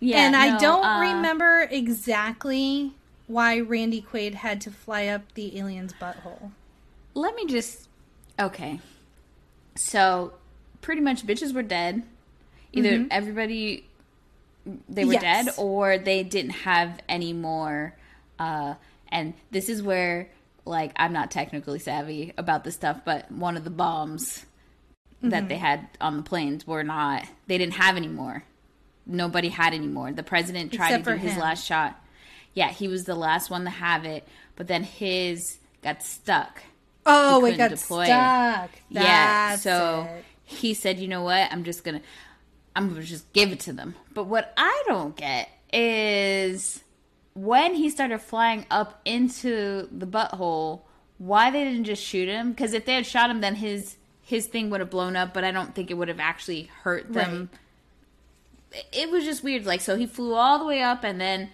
Yeah, 0.00 0.18
and 0.18 0.36
I 0.36 0.58
don't 0.58 0.84
uh, 0.84 1.00
remember 1.00 1.68
exactly 1.70 2.92
why 3.26 3.60
Randy 3.60 4.02
Quaid 4.02 4.34
had 4.34 4.60
to 4.62 4.70
fly 4.70 5.06
up 5.06 5.32
the 5.34 5.58
alien's 5.58 5.92
butthole. 5.94 6.50
Let 7.14 7.34
me 7.34 7.46
just. 7.46 7.88
Okay. 8.38 8.80
So, 9.74 10.34
pretty 10.82 11.00
much, 11.00 11.26
bitches 11.26 11.54
were 11.54 11.62
dead. 11.62 12.02
Either 12.72 13.06
everybody 13.10 13.86
they 14.88 15.04
were 15.04 15.14
Yes. 15.14 15.46
dead, 15.46 15.54
or 15.56 15.98
they 15.98 16.22
didn't 16.22 16.50
have 16.50 17.00
any 17.08 17.32
more. 17.32 17.94
Uh, 18.38 18.74
and 19.08 19.34
this 19.50 19.68
is 19.68 19.82
where, 19.82 20.28
like, 20.64 20.92
I'm 20.96 21.12
not 21.12 21.30
technically 21.30 21.78
savvy 21.78 22.32
about 22.36 22.64
this 22.64 22.74
stuff, 22.74 23.00
but 23.04 23.30
one 23.30 23.56
of 23.56 23.64
the 23.64 23.70
bombs 23.70 24.44
that 25.22 25.40
mm-hmm. 25.40 25.48
they 25.48 25.56
had 25.56 25.88
on 26.00 26.16
the 26.16 26.22
planes 26.22 26.66
were 26.66 26.84
not. 26.84 27.24
They 27.46 27.58
didn't 27.58 27.74
have 27.74 27.96
any 27.96 28.08
more. 28.08 28.44
Nobody 29.06 29.48
had 29.48 29.72
any 29.72 29.86
more. 29.86 30.12
The 30.12 30.22
president 30.22 30.72
tried 30.72 30.88
Except 30.88 31.04
to 31.04 31.12
do 31.12 31.18
his 31.18 31.32
him. 31.32 31.40
last 31.40 31.64
shot. 31.64 32.02
Yeah, 32.54 32.70
he 32.70 32.88
was 32.88 33.04
the 33.04 33.14
last 33.14 33.50
one 33.50 33.64
to 33.64 33.70
have 33.70 34.04
it, 34.04 34.26
but 34.56 34.66
then 34.66 34.82
his 34.82 35.58
got 35.82 36.02
stuck. 36.02 36.62
Oh, 37.04 37.44
He 37.44 37.52
it 37.52 37.56
got 37.56 37.70
deploy 37.70 38.06
stuck. 38.06 38.70
yeah, 38.88 39.56
so 39.56 40.08
it. 40.10 40.24
he 40.44 40.74
said, 40.74 40.98
"You 40.98 41.06
know 41.06 41.22
what? 41.22 41.52
I'm 41.52 41.62
just 41.64 41.84
gonna, 41.84 42.00
I'm 42.74 42.88
gonna 42.88 43.02
just 43.02 43.32
give 43.32 43.52
it 43.52 43.60
to 43.60 43.72
them." 43.72 43.94
But 44.12 44.24
what 44.24 44.52
I 44.56 44.82
don't 44.86 45.14
get 45.14 45.48
is 45.72 46.82
when 47.34 47.74
he 47.74 47.90
started 47.90 48.18
flying 48.18 48.66
up 48.70 49.00
into 49.04 49.88
the 49.92 50.06
butthole, 50.06 50.80
why 51.18 51.50
they 51.50 51.62
didn't 51.62 51.84
just 51.84 52.02
shoot 52.02 52.28
him? 52.28 52.50
Because 52.50 52.72
if 52.72 52.86
they 52.86 52.94
had 52.94 53.06
shot 53.06 53.30
him, 53.30 53.40
then 53.40 53.56
his 53.56 53.96
his 54.26 54.46
thing 54.46 54.68
would 54.70 54.80
have 54.80 54.90
blown 54.90 55.14
up. 55.16 55.32
But 55.32 55.44
I 55.44 55.52
don't 55.52 55.74
think 55.74 55.90
it 55.90 55.94
would 55.94 56.08
have 56.08 56.20
actually 56.20 56.64
hurt 56.82 57.12
them. 57.12 57.48
It- 58.72 58.86
It 58.92 59.10
was 59.10 59.24
just 59.24 59.42
weird. 59.44 59.64
Like, 59.64 59.80
so 59.80 59.96
he 59.96 60.06
flew 60.06 60.34
all 60.34 60.58
the 60.58 60.64
way 60.66 60.82
up, 60.82 61.02
and 61.04 61.18
then 61.20 61.48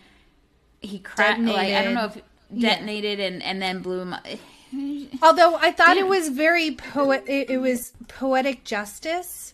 he 0.80 0.98
cracked. 0.98 1.40
Like, 1.42 1.72
I 1.72 1.84
don't 1.84 1.94
know 1.94 2.06
if 2.06 2.20
Yeah. 2.50 2.70
detonated 2.70 3.20
and 3.20 3.42
and 3.42 3.60
then 3.62 3.80
blew 3.82 4.00
him. 4.00 4.14
up. 4.14 4.26
Although 5.22 5.56
I 5.56 5.70
thought 5.70 5.96
it 5.98 6.06
was 6.08 6.30
very 6.30 6.70
poet, 6.74 7.24
it, 7.28 7.50
it 7.50 7.58
was 7.58 7.92
poetic 8.08 8.64
justice, 8.64 9.52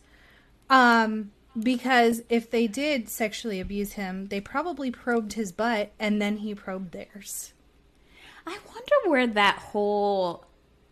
um, 0.71 1.33
because 1.59 2.23
if 2.29 2.49
they 2.51 2.67
did 2.69 3.09
sexually 3.09 3.59
abuse 3.61 3.95
him, 3.95 4.29
they 4.29 4.41
probably 4.41 4.91
probed 4.93 5.33
his 5.33 5.51
butt 5.51 5.91
and 5.99 6.23
then 6.23 6.39
he 6.39 6.55
probed 6.55 6.93
theirs. 6.93 7.53
I 8.47 8.59
wonder 8.67 8.95
where 9.11 9.27
that 9.27 9.57
whole 9.59 10.45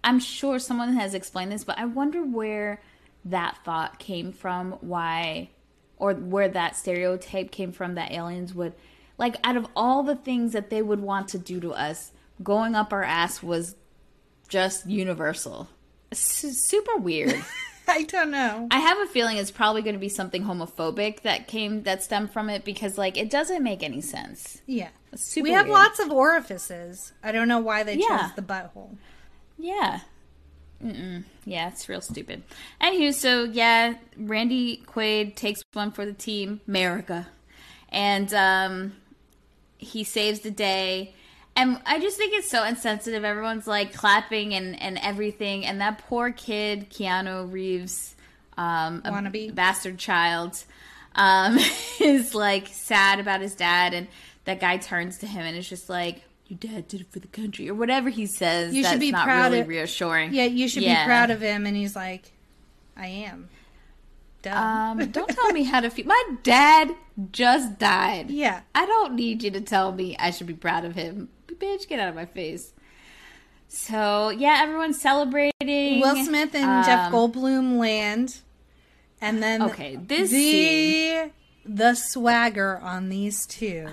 I'm 0.05 0.19
sure 0.21 0.59
someone 0.59 0.95
has 0.95 1.15
explained 1.15 1.53
this, 1.53 1.65
but 1.65 1.79
I 1.79 1.85
wonder 1.87 2.23
where 2.25 2.81
that 3.25 3.59
thought 3.65 3.99
came 3.99 4.33
from, 4.33 4.73
why 4.81 5.51
or 5.97 6.15
where 6.15 6.49
that 6.49 6.77
stereotype 6.77 7.51
came 7.51 7.73
from 7.73 7.95
that 7.95 8.13
aliens 8.13 8.55
would 8.55 8.75
like 9.19 9.37
out 9.43 9.57
of 9.57 9.67
all 9.75 10.03
the 10.03 10.15
things 10.15 10.53
that 10.53 10.69
they 10.71 10.83
would 10.83 11.01
want 11.01 11.29
to 11.29 11.39
do 11.39 11.59
to 11.61 11.73
us, 11.73 12.13
going 12.43 12.75
up 12.75 12.93
our 12.93 13.03
ass 13.03 13.43
was 13.43 13.75
just 14.49 14.87
universal. 14.87 15.69
S- 16.13 16.57
super 16.61 16.97
weird. 16.99 17.43
I 17.89 18.03
don't 18.03 18.31
know. 18.31 18.67
I 18.71 18.79
have 18.81 18.99
a 18.99 19.07
feeling 19.07 19.37
it's 19.39 19.51
probably 19.51 19.81
going 19.83 19.95
to 19.95 20.01
be 20.01 20.09
something 20.09 20.43
homophobic 20.45 21.23
that 21.23 21.47
came 21.49 21.85
that 21.85 22.03
stemmed 22.03 22.31
from 22.33 22.51
it 22.51 22.65
because 22.65 22.99
like 22.99 23.17
it 23.17 23.31
doesn't 23.31 23.63
make 23.63 23.83
any 23.83 24.01
sense. 24.01 24.61
Yeah, 24.67 24.89
super 25.15 25.45
we 25.45 25.51
have 25.53 25.67
weird. 25.67 25.79
lots 25.79 25.99
of 26.01 26.11
orifices. 26.11 27.13
I 27.23 27.33
don't 27.33 27.49
know 27.49 27.61
why 27.61 27.85
they 27.85 27.95
Yeah. 27.95 28.23
chose 28.27 28.35
the 28.37 28.43
butthole. 28.43 28.97
Yeah. 29.59 30.01
Mm-mm. 30.85 31.25
Yeah, 31.45 31.69
it's 31.69 31.89
real 31.89 32.01
stupid. 32.01 32.43
Anywho, 32.81 33.15
so 33.15 33.45
yeah, 33.45 33.95
Randy 34.17 34.83
Quaid 34.87 35.35
takes 35.35 35.63
one 35.73 35.91
for 35.91 36.05
the 36.05 36.13
team, 36.13 36.61
America, 36.69 37.27
and 37.89 38.33
um, 38.35 38.93
he 39.79 40.05
saves 40.05 40.41
the 40.41 40.51
day. 40.51 41.15
And 41.55 41.81
I 41.87 41.99
just 41.99 42.19
think 42.19 42.35
it's 42.35 42.51
so 42.51 42.65
insensitive. 42.65 43.25
Everyone's 43.25 43.67
like 43.67 43.95
clapping 43.95 44.53
and, 44.53 44.81
and 44.81 44.99
everything, 45.03 45.65
and 45.65 45.81
that 45.81 45.99
poor 46.07 46.31
kid, 46.31 46.91
Keanu 46.91 47.51
Reeves, 47.51 48.15
um, 48.59 49.01
a 49.07 49.11
Wannabe. 49.11 49.55
bastard 49.55 49.97
child, 49.99 50.63
um, 51.15 51.59
is 52.01 52.35
like 52.35 52.69
sad 52.69 53.19
about 53.19 53.41
his 53.41 53.55
dad, 53.55 53.95
and 53.95 54.09
that 54.45 54.61
guy 54.61 54.77
turns 54.77 55.19
to 55.19 55.27
him 55.27 55.41
and 55.47 55.57
is 55.57 55.67
just 55.67 55.89
like, 55.89 56.23
"Your 56.49 56.59
dad 56.59 56.89
did 56.89 57.01
it 57.03 57.07
for 57.11 57.19
the 57.19 57.27
country," 57.29 57.69
or 57.69 57.75
whatever 57.75 58.09
he 58.11 58.27
says. 58.27 58.75
You 58.75 58.83
should 58.83 58.93
that's 58.93 59.01
be 59.01 59.11
not 59.13 59.25
proud 59.25 59.45
really 59.53 59.61
of- 59.61 59.69
reassuring. 59.69 60.33
Yeah, 60.35 60.45
you 60.45 60.69
should 60.69 60.83
Yeah. 60.83 61.05
be 61.05 61.09
proud 61.09 61.31
of 61.31 61.41
him. 61.41 61.67
And 61.67 61.77
he's 61.77 61.97
like, 61.97 62.33
I 62.97 63.07
am. 63.09 63.49
Duh. 64.43 64.51
Um, 64.55 64.99
don't 65.11 65.29
tell 65.29 65.53
me 65.53 65.65
how 65.65 65.81
to 65.81 65.91
feel. 65.91 66.07
My 66.07 66.23
dad 66.43 66.93
just 67.33 67.79
died. 67.79 68.31
yeah. 68.31 68.61
I 68.75 68.87
don't 68.87 69.15
need 69.15 69.43
you 69.43 69.51
to 69.53 69.61
tell 69.61 69.93
me 69.93 70.17
I 70.19 70.31
should 70.31 70.47
be 70.47 70.55
proud 70.55 70.85
of 70.85 70.95
him. 70.95 71.29
Bitch, 71.49 71.89
get 71.89 71.99
out 71.99 72.09
of 72.11 72.15
my 72.15 72.27
face. 72.27 72.73
So 73.69 74.29
yeah, 74.31 74.61
everyone's 74.63 75.01
celebrating. 75.01 76.01
Will 76.01 76.23
Smith 76.25 76.55
and 76.55 76.85
Jeff 76.85 77.07
Um, 77.07 77.13
Goldblum 77.13 77.79
land, 77.79 78.39
and 79.21 79.43
then 79.43 79.63
Okay, 79.63 79.97
this 79.97 80.31
the 80.31 80.37
scene- 80.53 81.31
the 81.65 81.95
swagger 81.95 82.79
on 82.79 83.09
these 83.09 83.45
two. 83.47 83.89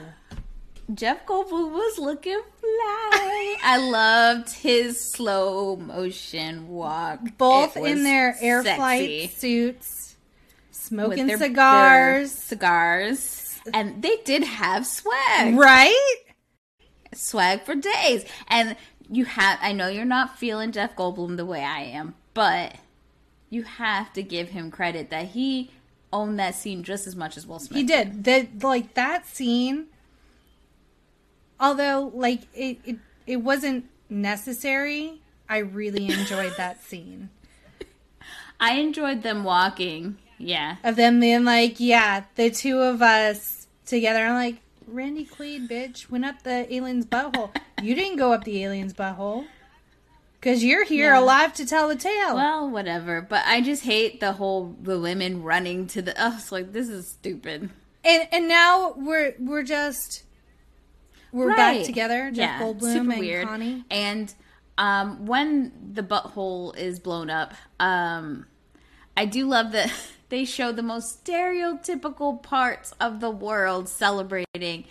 Jeff 0.94 1.26
Goldblum 1.26 1.72
was 1.72 1.98
looking 1.98 2.40
fly. 2.60 3.56
I 3.64 3.78
loved 3.78 4.50
his 4.50 5.12
slow 5.12 5.76
motion 5.76 6.68
walk. 6.70 7.20
Both 7.38 7.78
in 7.78 8.04
their 8.04 8.36
air 8.40 8.64
sexy. 8.64 8.78
flight 8.78 9.32
suits, 9.34 10.16
smoking 10.72 11.28
their- 11.28 11.38
cigars. 11.38 12.32
their 12.34 12.38
cigars, 12.38 13.60
and 13.74 14.02
they 14.02 14.18
did 14.26 14.44
have 14.44 14.86
swag. 14.86 15.56
right? 15.58 16.18
swag 17.14 17.64
for 17.64 17.76
days. 17.76 18.26
And 18.48 18.76
you 19.10 19.26
have, 19.26 19.60
I 19.62 19.72
know 19.72 19.88
you're 19.88 20.06
not 20.06 20.38
feeling 20.38 20.72
Jeff 20.72 20.96
Goldblum 20.96 21.38
the 21.38 21.46
way 21.46 21.64
I 21.64 21.82
am, 21.82 22.16
but 22.34 22.76
you 23.50 23.64
have 23.64 24.12
to 24.14 24.24
give 24.24 24.50
him 24.50 24.72
credit 24.72 25.10
that 25.12 25.28
he 25.28 25.70
owned 26.12 26.40
that 26.40 26.56
scene 26.56 26.84
just 26.84 27.08
as 27.08 27.16
much 27.16 27.38
as 27.38 27.46
Will 27.46 27.60
Smith. 27.60 27.78
He 27.78 27.84
did. 27.84 28.24
The 28.24 28.48
like 28.62 28.96
that 28.96 29.28
scene. 29.28 29.88
Although 31.64 32.12
like 32.14 32.42
it 32.54 32.78
it, 32.86 32.98
it 33.26 33.38
wasn't 33.38 33.86
necessary, 34.10 35.22
I 35.50 35.58
really 35.60 36.08
enjoyed 36.08 36.54
that 36.58 36.84
scene. 36.88 37.30
I 38.60 38.74
enjoyed 38.76 39.24
them 39.24 39.44
walking. 39.44 40.18
Yeah. 40.38 40.78
Of 40.84 40.96
them 40.96 41.20
being 41.20 41.46
like, 41.46 41.80
yeah, 41.80 42.24
the 42.36 42.50
two 42.50 42.80
of 42.80 43.02
us 43.02 43.68
together. 43.86 44.26
I'm 44.26 44.34
like, 44.36 44.58
Randy 44.88 45.26
Quaid, 45.26 45.70
bitch, 45.70 46.10
went 46.10 46.26
up 46.26 46.44
the 46.44 46.72
alien's 46.74 47.06
butthole. 47.06 47.56
You 47.82 47.96
didn't 48.00 48.18
go 48.18 48.34
up 48.34 48.44
the 48.44 48.64
alien's 48.64 48.94
butthole. 48.94 49.46
Because 50.40 50.64
you're 50.64 50.84
here 50.84 51.14
Yeah. 51.14 51.20
alive 51.22 51.54
to 51.54 51.66
tell 51.66 51.88
the 51.88 51.96
tale. 51.96 52.36
Well, 52.36 52.70
whatever. 52.70 53.22
But 53.22 53.44
I 53.46 53.62
just 53.62 53.84
hate 53.84 54.20
the 54.20 54.34
whole 54.34 54.76
the 54.82 55.00
women 55.00 55.42
running 55.44 55.88
to 55.88 56.02
the. 56.02 56.14
Oh, 56.22 56.36
it's 56.38 56.52
like 56.52 56.74
this 56.74 56.90
is 56.90 57.08
stupid. 57.08 57.70
and 58.04 58.28
and 58.32 58.48
now 58.50 58.94
we're 58.98 59.36
we're 59.40 59.64
just 59.64 60.24
we're 61.34 61.50
Right. 61.50 61.78
back 61.80 61.86
together, 61.86 62.32
Jeff 62.32 62.62
Yeah, 62.62 62.66
Goldblum 62.66 63.12
and 63.12 63.20
weird. 63.20 63.48
Connie. 63.48 63.84
And 63.92 64.34
um, 64.78 65.26
when 65.26 65.72
the 65.94 66.04
butthole 66.04 66.76
is 66.78 67.00
blown 67.00 67.30
up, 67.30 67.54
um, 67.80 68.46
I 69.18 69.26
do 69.26 69.46
love 69.48 69.72
that 69.74 69.92
they 70.30 70.46
show 70.46 70.72
the 70.72 70.82
most 70.84 71.26
stereotypical 71.26 72.42
parts 72.42 72.94
of 73.02 73.20
the 73.20 73.30
world 73.30 73.90
celebrating. 73.90 74.86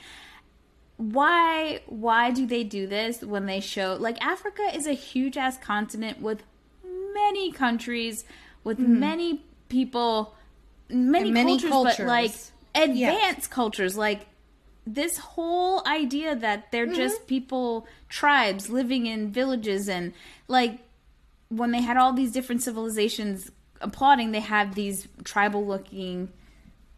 Why? 0.97 1.81
Why 1.87 2.31
do 2.31 2.47
they 2.47 2.63
do 2.65 2.87
this 2.87 3.23
when 3.23 3.47
they 3.47 3.61
show 3.61 3.97
like 3.99 4.23
Africa 4.25 4.63
is 4.75 4.87
a 4.87 4.93
huge 4.93 5.37
ass 5.37 5.59
continent 5.59 6.21
with 6.21 6.45
many 6.85 7.51
countries, 7.51 8.25
with 8.63 8.79
many 8.79 9.45
people, 9.69 10.35
many, 10.89 11.31
Mm-hmm. 11.31 11.37
And 11.37 11.47
many 11.47 11.59
cultures, 11.61 11.97
but 11.99 12.07
like 12.07 12.31
cultures. 12.31 12.53
advanced 12.75 13.51
cultures, 13.51 13.97
like 13.97 14.27
this 14.87 15.17
whole 15.19 15.87
idea 15.87 16.35
that 16.37 16.73
they're 16.73 16.87
Mm-hmm. 16.87 16.97
just 16.97 17.27
people 17.27 17.87
tribes 18.09 18.69
living 18.69 19.07
in 19.07 19.31
villages 19.31 19.89
and 19.89 20.13
like 20.49 20.79
when 21.49 21.71
they 21.71 21.81
had 21.83 21.97
all 21.97 22.13
these 22.13 22.33
different 22.33 22.63
civilizations 22.63 23.51
applauding 23.81 24.33
they 24.33 24.41
have 24.41 24.75
these 24.75 25.07
tribal 25.25 25.65
looking 25.67 26.29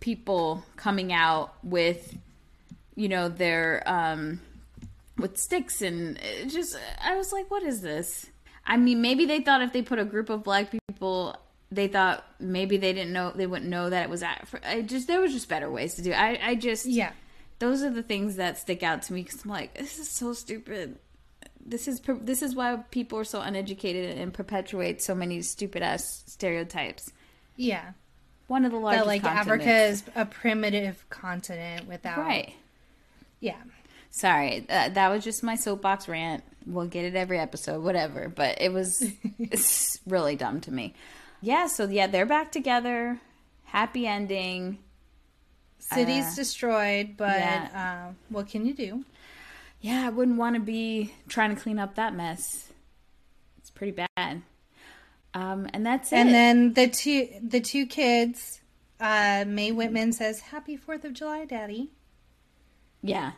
people 0.01 0.65
coming 0.77 1.13
out 1.13 1.55
with, 1.63 2.17
you 2.95 3.09
know, 3.09 3.29
their 3.29 3.83
um, 3.87 4.41
with 5.17 5.39
sticks 5.39 5.81
and 5.83 6.19
it 6.19 6.49
just. 6.49 6.77
I 7.03 7.17
was 7.17 7.33
like, 7.33 7.51
what 7.51 7.63
is 7.63 7.81
this? 7.81 8.27
I 8.67 8.77
mean, 8.77 9.01
maybe 9.03 9.25
they 9.27 9.41
thought 9.41 9.63
if 9.63 9.73
they 9.73 9.83
put 9.83 9.99
a 9.99 10.05
group 10.05 10.29
of 10.31 10.43
black 10.45 10.71
people, 10.71 11.37
they 11.71 11.89
thought 11.89 12.25
maybe 12.39 12.77
they 12.77 12.93
didn't 12.93 13.13
know 13.13 13.33
they 13.35 13.47
wouldn't 13.47 13.71
know 13.71 13.91
that 13.91 14.05
it 14.05 14.11
was. 14.11 14.23
At, 14.23 14.47
I 14.67 14.83
just 14.83 15.07
there 15.07 15.21
was 15.21 15.33
just 15.33 15.49
better 15.49 15.71
ways 15.71 15.95
to 15.95 16.03
do. 16.03 16.11
It. 16.13 16.19
I 16.19 16.39
I 16.43 16.55
just 16.55 16.87
Yeah. 16.87 17.13
Those 17.59 17.83
are 17.83 17.91
the 17.91 18.03
things 18.03 18.37
that 18.37 18.59
stick 18.59 18.83
out 18.83 19.03
to 19.03 19.13
me 19.13 19.23
because 19.23 19.45
I'm 19.45 19.51
like, 19.51 19.75
this 19.75 19.99
is 19.99 20.09
so 20.09 20.33
stupid. 20.33 20.99
This 21.65 21.89
is 21.89 22.01
this 22.21 22.43
is 22.43 22.55
why 22.55 22.77
people 22.91 23.19
are 23.19 23.25
so 23.25 23.41
uneducated 23.41 24.19
and 24.19 24.35
perpetuate 24.35 25.03
so 25.03 25.15
many 25.15 25.41
stupid 25.43 25.83
ass 25.83 26.25
stereotypes. 26.27 27.11
Yeah. 27.57 27.93
One 28.49 28.65
of 28.67 28.73
the 28.73 28.79
largest 28.79 29.05
That 29.05 29.09
like 29.09 29.23
continents. 29.23 29.49
Africa 29.49 29.77
is 29.85 30.03
a 30.15 30.27
primitive 30.27 31.09
continent 31.09 31.89
without 31.89 32.19
right. 32.19 32.53
Yeah. 33.41 33.57
Sorry, 34.11 34.65
uh, 34.69 34.91
that 34.91 35.09
was 35.09 35.25
just 35.25 35.43
my 35.43 35.57
soapbox 35.57 36.07
rant. 36.07 36.45
We'll 36.67 36.87
get 36.87 37.05
it 37.05 37.17
every 37.17 37.39
episode, 37.39 37.83
whatever. 37.83 38.29
But 38.29 38.61
it 38.61 38.73
was 38.73 39.03
it's 39.39 39.99
really 40.07 40.37
dumb 40.37 40.61
to 40.63 40.71
me. 40.71 40.95
Yeah. 41.41 41.67
So 41.67 41.87
yeah, 41.89 42.07
they're 42.07 42.27
back 42.27 42.53
together. 42.53 43.21
Happy 43.65 44.07
ending. 44.07 44.79
City's 45.93 46.27
Uh, 46.27 46.35
destroyed, 46.37 47.17
but 47.17 47.39
yeah. 47.39 48.07
uh, 48.09 48.13
what 48.31 48.49
can 48.49 48.65
you 48.67 48.75
do? 48.75 49.05
Yeah, 49.81 50.07
I 50.07 50.11
wouldn't 50.11 50.39
want 50.39 50.55
to 50.57 50.61
be 50.61 51.13
trying 51.29 51.55
to 51.55 51.61
clean 51.61 51.79
up 51.79 51.95
that 51.97 52.15
mess. 52.15 52.73
It's 53.59 53.71
pretty 53.71 53.93
bad. 54.17 54.43
Um, 55.35 55.69
and 55.75 55.85
that's 55.85 56.13
it. 56.13 56.17
And 56.17 56.33
then 56.33 56.73
the 56.75 56.89
two 56.89 57.29
the 57.43 57.61
two 57.61 57.87
kids, 57.87 58.61
uh, 59.01 59.45
Mae 59.47 59.73
Whitman 59.73 60.13
says, 60.13 60.41
"Happy 60.41 60.77
Fourth 60.77 61.05
of 61.05 61.13
July, 61.13 61.45
Daddy." 61.45 61.91
yeah, 63.03 63.33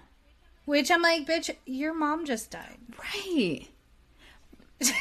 Which 0.66 0.90
I'm 0.92 1.02
like, 1.02 1.26
bitch, 1.26 1.50
your 1.64 1.92
mom 1.94 2.24
just 2.24 2.52
died. 2.52 2.78
right. 2.98 3.66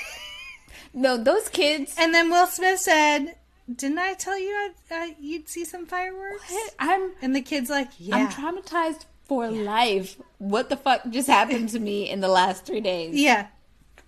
no, 0.93 1.17
those 1.17 1.49
kids. 1.49 1.93
And 1.99 2.13
then 2.13 2.31
Will 2.31 2.47
Smith 2.47 2.79
said, 2.79 3.35
"Didn't 3.73 3.99
I 3.99 4.13
tell 4.13 4.37
you 4.39 4.49
I'd, 4.55 4.73
uh, 4.91 5.13
you'd 5.19 5.49
see 5.49 5.65
some 5.65 5.85
fireworks?" 5.85 6.53
I'm 6.79 7.11
And 7.21 7.35
the 7.35 7.41
kid's 7.41 7.69
like, 7.69 7.89
"Yeah, 7.97 8.15
I'm 8.17 8.27
traumatized 8.29 9.05
for 9.27 9.49
life. 9.49 10.17
What 10.37 10.69
the 10.69 10.77
fuck 10.77 11.09
just 11.09 11.27
happened 11.27 11.69
to 11.69 11.79
me 11.79 12.09
in 12.09 12.19
the 12.19 12.27
last 12.27 12.65
three 12.65 12.81
days? 12.81 13.15
yeah, 13.15 13.47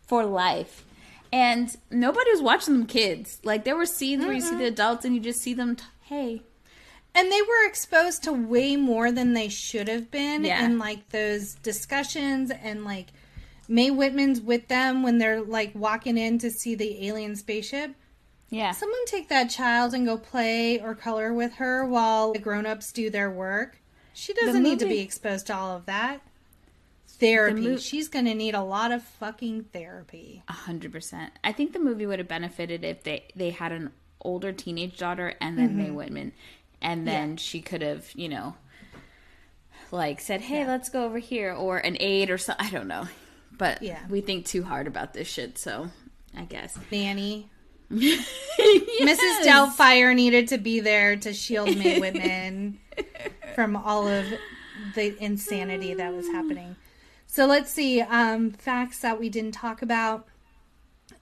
For 0.05 0.23
life. 0.25 0.83
And 1.33 1.75
nobody 1.91 2.29
was 2.31 2.41
watching 2.41 2.73
them 2.77 2.85
kids. 2.85 3.39
Like 3.43 3.63
there 3.65 3.75
were 3.75 3.85
scenes 3.87 4.23
where 4.23 4.33
you 4.33 4.41
see 4.41 4.55
the 4.55 4.65
adults 4.65 5.05
and 5.05 5.13
you 5.15 5.19
just 5.19 5.41
see 5.41 5.53
them. 5.53 5.75
T- 5.75 5.83
hey, 6.03 6.41
And 7.15 7.31
they 7.31 7.41
were 7.41 7.67
exposed 7.67 8.23
to 8.23 8.31
way 8.31 8.75
more 8.75 9.11
than 9.11 9.33
they 9.33 9.49
should 9.49 9.87
have 9.87 10.11
been 10.11 10.45
Yeah. 10.45 10.63
in 10.63 10.77
like 10.77 11.09
those 11.09 11.55
discussions 11.55 12.51
and 12.51 12.85
like 12.85 13.07
Mae 13.67 13.89
Whitman's 13.89 14.39
with 14.39 14.67
them 14.69 15.01
when 15.03 15.17
they're 15.17 15.41
like 15.41 15.71
walking 15.75 16.17
in 16.17 16.37
to 16.39 16.49
see 16.51 16.75
the 16.75 17.07
alien 17.07 17.35
spaceship. 17.35 17.95
Yeah, 18.49 18.71
Someone 18.71 19.05
take 19.05 19.29
that 19.29 19.49
child 19.49 19.93
and 19.93 20.05
go 20.05 20.17
play 20.17 20.79
or 20.79 20.95
color 20.95 21.33
with 21.33 21.55
her 21.55 21.85
while 21.85 22.33
the 22.33 22.39
grown-ups 22.39 22.91
do 22.91 23.09
their 23.09 23.29
work. 23.29 23.79
She 24.13 24.33
doesn't 24.33 24.63
need 24.63 24.79
to 24.79 24.85
be 24.85 24.99
exposed 24.99 25.47
to 25.47 25.55
all 25.55 25.75
of 25.75 25.85
that. 25.85 26.21
Therapy. 27.19 27.61
The 27.61 27.69
mo- 27.71 27.77
She's 27.77 28.07
going 28.09 28.25
to 28.25 28.33
need 28.33 28.53
a 28.55 28.63
lot 28.63 28.91
of 28.91 29.03
fucking 29.03 29.65
therapy. 29.73 30.43
a 30.47 30.53
hundred 30.53 30.91
percent. 30.91 31.33
I 31.43 31.51
think 31.51 31.73
the 31.73 31.79
movie 31.79 32.05
would 32.05 32.19
have 32.19 32.27
benefited 32.27 32.83
if 32.83 33.03
they 33.03 33.25
they 33.35 33.49
had 33.51 33.71
an 33.71 33.91
older 34.21 34.51
teenage 34.51 34.97
daughter 34.97 35.33
and 35.41 35.57
then 35.57 35.77
Mae 35.77 35.85
mm-hmm. 35.85 35.95
Whitman, 35.95 36.31
and 36.81 37.07
then 37.07 37.37
she 37.37 37.61
could 37.61 37.81
have 37.81 38.11
you 38.15 38.29
know, 38.29 38.55
like 39.91 40.19
said, 40.19 40.41
"Hey, 40.41 40.65
let's 40.67 40.89
go 40.89 41.05
over 41.05 41.17
here," 41.19 41.53
or 41.53 41.77
an 41.77 41.97
aide 41.99 42.29
or 42.29 42.37
something. 42.37 42.65
I 42.65 42.69
don't 42.69 42.87
know, 42.87 43.07
but 43.51 43.81
Yeah. 43.81 43.99
we 44.09 44.21
think 44.21 44.45
too 44.45 44.63
hard 44.63 44.85
about 44.87 45.13
this 45.13 45.27
shit. 45.27 45.57
So 45.57 45.89
I 46.35 46.43
guess 46.43 46.77
Nanny. 46.91 47.49
Yes. 48.59 49.19
Mrs. 49.21 49.45
Doubtfire 49.45 50.15
needed 50.15 50.47
to 50.47 50.57
be 50.57 50.79
there 50.79 51.15
to 51.17 51.31
shield 51.31 51.77
Mae 51.77 51.99
Whitman 52.01 52.79
from 53.53 53.75
all 53.75 54.07
of 54.07 54.25
the 54.95 55.15
insanity 55.23 55.93
that 55.93 56.11
was 56.11 56.27
happening. 56.27 56.75
So 57.27 57.45
let's 57.45 57.71
see 57.71 58.01
um, 58.01 58.51
facts 58.51 58.99
that 58.99 59.19
we 59.19 59.29
didn't 59.29 59.51
talk 59.51 59.83
about. 59.83 60.27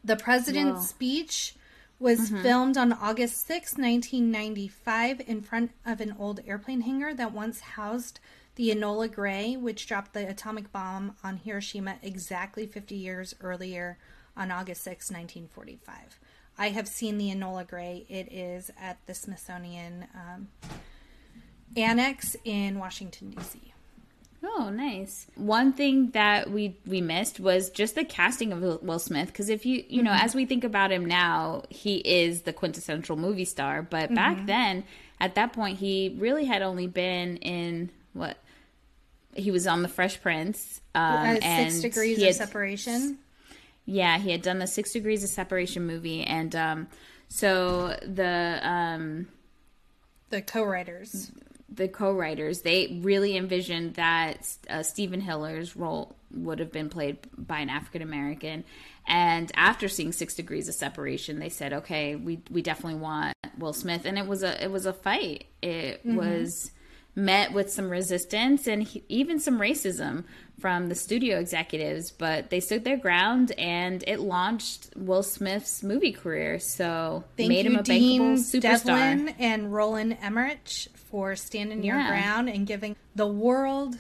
The 0.04 0.16
president's 0.16 0.82
Whoa. 0.82 0.88
speech 0.88 1.56
was 2.00 2.30
filmed 2.30 2.78
on 2.78 2.94
August 2.94 3.46
6, 3.48 3.78
1995, 3.78 5.22
in 5.28 5.42
front 5.42 5.72
of 5.86 6.00
an 6.00 6.16
old 6.20 6.40
airplane 6.48 6.82
hangar 6.82 7.14
that 7.14 7.34
once 7.34 7.60
housed 7.62 8.20
the 8.56 8.70
Enola 8.70 9.12
Gray, 9.12 9.56
which 9.56 9.88
dropped 9.88 10.14
the 10.14 10.28
atomic 10.28 10.72
bomb 10.72 11.16
on 11.24 11.38
Hiroshima 11.38 11.98
exactly 12.02 12.66
50 12.66 12.96
years 12.96 13.36
earlier 13.42 13.98
on 14.38 14.52
August 14.52 14.84
6, 14.84 15.10
1945. 15.10 16.20
I 16.58 16.70
have 16.70 16.88
seen 16.88 17.18
the 17.18 17.30
Enola 17.32 17.68
Gray. 17.68 18.06
It 18.10 18.32
is 18.32 18.72
at 18.80 18.98
the 19.08 19.14
Smithsonian 19.14 20.06
um, 20.16 20.48
Annex 21.76 22.36
in 22.46 22.80
Washington, 22.80 23.32
D.C. 23.32 23.60
Oh, 24.44 24.70
nice. 24.70 25.26
One 25.36 25.74
thing 25.74 26.12
that 26.12 26.52
we 26.52 26.78
we 26.86 27.02
missed 27.02 27.40
was 27.40 27.70
just 27.72 27.96
the 27.96 28.06
casting 28.06 28.54
of 28.54 28.62
Will- 28.62 29.00
Smith 29.00 29.28
because 29.28 29.50
if 29.50 29.66
you 29.66 29.84
you 29.90 30.04
know 30.04 30.12
as 30.14 30.36
we 30.36 30.46
think 30.46 30.64
about 30.64 30.92
him 30.92 31.04
now, 31.04 31.64
he 31.70 31.96
is 31.98 32.44
the 32.44 32.54
quintessential 32.54 33.16
movie 33.18 33.46
star, 33.46 33.82
but 33.82 34.14
back 34.14 34.46
then 34.46 34.84
at 35.20 35.34
that 35.36 35.52
point 35.54 35.80
he 35.80 36.16
really 36.20 36.46
had 36.46 36.62
only 36.62 36.86
been 36.88 37.38
in 37.38 37.90
what 38.14 38.38
he 39.34 39.50
was 39.52 39.66
on 39.68 39.82
the 39.82 39.88
Fresh 39.88 40.22
Prince 40.22 40.80
um, 40.94 41.02
Uh, 41.02 41.40
and 41.42 41.74
six 41.74 41.82
degrees 41.96 42.20
of 42.20 42.26
had- 42.26 42.36
separation. 42.36 43.18
Yeah, 43.86 44.18
he 44.18 44.32
had 44.32 44.42
done 44.42 44.60
the 44.60 44.68
Six 44.68 44.94
Degrees 44.94 45.24
of 45.24 45.30
Separation 45.30 45.86
movie, 45.86 46.24
and 46.24 46.56
um, 46.56 46.88
so 47.28 47.98
the 48.02 48.60
um, 48.64 49.28
The 50.30 50.42
co-writers. 50.42 51.32
the 51.70 51.88
co-writers 51.88 52.62
they 52.62 53.00
really 53.04 53.36
envisioned 53.38 53.96
that 53.96 54.48
uh, 54.70 54.82
Stephen 54.84 55.22
Hiller's 55.22 55.76
role 55.76 56.16
would 56.32 56.60
have 56.60 56.72
been 56.72 56.90
played 56.90 57.18
by 57.38 57.60
an 57.60 57.70
African 57.70 58.02
American. 58.02 58.64
And 59.08 59.52
after 59.56 59.88
seeing 59.88 60.12
Six 60.12 60.34
Degrees 60.34 60.68
of 60.68 60.74
Separation, 60.74 61.38
they 61.40 61.50
said, 61.50 61.72
"Okay, 61.74 62.16
we 62.16 62.42
we 62.50 62.64
definitely 62.64 63.00
want 63.00 63.36
Will 63.60 63.74
Smith." 63.74 64.06
And 64.06 64.18
it 64.18 64.26
was 64.26 64.42
a 64.42 64.64
it 64.64 64.72
was 64.72 64.88
a 64.88 64.94
fight. 64.94 65.46
It 65.62 66.02
was 66.04 66.72
met 67.18 67.54
with 67.54 67.72
some 67.72 67.90
resistance 67.90 68.68
and 68.68 68.84
he, 68.84 69.02
even 69.08 69.40
some 69.40 69.58
racism 69.58 70.26
from 70.60 70.88
the 70.88 70.96
studio 70.96 71.40
executives, 71.40 72.12
but 72.12 72.50
they 72.50 72.60
stood 72.60 72.84
their 72.84 72.98
ground, 72.98 73.52
and 73.58 74.04
it 74.08 74.20
launched 74.20 74.90
Will 74.96 75.24
Smith's 75.24 75.84
movie 75.84 76.12
career. 76.14 76.60
So 76.60 77.24
Thank 77.38 77.50
made 77.50 77.66
you, 77.66 77.72
him 77.72 77.80
a 77.80 77.84
Dean 77.84 78.22
bankable 78.22 78.38
superstar. 78.62 78.62
Devlin 78.62 79.36
and 79.40 79.74
Roland 79.74 80.18
Emmerich, 80.22 80.88
for 81.10 81.36
standing 81.36 81.84
your 81.84 81.98
Yeah. 81.98 82.08
ground 82.10 82.50
and 82.50 82.66
giving 82.66 82.96
the 83.16 83.28
world 83.28 83.98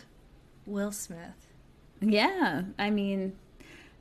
Will 0.65 0.91
Smith. 0.91 1.47
Yeah, 2.01 2.63
I 2.77 2.89
mean, 2.89 3.33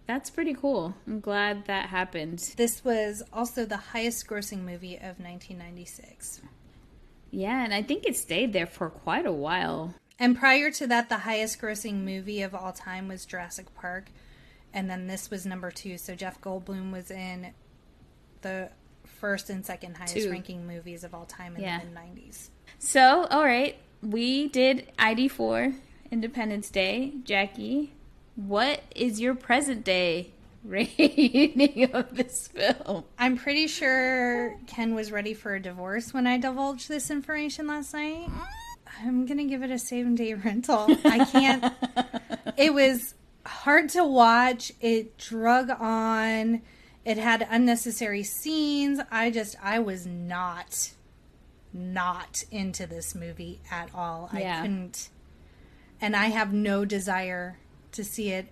that's 0.06 0.31
pretty 0.31 0.55
cool. 0.55 0.94
I'm 1.06 1.20
glad 1.20 1.66
that 1.66 1.89
happened. 1.90 2.40
This 2.56 2.85
was 2.85 3.22
also 3.32 3.64
the 3.64 3.76
highest 3.76 4.26
grossing 4.26 4.64
movie 4.64 4.97
of 4.97 5.18
1996. 5.20 6.40
Yeah, 7.31 7.64
and 7.64 7.74
I 7.74 7.82
think 7.82 8.05
it 8.06 8.16
stayed 8.16 8.52
there 8.52 8.66
for 8.66 8.90
quite 8.90 9.26
a 9.26 9.32
while. 9.32 9.94
And 10.18 10.36
prior 10.38 10.70
to 10.72 10.86
that, 10.86 11.08
the 11.08 11.18
highest 11.18 11.60
grossing 11.60 12.04
movie 12.04 12.42
of 12.42 12.54
all 12.54 12.72
time 12.72 13.08
was 13.08 13.24
Jurassic 13.24 13.74
Park. 13.74 14.06
And 14.72 14.88
then 14.88 15.06
this 15.06 15.30
was 15.30 15.44
number 15.46 15.70
two. 15.70 15.98
So 15.98 16.14
Jeff 16.14 16.40
Goldblum 16.40 16.92
was 16.92 17.10
in 17.10 17.52
the 18.42 18.70
first 19.04 19.48
and 19.50 19.64
second 19.64 19.96
highest 19.96 20.14
Two. 20.14 20.30
ranking 20.30 20.66
movies 20.66 21.02
of 21.04 21.14
all 21.14 21.24
time 21.24 21.56
in 21.56 21.62
Yeah. 21.62 21.78
the 21.80 21.86
mid 21.86 21.94
90s. 21.94 22.50
So, 22.78 23.26
all 23.30 23.44
right, 23.44 23.76
we 24.02 24.48
did 24.48 24.92
ID4 24.98 25.74
Independence 26.10 26.70
Day. 26.70 27.12
Jackie, 27.24 27.92
what 28.36 28.82
is 28.94 29.20
your 29.20 29.34
present 29.34 29.84
day 29.84 30.30
rating 30.64 31.90
of 31.92 32.14
this 32.16 32.48
film? 32.48 33.04
I'm 33.18 33.36
pretty 33.36 33.66
sure 33.66 34.56
Ken 34.66 34.94
was 34.94 35.10
ready 35.12 35.34
for 35.34 35.54
a 35.54 35.60
divorce 35.60 36.12
when 36.12 36.26
I 36.26 36.36
divulged 36.38 36.88
this 36.88 37.10
information 37.10 37.66
last 37.66 37.94
night. 37.94 38.28
Mm. 38.28 38.46
I'm 39.02 39.26
going 39.26 39.38
to 39.38 39.44
give 39.44 39.62
it 39.62 39.70
a 39.70 39.78
same 39.78 40.14
day 40.14 40.34
rental. 40.44 40.86
I 41.04 41.24
can't. 41.24 41.72
it 42.56 42.72
was 42.72 43.14
hard 43.46 43.88
to 43.90 44.04
watch. 44.04 44.72
It 44.80 45.18
drug 45.18 45.70
on. 45.70 46.62
It 47.04 47.18
had 47.18 47.46
unnecessary 47.50 48.22
scenes. 48.22 49.00
I 49.10 49.30
just, 49.30 49.56
I 49.62 49.78
was 49.78 50.06
not, 50.06 50.92
not 51.72 52.44
into 52.50 52.86
this 52.86 53.14
movie 53.14 53.60
at 53.70 53.90
all. 53.94 54.30
Yeah. 54.32 54.58
I 54.58 54.62
couldn't. 54.62 55.10
And 56.00 56.16
I 56.16 56.26
have 56.26 56.52
no 56.52 56.84
desire 56.84 57.58
to 57.92 58.04
see 58.04 58.30
it 58.30 58.48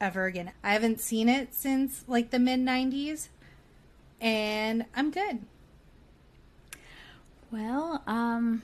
ever 0.00 0.26
again. 0.26 0.52
I 0.62 0.72
haven't 0.72 1.00
seen 1.00 1.28
it 1.28 1.54
since 1.54 2.04
like 2.06 2.30
the 2.30 2.38
mid 2.38 2.60
90s. 2.60 3.28
And 4.20 4.84
I'm 4.94 5.10
good. 5.10 5.40
Well, 7.50 8.02
um, 8.06 8.62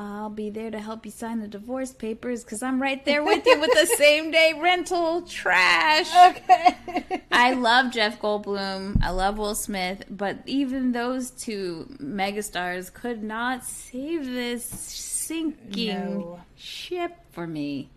I'll 0.00 0.30
be 0.30 0.48
there 0.50 0.70
to 0.70 0.78
help 0.78 1.04
you 1.04 1.10
sign 1.10 1.40
the 1.40 1.48
divorce 1.48 1.90
papers 1.92 2.44
because 2.44 2.62
I'm 2.62 2.80
right 2.80 3.04
there 3.04 3.24
with 3.24 3.44
you 3.44 3.58
with 3.60 3.72
the 3.72 3.86
same 3.96 4.30
day 4.30 4.52
rental 4.56 5.22
trash. 5.22 6.08
Okay. 6.36 7.22
I 7.32 7.54
love 7.54 7.90
Jeff 7.92 8.20
Goldblum. 8.20 9.02
I 9.02 9.10
love 9.10 9.38
Will 9.38 9.56
Smith, 9.56 10.04
but 10.08 10.38
even 10.46 10.92
those 10.92 11.32
two 11.32 11.88
megastars 12.00 12.92
could 12.94 13.24
not 13.24 13.64
save 13.64 14.24
this 14.24 14.64
sinking 14.64 16.18
No. 16.20 16.40
ship 16.54 17.16
for 17.32 17.48
me. 17.48 17.90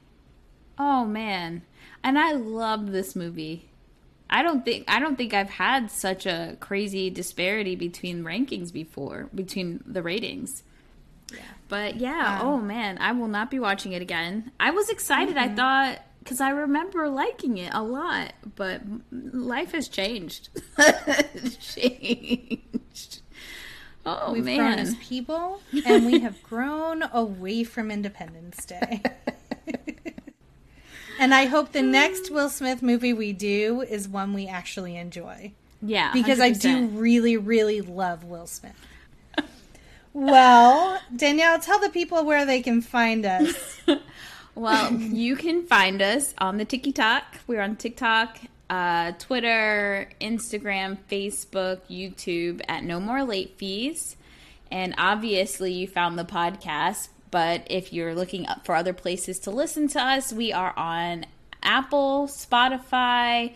Oh 0.79 1.05
man. 1.05 1.61
And 2.03 2.17
I 2.17 2.31
love 2.31 2.91
this 2.91 3.15
movie. 3.15 3.69
I 4.27 4.41
don't 4.41 4.65
think 4.65 4.85
I 4.87 4.99
don't 4.99 5.17
think 5.17 5.35
I've 5.35 5.51
had 5.51 5.91
such 5.91 6.25
a 6.25 6.57
crazy 6.59 7.11
disparity 7.11 7.75
between 7.75 8.23
rankings 8.23 8.73
before, 8.73 9.29
between 9.35 9.83
the 9.85 10.01
ratings. 10.01 10.63
But 11.67 11.97
yeah, 11.97 12.39
oh 12.41 12.57
man, 12.57 12.97
I 12.99 13.13
will 13.13 13.27
not 13.27 13.49
be 13.49 13.59
watching 13.59 13.93
it 13.93 14.01
again. 14.01 14.51
I 14.59 14.71
was 14.71 14.89
excited. 14.89 15.37
I 15.37 15.47
mm-hmm. 15.47 15.55
thought 15.55 15.99
because 16.23 16.41
I 16.41 16.49
remember 16.51 17.09
liking 17.09 17.57
it 17.57 17.73
a 17.73 17.81
lot, 17.81 18.33
but 18.55 18.81
life 19.11 19.71
has 19.71 19.87
changed. 19.87 20.49
changed. 21.61 23.21
Oh 24.05 24.33
We've 24.33 24.43
grown 24.43 24.57
man, 24.57 24.79
as 24.79 24.95
people, 24.95 25.61
and 25.85 26.05
we 26.05 26.19
have 26.19 26.41
grown 26.43 27.03
away 27.13 27.63
from 27.63 27.91
Independence 27.91 28.65
Day. 28.65 29.01
and 31.19 31.33
I 31.33 31.45
hope 31.45 31.71
the 31.71 31.81
next 31.81 32.23
mm. 32.23 32.31
Will 32.31 32.49
Smith 32.49 32.81
movie 32.81 33.13
we 33.13 33.31
do 33.31 33.81
is 33.81 34.07
one 34.07 34.33
we 34.33 34.47
actually 34.47 34.97
enjoy. 34.97 35.53
yeah, 35.81 36.11
Because 36.13 36.39
I 36.39 36.51
do 36.51 36.87
really, 36.87 37.37
really 37.37 37.81
love 37.81 38.23
Will 38.23 38.47
Smith. 38.47 38.75
Well, 40.13 40.99
Danielle, 41.15 41.59
tell 41.59 41.79
the 41.79 41.89
people 41.89 42.25
where 42.25 42.45
they 42.45 42.61
can 42.61 42.81
find 42.81 43.25
us. 43.25 43.81
Well, 44.53 44.93
you 44.93 45.37
can 45.37 45.65
find 45.65 46.01
us 46.01 46.33
on 46.37 46.57
the 46.57 46.65
TikTok. 46.65 47.23
We're 47.47 47.61
on 47.61 47.77
TikTok, 47.77 48.37
uh, 48.69 49.13
Twitter, 49.13 50.09
Instagram, 50.19 50.97
Facebook, 51.09 51.79
YouTube 51.89 52.61
at 52.67 52.83
No 52.83 52.99
More 52.99 53.23
Late 53.23 53.57
Fees. 53.57 54.17
And 54.69 54.93
obviously, 54.97 55.71
you 55.71 55.87
found 55.87 56.19
the 56.19 56.25
podcast. 56.25 57.09
But 57.31 57.65
if 57.69 57.93
you're 57.93 58.13
looking 58.13 58.45
up 58.45 58.65
for 58.65 58.75
other 58.75 58.91
places 58.91 59.39
to 59.39 59.51
listen 59.51 59.87
to 59.89 60.01
us, 60.01 60.33
we 60.33 60.51
are 60.51 60.77
on 60.77 61.25
Apple, 61.63 62.27
Spotify, 62.27 63.53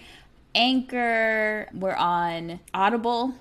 Anchor. 0.56 1.68
We're 1.73 1.95
on 1.95 2.61
Audible. 2.73 3.36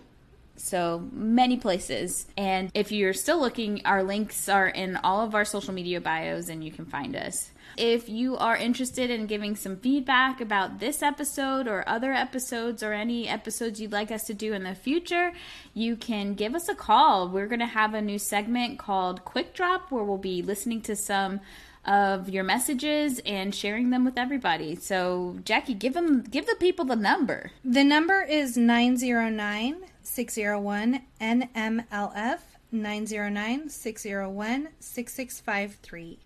So 0.56 1.08
many 1.12 1.56
places. 1.56 2.26
And 2.36 2.70
if 2.74 2.92
you're 2.92 3.12
still 3.12 3.40
looking, 3.40 3.82
our 3.84 4.02
links 4.02 4.48
are 4.48 4.68
in 4.68 4.96
all 4.96 5.20
of 5.20 5.34
our 5.34 5.44
social 5.44 5.74
media 5.74 6.00
bios 6.00 6.48
and 6.48 6.64
you 6.64 6.70
can 6.70 6.86
find 6.86 7.16
us. 7.16 7.50
If 7.76 8.08
you 8.08 8.36
are 8.36 8.56
interested 8.56 9.10
in 9.10 9.26
giving 9.26 9.56
some 9.56 9.76
feedback 9.76 10.40
about 10.40 10.78
this 10.78 11.02
episode 11.02 11.66
or 11.66 11.88
other 11.88 12.12
episodes 12.12 12.82
or 12.84 12.92
any 12.92 13.28
episodes 13.28 13.80
you'd 13.80 13.90
like 13.90 14.12
us 14.12 14.24
to 14.24 14.34
do 14.34 14.52
in 14.52 14.62
the 14.62 14.76
future, 14.76 15.32
you 15.72 15.96
can 15.96 16.34
give 16.34 16.54
us 16.54 16.68
a 16.68 16.74
call. 16.74 17.28
We're 17.28 17.48
going 17.48 17.60
to 17.60 17.66
have 17.66 17.94
a 17.94 18.00
new 18.00 18.18
segment 18.18 18.78
called 18.78 19.24
Quick 19.24 19.54
Drop 19.54 19.90
where 19.90 20.04
we'll 20.04 20.18
be 20.18 20.40
listening 20.40 20.82
to 20.82 20.94
some 20.94 21.40
of 21.84 22.28
your 22.28 22.44
messages 22.44 23.20
and 23.26 23.54
sharing 23.54 23.90
them 23.90 24.04
with 24.04 24.16
everybody. 24.16 24.76
So, 24.76 25.38
Jackie, 25.44 25.74
give 25.74 25.94
them 25.94 26.22
give 26.22 26.46
the 26.46 26.56
people 26.58 26.84
the 26.84 26.96
number. 26.96 27.50
The 27.64 27.84
number 27.84 28.22
is 28.22 28.56
909 28.56 29.84
601 30.04 31.02
NMLF 31.20 32.38
909 32.70 33.68
601 33.68 34.68
6653. 34.78 36.18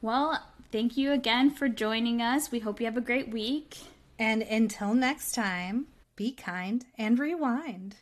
Well, 0.00 0.42
thank 0.72 0.96
you 0.96 1.12
again 1.12 1.50
for 1.50 1.68
joining 1.68 2.20
us. 2.20 2.50
We 2.50 2.60
hope 2.60 2.80
you 2.80 2.86
have 2.86 2.96
a 2.96 3.02
great 3.02 3.28
week. 3.28 3.78
And 4.18 4.42
until 4.42 4.94
next 4.94 5.32
time, 5.32 5.86
be 6.16 6.32
kind 6.32 6.84
and 6.96 7.18
rewind. 7.18 7.96